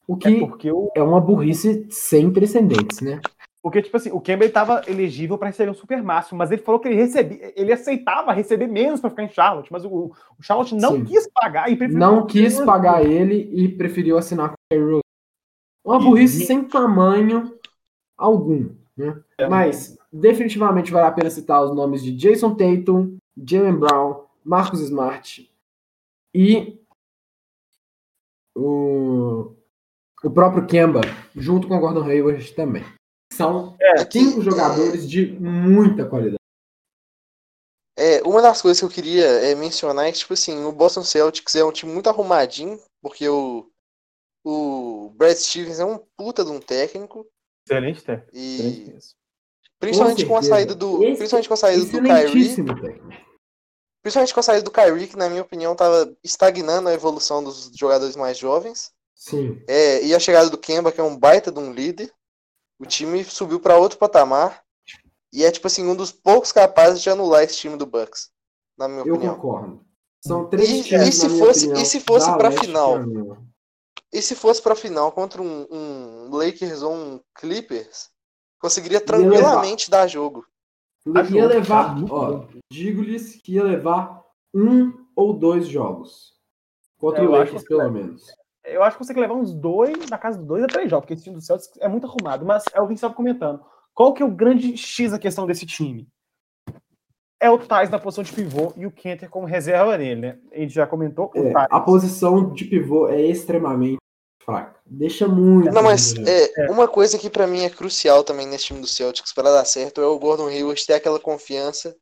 O 0.07 0.15
que 0.15 0.27
é, 0.27 0.39
porque 0.39 0.69
é 0.95 1.01
uma 1.01 1.19
burrice 1.19 1.85
sem 1.89 2.31
precedentes, 2.31 3.01
né? 3.01 3.19
Porque, 3.61 3.81
tipo 3.81 3.97
assim, 3.97 4.11
o 4.11 4.21
Kemba 4.21 4.45
estava 4.45 4.83
elegível 4.87 5.37
para 5.37 5.47
receber 5.47 5.71
um 5.71 5.73
super 5.73 6.01
máximo, 6.01 6.37
mas 6.37 6.51
ele 6.51 6.61
falou 6.61 6.79
que 6.79 6.87
ele 6.87 6.95
recebia, 6.95 7.51
ele 7.55 7.73
aceitava 7.73 8.31
receber 8.31 8.67
menos 8.67 9.01
para 9.01 9.09
ficar 9.09 9.23
em 9.23 9.29
Charlotte, 9.29 9.71
mas 9.71 9.83
o, 9.83 10.13
o 10.37 10.43
Charlotte 10.43 10.75
não 10.75 10.93
Sim. 10.93 11.05
quis 11.05 11.27
pagar 11.33 11.69
e 11.69 11.75
preferiu. 11.75 11.99
Não 11.99 12.27
quis 12.27 12.61
pagar 12.61 13.03
ele 13.03 13.49
e 13.51 13.67
preferiu 13.67 14.17
assinar 14.17 14.49
com 14.49 14.53
o 14.53 14.69
Terry 14.69 14.83
Rose. 14.83 15.01
Uma 15.83 15.99
burrice 15.99 16.43
e... 16.43 16.45
sem 16.45 16.63
tamanho 16.63 17.53
algum, 18.15 18.69
né? 18.95 19.19
É. 19.39 19.49
Mas 19.49 19.97
definitivamente 20.13 20.91
vale 20.91 21.07
a 21.07 21.11
pena 21.11 21.29
citar 21.31 21.63
os 21.63 21.75
nomes 21.75 22.03
de 22.03 22.11
Jason 22.11 22.53
Tatum, 22.53 23.17
Jalen 23.35 23.77
Brown, 23.77 24.21
Marcus 24.43 24.79
Smart 24.81 25.51
e 26.33 26.79
o, 28.55 29.55
o 30.23 30.31
próprio 30.31 30.65
Kemba, 30.65 31.01
junto 31.35 31.67
com 31.67 31.75
o 31.75 31.79
Gordon 31.79 32.03
Hayward 32.03 32.53
também. 32.53 32.85
São 33.33 33.75
é, 33.81 34.09
cinco 34.09 34.41
jogadores 34.41 35.09
de 35.09 35.33
muita 35.33 36.05
qualidade. 36.05 36.39
É, 37.97 38.21
uma 38.23 38.41
das 38.41 38.61
coisas 38.61 38.79
que 38.79 38.85
eu 38.85 38.89
queria 38.89 39.25
é, 39.25 39.55
mencionar 39.55 40.05
é 40.05 40.11
que, 40.11 40.19
tipo 40.19 40.33
assim, 40.33 40.63
o 40.63 40.71
Boston 40.71 41.03
Celtics 41.03 41.55
é 41.55 41.63
um 41.63 41.71
time 41.71 41.91
muito 41.91 42.09
arrumadinho, 42.09 42.79
porque 43.01 43.27
o, 43.27 43.69
o 44.45 45.11
Brad 45.15 45.35
Stevens 45.35 45.79
é 45.79 45.85
um 45.85 45.97
puta 46.17 46.43
de 46.43 46.51
um 46.51 46.59
técnico. 46.59 47.25
Excelente 47.67 48.03
técnico. 48.03 48.31
E 48.33 48.97
principalmente 49.79 50.23
com, 50.23 50.33
com, 50.33 50.37
a 50.37 50.43
saída 50.43 50.75
do. 50.75 51.03
Esse, 51.03 51.17
principalmente 51.17 51.47
com 51.47 51.53
a 51.53 51.57
saída 51.57 51.85
do 51.85 52.01
Kyrie. 52.01 52.55
Técnico. 52.55 53.34
Principalmente 54.05 54.33
com 54.35 54.39
a 54.39 54.43
saída 54.43 54.61
do 54.61 54.69
Kyrie, 54.69 55.07
que 55.07 55.17
na 55.17 55.27
minha 55.27 55.41
opinião 55.41 55.71
estava 55.71 56.15
estagnando 56.23 56.89
a 56.89 56.93
evolução 56.93 57.43
dos 57.43 57.71
jogadores 57.73 58.15
mais 58.15 58.37
jovens. 58.37 58.91
Sim. 59.15 59.59
É, 59.67 60.03
e 60.03 60.13
a 60.13 60.19
chegada 60.19 60.47
do 60.47 60.59
Kemba, 60.59 60.91
que 60.91 61.01
é 61.01 61.03
um 61.03 61.17
baita 61.17 61.51
de 61.51 61.57
um 61.57 61.73
líder 61.73 62.13
o 62.79 62.85
time 62.85 63.23
subiu 63.23 63.59
para 63.59 63.77
outro 63.77 63.97
patamar 63.97 64.63
e 65.31 65.43
é 65.43 65.51
tipo 65.51 65.67
assim 65.67 65.87
um 65.87 65.95
dos 65.95 66.11
poucos 66.11 66.51
capazes 66.51 67.01
de 67.01 67.09
anular 67.09 67.43
esse 67.43 67.57
time 67.57 67.77
do 67.77 67.85
Bucks, 67.85 68.29
na 68.77 68.87
minha 68.87 69.05
eu 69.05 69.15
opinião. 69.15 69.33
Eu 69.33 69.39
concordo. 69.39 69.85
São 70.21 70.47
três 70.49 70.69
e, 70.69 70.95
e 70.95 71.11
se 71.11 71.29
fosse 71.39 71.65
opinião, 71.65 71.81
e 71.81 71.85
se 71.85 71.99
fosse 71.99 72.31
para 72.37 72.51
final? 72.51 72.99
E 74.11 74.21
se 74.21 74.35
fosse 74.35 74.61
para 74.61 74.75
final 74.75 75.11
contra 75.11 75.41
um, 75.41 75.67
um, 75.69 76.29
Lakers 76.35 76.81
ou 76.81 76.93
um 76.93 77.21
Clippers, 77.35 78.09
conseguiria 78.59 79.01
tranquilamente 79.01 79.89
dar 79.89 80.07
jogo. 80.07 80.45
Ia 81.31 81.47
levar, 81.47 81.95
ó, 82.09 82.45
digo-lhes 82.71 83.35
que 83.35 83.53
ia 83.53 83.63
levar 83.63 84.23
um 84.53 84.91
ou 85.15 85.33
dois 85.33 85.67
jogos 85.67 86.33
contra 86.97 87.23
é, 87.23 87.27
o 87.27 87.31
Lakers, 87.31 87.63
pelo 87.63 87.91
menos. 87.91 88.25
eu 88.63 88.81
acho 88.81 88.97
que 88.97 89.03
você 89.03 89.13
tem 89.13 89.21
que 89.21 89.27
levar 89.27 89.39
uns 89.39 89.53
dois, 89.53 90.09
na 90.09 90.17
casa 90.17 90.39
dos 90.39 90.47
dois 90.47 90.63
a 90.63 90.67
três 90.67 90.89
jogos, 90.89 91.03
porque 91.03 91.13
esse 91.13 91.23
time 91.23 91.35
do 91.35 91.41
Celtics 91.41 91.77
é 91.79 91.87
muito 91.87 92.07
arrumado. 92.07 92.43
Mas 92.45 92.63
é 92.73 92.81
o 92.81 92.87
que 92.87 92.93
estava 92.93 93.13
comentando. 93.13 93.61
Qual 93.93 94.13
que 94.13 94.23
é 94.23 94.25
o 94.25 94.31
grande 94.31 94.75
X 94.75 95.11
da 95.11 95.19
questão 95.19 95.45
desse 95.45 95.65
time? 95.65 96.07
É 97.39 97.49
o 97.49 97.59
Thais 97.59 97.89
na 97.89 97.99
posição 97.99 98.23
de 98.23 98.33
pivô 98.33 98.73
e 98.75 98.87
o 98.87 98.91
Kenter 98.91 99.29
como 99.29 99.45
reserva 99.45 99.97
nele, 99.97 100.21
né? 100.21 100.39
A 100.51 100.57
gente 100.57 100.73
já 100.73 100.87
comentou. 100.87 101.31
É, 101.35 101.53
a 101.55 101.79
posição 101.79 102.51
de 102.51 102.65
pivô 102.65 103.07
é 103.07 103.21
extremamente 103.21 103.99
fraca. 104.45 104.75
Deixa 104.85 105.27
muito. 105.27 105.71
Não, 105.71 105.81
mas 105.81 106.13
é, 106.15 106.69
uma 106.69 106.87
coisa 106.87 107.17
que 107.17 107.29
para 107.29 107.47
mim 107.47 107.63
é 107.63 107.69
crucial 107.69 108.23
também 108.23 108.45
nesse 108.45 108.65
time 108.65 108.79
do 108.79 108.87
Celtics 108.87 109.33
para 109.33 109.51
dar 109.51 109.65
certo 109.65 109.99
é 109.99 110.05
o 110.05 110.19
Gordon 110.19 110.47
Hayward 110.47 110.85
ter 110.85 110.93
aquela 110.93 111.19
confiança 111.19 111.95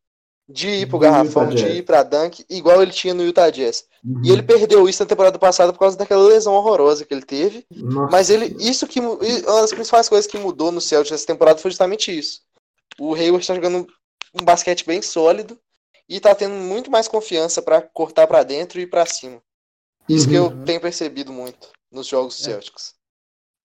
de 0.48 0.68
ir 0.68 0.89
pro 0.89 1.00
garrafão, 1.00 1.48
de 1.48 1.66
ir 1.66 1.84
pra 1.84 2.04
dunk, 2.04 2.46
igual 2.50 2.84
ele 2.84 2.91
tinha 2.91 3.14
no 3.14 3.24
Utah 3.24 3.50
Jazz. 3.50 3.86
Uhum. 4.04 4.22
E 4.26 4.30
ele 4.30 4.44
perdeu 4.44 4.89
isso 4.89 5.02
na 5.02 5.08
temporada 5.08 5.39
passada 5.39 5.72
por 5.72 5.80
causa 5.80 5.98
daquela 5.98 6.28
lesão 6.28 6.54
horrorosa 6.54 7.06
que 7.06 7.14
ele 7.14 7.24
teve. 7.24 7.66
Nossa. 7.72 8.12
Mas 8.12 8.30
ele, 8.30 8.54
isso 8.60 8.86
que 8.86 9.00
uma 9.00 9.62
das 9.62 9.72
principais 9.72 10.10
coisas 10.10 10.30
que 10.30 10.38
mudou 10.38 10.70
no 10.70 10.82
Celtics 10.82 11.14
essa 11.14 11.26
temporada 11.26 11.60
foi 11.60 11.72
justamente 11.72 12.16
isso. 12.16 12.41
O 13.00 13.16
Hayward 13.16 13.48
tá 13.48 13.56
jogando 13.56 13.88
um 14.34 14.44
basquete 14.44 14.86
bem 14.86 15.02
sólido 15.02 15.58
e 16.10 16.20
tá 16.20 16.36
tendo 16.36 16.56
muito 16.56 16.91
mais 16.91 17.08
confiança 17.08 17.62
para 17.62 17.82
cortar 17.82 18.28
para 18.28 18.44
dentro 18.44 18.82
e 18.82 18.86
para 18.86 19.06
cima. 19.06 19.41
Isso 20.10 20.26
uhum. 20.26 20.30
que 20.30 20.36
eu 20.36 20.44
uhum. 20.48 20.66
tenho 20.66 20.82
percebido 20.82 21.32
muito 21.32 21.72
nos 21.94 22.08
jogos 22.08 22.39
é. 22.41 22.52
Celtics 22.52 23.02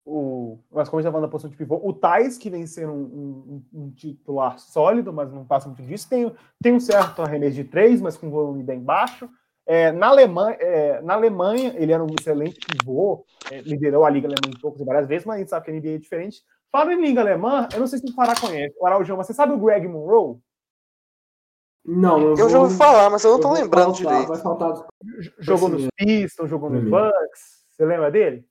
o, 0.05 0.59
mas 0.71 0.89
como 0.89 0.99
a 0.99 1.03
gente 1.03 1.09
tá 1.09 1.12
falando 1.12 1.29
da 1.29 1.31
posição 1.31 1.51
de 1.51 1.57
pivô, 1.57 1.81
o 1.83 1.93
Thais, 1.93 2.39
que 2.39 2.51
vem 2.51 2.66
sendo 2.66 2.93
um, 2.93 3.62
um, 3.73 3.83
um, 3.83 3.91
titular 3.91 4.59
sólido, 4.59 5.12
mas 5.12 5.33
não 5.33 5.45
passa 5.45 5.68
muito 5.68 5.83
disso, 5.83 6.09
tem, 6.09 6.35
tem 6.61 6.73
um 6.73 6.81
certo 6.81 7.23
arremesso 7.23 7.55
de 7.55 7.64
três, 7.64 8.01
mas 8.01 8.16
com 8.16 8.27
um 8.27 8.31
volume 8.31 8.62
bem 8.62 8.81
baixo. 8.81 9.29
É, 9.66 9.93
na, 9.93 10.09
Alemanha, 10.09 10.57
é, 10.59 11.01
na 11.03 11.14
Alemanha, 11.14 11.75
ele 11.77 11.93
era 11.93 12.03
um 12.03 12.12
excelente 12.18 12.59
pivô, 12.66 13.25
é, 13.51 13.61
liderou 13.61 14.05
a 14.05 14.11
Liga 14.11 14.27
Alemã 14.27 14.49
em 14.49 14.59
poucos 14.59 14.81
e 14.81 14.85
várias 14.85 15.07
vezes, 15.07 15.25
mas 15.25 15.37
a 15.37 15.39
gente 15.39 15.51
sabe 15.51 15.64
que 15.64 15.71
a 15.71 15.75
NBA 15.75 15.91
é 15.91 15.99
diferente. 15.99 16.43
Falando 16.73 16.93
em 16.93 17.03
Liga 17.03 17.21
Alemã, 17.21 17.68
eu 17.73 17.79
não 17.79 17.87
sei 17.87 17.99
se 17.99 18.11
o 18.11 18.14
Fará 18.14 18.35
conhece, 18.35 18.75
o 18.81 18.87
Araujão, 18.87 19.16
você 19.16 19.33
sabe 19.33 19.53
o 19.53 19.59
Greg 19.59 19.87
Monroe? 19.87 20.39
Não, 21.85 22.21
eu, 22.21 22.31
eu 22.31 22.37
vou, 22.37 22.49
já 22.49 22.61
ouvi 22.61 22.77
falar, 22.77 23.11
mas 23.11 23.23
eu 23.25 23.33
não 23.33 23.41
tô 23.41 23.53
lembrando 23.53 23.95
faltar, 23.95 24.12
direito. 24.12 24.29
Vai 24.29 24.39
faltar... 24.39 24.87
Jogou 25.39 25.68
nos 25.68 25.87
Pistons, 25.97 26.51
jogou 26.51 26.68
nos 26.68 26.85
Bucks, 26.85 27.60
você 27.81 27.87
lembra 27.87 28.11
dele? 28.11 28.47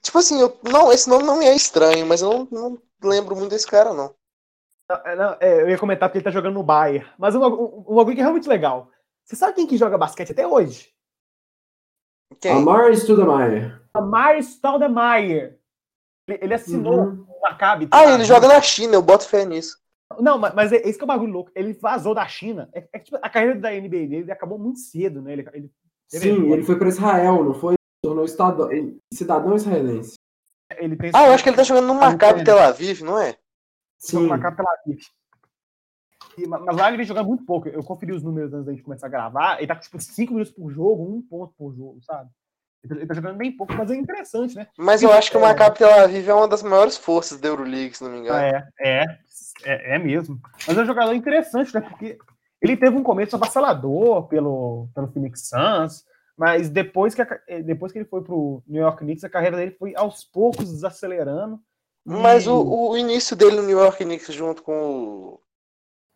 Tipo 0.00 0.18
assim, 0.18 0.40
eu, 0.40 0.56
não, 0.62 0.92
esse 0.92 1.10
nome 1.10 1.24
não 1.24 1.36
me 1.36 1.44
é 1.44 1.56
estranho, 1.56 2.06
mas 2.06 2.22
eu 2.22 2.46
não, 2.48 2.48
não 2.48 2.82
lembro 3.02 3.34
muito 3.34 3.50
desse 3.50 3.66
cara, 3.66 3.92
não. 3.92 4.14
Não, 4.88 4.96
é, 5.04 5.16
não 5.16 5.36
é, 5.40 5.62
eu 5.62 5.68
ia 5.70 5.78
comentar 5.78 6.08
porque 6.08 6.18
ele 6.18 6.24
tá 6.24 6.30
jogando 6.30 6.54
no 6.54 6.62
Bayern. 6.62 7.04
Mas 7.18 7.34
um, 7.34 7.44
um, 7.44 7.84
um 7.88 7.94
bagulho 7.96 8.14
que 8.14 8.20
é 8.20 8.22
realmente 8.22 8.48
legal. 8.48 8.90
Você 9.24 9.34
sabe 9.34 9.54
quem 9.54 9.66
que 9.66 9.76
joga 9.76 9.98
basquete 9.98 10.30
até 10.30 10.46
hoje? 10.46 10.92
Quem? 12.40 12.52
Amar 12.52 12.92
Stoudemire. 12.94 13.74
Amar 13.92 14.38
Stoudemire. 14.38 15.58
Ele, 16.28 16.38
ele 16.42 16.54
assinou 16.54 17.06
uhum. 17.06 17.26
o 17.28 17.40
Maccabi. 17.42 17.88
Ah, 17.90 18.04
ele 18.04 18.24
joga 18.24 18.46
na 18.46 18.62
China, 18.62 18.94
eu 18.94 19.02
boto 19.02 19.26
fé 19.26 19.44
nisso. 19.44 19.80
Não, 20.20 20.38
mas, 20.38 20.54
mas 20.54 20.72
esse 20.72 20.94
que 20.94 21.02
é 21.02 21.04
o 21.04 21.08
bagulho 21.08 21.32
louco. 21.32 21.50
Ele 21.56 21.72
vazou 21.72 22.14
da 22.14 22.26
China. 22.28 22.68
É, 22.72 22.88
é 22.92 22.98
tipo, 23.00 23.18
a 23.20 23.28
carreira 23.28 23.58
da 23.58 23.72
NBA 23.72 24.06
dele 24.06 24.30
acabou 24.30 24.60
muito 24.60 24.78
cedo, 24.78 25.20
né? 25.20 25.32
Ele, 25.32 25.48
ele, 25.52 25.72
Sim, 26.06 26.52
ele 26.52 26.62
foi 26.64 26.76
para 26.76 26.88
Israel, 26.88 27.44
não 27.44 27.54
foi? 27.54 27.74
Tornou 28.02 28.24
estadão, 28.24 28.68
cidadão 29.12 29.56
israelense. 29.56 30.14
Ele 30.76 30.96
tem 30.96 31.10
ah, 31.14 31.26
eu 31.26 31.32
acho 31.32 31.42
que 31.42 31.50
ele 31.50 31.56
tá 31.56 31.62
jogando 31.62 31.86
no 31.86 31.94
Maccabi 31.94 32.44
Tel 32.44 32.58
Aviv, 32.58 33.02
não 33.02 33.18
é? 33.18 33.36
Sim. 33.98 34.20
No 34.20 34.28
Maccabi 34.28 34.56
Tel 34.56 34.66
Aviv. 34.68 35.00
E, 36.38 36.46
mas 36.46 36.76
lá 36.76 36.88
ele 36.88 36.96
vem 36.96 37.06
jogando 37.06 37.26
muito 37.26 37.44
pouco. 37.44 37.68
Eu 37.68 37.82
conferi 37.82 38.12
os 38.12 38.22
números 38.22 38.52
antes 38.52 38.66
da 38.66 38.72
gente 38.72 38.84
começar 38.84 39.06
a 39.06 39.10
gravar. 39.10 39.58
Ele 39.58 39.66
tá 39.66 39.74
com 39.74 39.80
tipo 39.80 40.00
5 40.00 40.32
minutos 40.32 40.52
por 40.52 40.70
jogo, 40.70 41.02
um 41.02 41.20
ponto 41.20 41.52
por 41.58 41.74
jogo, 41.74 42.00
sabe? 42.02 42.30
Ele 42.82 43.06
tá 43.06 43.12
jogando 43.12 43.36
bem 43.36 43.54
pouco, 43.54 43.74
mas 43.74 43.90
é 43.90 43.96
interessante, 43.96 44.56
né? 44.56 44.66
Mas 44.78 45.02
eu 45.02 45.12
acho 45.12 45.30
que 45.30 45.36
o 45.36 45.40
Maccabi 45.40 45.78
Tel 45.78 45.92
Aviv 46.02 46.28
é 46.28 46.34
uma 46.34 46.48
das 46.48 46.62
maiores 46.62 46.96
forças 46.96 47.38
da 47.38 47.48
Euroleague, 47.48 47.96
se 47.96 48.02
não 48.02 48.10
me 48.10 48.20
engano. 48.20 48.38
É, 48.38 48.68
é, 48.80 49.04
é, 49.64 49.96
é 49.96 49.98
mesmo. 49.98 50.40
Mas 50.66 50.78
é 50.78 50.82
um 50.82 50.86
jogador 50.86 51.12
interessante, 51.12 51.74
né? 51.74 51.80
Porque 51.82 52.16
ele 52.62 52.76
teve 52.76 52.96
um 52.96 53.02
começo 53.02 53.36
avassalador 53.36 54.28
pelo, 54.28 54.88
pelo 54.94 55.08
Phoenix 55.08 55.48
Suns, 55.48 56.04
mas 56.40 56.70
depois 56.70 57.14
que, 57.14 57.20
a, 57.20 57.40
eh, 57.46 57.62
depois 57.62 57.92
que 57.92 57.98
ele 57.98 58.08
foi 58.08 58.22
pro 58.22 58.62
New 58.66 58.80
York 58.80 59.04
Knicks, 59.04 59.24
a 59.24 59.28
carreira 59.28 59.58
dele 59.58 59.72
foi 59.72 59.94
aos 59.94 60.24
poucos 60.24 60.72
desacelerando. 60.72 61.60
Mas 62.02 62.46
e... 62.46 62.48
o, 62.48 62.88
o 62.88 62.96
início 62.96 63.36
dele 63.36 63.56
no 63.56 63.62
New 63.62 63.78
York 63.78 64.02
Knicks 64.02 64.32
junto 64.34 64.62
com 64.62 64.72
o. 64.72 65.40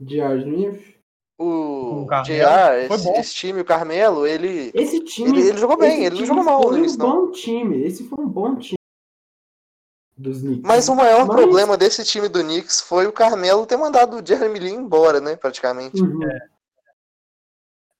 J.R. 0.01 0.39
Smith? 0.39 0.95
O 1.39 2.07
J.R., 2.25 2.87
esse, 2.87 3.11
esse, 3.11 3.35
time, 3.35 3.61
o 3.61 3.66
Carmelo, 3.66 4.27
ele. 4.27 4.70
Esse 4.72 5.01
time. 5.01 5.29
Ele, 5.29 5.49
ele 5.49 5.59
jogou 5.59 5.77
bem, 5.77 6.07
ele 6.07 6.18
não 6.18 6.25
jogou 6.25 6.43
mal 6.43 6.70
no 6.70 6.79
início, 6.79 7.05
um 7.05 7.27
bom 7.27 7.31
time. 7.31 7.83
Esse 7.83 8.09
foi 8.09 8.25
um 8.25 8.29
bom 8.29 8.57
time. 8.57 8.79
Dos 10.16 10.41
Knicks. 10.41 10.62
Mas 10.64 10.89
o 10.89 10.95
maior 10.95 11.27
Mas... 11.27 11.37
problema 11.37 11.77
desse 11.77 12.03
time 12.03 12.31
do 12.31 12.43
Knicks 12.43 12.81
foi 12.81 13.07
o 13.07 13.12
Carmelo 13.12 13.66
ter 13.66 13.77
mandado 13.77 14.16
o 14.16 14.27
Jeremy 14.27 14.59
Lin 14.59 14.77
embora, 14.77 15.20
né? 15.20 15.37
Praticamente. 15.37 16.01
Uhum. 16.01 16.22
É. 16.27 16.54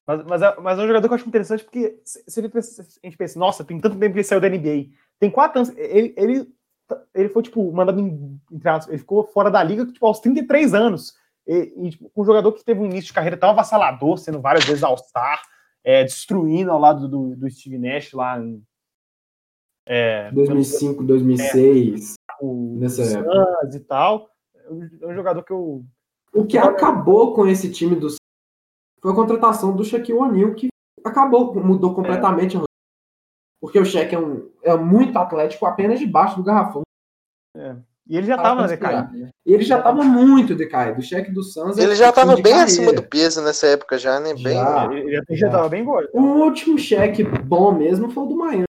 Mas, 0.07 0.25
mas, 0.25 0.43
é, 0.43 0.61
mas 0.61 0.79
é 0.79 0.83
um 0.83 0.87
jogador 0.87 1.09
que 1.09 1.15
eu 1.15 1.17
acho 1.17 1.29
interessante 1.29 1.65
porque 1.65 1.99
se, 2.05 2.23
a 2.39 3.07
gente 3.07 3.17
pensa, 3.17 3.39
nossa, 3.39 3.65
tem 3.65 3.81
tanto 3.81 3.99
tempo 3.99 4.13
que 4.13 4.19
ele 4.19 4.25
saiu 4.25 4.41
da 4.41 4.49
NBA. 4.49 4.91
Tem 5.19 5.31
quatro 5.31 5.61
anos. 5.61 5.75
Ele, 5.77 6.15
ele, 6.17 6.49
ele 7.15 7.29
foi, 7.31 7.43
tipo, 7.43 7.73
mandado 7.73 8.01
em, 8.01 8.41
Ele 8.89 8.99
ficou 8.99 9.25
fora 9.25 9.51
da 9.51 9.63
liga 9.63 9.87
tipo, 9.87 10.07
aos 10.07 10.21
33 10.21 10.75
anos. 10.75 11.15
E, 11.47 11.73
e 11.77 11.91
tipo, 11.91 12.11
um 12.15 12.25
jogador 12.25 12.53
que 12.53 12.65
teve 12.65 12.81
um 12.81 12.87
início 12.87 13.07
de 13.07 13.13
carreira 13.15 13.37
tão 13.37 13.51
avassalador, 13.51 14.19
sendo 14.19 14.41
várias 14.41 14.65
vezes 14.65 14.83
All-Star, 14.83 15.41
é, 15.83 16.05
destruindo 16.05 16.71
ao 16.71 16.79
lado 16.79 17.09
do, 17.09 17.35
do 17.35 17.51
Steve 17.51 17.79
Nash 17.79 18.13
lá 18.13 18.39
em. 18.39 18.63
É, 19.87 20.31
2005, 20.33 21.03
2006. 21.03 22.15
É, 22.15 22.45
o, 22.45 22.77
nessa 22.79 23.03
época. 23.03 23.71
e 23.75 23.81
tal. 23.81 24.31
É 24.55 25.07
um 25.07 25.15
jogador 25.15 25.43
que 25.43 25.53
eu. 25.53 25.85
O 26.33 26.45
que 26.47 26.59
acabou 26.59 27.35
com 27.35 27.47
esse 27.47 27.71
time 27.71 27.95
do 27.95 28.09
foi 29.05 29.13
a 29.13 29.15
contratação 29.15 29.77
do 29.77 29.85
Shaquille 29.85 30.19
O'Neal, 30.19 30.55
que 30.55 30.69
acabou, 31.05 31.55
mudou 31.63 31.93
é. 31.93 31.95
completamente. 31.95 32.57
É. 32.57 32.61
Porque 33.61 33.79
o 33.79 33.85
Shaq 33.85 34.15
é, 34.15 34.19
um, 34.19 34.51
é 34.63 34.75
muito 34.79 35.19
atlético 35.19 35.67
apenas 35.67 36.01
debaixo 36.01 36.37
do 36.37 36.43
garrafão. 36.43 36.81
É. 37.55 37.77
E 38.09 38.17
ele 38.17 38.27
já 38.27 38.37
estava 38.37 38.67
decaído. 38.67 39.13
Né? 39.13 39.29
Ele 39.45 39.63
já 39.63 39.77
estava 39.77 40.03
muito 40.03 40.55
decaído. 40.55 41.01
O 41.01 41.03
cheque 41.03 41.31
do 41.31 41.43
Suns. 41.43 41.77
Ele 41.77 41.95
já 41.95 42.09
estava 42.09 42.35
bem 42.35 42.45
carreira. 42.45 42.65
acima 42.65 42.95
do 42.95 43.03
peso 43.03 43.43
nessa 43.43 43.67
época, 43.67 43.99
já, 43.99 44.19
né? 44.19 44.33
Bem... 44.33 44.55
Já, 44.55 44.91
ele 44.91 45.37
já 45.37 45.49
estava 45.49 45.69
bem 45.69 45.85
gordo. 45.85 46.09
O 46.15 46.23
último 46.43 46.79
cheque 46.79 47.25
bom 47.25 47.73
mesmo 47.73 48.11
foi 48.11 48.23
o 48.23 48.27
do 48.27 48.37
Miami. 48.37 48.65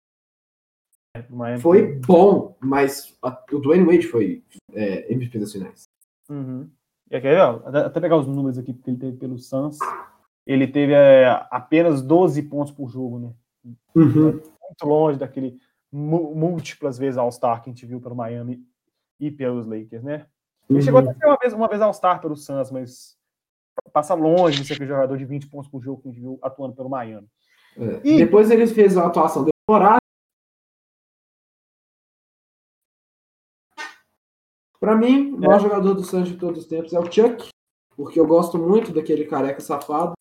Miami. 1.29 1.61
Foi 1.61 1.93
bom, 2.07 2.57
mas 2.59 3.15
o 3.51 3.59
Dwayne 3.59 3.85
Wade 3.85 4.07
foi 4.07 4.43
é, 4.73 5.13
MVP 5.13 5.37
das 5.37 5.51
finais. 5.51 5.83
Uhum. 6.27 6.67
E 7.11 7.15
aqui, 7.15 7.27
ó, 7.27 7.61
até 7.67 7.99
pegar 7.99 8.17
os 8.17 8.25
números 8.25 8.57
aqui 8.57 8.73
que 8.73 8.89
ele 8.89 8.97
teve 8.97 9.17
pelo 9.17 9.37
Suns 9.37 9.77
ele 10.45 10.67
teve 10.67 10.93
é, 10.93 11.27
apenas 11.49 12.01
12 12.01 12.41
pontos 12.43 12.73
por 12.73 12.89
jogo, 12.89 13.19
né? 13.19 13.33
Uhum. 13.95 14.31
Muito 14.31 14.85
longe 14.85 15.19
daquele 15.19 15.57
múltiplas 15.91 16.97
vezes 16.97 17.19
All-Star 17.19 17.61
que 17.61 17.69
a 17.69 17.73
gente 17.73 17.85
viu 17.85 18.01
pelo 18.01 18.15
Miami 18.15 18.65
e 19.19 19.29
pelos 19.29 19.67
Lakers, 19.67 20.03
né? 20.03 20.25
Ele 20.67 20.79
uhum. 20.79 20.85
chegou 20.85 20.99
até 20.99 21.11
a 21.11 21.13
ser 21.13 21.25
uma 21.25 21.37
vez, 21.37 21.53
uma 21.53 21.67
vez 21.67 21.81
All-Star 21.81 22.19
pelo 22.19 22.35
Suns, 22.35 22.71
mas 22.71 23.15
passa 23.91 24.13
longe 24.13 24.61
de 24.61 24.67
ser 24.67 24.73
aquele 24.73 24.89
jogador 24.89 25.17
de 25.17 25.25
20 25.25 25.47
pontos 25.47 25.69
por 25.69 25.81
jogo 25.81 26.01
que 26.01 26.07
a 26.07 26.11
gente 26.11 26.21
viu 26.21 26.39
atuando 26.41 26.75
pelo 26.75 26.89
Miami. 26.89 27.27
É. 27.77 28.01
E 28.03 28.17
depois 28.17 28.49
ele 28.49 28.65
fez 28.67 28.95
uma 28.95 29.07
atuação 29.07 29.45
demorada. 29.67 29.99
Para 34.79 34.95
mim, 34.95 35.31
o 35.31 35.39
maior 35.39 35.57
é. 35.57 35.59
jogador 35.59 35.93
do 35.93 36.03
Suns 36.03 36.27
de 36.27 36.37
todos 36.37 36.63
os 36.63 36.67
tempos 36.67 36.91
é 36.91 36.99
o 36.99 37.09
Chuck, 37.09 37.49
porque 37.95 38.19
eu 38.19 38.27
gosto 38.27 38.57
muito 38.57 38.91
daquele 38.91 39.25
careca 39.25 39.61
safado. 39.61 40.13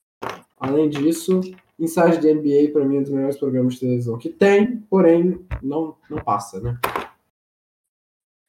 Além 0.63 0.89
disso, 0.89 1.41
Inside 1.77 2.21
the 2.21 2.35
NBA, 2.35 2.73
para 2.73 2.85
mim, 2.85 2.95
é 2.95 2.99
um 3.01 3.03
dos 3.03 3.11
melhores 3.11 3.37
programas 3.37 3.75
de 3.75 3.81
televisão 3.81 4.17
que 4.17 4.29
tem, 4.29 4.77
porém, 4.83 5.45
não, 5.61 5.97
não 6.09 6.23
passa, 6.23 6.61
né? 6.61 6.79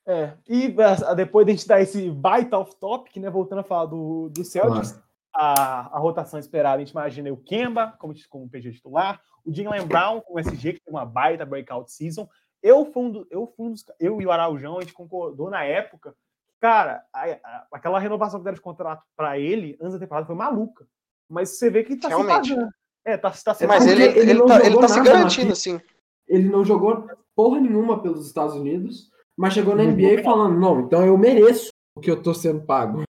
É, 0.05 0.33
e 0.47 0.75
depois 1.15 1.43
de 1.43 1.51
a 1.51 1.55
gente 1.55 1.67
dar 1.67 1.81
esse 1.81 2.11
baita 2.11 2.59
off-topic, 2.59 3.17
né, 3.17 3.31
voltando 3.31 3.59
a 3.59 3.63
falar 3.63 3.85
do, 3.85 4.29
do 4.29 4.43
Celtics, 4.43 5.01
a, 5.33 5.95
a 5.95 5.99
rotação 5.99 6.39
esperada, 6.39 6.75
a 6.75 6.79
gente 6.85 6.91
imagina 6.91 7.33
o 7.33 7.37
Kemba 7.37 7.95
como, 7.97 8.13
como 8.29 8.47
PG 8.47 8.73
titular, 8.73 9.19
o 9.43 9.51
Jalen 9.51 9.87
Brown 9.87 10.21
com 10.21 10.35
o 10.35 10.39
SG, 10.39 10.73
que 10.73 10.81
tem 10.81 10.93
uma 10.93 11.05
baita 11.05 11.47
breakout 11.47 11.91
season. 11.91 12.29
Eu 12.61 12.85
fui 12.85 13.03
um, 13.03 13.11
do, 13.11 13.27
eu, 13.31 13.47
fui 13.47 13.67
um 13.67 13.71
dos, 13.71 13.83
eu 13.99 14.21
e 14.21 14.25
o 14.27 14.31
Araujão, 14.31 14.77
a 14.77 14.81
gente 14.81 14.93
concordou 14.93 15.49
na 15.49 15.63
época, 15.63 16.13
cara, 16.59 17.03
a, 17.11 17.23
a, 17.23 17.67
aquela 17.71 17.97
renovação 17.97 18.39
que 18.39 18.43
deram 18.43 18.55
de 18.55 18.61
contrato 18.61 19.03
para 19.17 19.39
ele 19.39 19.75
antes 19.81 19.93
da 19.93 19.99
temporada 19.99 20.27
foi 20.27 20.35
maluca. 20.35 20.85
Mas 21.33 21.57
você 21.57 21.69
vê 21.69 21.83
que 21.83 21.95
tá 21.95 22.09
Realmente. 22.09 22.47
se 22.47 22.53
pagando. 22.53 22.71
É, 23.03 23.17
tá, 23.17 23.31
tá 23.31 23.53
se 23.53 23.65
Mas 23.65 23.87
ele, 23.87 24.03
ele, 24.03 24.31
ele, 24.31 24.45
tá, 24.45 24.65
ele 24.65 24.79
tá 24.79 24.87
se 24.87 25.01
garantindo, 25.01 25.55
sim. 25.55 25.81
Ele 26.27 26.47
não 26.47 26.63
jogou 26.63 27.09
porra 27.35 27.59
nenhuma 27.59 28.01
pelos 28.01 28.27
Estados 28.27 28.55
Unidos, 28.55 29.11
mas 29.35 29.53
chegou 29.53 29.75
na 29.75 29.83
NBA 29.83 30.23
falando, 30.23 30.57
não, 30.57 30.81
então 30.81 31.05
eu 31.05 31.17
mereço 31.17 31.69
o 31.95 31.99
que 31.99 32.09
eu 32.09 32.21
tô 32.21 32.33
sendo 32.33 32.61
pago. 32.61 33.03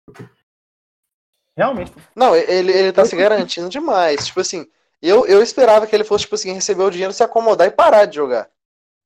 Realmente. 1.56 1.92
Não, 2.16 2.34
ele, 2.34 2.72
ele 2.72 2.92
tá 2.92 3.04
se 3.04 3.14
garantindo 3.16 3.68
demais. 3.68 4.26
Tipo 4.26 4.40
assim, 4.40 4.66
Eu, 5.02 5.26
eu 5.26 5.42
esperava 5.42 5.86
que 5.86 5.94
ele 5.94 6.04
fosse, 6.04 6.22
tipo 6.22 6.36
assim, 6.36 6.52
receber 6.52 6.84
o 6.84 6.90
dinheiro, 6.90 7.12
se 7.12 7.24
acomodar 7.24 7.66
e 7.66 7.72
parar 7.72 8.06
de 8.06 8.16
jogar. 8.16 8.48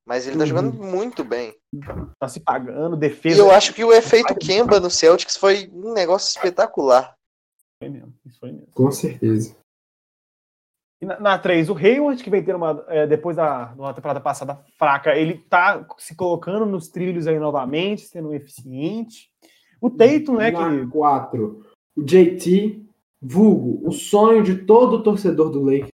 Mas 0.07 0.27
ele 0.27 0.37
tá 0.37 0.43
uhum. 0.43 0.47
jogando 0.47 0.73
muito 0.75 1.25
bem. 1.25 1.53
Tá 2.21 2.29
se 2.29 2.39
pagando, 2.39 2.97
defesa. 2.97 3.35
E 3.35 3.39
eu 3.41 3.51
acho 3.51 3.75
que 3.75 3.83
o 3.83 3.93
efeito 3.93 4.37
Kemba 4.37 4.79
no 4.79 4.91
Celtics 4.91 5.37
foi 5.37 5.69
um 5.73 5.93
negócio 5.93 6.29
espetacular. 6.29 7.17
Foi 7.79 7.89
mesmo, 7.89 8.15
isso 8.25 8.39
foi 8.39 8.53
mesmo. 8.53 8.69
Com 8.73 8.91
certeza. 8.91 9.57
E 11.01 11.05
na, 11.05 11.21
na 11.21 11.39
3, 11.39 11.69
o 11.69 11.77
Hayward, 11.77 12.23
que 12.23 12.31
vem 12.31 12.43
ter 12.43 12.55
uma. 12.55 12.85
É, 12.89 13.07
depois 13.07 13.37
da 13.37 13.75
uma 13.77 13.93
temporada 13.93 14.21
passada 14.21 14.65
fraca, 14.79 15.15
ele 15.15 15.39
tá 15.39 15.87
se 15.99 16.15
colocando 16.15 16.65
nos 16.65 16.89
trilhos 16.89 17.27
aí 17.27 17.39
novamente, 17.39 18.03
sendo 18.03 18.33
eficiente. 18.33 19.31
O 19.81 19.91
Tatum, 19.91 20.37
né? 20.37 20.51
Na 20.51 20.71
que... 20.71 20.87
4, 20.87 21.67
o 21.97 22.03
JT, 22.03 22.83
vulgo, 23.21 23.87
o 23.87 23.93
sonho 23.93 24.43
de 24.43 24.65
todo 24.65 25.03
torcedor 25.03 25.51
do 25.51 25.63
Lakers. 25.63 25.91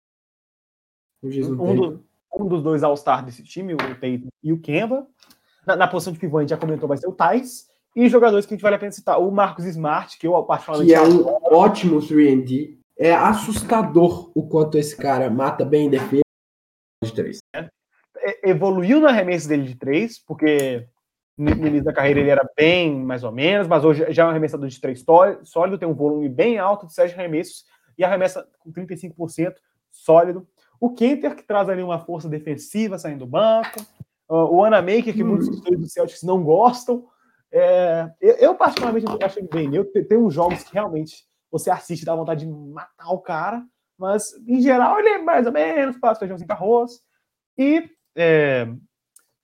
Um, 1.22 1.74
do, 1.74 2.04
um, 2.34 2.48
dos 2.48 2.62
dois 2.62 2.82
All-Stars 2.82 3.24
desse 3.24 3.42
time, 3.42 3.74
o 3.74 3.76
Tatum 3.76 4.28
e 4.42 4.52
o 4.52 4.60
Kemba. 4.60 5.06
Na, 5.64 5.76
na, 5.76 5.88
posição 5.88 6.12
de 6.12 6.18
pivô, 6.18 6.38
a 6.38 6.40
gente 6.40 6.50
já 6.50 6.56
comentou, 6.56 6.88
vai 6.88 6.98
ser 6.98 7.08
o 7.08 7.12
Thais. 7.12 7.67
E 7.96 8.08
jogadores 8.08 8.46
que 8.46 8.54
a 8.54 8.56
gente 8.56 8.62
vale 8.62 8.76
a 8.76 8.78
pena 8.78 8.92
citar, 8.92 9.20
o 9.20 9.30
Marcos 9.30 9.64
Smart, 9.64 10.18
que 10.18 10.26
eu 10.26 10.42
particularmente... 10.44 10.92
Que 10.92 10.96
é 10.96 11.02
um 11.02 11.24
ótimo 11.52 11.98
3D 11.98 12.78
é 12.98 13.14
assustador 13.14 14.32
o 14.34 14.48
quanto 14.48 14.76
esse 14.76 14.96
cara 14.96 15.30
mata 15.30 15.64
bem 15.64 15.86
em 15.86 15.90
defesa 15.90 16.22
de 17.02 17.12
três. 17.14 17.38
É, 17.54 18.50
evoluiu 18.50 19.00
no 19.00 19.06
arremesso 19.06 19.48
dele 19.48 19.62
de 19.62 19.76
três, 19.76 20.18
porque 20.18 20.84
no 21.36 21.50
início 21.50 21.84
da 21.84 21.92
carreira 21.92 22.18
ele 22.18 22.30
era 22.30 22.44
bem 22.56 22.96
mais 22.96 23.22
ou 23.22 23.30
menos, 23.30 23.68
mas 23.68 23.84
hoje 23.84 24.04
já 24.12 24.24
é 24.24 24.26
um 24.26 24.30
arremessador 24.30 24.68
de 24.68 24.80
três 24.80 25.04
sólido, 25.44 25.78
tem 25.78 25.88
um 25.88 25.94
volume 25.94 26.28
bem 26.28 26.58
alto 26.58 26.86
de 26.86 26.92
sete 26.92 27.14
arremessos 27.14 27.64
e 27.96 28.04
arremessa 28.04 28.44
com 28.58 28.72
35% 28.72 29.54
sólido. 29.92 30.46
O 30.80 30.92
Kenter, 30.92 31.36
que 31.36 31.44
traz 31.44 31.68
ali 31.68 31.82
uma 31.82 32.00
força 32.00 32.28
defensiva 32.28 32.98
saindo 32.98 33.20
do 33.20 33.26
banco. 33.26 33.80
Uh, 34.28 34.56
o 34.56 34.64
Anamaker, 34.64 35.14
que 35.14 35.22
hum. 35.22 35.28
muitos 35.28 35.46
torcedores 35.46 35.80
do 35.80 35.88
Celtics 35.88 36.22
não 36.24 36.42
gostam. 36.42 37.06
É, 37.50 38.10
eu, 38.20 38.34
eu, 38.36 38.54
particularmente, 38.54 39.06
acho 39.22 39.42
bem. 39.48 39.70
Tem 40.08 40.18
uns 40.18 40.34
jogos 40.34 40.62
que 40.62 40.72
realmente 40.72 41.26
você 41.50 41.70
assiste 41.70 42.04
dá 42.04 42.14
vontade 42.14 42.44
de 42.44 42.52
matar 42.52 43.10
o 43.10 43.20
cara, 43.20 43.64
mas 43.96 44.34
em 44.46 44.60
geral 44.60 44.98
ele 44.98 45.08
é 45.08 45.18
mais 45.18 45.46
ou 45.46 45.52
menos, 45.52 45.98
passa 45.98 46.20
feijãozinho 46.20 46.46
com 46.46 46.52
arroz. 46.52 47.02
E 47.56 47.90
é, 48.14 48.66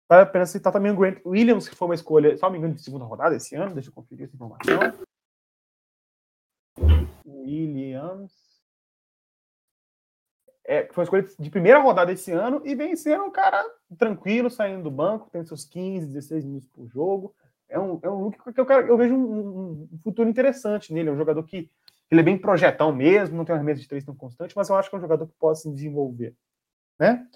vale 0.09 0.23
a 0.23 0.27
pena 0.27 0.47
citar 0.47 0.73
também 0.73 0.93
o 0.93 0.97
Grant 0.97 1.21
Williams, 1.25 1.69
que 1.69 1.75
foi 1.75 1.89
uma 1.89 1.95
escolha, 1.95 2.37
só 2.37 2.51
me 2.51 2.59
engano, 2.59 2.75
de 2.75 2.83
segunda 2.83 3.05
rodada 3.05 3.35
esse 3.35 3.55
ano, 3.57 3.75
deixa 3.75 3.89
eu 3.89 3.95
conferir 3.95 4.27
essa 4.27 4.37
informação. 4.37 4.79
Williams. 7.27 8.33
É, 10.67 10.87
foi 10.93 11.03
uma 11.03 11.05
escolha 11.05 11.29
de 11.39 11.51
primeira 11.51 11.79
rodada 11.79 12.11
esse 12.11 12.33
ano 12.33 12.63
e 12.65 12.75
vem 12.75 12.97
sendo 12.97 13.25
um 13.25 13.31
cara 13.31 13.63
tranquilo, 13.99 14.49
saindo 14.49 14.85
do 14.85 14.91
banco, 14.91 15.29
tem 15.31 15.45
seus 15.45 15.65
15, 15.65 16.07
16 16.07 16.45
minutos 16.45 16.69
por 16.69 16.87
jogo. 16.89 17.35
É 17.69 17.79
um, 17.79 17.99
é 18.03 18.11
um 18.11 18.25
look 18.25 18.53
que 18.53 18.61
eu, 18.61 18.67
quero, 18.67 18.87
eu 18.87 18.97
vejo 18.97 19.15
um, 19.15 19.89
um 19.93 19.99
futuro 20.03 20.29
interessante 20.29 20.93
nele. 20.93 21.09
É 21.09 21.13
um 21.13 21.17
jogador 21.17 21.43
que 21.43 21.71
ele 22.11 22.21
é 22.21 22.25
bem 22.25 22.39
projetão 22.39 22.93
mesmo, 22.93 23.37
não 23.37 23.45
tem 23.45 23.55
um 23.55 23.57
arremesso 23.57 23.81
de 23.81 23.89
três 23.89 24.05
tão 24.05 24.15
constante, 24.15 24.55
mas 24.57 24.69
eu 24.69 24.77
acho 24.77 24.89
que 24.89 24.95
é 24.95 24.99
um 24.99 25.03
jogador 25.03 25.27
que 25.27 25.35
pode 25.39 25.61
se 25.61 25.71
desenvolver. 25.71 26.35
Né? 26.99 27.27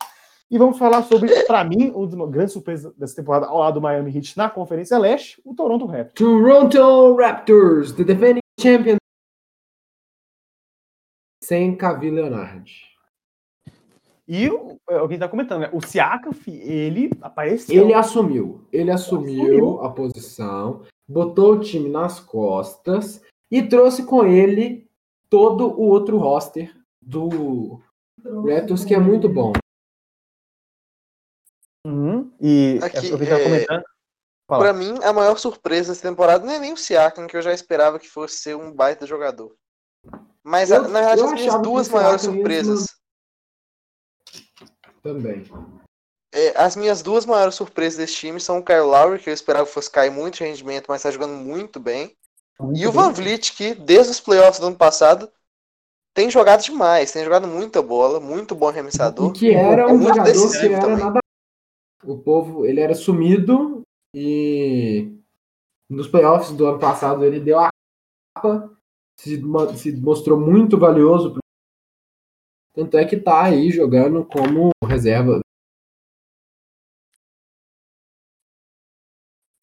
E 0.51 0.57
vamos 0.57 0.79
falar 0.79 1.03
sobre, 1.03 1.45
para 1.45 1.63
mim, 1.65 1.91
uma 1.91 2.27
grande 2.27 2.53
surpresa 2.53 2.95
dessa 2.97 3.17
temporada 3.17 3.47
ao 3.47 3.59
lado 3.59 3.75
do 3.75 3.81
Miami 3.81 4.17
Heat 4.17 4.37
na 4.37 4.49
Conferência 4.49 4.99
Leste, 4.99 5.41
o 5.45 5.55
Toronto 5.55 5.85
Raptors. 5.85 6.15
Toronto 6.15 7.17
Raptors, 7.17 7.93
the 7.93 8.05
defending 8.05 8.41
champion. 8.59 8.97
Sem 11.43 11.77
Kawhi 11.77 12.11
Leonard. 12.11 12.71
E 14.29 14.51
o, 14.51 14.79
alguém 14.87 15.15
está 15.15 15.27
comentando, 15.27 15.63
né? 15.63 15.71
O 15.73 15.81
Siakam, 15.81 16.33
ele 16.47 17.11
apareceu. 17.23 17.83
Ele 17.83 17.95
assumiu. 17.95 18.69
Ele 18.71 18.91
assumiu, 18.91 19.43
assumiu 19.43 19.81
a 19.83 19.91
posição, 19.91 20.83
botou 21.09 21.55
o 21.55 21.61
time 21.61 21.89
nas 21.89 22.21
costas 22.21 23.23
e 23.51 23.63
trouxe 23.63 24.05
com 24.05 24.27
ele 24.27 24.87
todo 25.31 25.67
o 25.67 25.85
outro 25.85 26.19
roster 26.19 26.77
do 27.01 27.81
Raptors, 28.47 28.85
que 28.85 28.95
é 28.95 28.99
muito 28.99 29.31
bom. 29.31 29.55
Uhum. 31.87 32.31
E 32.39 32.79
Aqui, 32.83 32.99
é... 32.99 33.83
Para 34.47 34.75
mim, 34.75 34.95
a 35.03 35.13
maior 35.13 35.39
surpresa 35.39 35.93
dessa 35.93 36.07
temporada 36.07 36.45
não 36.45 36.53
é 36.53 36.59
nem 36.59 36.75
o 36.75 36.77
Siakam, 36.77 37.27
que 37.27 37.37
eu 37.37 37.43
já 37.43 37.55
esperava 37.55 37.99
que 37.99 38.09
fosse 38.09 38.37
ser 38.37 38.57
um 38.57 38.73
baita 38.73 39.07
jogador. 39.07 39.55
Mas, 40.43 40.71
eu, 40.71 40.83
na 40.83 41.01
verdade, 41.01 41.23
as 41.23 41.33
minhas 41.33 41.63
duas 41.63 41.89
maiores 41.89 42.23
surpresas. 42.23 42.98
Também. 45.09 45.43
É, 46.35 46.63
as 46.63 46.77
minhas 46.77 47.01
duas 47.01 47.25
maiores 47.25 47.55
surpresas 47.55 47.97
desse 47.97 48.15
time 48.15 48.39
são 48.39 48.59
o 48.59 48.63
Kyle 48.63 48.81
Lowry, 48.81 49.19
que 49.19 49.31
eu 49.31 49.35
esperava 49.35 49.65
que 49.65 49.73
fosse 49.73 49.91
cair 49.91 50.11
muito 50.11 50.37
de 50.37 50.45
rendimento, 50.45 50.85
mas 50.89 50.99
está 50.99 51.11
jogando 51.11 51.33
muito 51.33 51.81
bem. 51.81 52.15
Muito 52.61 52.79
e 52.79 52.87
o 52.87 52.93
Van 52.93 53.11
Vliet, 53.11 53.55
que 53.55 53.75
desde 53.75 54.13
os 54.13 54.21
playoffs 54.21 54.61
do 54.61 54.67
ano 54.67 54.77
passado 54.77 55.31
tem 56.15 56.29
jogado 56.29 56.63
demais, 56.63 57.11
tem 57.11 57.25
jogado 57.25 57.49
muita 57.49 57.81
bola, 57.81 58.21
muito 58.21 58.55
bom 58.55 58.69
arremessador. 58.69 59.31
E 59.31 59.33
que 59.33 59.51
era 59.51 59.91
um 59.91 60.03
jogador 60.03 60.51
que 60.51 60.67
era 60.67 60.81
também. 60.81 61.05
nada. 61.05 61.21
O 62.05 62.19
povo, 62.19 62.67
ele 62.67 62.81
era 62.81 62.95
sumido 62.95 63.81
e 64.15 65.17
nos 65.89 66.07
playoffs 66.07 66.55
do 66.55 66.67
ano 66.67 66.79
passado 66.79 67.25
ele 67.25 67.41
deu 67.41 67.59
a 67.59 67.71
capa, 68.37 68.71
se, 69.19 69.41
se 69.77 69.93
mostrou 69.97 70.39
muito 70.39 70.77
valioso. 70.77 71.39
Tanto 72.79 72.97
é 72.97 73.05
que 73.05 73.17
tá 73.17 73.43
aí 73.43 73.73
jogando 73.73 74.25
como 74.25 74.71
reserva 74.87 75.41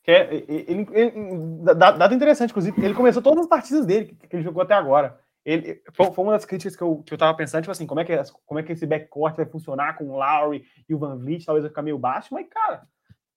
é, 0.05 0.36
ele, 0.36 0.86
ele, 0.91 2.13
interessante, 2.13 2.49
inclusive, 2.49 2.84
ele 2.84 2.93
começou 2.93 3.24
todas 3.24 3.45
as 3.45 3.47
partidas 3.47 3.86
dele 3.86 4.07
que, 4.07 4.28
que 4.28 4.36
ele 4.36 4.43
jogou 4.43 4.61
até 4.61 4.74
agora. 4.74 5.18
Ele, 5.45 5.82
foi, 5.93 6.11
foi, 6.11 6.26
uma 6.26 6.34
das 6.34 6.43
críticas 6.43 6.76
que 6.76 6.84
eu, 6.84 7.01
que 7.03 7.13
eu 7.13 7.18
tava 7.18 7.36
pensando, 7.38 7.61
tipo 7.61 7.72
assim, 7.72 7.88
como 7.88 8.01
é, 8.01 8.03
que, 8.03 8.13
como 8.45 8.59
é 8.59 8.63
que 8.63 8.74
esse 8.74 8.86
backcourt 8.86 9.38
vai 9.38 9.45
funcionar 9.45 9.97
com 9.97 10.09
o 10.09 10.18
Lowry 10.18 10.66
e 10.88 10.93
o 10.93 10.99
Van 10.99 11.16
Vliet, 11.18 11.45
talvez 11.45 11.63
vai 11.63 11.70
ficar 11.70 11.84
meio 11.84 11.97
baixo, 11.97 12.34
mas, 12.34 12.45
cara, 12.49 12.86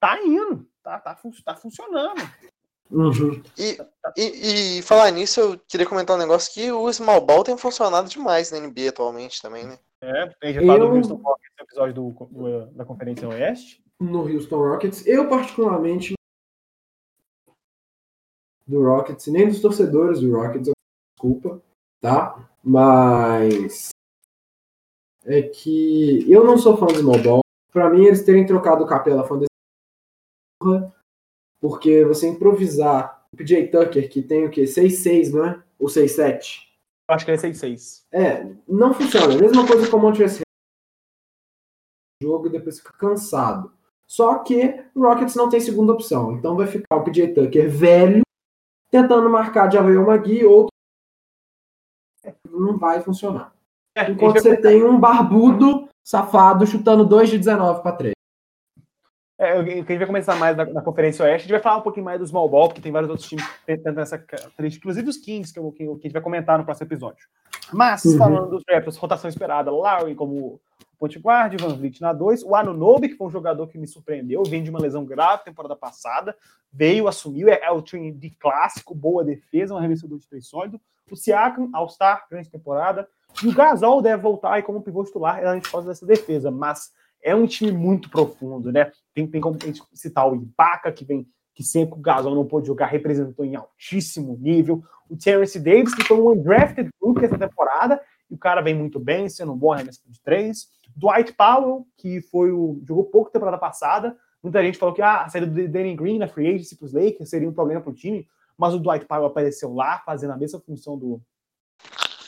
tá 0.01 0.21
indo, 0.25 0.69
tá, 0.83 0.99
tá, 0.99 1.17
tá 1.45 1.55
funcionando. 1.55 2.21
Uhum. 2.91 3.43
E, 3.59 3.79
e, 4.17 4.79
e, 4.79 4.83
falar 4.83 5.11
nisso, 5.11 5.41
eu 5.41 5.61
queria 5.69 5.87
comentar 5.87 6.17
um 6.17 6.19
negócio 6.19 6.53
que 6.53 6.73
o 6.73 6.91
Small 6.93 7.21
Ball 7.21 7.45
tem 7.45 7.57
funcionado 7.57 8.09
demais 8.09 8.51
na 8.51 8.59
NBA 8.61 8.89
atualmente 8.89 9.43
também, 9.43 9.67
né? 9.67 9.79
É, 10.01 10.27
tem 10.41 10.55
já 10.55 10.61
falado 10.61 10.85
eu... 10.85 10.91
do 10.91 10.97
Houston 10.97 11.17
Rockets 11.17 11.53
no 11.59 11.65
episódio 11.65 11.95
do, 11.95 12.11
do, 12.11 12.67
da 12.69 12.85
Conferência 12.85 13.29
Oeste. 13.29 13.83
No 14.01 14.21
Houston 14.23 14.57
Rockets, 14.57 15.07
eu 15.07 15.29
particularmente 15.29 16.15
do 18.67 18.85
Rockets, 18.85 19.27
nem 19.27 19.49
dos 19.49 19.61
torcedores 19.61 20.21
do 20.21 20.35
Rockets, 20.35 20.71
desculpa, 21.15 21.61
tá? 22.01 22.49
Mas 22.63 23.89
é 25.25 25.43
que 25.43 26.31
eu 26.31 26.45
não 26.45 26.57
sou 26.57 26.77
fã 26.77 26.87
do 26.87 26.97
small 26.97 27.23
ball. 27.23 27.41
Para 27.73 27.91
mim, 27.91 28.05
eles 28.05 28.25
terem 28.25 28.47
trocado 28.47 28.85
o 28.85 28.87
Capela 28.87 29.27
foi 29.27 29.47
uma 30.61 30.95
porque 31.61 32.05
você 32.05 32.29
improvisar 32.29 33.27
o 33.33 33.37
PJ 33.37 33.69
Tucker, 33.69 34.09
que 34.09 34.23
tem 34.23 34.47
o 34.47 34.51
quê? 34.51 34.65
6-6, 34.65 35.33
não 35.33 35.45
é? 35.45 35.63
Ou 35.79 35.89
6-7? 35.89 36.67
Acho 37.09 37.25
que 37.25 37.31
é 37.31 37.37
6-6. 37.37 38.05
É, 38.13 38.47
não 38.69 38.93
funciona. 38.93 39.35
A 39.35 39.39
mesma 39.39 39.67
coisa 39.67 39.91
com 39.91 39.97
o 39.97 40.01
Montrezl 40.01 40.43
jogo 42.23 42.49
e 42.49 42.51
depois 42.51 42.79
fica 42.79 42.93
cansado. 42.95 43.73
Só 44.07 44.39
que 44.39 44.85
o 44.95 45.03
Rockets 45.03 45.37
não 45.37 45.49
tem 45.49 45.61
segunda 45.61 45.93
opção. 45.93 46.33
Então 46.33 46.57
vai 46.57 46.67
ficar 46.67 46.97
o 46.97 47.05
PJ 47.05 47.35
Tucker 47.35 47.71
velho 47.71 48.23
tentando 48.91 49.29
marcar 49.29 49.69
de 49.69 49.77
Javel 49.77 50.07
Magui, 50.07 50.45
outro 50.45 50.69
não 52.51 52.77
vai 52.77 53.01
funcionar. 53.03 53.55
É, 53.97 54.11
Enquanto 54.11 54.41
você 54.41 54.57
tem 54.57 54.83
um 54.83 54.99
barbudo 54.99 55.89
safado 56.05 56.67
chutando 56.67 57.05
2 57.07 57.31
de 57.31 57.39
19 57.39 57.83
para 57.83 57.97
3. 57.97 58.18
É, 59.39 59.53
a 59.53 59.63
gente 59.63 59.99
vai 59.99 60.07
começar 60.07 60.35
mais 60.35 60.57
na, 60.57 60.65
na, 60.65 60.83
Conferência 60.83 61.25
Oeste. 61.25 61.37
A 61.37 61.43
gente 61.43 61.53
vai 61.53 61.61
falar 61.61 61.77
um 61.77 61.83
pouquinho 61.83 62.05
mais 62.05 62.19
do 62.19 62.27
Small 62.27 62.49
Ball, 62.49 62.69
porque 62.69 62.81
tem 62.81 62.91
vários 62.91 63.09
outros 63.09 63.29
times 63.29 63.49
tentando 63.65 64.01
essa 64.01 64.19
característica, 64.19 64.83
inclusive 64.83 65.09
os 65.09 65.17
Kings, 65.17 65.53
que, 65.53 65.61
eu, 65.61 65.71
que, 65.71 65.85
a 65.85 65.87
gente 65.87 66.13
vai 66.13 66.23
comentar 66.23 66.59
no 66.59 66.65
próximo 66.65 66.89
episódio. 66.89 67.25
Mas, 67.73 68.05
uhum. 68.05 68.19
falando 68.19 68.51
dos 68.51 68.65
Raptors, 68.69 68.97
rotação 68.97 69.31
esperada, 69.31 69.71
Lowry 69.71 70.17
como 70.17 70.61
ponte 70.99 71.19
guard, 71.21 71.55
Van 71.61 71.75
Vliet 71.75 72.01
na 72.01 72.13
2, 72.13 72.43
o 72.43 72.57
Anunobi, 72.57 73.11
que 73.11 73.15
foi 73.15 73.29
um 73.29 73.31
jogador 73.31 73.69
que 73.69 73.79
me 73.79 73.87
surpreendeu, 73.87 74.43
vem 74.43 74.63
de 74.63 74.71
uma 74.71 74.81
lesão 74.81 75.05
grave 75.05 75.45
temporada 75.45 75.77
passada, 75.77 76.35
veio, 76.73 77.07
assumiu, 77.07 77.49
é, 77.49 77.61
é 77.63 77.71
o 77.71 77.81
time 77.81 78.11
de 78.11 78.31
clássico, 78.31 78.95
boa 78.95 79.23
defesa, 79.23 79.73
um 79.73 79.79
arremessador 79.79 80.19
de 80.19 80.27
três 80.27 80.49
sólido, 80.49 80.81
o 81.11 81.17
Siakam, 81.17 81.71
All-Star, 81.73 82.27
grande 82.29 82.51
temporada, 82.51 83.09
e 83.43 83.47
o 83.47 83.55
Gasol 83.55 84.03
deve 84.03 84.21
voltar 84.21 84.55
aí 84.55 84.63
como 84.63 84.83
pivô 84.83 85.05
titular, 85.05 85.39
a 85.39 85.55
gente 85.55 85.69
faz 85.69 85.85
dessa 85.85 86.05
defesa, 86.05 86.51
mas 86.51 86.93
é 87.23 87.35
um 87.35 87.47
time 87.47 87.73
muito 87.73 88.11
profundo, 88.11 88.73
né? 88.73 88.91
Tem, 89.15 89.27
tem 89.27 89.41
como 89.41 89.59
a 89.61 89.67
gente 89.67 89.83
citar 89.93 90.31
o 90.31 90.37
Ibaka, 90.37 90.93
que 90.93 91.05
vem 91.05 91.27
que 91.59 91.65
sempre 91.65 91.99
o 91.99 92.01
Gasol 92.01 92.37
não 92.37 92.47
pôde 92.47 92.69
jogar, 92.69 92.87
representou 92.87 93.45
em 93.45 93.57
altíssimo 93.57 94.39
nível. 94.41 94.81
O 95.11 95.17
Terence 95.17 95.59
Davis, 95.59 95.93
que 95.93 96.05
foi 96.05 96.17
um 96.17 96.31
undrafted 96.31 96.89
rookie 97.03 97.25
essa 97.25 97.37
temporada, 97.37 98.01
e 98.31 98.35
o 98.35 98.39
cara 98.39 98.61
vem 98.61 98.75
muito 98.75 99.01
bem, 99.01 99.29
sendo 99.29 99.53
um 99.53 99.57
bom 99.57 99.73
arremessador 99.73 100.13
de 100.13 100.23
três. 100.23 100.69
Dwight 100.95 101.33
Powell, 101.33 101.85
que 101.97 102.21
foi 102.21 102.53
o 102.53 102.81
jogou 102.87 103.05
pouco 103.07 103.33
temporada 103.33 103.59
passada. 103.59 104.17
Muita 104.41 104.63
gente 104.63 104.79
falou 104.79 104.95
que 104.95 105.03
ah, 105.03 105.23
a 105.23 105.29
saída 105.29 105.49
do 105.49 105.69
Danny 105.69 105.97
Green 105.97 106.19
na 106.19 106.29
free 106.29 106.47
agency 106.47 106.77
para 106.77 106.87
os 106.87 106.93
Lakers 106.93 107.29
seria 107.29 107.49
um 107.49 107.53
problema 107.53 107.81
para 107.81 107.91
o 107.91 107.95
time, 107.95 108.25
mas 108.57 108.73
o 108.73 108.79
Dwight 108.79 109.07
Powell 109.07 109.27
apareceu 109.27 109.75
lá, 109.75 109.99
fazendo 110.07 110.35
a 110.35 110.37
mesma 110.37 110.61
função 110.61 110.97
do 110.97 111.21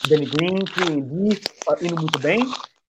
Danny 0.09 0.27
Green, 0.27 0.59
KD, 0.65 1.87
indo 1.87 2.01
muito 2.01 2.19
bem. 2.19 2.41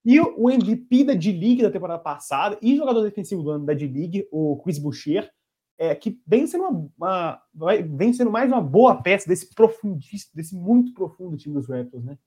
E 0.03 0.19
o 0.19 0.49
MVP 0.49 1.03
da 1.03 1.14
D-League 1.14 1.61
da 1.61 1.72
temporada 1.72 2.02
passada 2.02 2.57
e 2.61 2.76
jogador 2.76 3.03
defensivo 3.03 3.44
do 3.44 3.52
ano 3.52 3.65
da 3.65 3.73
D-League, 3.73 4.28
o 4.32 4.60
Chris 4.64 4.80
Boucher, 4.80 5.32
é, 5.78 5.95
que 5.95 6.19
vem 6.26 6.45
sendo, 6.48 6.91
uma, 6.98 7.41
uma, 7.53 7.76
vem 7.82 8.14
sendo 8.14 8.32
mais 8.32 8.49
uma 8.52 8.61
boa 8.61 9.02
peça 9.02 9.28
desse 9.28 9.53
profundíssimo, 9.53 10.32
desse 10.34 10.56
muito 10.56 10.94
profundo 10.94 11.38
time 11.38 11.56
dos 11.56 11.68
Raptors, 11.68 12.03
né? 12.03 12.18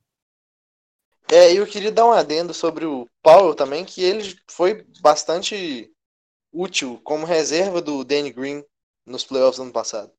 É, 1.31 1.53
eu 1.53 1.67
queria 1.67 1.91
dar 1.91 2.07
um 2.07 2.13
adendo 2.13 2.53
sobre 2.53 2.85
o 2.85 3.09
Powell 3.23 3.55
também, 3.55 3.85
que 3.85 4.03
ele 4.03 4.37
foi 4.49 4.87
bastante 5.01 5.91
útil 6.53 7.01
como 7.03 7.27
reserva 7.27 7.81
do 7.81 8.05
Danny 8.05 8.33
Green 8.33 8.65
nos 9.07 9.25
playoffs 9.25 9.57
do 9.57 9.63
ano 9.63 9.73
passado. 9.73 10.13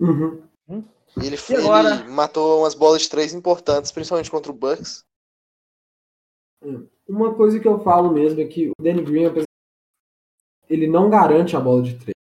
Uhum. 0.00 0.42
Ele, 1.22 1.36
agora... 1.58 2.00
ele 2.00 2.08
matou 2.10 2.60
umas 2.60 2.74
bolas 2.74 3.02
de 3.02 3.08
três 3.08 3.32
importantes, 3.32 3.92
principalmente 3.92 4.30
contra 4.30 4.50
o 4.50 4.54
Bucks. 4.54 5.04
Uma 7.08 7.34
coisa 7.34 7.60
que 7.60 7.68
eu 7.68 7.78
falo 7.80 8.12
mesmo 8.12 8.40
é 8.40 8.44
que 8.44 8.68
o 8.68 8.82
Danny 8.82 9.02
Green, 9.02 9.32
ele 10.68 10.86
não 10.86 11.08
garante 11.08 11.56
a 11.56 11.60
bola 11.60 11.82
de 11.82 11.94
três. 11.94 12.14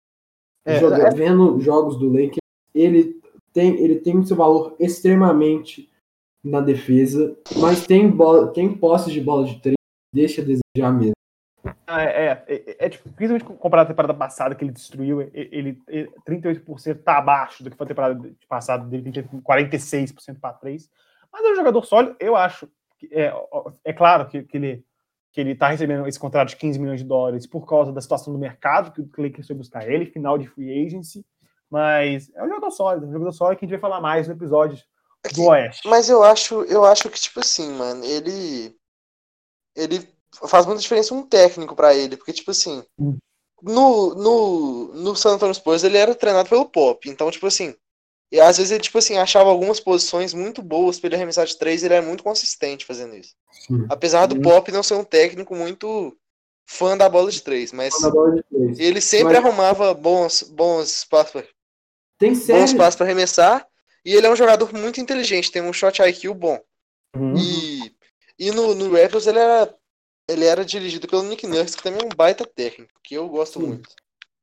É, 0.65 0.79
Joga, 0.79 1.07
é... 1.07 1.09
Vendo 1.11 1.59
jogos 1.59 1.97
do 1.97 2.09
Lakers, 2.09 2.37
ele 2.73 3.21
tem, 3.51 3.79
ele 3.79 3.99
tem 3.99 4.23
seu 4.25 4.35
valor 4.35 4.75
extremamente 4.79 5.89
na 6.43 6.59
defesa, 6.59 7.37
mas 7.57 7.85
tem, 7.85 8.09
bola, 8.09 8.51
tem 8.51 8.75
posse 8.75 9.11
de 9.11 9.21
bola 9.21 9.45
de 9.45 9.61
três, 9.61 9.75
deixa 10.13 10.41
a 10.41 10.45
desejar 10.45 10.91
mesmo. 10.91 11.13
Ah, 11.87 12.03
é, 12.03 12.25
é, 12.25 12.43
é, 12.47 12.85
é 12.85 12.89
tipo, 12.89 13.09
principalmente 13.09 13.45
comparado 13.59 13.87
à 13.87 13.93
temporada 13.93 14.13
passada 14.13 14.53
que 14.53 14.65
ele 14.65 14.73
destruiu, 14.73 15.21
ele, 15.33 15.81
ele 15.87 16.11
38% 16.27 17.01
tá 17.03 17.17
abaixo 17.17 17.63
do 17.63 17.69
que 17.69 17.77
foi 17.77 17.85
a 17.85 17.87
temporada 17.87 18.31
passada 18.49 18.83
dele, 18.85 19.11
tem 19.11 19.23
46% 19.23 20.39
para 20.41 20.53
3. 20.53 20.89
Mas 21.31 21.45
é 21.45 21.51
um 21.51 21.55
jogador 21.55 21.85
sólido, 21.85 22.15
eu 22.19 22.35
acho. 22.35 22.67
É, 23.11 23.33
é 23.85 23.93
claro 23.93 24.27
que, 24.27 24.43
que 24.43 24.57
ele 24.57 24.85
que 25.33 25.41
ele 25.41 25.53
está 25.53 25.67
recebendo 25.67 26.07
esse 26.07 26.19
contrato 26.19 26.49
de 26.49 26.57
15 26.57 26.79
milhões 26.79 26.99
de 26.99 27.07
dólares 27.07 27.47
por 27.47 27.67
causa 27.67 27.91
da 27.91 27.99
situação 27.99 28.31
do 28.31 28.37
mercado, 28.37 28.91
que 28.91 29.01
o 29.01 29.09
Lakers 29.17 29.47
foi 29.47 29.55
buscar 29.55 29.89
ele, 29.89 30.05
final 30.05 30.37
de 30.37 30.47
free 30.47 30.85
agency, 30.85 31.25
mas 31.71 32.31
é 32.35 32.43
um 32.43 32.47
jogador 32.47 32.69
sólido, 32.69 33.07
um 33.07 33.11
jogador 33.11 33.31
sólido 33.31 33.57
que 33.57 33.65
a 33.65 33.67
gente 33.67 33.79
vai 33.79 33.89
falar 33.89 33.99
mais 33.99 34.27
no 34.27 34.35
episódio 34.35 34.77
do 35.33 35.45
Oeste. 35.45 35.87
Mas 35.87 36.07
eu 36.07 36.23
acho, 36.23 36.61
eu 36.65 36.85
acho 36.85 37.09
que, 37.09 37.19
tipo 37.19 37.39
assim, 37.39 37.73
mano, 37.73 38.05
ele. 38.05 38.75
Ele 39.75 40.07
faz 40.47 40.67
muita 40.67 40.81
diferença 40.81 41.15
um 41.15 41.25
técnico 41.25 41.75
para 41.75 41.95
ele, 41.95 42.15
porque, 42.15 42.31
tipo 42.31 42.51
assim, 42.51 42.83
hum. 42.99 43.17
no, 43.63 44.13
no, 44.13 44.93
no 44.93 45.15
San 45.15 45.33
Antonio 45.33 45.55
Spurs 45.55 45.83
ele 45.83 45.97
era 45.97 46.13
treinado 46.13 46.47
pelo 46.47 46.69
Pop, 46.69 47.09
então, 47.09 47.31
tipo 47.31 47.47
assim, 47.47 47.75
e 48.33 48.39
às 48.41 48.57
vezes 48.57 48.71
ele, 48.71 48.81
tipo 48.81 48.97
assim, 48.97 49.15
achava 49.15 49.51
algumas 49.51 49.79
posições 49.79 50.33
muito 50.33 50.59
boas 50.63 50.99
para 50.99 51.09
ele 51.09 51.15
arremessar 51.17 51.45
de 51.45 51.55
três, 51.55 51.83
ele 51.83 51.93
era 51.93 52.03
muito 52.03 52.23
consistente 52.23 52.83
fazendo 52.83 53.15
isso. 53.15 53.35
Sim. 53.51 53.85
Apesar 53.87 54.25
do 54.25 54.41
Pop 54.41 54.71
não 54.71 54.81
ser 54.81 54.95
um 54.95 55.03
técnico 55.03 55.55
muito 55.55 56.17
fã 56.65 56.97
da 56.97 57.07
bola 57.07 57.29
de 57.29 57.43
três, 57.43 57.71
mas 57.71 57.93
de 57.93 58.43
três. 58.49 58.79
ele 58.79 58.99
sempre 58.99 59.35
mas... 59.35 59.45
arrumava 59.45 59.93
bons, 59.93 60.41
bons 60.41 60.89
espaços 60.89 61.43
para 62.17 62.91
para 62.91 63.05
arremessar, 63.05 63.67
e 64.03 64.15
ele 64.15 64.25
é 64.25 64.31
um 64.31 64.35
jogador 64.35 64.73
muito 64.73 64.99
inteligente, 64.99 65.51
tem 65.51 65.61
um 65.61 65.71
shot 65.71 66.01
IQ 66.01 66.33
bom. 66.33 66.59
Uhum. 67.15 67.35
E, 67.37 67.93
e 68.39 68.49
no, 68.49 68.73
no 68.73 68.91
Raptors 68.91 69.27
ele 69.27 69.37
era 69.37 69.71
ele 70.27 70.45
era 70.45 70.65
dirigido 70.65 71.07
pelo 71.07 71.21
Nick 71.21 71.45
Nurse, 71.45 71.77
que 71.77 71.83
também 71.83 72.01
é 72.01 72.05
um 72.05 72.09
baita 72.09 72.47
técnico, 72.47 72.99
que 73.03 73.13
eu 73.13 73.29
gosto 73.29 73.59
Sim. 73.59 73.67
muito. 73.67 73.89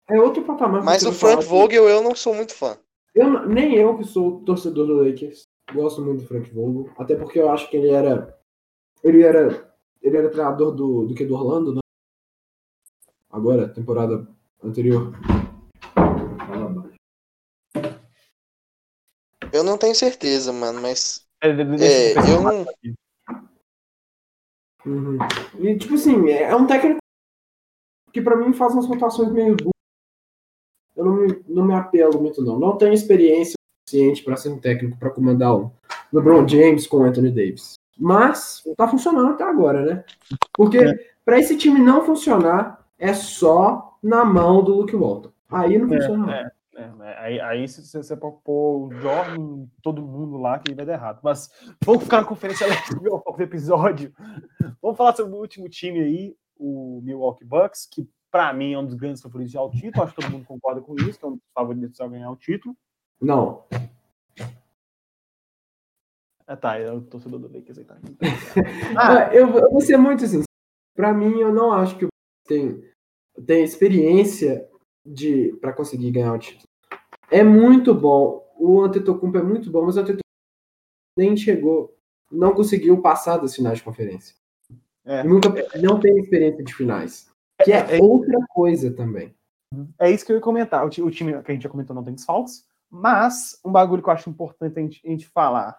É 0.09 0.21
outro 0.21 0.45
patamar. 0.45 0.85
Mas 0.85 1.03
o 1.03 1.13
Frank 1.13 1.45
Vogel 1.45 1.89
eu 1.89 2.01
não 2.05 2.15
sou 2.15 2.33
muito 2.33 2.55
fã. 2.55 2.79
Eu, 3.15 3.47
nem 3.49 3.75
eu 3.75 3.99
que 3.99 4.05
sou 4.05 4.41
torcedor 4.45 4.87
do 4.87 5.03
Lakers, 5.03 5.49
gosto 5.73 6.03
muito 6.03 6.23
do 6.23 6.29
Frank 6.29 6.51
Vogel, 6.51 6.93
até 6.99 7.17
porque 7.17 7.39
eu 7.39 7.51
acho 7.51 7.69
que 7.69 7.77
ele 7.77 7.91
era 7.91 8.39
ele 9.03 9.23
era 9.23 9.75
ele 10.03 10.17
era 10.17 10.31
treinador 10.31 10.75
do, 10.75 11.07
do 11.07 11.15
que 11.15 11.25
do 11.25 11.35
Orlando, 11.35 11.75
né? 11.75 11.81
Agora, 13.31 13.69
temporada 13.69 14.27
anterior. 14.63 15.13
Eu 19.53 19.65
não 19.65 19.77
tenho 19.77 19.95
certeza, 19.95 20.53
mano, 20.53 20.81
mas 20.81 21.27
é, 21.43 21.49
é 21.49 22.15
eu 22.33 22.43
não 22.43 22.67
Uhum. 24.87 25.19
E, 25.59 25.77
tipo 25.79 25.95
assim, 25.95 26.29
é, 26.31 26.45
é 26.45 26.57
um 26.57 26.67
técnico 26.67 27.01
que 28.13 28.23
para 28.23 28.37
mim 28.37 28.53
faz 28.53 28.73
umas 28.73 28.87
rotações 28.87 29.31
meio 29.31 29.55
duras. 29.55 29.80
Eu 31.01 31.07
não 31.07 31.15
me, 31.15 31.43
não 31.49 31.65
me 31.65 31.73
apelo 31.73 32.21
muito, 32.21 32.45
não. 32.45 32.59
Não 32.59 32.77
tenho 32.77 32.93
experiência 32.93 33.55
suficiente 33.89 34.23
para 34.23 34.37
ser 34.37 34.51
um 34.51 34.59
técnico 34.59 34.99
para 34.99 35.09
comandar 35.09 35.57
o 35.57 35.73
LeBron 36.13 36.47
James 36.47 36.87
com 36.87 36.99
o 36.99 37.05
Anthony 37.05 37.31
Davis. 37.31 37.73
Mas 37.99 38.63
tá 38.77 38.87
funcionando 38.87 39.31
até 39.31 39.43
agora, 39.45 39.83
né? 39.83 40.05
Porque 40.53 40.77
é. 40.77 40.99
para 41.25 41.39
esse 41.39 41.57
time 41.57 41.81
não 41.81 42.05
funcionar, 42.05 42.87
é 42.99 43.15
só 43.15 43.97
na 44.03 44.27
mão 44.27 44.63
do 44.63 44.75
Luke 44.75 44.95
Walton. 44.95 45.31
Aí 45.51 45.79
não 45.79 45.87
é, 45.95 45.99
funciona. 45.99 46.37
É. 46.37 46.51
É, 46.77 47.19
aí, 47.19 47.41
aí 47.41 47.69
se 47.69 47.97
você 47.97 48.17
pôr 48.17 48.39
o 48.47 48.91
Jordan, 48.93 49.67
todo 49.83 50.03
mundo 50.03 50.37
lá, 50.37 50.59
que 50.59 50.75
vai 50.75 50.85
dar 50.85 50.95
errado. 50.95 51.21
Mas 51.23 51.51
vamos 51.83 52.05
ficar 52.05 52.19
na 52.19 52.25
conferência 52.27 52.67
do 52.95 53.43
episódio. 53.43 54.13
Vamos 54.83 54.99
falar 54.99 55.17
sobre 55.17 55.33
o 55.33 55.39
último 55.39 55.69
time 55.69 56.01
aí, 56.01 56.37
o 56.59 57.01
Milwaukee 57.03 57.45
Bucks, 57.45 57.87
que 57.91 58.07
para 58.31 58.53
mim 58.53 58.73
é 58.73 58.79
um 58.79 58.85
dos 58.85 58.95
grandes 58.95 59.23
favoritos 59.23 59.55
ao 59.57 59.71
título. 59.71 60.05
Acho 60.05 60.15
que 60.15 60.23
todo 60.23 60.31
mundo 60.31 60.47
concorda 60.47 60.81
com 60.81 60.95
isso, 60.95 61.19
que 61.19 61.25
é 61.25 61.29
um 61.29 61.33
dos 61.33 61.43
favoritos 61.55 62.01
a 62.01 62.09
ganhar 62.09 62.31
o 62.31 62.37
título. 62.37 62.77
Não. 63.21 63.65
Ah, 66.47 66.57
tá, 66.57 66.79
é 66.79 66.91
o 66.91 67.01
torcedor 67.01 67.39
do 67.39 67.47
Lakers 67.47 67.79
aí, 67.79 67.85
tá. 67.85 67.97
ah, 68.99 69.35
eu, 69.35 69.49
eu 69.49 69.71
vou 69.71 69.81
ser 69.81 69.97
muito 69.97 70.23
sincero. 70.23 70.45
Pra 70.95 71.13
mim, 71.15 71.39
eu 71.39 71.53
não 71.53 71.73
acho 71.73 71.97
que 71.97 72.05
o 72.05 72.09
tem, 72.47 72.83
tem 73.47 73.63
experiência 73.63 74.69
de 75.07 75.57
para 75.61 75.73
conseguir 75.73 76.11
ganhar 76.11 76.33
o 76.33 76.39
título. 76.39 76.69
É 77.31 77.45
muito 77.45 77.95
bom. 77.95 78.45
O 78.59 78.83
Antetokounmpo 78.83 79.39
é 79.39 79.43
muito 79.43 79.71
bom, 79.71 79.87
mas 79.87 79.97
o 79.97 80.01
Antetokounmpo 80.01 80.21
nem 81.17 81.37
chegou, 81.37 81.97
não 82.31 82.53
conseguiu 82.53 83.01
passar 83.01 83.39
das 83.39 83.55
finais 83.55 83.79
de 83.79 83.85
conferência. 83.85 84.35
É. 85.05 85.23
Nunca, 85.23 85.49
não 85.81 86.01
tem 86.01 86.19
experiência 86.19 86.65
de 86.65 86.75
finais. 86.75 87.30
Que 87.65 87.73
é, 87.73 87.99
é, 87.99 88.03
outra 88.03 88.39
coisa 88.49 88.91
também. 88.91 89.35
É 89.99 90.11
isso 90.11 90.25
que 90.25 90.33
eu 90.33 90.37
ia 90.37 90.43
comentar. 90.43 90.85
O, 90.85 90.91
time 90.91 91.43
que 91.43 91.51
a 91.51 91.55
gente 91.55 91.63
já 91.63 91.69
comentou 91.69 91.95
não 91.95 92.05
tem 92.05 92.15
desfalques, 92.15 92.65
mas 92.91 93.61
um 93.65 93.71
bagulho 93.71 94.03
que 94.03 94.09
eu 94.09 94.13
acho 94.13 94.29
importante 94.29 94.79
a 94.79 94.83
gente, 94.83 95.01
a 95.05 95.11
gente 95.11 95.29
falar. 95.29 95.79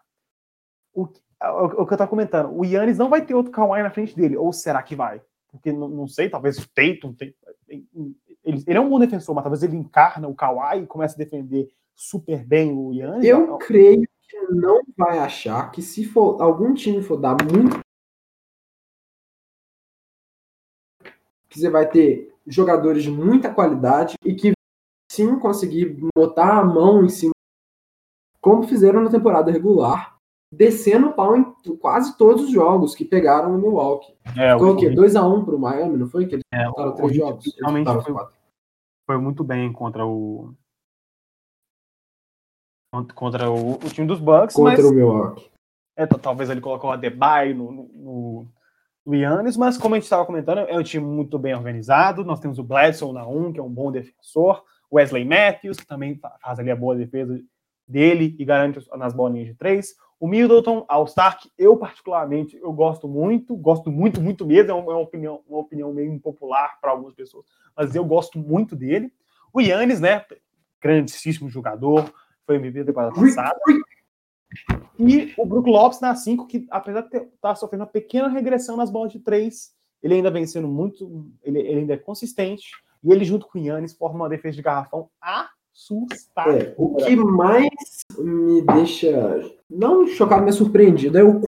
O, 0.94 1.03
o, 1.03 1.82
o, 1.82 1.86
que 1.86 1.94
eu 1.94 1.98
tava 1.98 2.10
comentando, 2.10 2.53
o 2.53 2.64
Yannis 2.64 2.98
não 2.98 3.10
vai 3.10 3.26
ter 3.26 3.34
outro 3.34 3.52
Kawhi 3.52 3.82
na 3.82 3.90
frente 3.90 4.16
dele, 4.16 4.38
ou 4.38 4.53
será 4.53 4.82
que 4.82 4.95
vai? 4.95 5.22
Porque 5.49 5.72
não, 5.72 5.90
não 5.90 6.08
sei, 6.08 6.30
talvez 6.30 6.58
o 6.58 6.70
Tatum 6.70 7.14
tem, 7.14 7.36
ele, 7.68 8.64
ele, 8.66 8.78
é 8.78 8.80
um 8.80 8.90
bom 8.90 8.99
defensor, 8.99 9.36
mas 9.36 9.44
talvez 9.44 9.64
ele 9.64 9.76
encarna 9.76 10.28
o 10.28 10.36
Kawhi 10.36 10.84
e 10.84 10.88
comece 10.88 11.16
a 11.16 11.18
defender 11.18 11.70
super 11.95 12.45
bem 12.45 12.72
o 12.72 12.94
Yannis. 12.94 13.26
Eu 13.26 13.58
creio 13.58 14.08
que 14.22 14.38
não 14.49 14.82
vai 14.98 15.20
achar 15.20 15.72
que 15.72 15.82
se 15.82 16.06
for 16.06 16.41
algum 16.41 16.74
time 16.74 17.02
for 17.02 17.18
dar 17.18 17.36
muito 17.44 17.80
que 21.52 21.60
você 21.60 21.69
vai 21.69 21.88
ter 21.88 22.34
jogadores 22.48 23.03
de 23.03 23.11
muita 23.11 23.53
qualidade 23.53 24.15
e 24.26 24.34
que 24.34 24.53
sim 25.11 25.38
conseguir 25.38 25.98
botar 26.15 26.60
a 26.60 26.64
mão 26.64 27.03
em 27.03 27.10
cima 27.10 27.34
como 28.40 28.64
fizeram 28.64 29.03
na 29.03 29.11
temporada 29.11 29.52
regular, 29.52 30.18
descendo 30.52 31.10
o 31.10 31.14
pau 31.14 31.38
em 31.38 31.44
quase 31.78 32.18
todos 32.18 32.45
os 32.45 32.52
jogos 32.52 32.95
que 32.95 33.06
pegaram 33.06 33.53
o 33.53 33.57
Milwaukee. 33.57 34.15
É, 34.36 34.57
foi 34.57 34.69
o 34.69 34.76
quê? 34.76 34.90
2x1 34.90 35.38
um 35.38 35.45
pro 35.45 35.60
Miami, 35.60 35.98
não 35.98 36.07
foi? 36.07 36.26
Que 36.26 36.36
eles 36.36 36.44
é, 36.52 36.65
botaram 36.65 36.95
três 36.95 37.15
jogos. 37.15 37.56
Realmente 37.60 38.03
foi, 38.03 38.15
foi, 39.06 39.18
muito 39.19 39.44
bem 39.44 39.72
contra 39.72 40.07
o. 40.07 40.56
Contra 43.14 43.52
o, 43.52 43.73
o 43.73 43.90
time 43.90 44.07
dos 44.07 44.19
Bucks. 44.19 44.56
Contra 44.56 44.78
mas, 44.78 44.86
o 44.86 44.94
Milwaukee. 44.94 45.52
É, 45.95 46.07
talvez 46.07 46.49
ele 46.49 46.61
colocou 46.61 46.90
o 46.90 46.94
Adebayo 46.94 47.56
no, 47.56 47.72
no, 47.72 47.84
no 47.94 48.48
Yannis, 49.07 49.57
mas 49.57 49.78
como 49.78 49.95
a 49.95 49.98
gente 49.98 50.03
estava 50.03 50.26
comentando, 50.26 50.60
é 50.60 50.78
um 50.78 50.84
time 50.84 51.06
muito 51.06 51.40
bem 51.40 51.56
organizado. 51.56 52.23
Nós 52.23 52.40
temos 52.40 52.60
o 52.60 52.64
Bledsoe 52.64 53.14
na 53.14 53.26
1, 53.26 53.53
que 53.53 53.60
é 53.60 53.64
um 53.64 53.69
bom 53.69 53.91
defensor. 53.91 54.64
Wesley 54.94 55.26
Matthews, 55.26 55.78
que 55.78 55.88
também 55.88 56.19
faz 56.41 56.60
ali 56.60 56.69
a 56.69 56.76
boa 56.76 56.95
defesa 56.95 57.40
dele 57.88 58.36
e 58.38 58.45
garante 58.45 58.80
nas 58.98 59.14
bolinhas 59.14 59.48
de 59.48 59.53
três. 59.56 59.95
O 60.19 60.28
Middleton, 60.28 60.86
All 60.88 61.06
Stark, 61.06 61.49
eu 61.57 61.76
particularmente, 61.78 62.56
eu 62.57 62.72
gosto 62.72 63.07
muito, 63.07 63.56
gosto 63.56 63.91
muito, 63.91 64.22
muito 64.22 64.45
mesmo, 64.45 64.72
é 64.72 64.73
uma 64.73 64.98
opinião, 64.98 65.41
uma 65.48 65.60
opinião 65.60 65.91
meio 65.91 66.14
impopular 66.14 66.78
para 66.80 66.91
algumas 66.91 67.15
pessoas, 67.15 67.45
mas 67.76 67.95
eu 67.95 68.06
gosto 68.06 68.38
muito 68.38 68.76
dele. 68.76 69.11
O 69.52 69.60
Yannis, 69.60 69.99
né, 69.99 70.23
grandíssimo 70.80 71.49
jogador, 71.49 72.14
foi 72.45 72.57
MVP 72.57 72.80
da 72.80 72.86
temporada 72.86 73.15
passada. 73.15 73.60
E 74.99 75.34
o 75.38 75.45
Brook 75.45 75.69
Lopes 75.69 75.99
na 75.99 76.15
5, 76.15 76.48
que 76.48 76.68
apesar 76.69 77.02
de 77.02 77.07
estar 77.07 77.28
tá 77.41 77.56
sofrendo 77.56 77.84
uma 77.84 77.90
pequena 77.90 78.28
regressão 78.28 78.78
nas 78.78 78.91
bolas 78.91 79.11
de 79.11 79.19
3, 79.19 79.73
ele 80.03 80.15
ainda 80.15 80.32
vem 80.32 80.45
sendo 80.45 80.68
muito. 80.68 81.32
Ele, 81.44 81.60
ele 81.60 81.80
ainda 81.80 81.94
é 81.94 81.98
consistente. 81.98 82.72
E 83.03 83.11
ele, 83.11 83.26
junto 83.26 83.48
com 83.48 83.57
o 83.57 83.61
Yannis, 83.61 83.94
forma 83.94 84.18
uma 84.18 84.30
defesa 84.30 84.56
de 84.56 84.61
garrafão 84.61 85.10
assustadora. 85.22 86.64
É, 86.64 86.76
o 86.78 86.95
que 86.95 87.15
mais 87.15 88.06
me 88.18 88.61
deixa. 88.61 89.11
Não 89.69 90.06
chocado, 90.07 90.44
mas 90.44 90.56
surpreendido 90.56 91.18
é 91.18 91.23
o. 91.23 91.41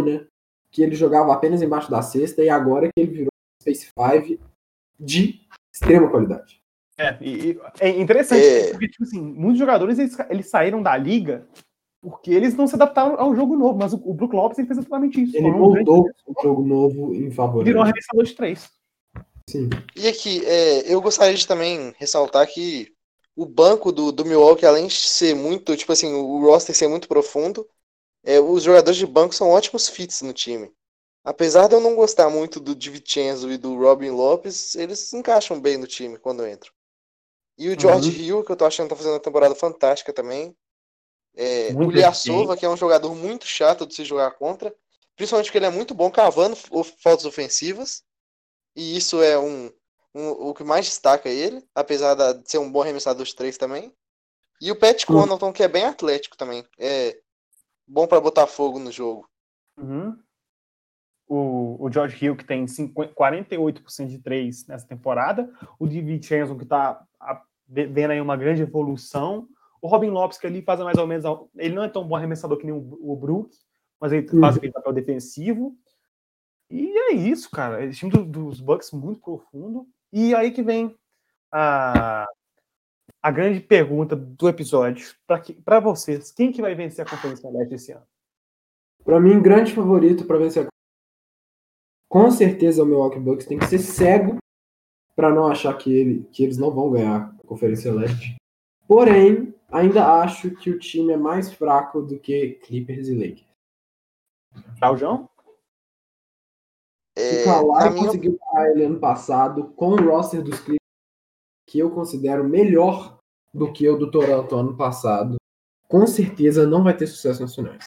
Né, 0.00 0.26
que 0.70 0.82
ele 0.82 0.94
jogava 0.94 1.32
apenas 1.32 1.60
embaixo 1.60 1.90
da 1.90 2.02
cesta 2.02 2.42
e 2.42 2.48
agora 2.48 2.86
que 2.86 3.00
ele 3.00 3.10
virou 3.10 3.32
Space 3.60 3.90
5 3.98 4.40
de 4.98 5.40
extrema 5.72 6.08
qualidade. 6.10 6.57
É, 6.98 7.16
e, 7.20 7.58
é 7.78 7.88
interessante, 7.90 8.44
é... 8.44 8.70
porque, 8.72 8.88
tipo 8.88 9.04
assim, 9.04 9.22
muitos 9.22 9.58
jogadores 9.58 9.98
eles, 9.98 10.16
eles, 10.28 10.50
saíram 10.50 10.82
da 10.82 10.96
liga 10.96 11.46
porque 12.02 12.32
eles 12.32 12.54
não 12.56 12.66
se 12.66 12.74
adaptaram 12.74 13.18
ao 13.18 13.34
jogo 13.34 13.56
novo, 13.56 13.78
mas 13.78 13.92
o, 13.92 14.00
o 14.04 14.14
Brook 14.14 14.34
Lopes 14.34 14.58
ele 14.58 14.66
fez 14.66 14.78
exatamente 14.78 15.22
isso. 15.22 15.36
Ele 15.36 15.50
voltou 15.50 16.06
um 16.26 16.32
o 16.32 16.42
jogo 16.42 16.66
novo 16.66 17.14
em 17.14 17.30
favor. 17.30 17.64
Virou 17.64 17.80
um 17.80 17.84
arremessador 17.84 18.24
de 18.24 18.34
três. 18.34 18.68
Sim. 19.48 19.70
E 19.96 20.06
aqui, 20.08 20.44
é, 20.44 20.92
eu 20.92 21.00
gostaria 21.00 21.34
de 21.34 21.46
também 21.46 21.94
ressaltar 21.98 22.46
que 22.46 22.92
o 23.34 23.46
banco 23.46 23.90
do, 23.92 24.12
do 24.12 24.24
Milwaukee, 24.24 24.66
além 24.66 24.88
de 24.88 24.94
ser 24.94 25.34
muito, 25.34 25.76
tipo 25.76 25.92
assim, 25.92 26.12
o 26.12 26.40
roster 26.44 26.74
ser 26.74 26.88
muito 26.88 27.08
profundo, 27.08 27.66
é, 28.24 28.40
os 28.40 28.62
jogadores 28.64 28.98
de 28.98 29.06
banco 29.06 29.34
são 29.34 29.48
ótimos 29.48 29.88
fits 29.88 30.22
no 30.22 30.32
time. 30.32 30.70
Apesar 31.24 31.68
de 31.68 31.74
eu 31.74 31.80
não 31.80 31.94
gostar 31.94 32.28
muito 32.30 32.58
do 32.60 32.74
DiVincenzo 32.74 33.50
e 33.50 33.56
do 33.56 33.76
Robin 33.76 34.10
Lopes, 34.10 34.74
eles 34.74 34.98
se 34.98 35.16
encaixam 35.16 35.60
bem 35.60 35.76
no 35.76 35.86
time 35.86 36.18
quando 36.18 36.46
entram. 36.46 36.72
E 37.58 37.68
o 37.68 37.78
George 37.78 38.08
uhum. 38.10 38.16
Hill, 38.16 38.44
que 38.44 38.52
eu 38.52 38.56
tô 38.56 38.64
achando 38.64 38.86
que 38.86 38.90
tá 38.90 38.96
fazendo 38.96 39.14
uma 39.14 39.20
temporada 39.20 39.54
fantástica 39.54 40.12
também. 40.12 40.56
É, 41.36 41.72
o 41.74 41.90
Liassova, 41.90 42.56
que 42.56 42.64
é 42.64 42.68
um 42.68 42.76
jogador 42.76 43.14
muito 43.14 43.46
chato 43.46 43.84
de 43.84 43.94
se 43.94 44.04
jogar 44.04 44.30
contra. 44.32 44.72
Principalmente 45.16 45.46
porque 45.46 45.58
ele 45.58 45.66
é 45.66 45.70
muito 45.70 45.92
bom 45.92 46.10
cavando 46.10 46.56
faltas 47.02 47.24
ofensivas. 47.24 48.04
E 48.76 48.96
isso 48.96 49.20
é 49.20 49.36
um, 49.36 49.72
um, 50.14 50.28
o 50.30 50.54
que 50.54 50.62
mais 50.62 50.86
destaca 50.86 51.28
ele, 51.28 51.64
apesar 51.74 52.14
de 52.14 52.48
ser 52.48 52.58
um 52.58 52.70
bom 52.70 52.82
arremessador 52.82 53.26
de 53.26 53.34
três 53.34 53.58
também. 53.58 53.92
E 54.60 54.70
o 54.70 54.76
Pat 54.76 55.04
uhum. 55.08 55.20
Connaughton, 55.20 55.52
que 55.52 55.64
é 55.64 55.68
bem 55.68 55.84
atlético 55.84 56.36
também. 56.36 56.64
É 56.78 57.20
bom 57.86 58.06
para 58.06 58.20
botar 58.20 58.46
fogo 58.46 58.78
no 58.78 58.92
jogo. 58.92 59.28
Uhum. 59.76 60.16
O, 61.26 61.84
o 61.84 61.92
George 61.92 62.24
Hill, 62.24 62.36
que 62.36 62.44
tem 62.44 62.66
50, 62.66 63.14
48% 63.14 64.06
de 64.06 64.18
três 64.18 64.66
nessa 64.66 64.86
temporada. 64.86 65.52
O 65.78 65.86
DiVincenzo, 65.86 66.56
que 66.56 66.62
está 66.62 67.04
vendo 67.68 68.12
aí 68.12 68.20
uma 68.20 68.36
grande 68.36 68.62
evolução. 68.62 69.48
O 69.80 69.88
Robin 69.88 70.10
Lopes, 70.10 70.38
que 70.38 70.46
ali 70.46 70.62
faz 70.62 70.80
mais 70.80 70.98
ou 70.98 71.06
menos. 71.06 71.24
Ele 71.56 71.74
não 71.74 71.84
é 71.84 71.88
tão 71.88 72.06
bom 72.06 72.16
arremessador 72.16 72.58
que 72.58 72.66
nem 72.66 72.74
o, 72.74 72.98
o 73.00 73.14
Brook, 73.16 73.54
mas 74.00 74.12
ele 74.12 74.28
uhum. 74.32 74.40
faz 74.40 74.56
aquele 74.56 74.72
papel 74.72 74.92
defensivo. 74.92 75.76
E 76.70 76.88
é 76.98 77.12
isso, 77.12 77.50
cara. 77.50 77.84
Esse 77.84 77.98
time 77.98 78.10
do, 78.10 78.24
dos 78.24 78.60
Bucks 78.60 78.90
muito 78.92 79.20
profundo. 79.20 79.86
E 80.12 80.34
aí 80.34 80.50
que 80.50 80.62
vem 80.62 80.94
a, 81.52 82.26
a 83.22 83.30
grande 83.30 83.60
pergunta 83.60 84.16
do 84.16 84.48
episódio. 84.48 85.14
Para 85.64 85.80
vocês, 85.80 86.32
quem 86.32 86.52
que 86.52 86.62
vai 86.62 86.74
vencer 86.74 87.06
a 87.06 87.10
Conferência 87.10 87.50
Leste 87.50 87.74
esse 87.74 87.92
ano? 87.92 88.06
Para 89.04 89.20
mim, 89.20 89.40
grande 89.40 89.72
favorito 89.72 90.24
para 90.24 90.38
vencer 90.38 90.66
a 90.66 90.68
com 92.08 92.30
certeza 92.30 92.82
o 92.82 92.86
Milwaukee 92.86 93.20
Bucks 93.20 93.46
tem 93.46 93.58
que 93.58 93.66
ser 93.66 93.78
cego 93.78 94.38
para 95.14 95.30
não 95.30 95.46
achar 95.46 95.76
que, 95.76 95.92
ele, 95.92 96.26
que 96.32 96.42
eles 96.42 96.56
não 96.56 96.70
vão 96.70 96.90
ganhar 96.90 97.36
Conferência 97.48 97.92
Leste. 97.92 98.36
Porém, 98.86 99.54
ainda 99.70 100.20
acho 100.20 100.50
que 100.56 100.70
o 100.70 100.78
time 100.78 101.14
é 101.14 101.16
mais 101.16 101.52
fraco 101.52 102.02
do 102.02 102.18
que 102.18 102.52
Clippers 102.62 103.08
e 103.08 103.14
Lakers. 103.14 103.48
Claudião? 104.78 105.28
É, 107.16 107.42
o 107.42 107.44
Kawhi 107.44 107.92
minha... 107.92 108.06
conseguiu 108.06 108.38
parar 108.38 108.70
ele 108.70 108.84
ano 108.84 109.00
passado 109.00 109.72
com 109.74 109.90
o 109.90 109.96
roster 109.96 110.42
dos 110.42 110.60
Clippers 110.60 110.78
que 111.66 111.78
eu 111.78 111.90
considero 111.90 112.44
melhor 112.44 113.18
do 113.52 113.72
que 113.72 113.88
o 113.88 113.96
do 113.96 114.10
Toronto 114.10 114.56
ano 114.56 114.76
passado. 114.76 115.36
Com 115.88 116.06
certeza 116.06 116.66
não 116.66 116.82
vai 116.82 116.96
ter 116.96 117.06
sucesso 117.06 117.42
nacionais. 117.42 117.84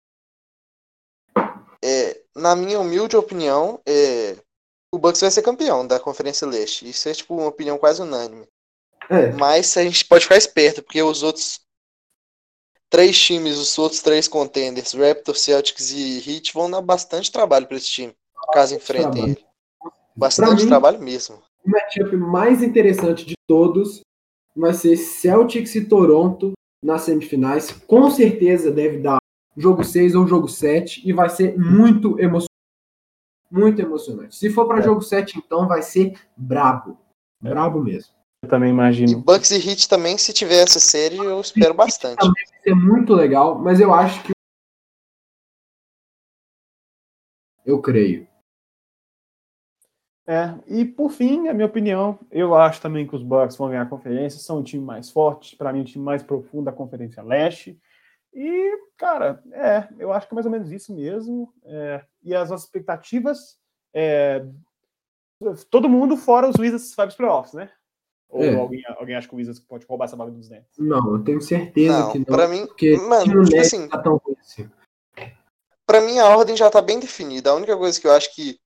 É, 1.84 2.22
na 2.36 2.56
minha 2.56 2.80
humilde 2.80 3.16
opinião, 3.16 3.82
é, 3.88 4.38
o 4.94 5.00
Bucks 5.00 5.22
vai 5.22 5.32
ser 5.32 5.42
campeão 5.42 5.86
da 5.86 6.00
Conferência 6.00 6.46
Leste. 6.48 6.88
Isso 6.88 7.10
é 7.10 7.14
tipo 7.14 7.36
uma 7.36 7.48
opinião 7.48 7.78
quase 7.78 8.02
unânime. 8.02 8.48
É. 9.12 9.32
Mas 9.34 9.76
a 9.76 9.84
gente 9.84 10.06
pode 10.06 10.24
ficar 10.24 10.38
esperto, 10.38 10.82
porque 10.82 11.04
os 11.04 11.22
outros 11.22 11.60
três 12.90 13.20
times, 13.20 13.58
os 13.58 13.78
outros 13.78 14.02
três 14.02 14.28
contenders, 14.28 14.94
Raptors, 14.94 15.42
Celtics 15.42 15.92
e 15.92 16.18
Heat, 16.20 16.54
vão 16.54 16.72
dar 16.72 16.82
bastante 16.82 17.32
trabalho 17.32 17.68
para 17.68 17.78
esse 17.78 17.88
time 17.88 18.16
caso 18.52 18.76
enfrentem 18.76 19.24
ele. 19.24 19.46
Bastante 20.16 20.64
mim, 20.64 20.68
trabalho 20.68 21.00
mesmo. 21.00 21.42
O 21.66 21.70
matchup 21.70 22.16
mais 22.18 22.62
interessante 22.62 23.26
de 23.26 23.36
todos 23.48 24.02
vai 24.56 24.74
ser 24.74 24.98
Celtics 24.98 25.74
e 25.76 25.86
Toronto 25.86 26.52
nas 26.84 27.04
semifinais. 27.04 27.72
Com 27.72 28.10
certeza 28.12 28.72
deve 28.72 29.00
dar 29.00 29.20
jogo 29.56 29.84
6 29.84 30.16
ou 30.16 30.28
jogo 30.28 30.48
7 30.48 31.08
e 31.08 31.14
vai 31.14 31.30
ser 31.30 31.58
muito 31.58 32.20
emocionante. 32.20 32.48
Muito 33.50 33.82
emocionante. 33.82 34.36
Se 34.36 34.50
for 34.50 34.66
para 34.66 34.80
é. 34.80 34.84
jogo 34.84 35.02
7, 35.02 35.38
então 35.38 35.68
vai 35.68 35.82
ser 35.82 36.14
brabo. 36.38 36.98
É. 37.44 37.50
Brabo 37.50 37.82
mesmo. 37.82 38.14
Eu 38.44 38.50
também 38.50 38.72
imagino. 38.72 39.12
E 39.12 39.16
Bucks 39.16 39.52
e 39.52 39.70
Heat 39.70 39.88
também, 39.88 40.18
se 40.18 40.34
tiver 40.34 40.64
essa 40.64 40.80
série, 40.80 41.18
eu 41.18 41.40
espero 41.40 41.76
bastante. 41.76 42.18
Também 42.18 42.44
vai 42.50 42.64
ser 42.64 42.76
muito 42.76 43.14
legal, 43.14 43.60
mas 43.60 43.80
eu 43.80 43.94
acho 43.94 44.24
que. 44.24 44.32
Eu 47.64 47.80
creio. 47.80 48.28
É, 50.26 50.56
e 50.66 50.86
por 50.86 51.12
fim, 51.12 51.48
a 51.50 51.54
minha 51.54 51.68
opinião, 51.68 52.18
eu 52.32 52.56
acho 52.56 52.82
também 52.82 53.06
que 53.08 53.16
os 53.16 53.22
Bucks 53.22 53.58
vão 53.58 53.70
ganhar 53.70 53.84
a 53.84 53.90
conferência, 53.90 54.40
são 54.40 54.60
o 54.60 54.64
time 54.64 54.84
mais 54.84 55.10
forte, 55.12 55.56
para 55.56 55.74
mim, 55.74 55.82
o 55.82 55.86
time 55.86 56.04
mais 56.04 56.24
profundo 56.24 56.66
da 56.66 56.72
Conferência 56.72 57.22
Leste. 57.22 57.80
E, 58.34 58.78
cara, 58.98 59.44
é, 59.52 59.88
eu 60.00 60.12
acho 60.14 60.28
que 60.28 60.34
é 60.34 60.36
mais 60.36 60.46
ou 60.46 60.52
menos 60.52 60.72
isso 60.72 60.96
mesmo. 60.96 61.54
É, 61.64 62.04
e 62.24 62.34
as 62.34 62.50
nossas 62.50 62.66
expectativas, 62.66 63.60
é, 63.94 64.46
todo 65.70 65.90
mundo 65.90 66.16
fora 66.16 66.48
os 66.48 66.56
Wizards 66.58 66.96
vai 66.96 67.06
para 67.08 67.12
os 67.12 67.18
playoffs, 67.18 67.54
né? 67.54 67.70
Ou 68.32 68.44
é. 68.44 68.56
alguém, 68.56 68.82
alguém 68.98 69.16
acha 69.16 69.28
que 69.28 69.36
o 69.36 69.38
Wizards 69.38 69.60
pode 69.60 69.86
roubar 69.86 70.06
essa 70.06 70.16
vaga 70.16 70.32
dos 70.32 70.50
Nets? 70.50 70.78
Não, 70.80 71.16
eu 71.16 71.24
tenho 71.24 71.42
certeza 71.42 72.00
não, 72.00 72.12
que 72.12 72.20
não. 72.20 72.26
Para 72.26 72.48
mim, 72.48 72.66
mano, 73.10 73.44
tipo 73.44 73.60
assim, 73.60 73.88
tá 73.90 73.98
tão 73.98 74.22
assim. 74.40 74.70
Para 75.86 76.00
mim 76.00 76.18
a 76.20 76.30
ordem 76.30 76.56
já 76.56 76.70
tá 76.70 76.82
bem 76.82 77.00
definida. 77.00 77.50
A 77.50 77.56
única 77.56 77.76
coisa 77.76 78.00
que 78.00 78.08
eu 78.08 78.14
acho 78.14 78.34
que 78.34 78.58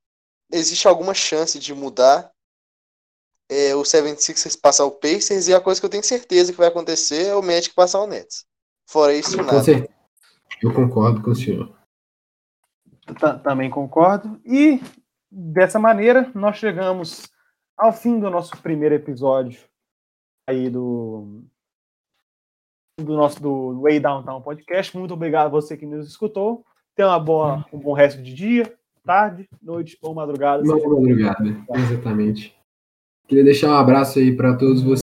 existe 0.51 0.87
alguma 0.87 1.15
chance 1.15 1.57
de 1.57 1.73
mudar 1.73 2.31
é, 3.49 3.75
o 3.75 3.81
76ers 3.81 4.59
passar 4.59 4.85
o 4.85 4.91
Pacers 4.91 5.47
e 5.47 5.53
a 5.53 5.61
coisa 5.61 5.79
que 5.79 5.85
eu 5.85 5.89
tenho 5.89 6.03
certeza 6.03 6.51
que 6.51 6.57
vai 6.57 6.67
acontecer 6.67 7.27
é 7.27 7.35
o 7.35 7.41
Magic 7.41 7.73
passar 7.73 8.01
o 8.01 8.07
Nets. 8.07 8.45
Fora 8.87 9.13
isso, 9.13 9.35
nada. 9.37 9.63
Certeza. 9.63 9.93
Eu 10.61 10.73
concordo 10.73 11.21
com 11.23 11.31
o 11.31 11.35
senhor. 11.35 11.75
Também 13.43 13.69
concordo. 13.69 14.39
E 14.45 14.81
dessa 15.31 15.79
maneira 15.79 16.31
nós 16.35 16.57
chegamos 16.57 17.27
ao 17.77 17.93
fim 17.93 18.19
do 18.19 18.29
nosso 18.29 18.57
primeiro 18.61 18.95
episódio 18.95 19.59
aí 20.47 20.69
do 20.69 21.43
do 22.99 23.15
nosso 23.15 23.41
do 23.41 23.81
Way 23.81 23.99
Downtown 23.99 24.41
Podcast. 24.41 24.97
Muito 24.97 25.13
obrigado 25.13 25.47
a 25.47 25.49
você 25.49 25.75
que 25.75 25.85
nos 25.85 26.07
escutou. 26.07 26.65
Tenha 26.95 27.09
uma 27.09 27.19
boa, 27.19 27.65
um 27.73 27.79
bom 27.79 27.93
resto 27.93 28.21
de 28.21 28.33
dia 28.33 28.73
tarde, 29.05 29.47
noite 29.61 29.97
ou 30.01 30.13
madrugada. 30.13 30.63
Boa 30.63 30.99
madrugada, 30.99 31.55
exatamente. 31.75 32.55
Queria 33.27 33.43
deixar 33.43 33.69
um 33.69 33.77
abraço 33.77 34.19
aí 34.19 34.35
para 34.35 34.57
todos 34.57 34.81
vocês 34.81 34.99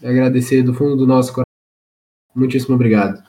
e 0.00 0.06
agradecer 0.06 0.62
do 0.62 0.74
fundo 0.74 0.96
do 0.96 1.06
nosso 1.06 1.32
coração. 1.32 1.44
Muitíssimo 2.34 2.74
obrigado. 2.74 3.22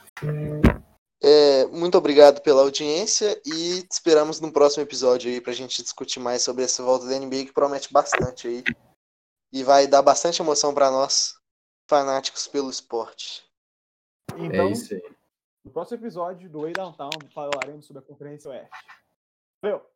Muito 1.73 1.97
obrigado 1.97 2.39
pela 2.41 2.61
audiência 2.61 3.41
e 3.43 3.83
esperamos 3.89 4.39
no 4.39 4.53
próximo 4.53 4.83
episódio 4.83 5.31
aí 5.31 5.41
pra 5.41 5.53
gente 5.53 5.81
discutir 5.81 6.19
mais 6.19 6.43
sobre 6.43 6.63
essa 6.63 6.83
volta 6.83 7.07
da 7.07 7.17
NBA 7.17 7.45
que 7.45 7.51
promete 7.51 7.91
bastante 7.91 8.47
aí. 8.47 8.63
E 9.51 9.63
vai 9.63 9.87
dar 9.87 10.03
bastante 10.03 10.39
emoção 10.39 10.71
para 10.71 10.91
nós, 10.91 11.35
fanáticos 11.89 12.47
pelo 12.47 12.69
esporte. 12.69 13.43
Então, 14.37 14.67
é 14.67 14.71
isso 14.71 14.93
aí. 14.93 15.15
No 15.65 15.71
próximo 15.71 15.97
episódio 15.97 16.47
do 16.47 16.61
Way 16.61 16.73
Downtown 16.73 17.09
falaremos 17.33 17.87
sobre 17.87 18.03
a 18.03 18.05
Conferência 18.05 18.51
Oeste. 18.51 18.69
Valeu! 19.59 19.92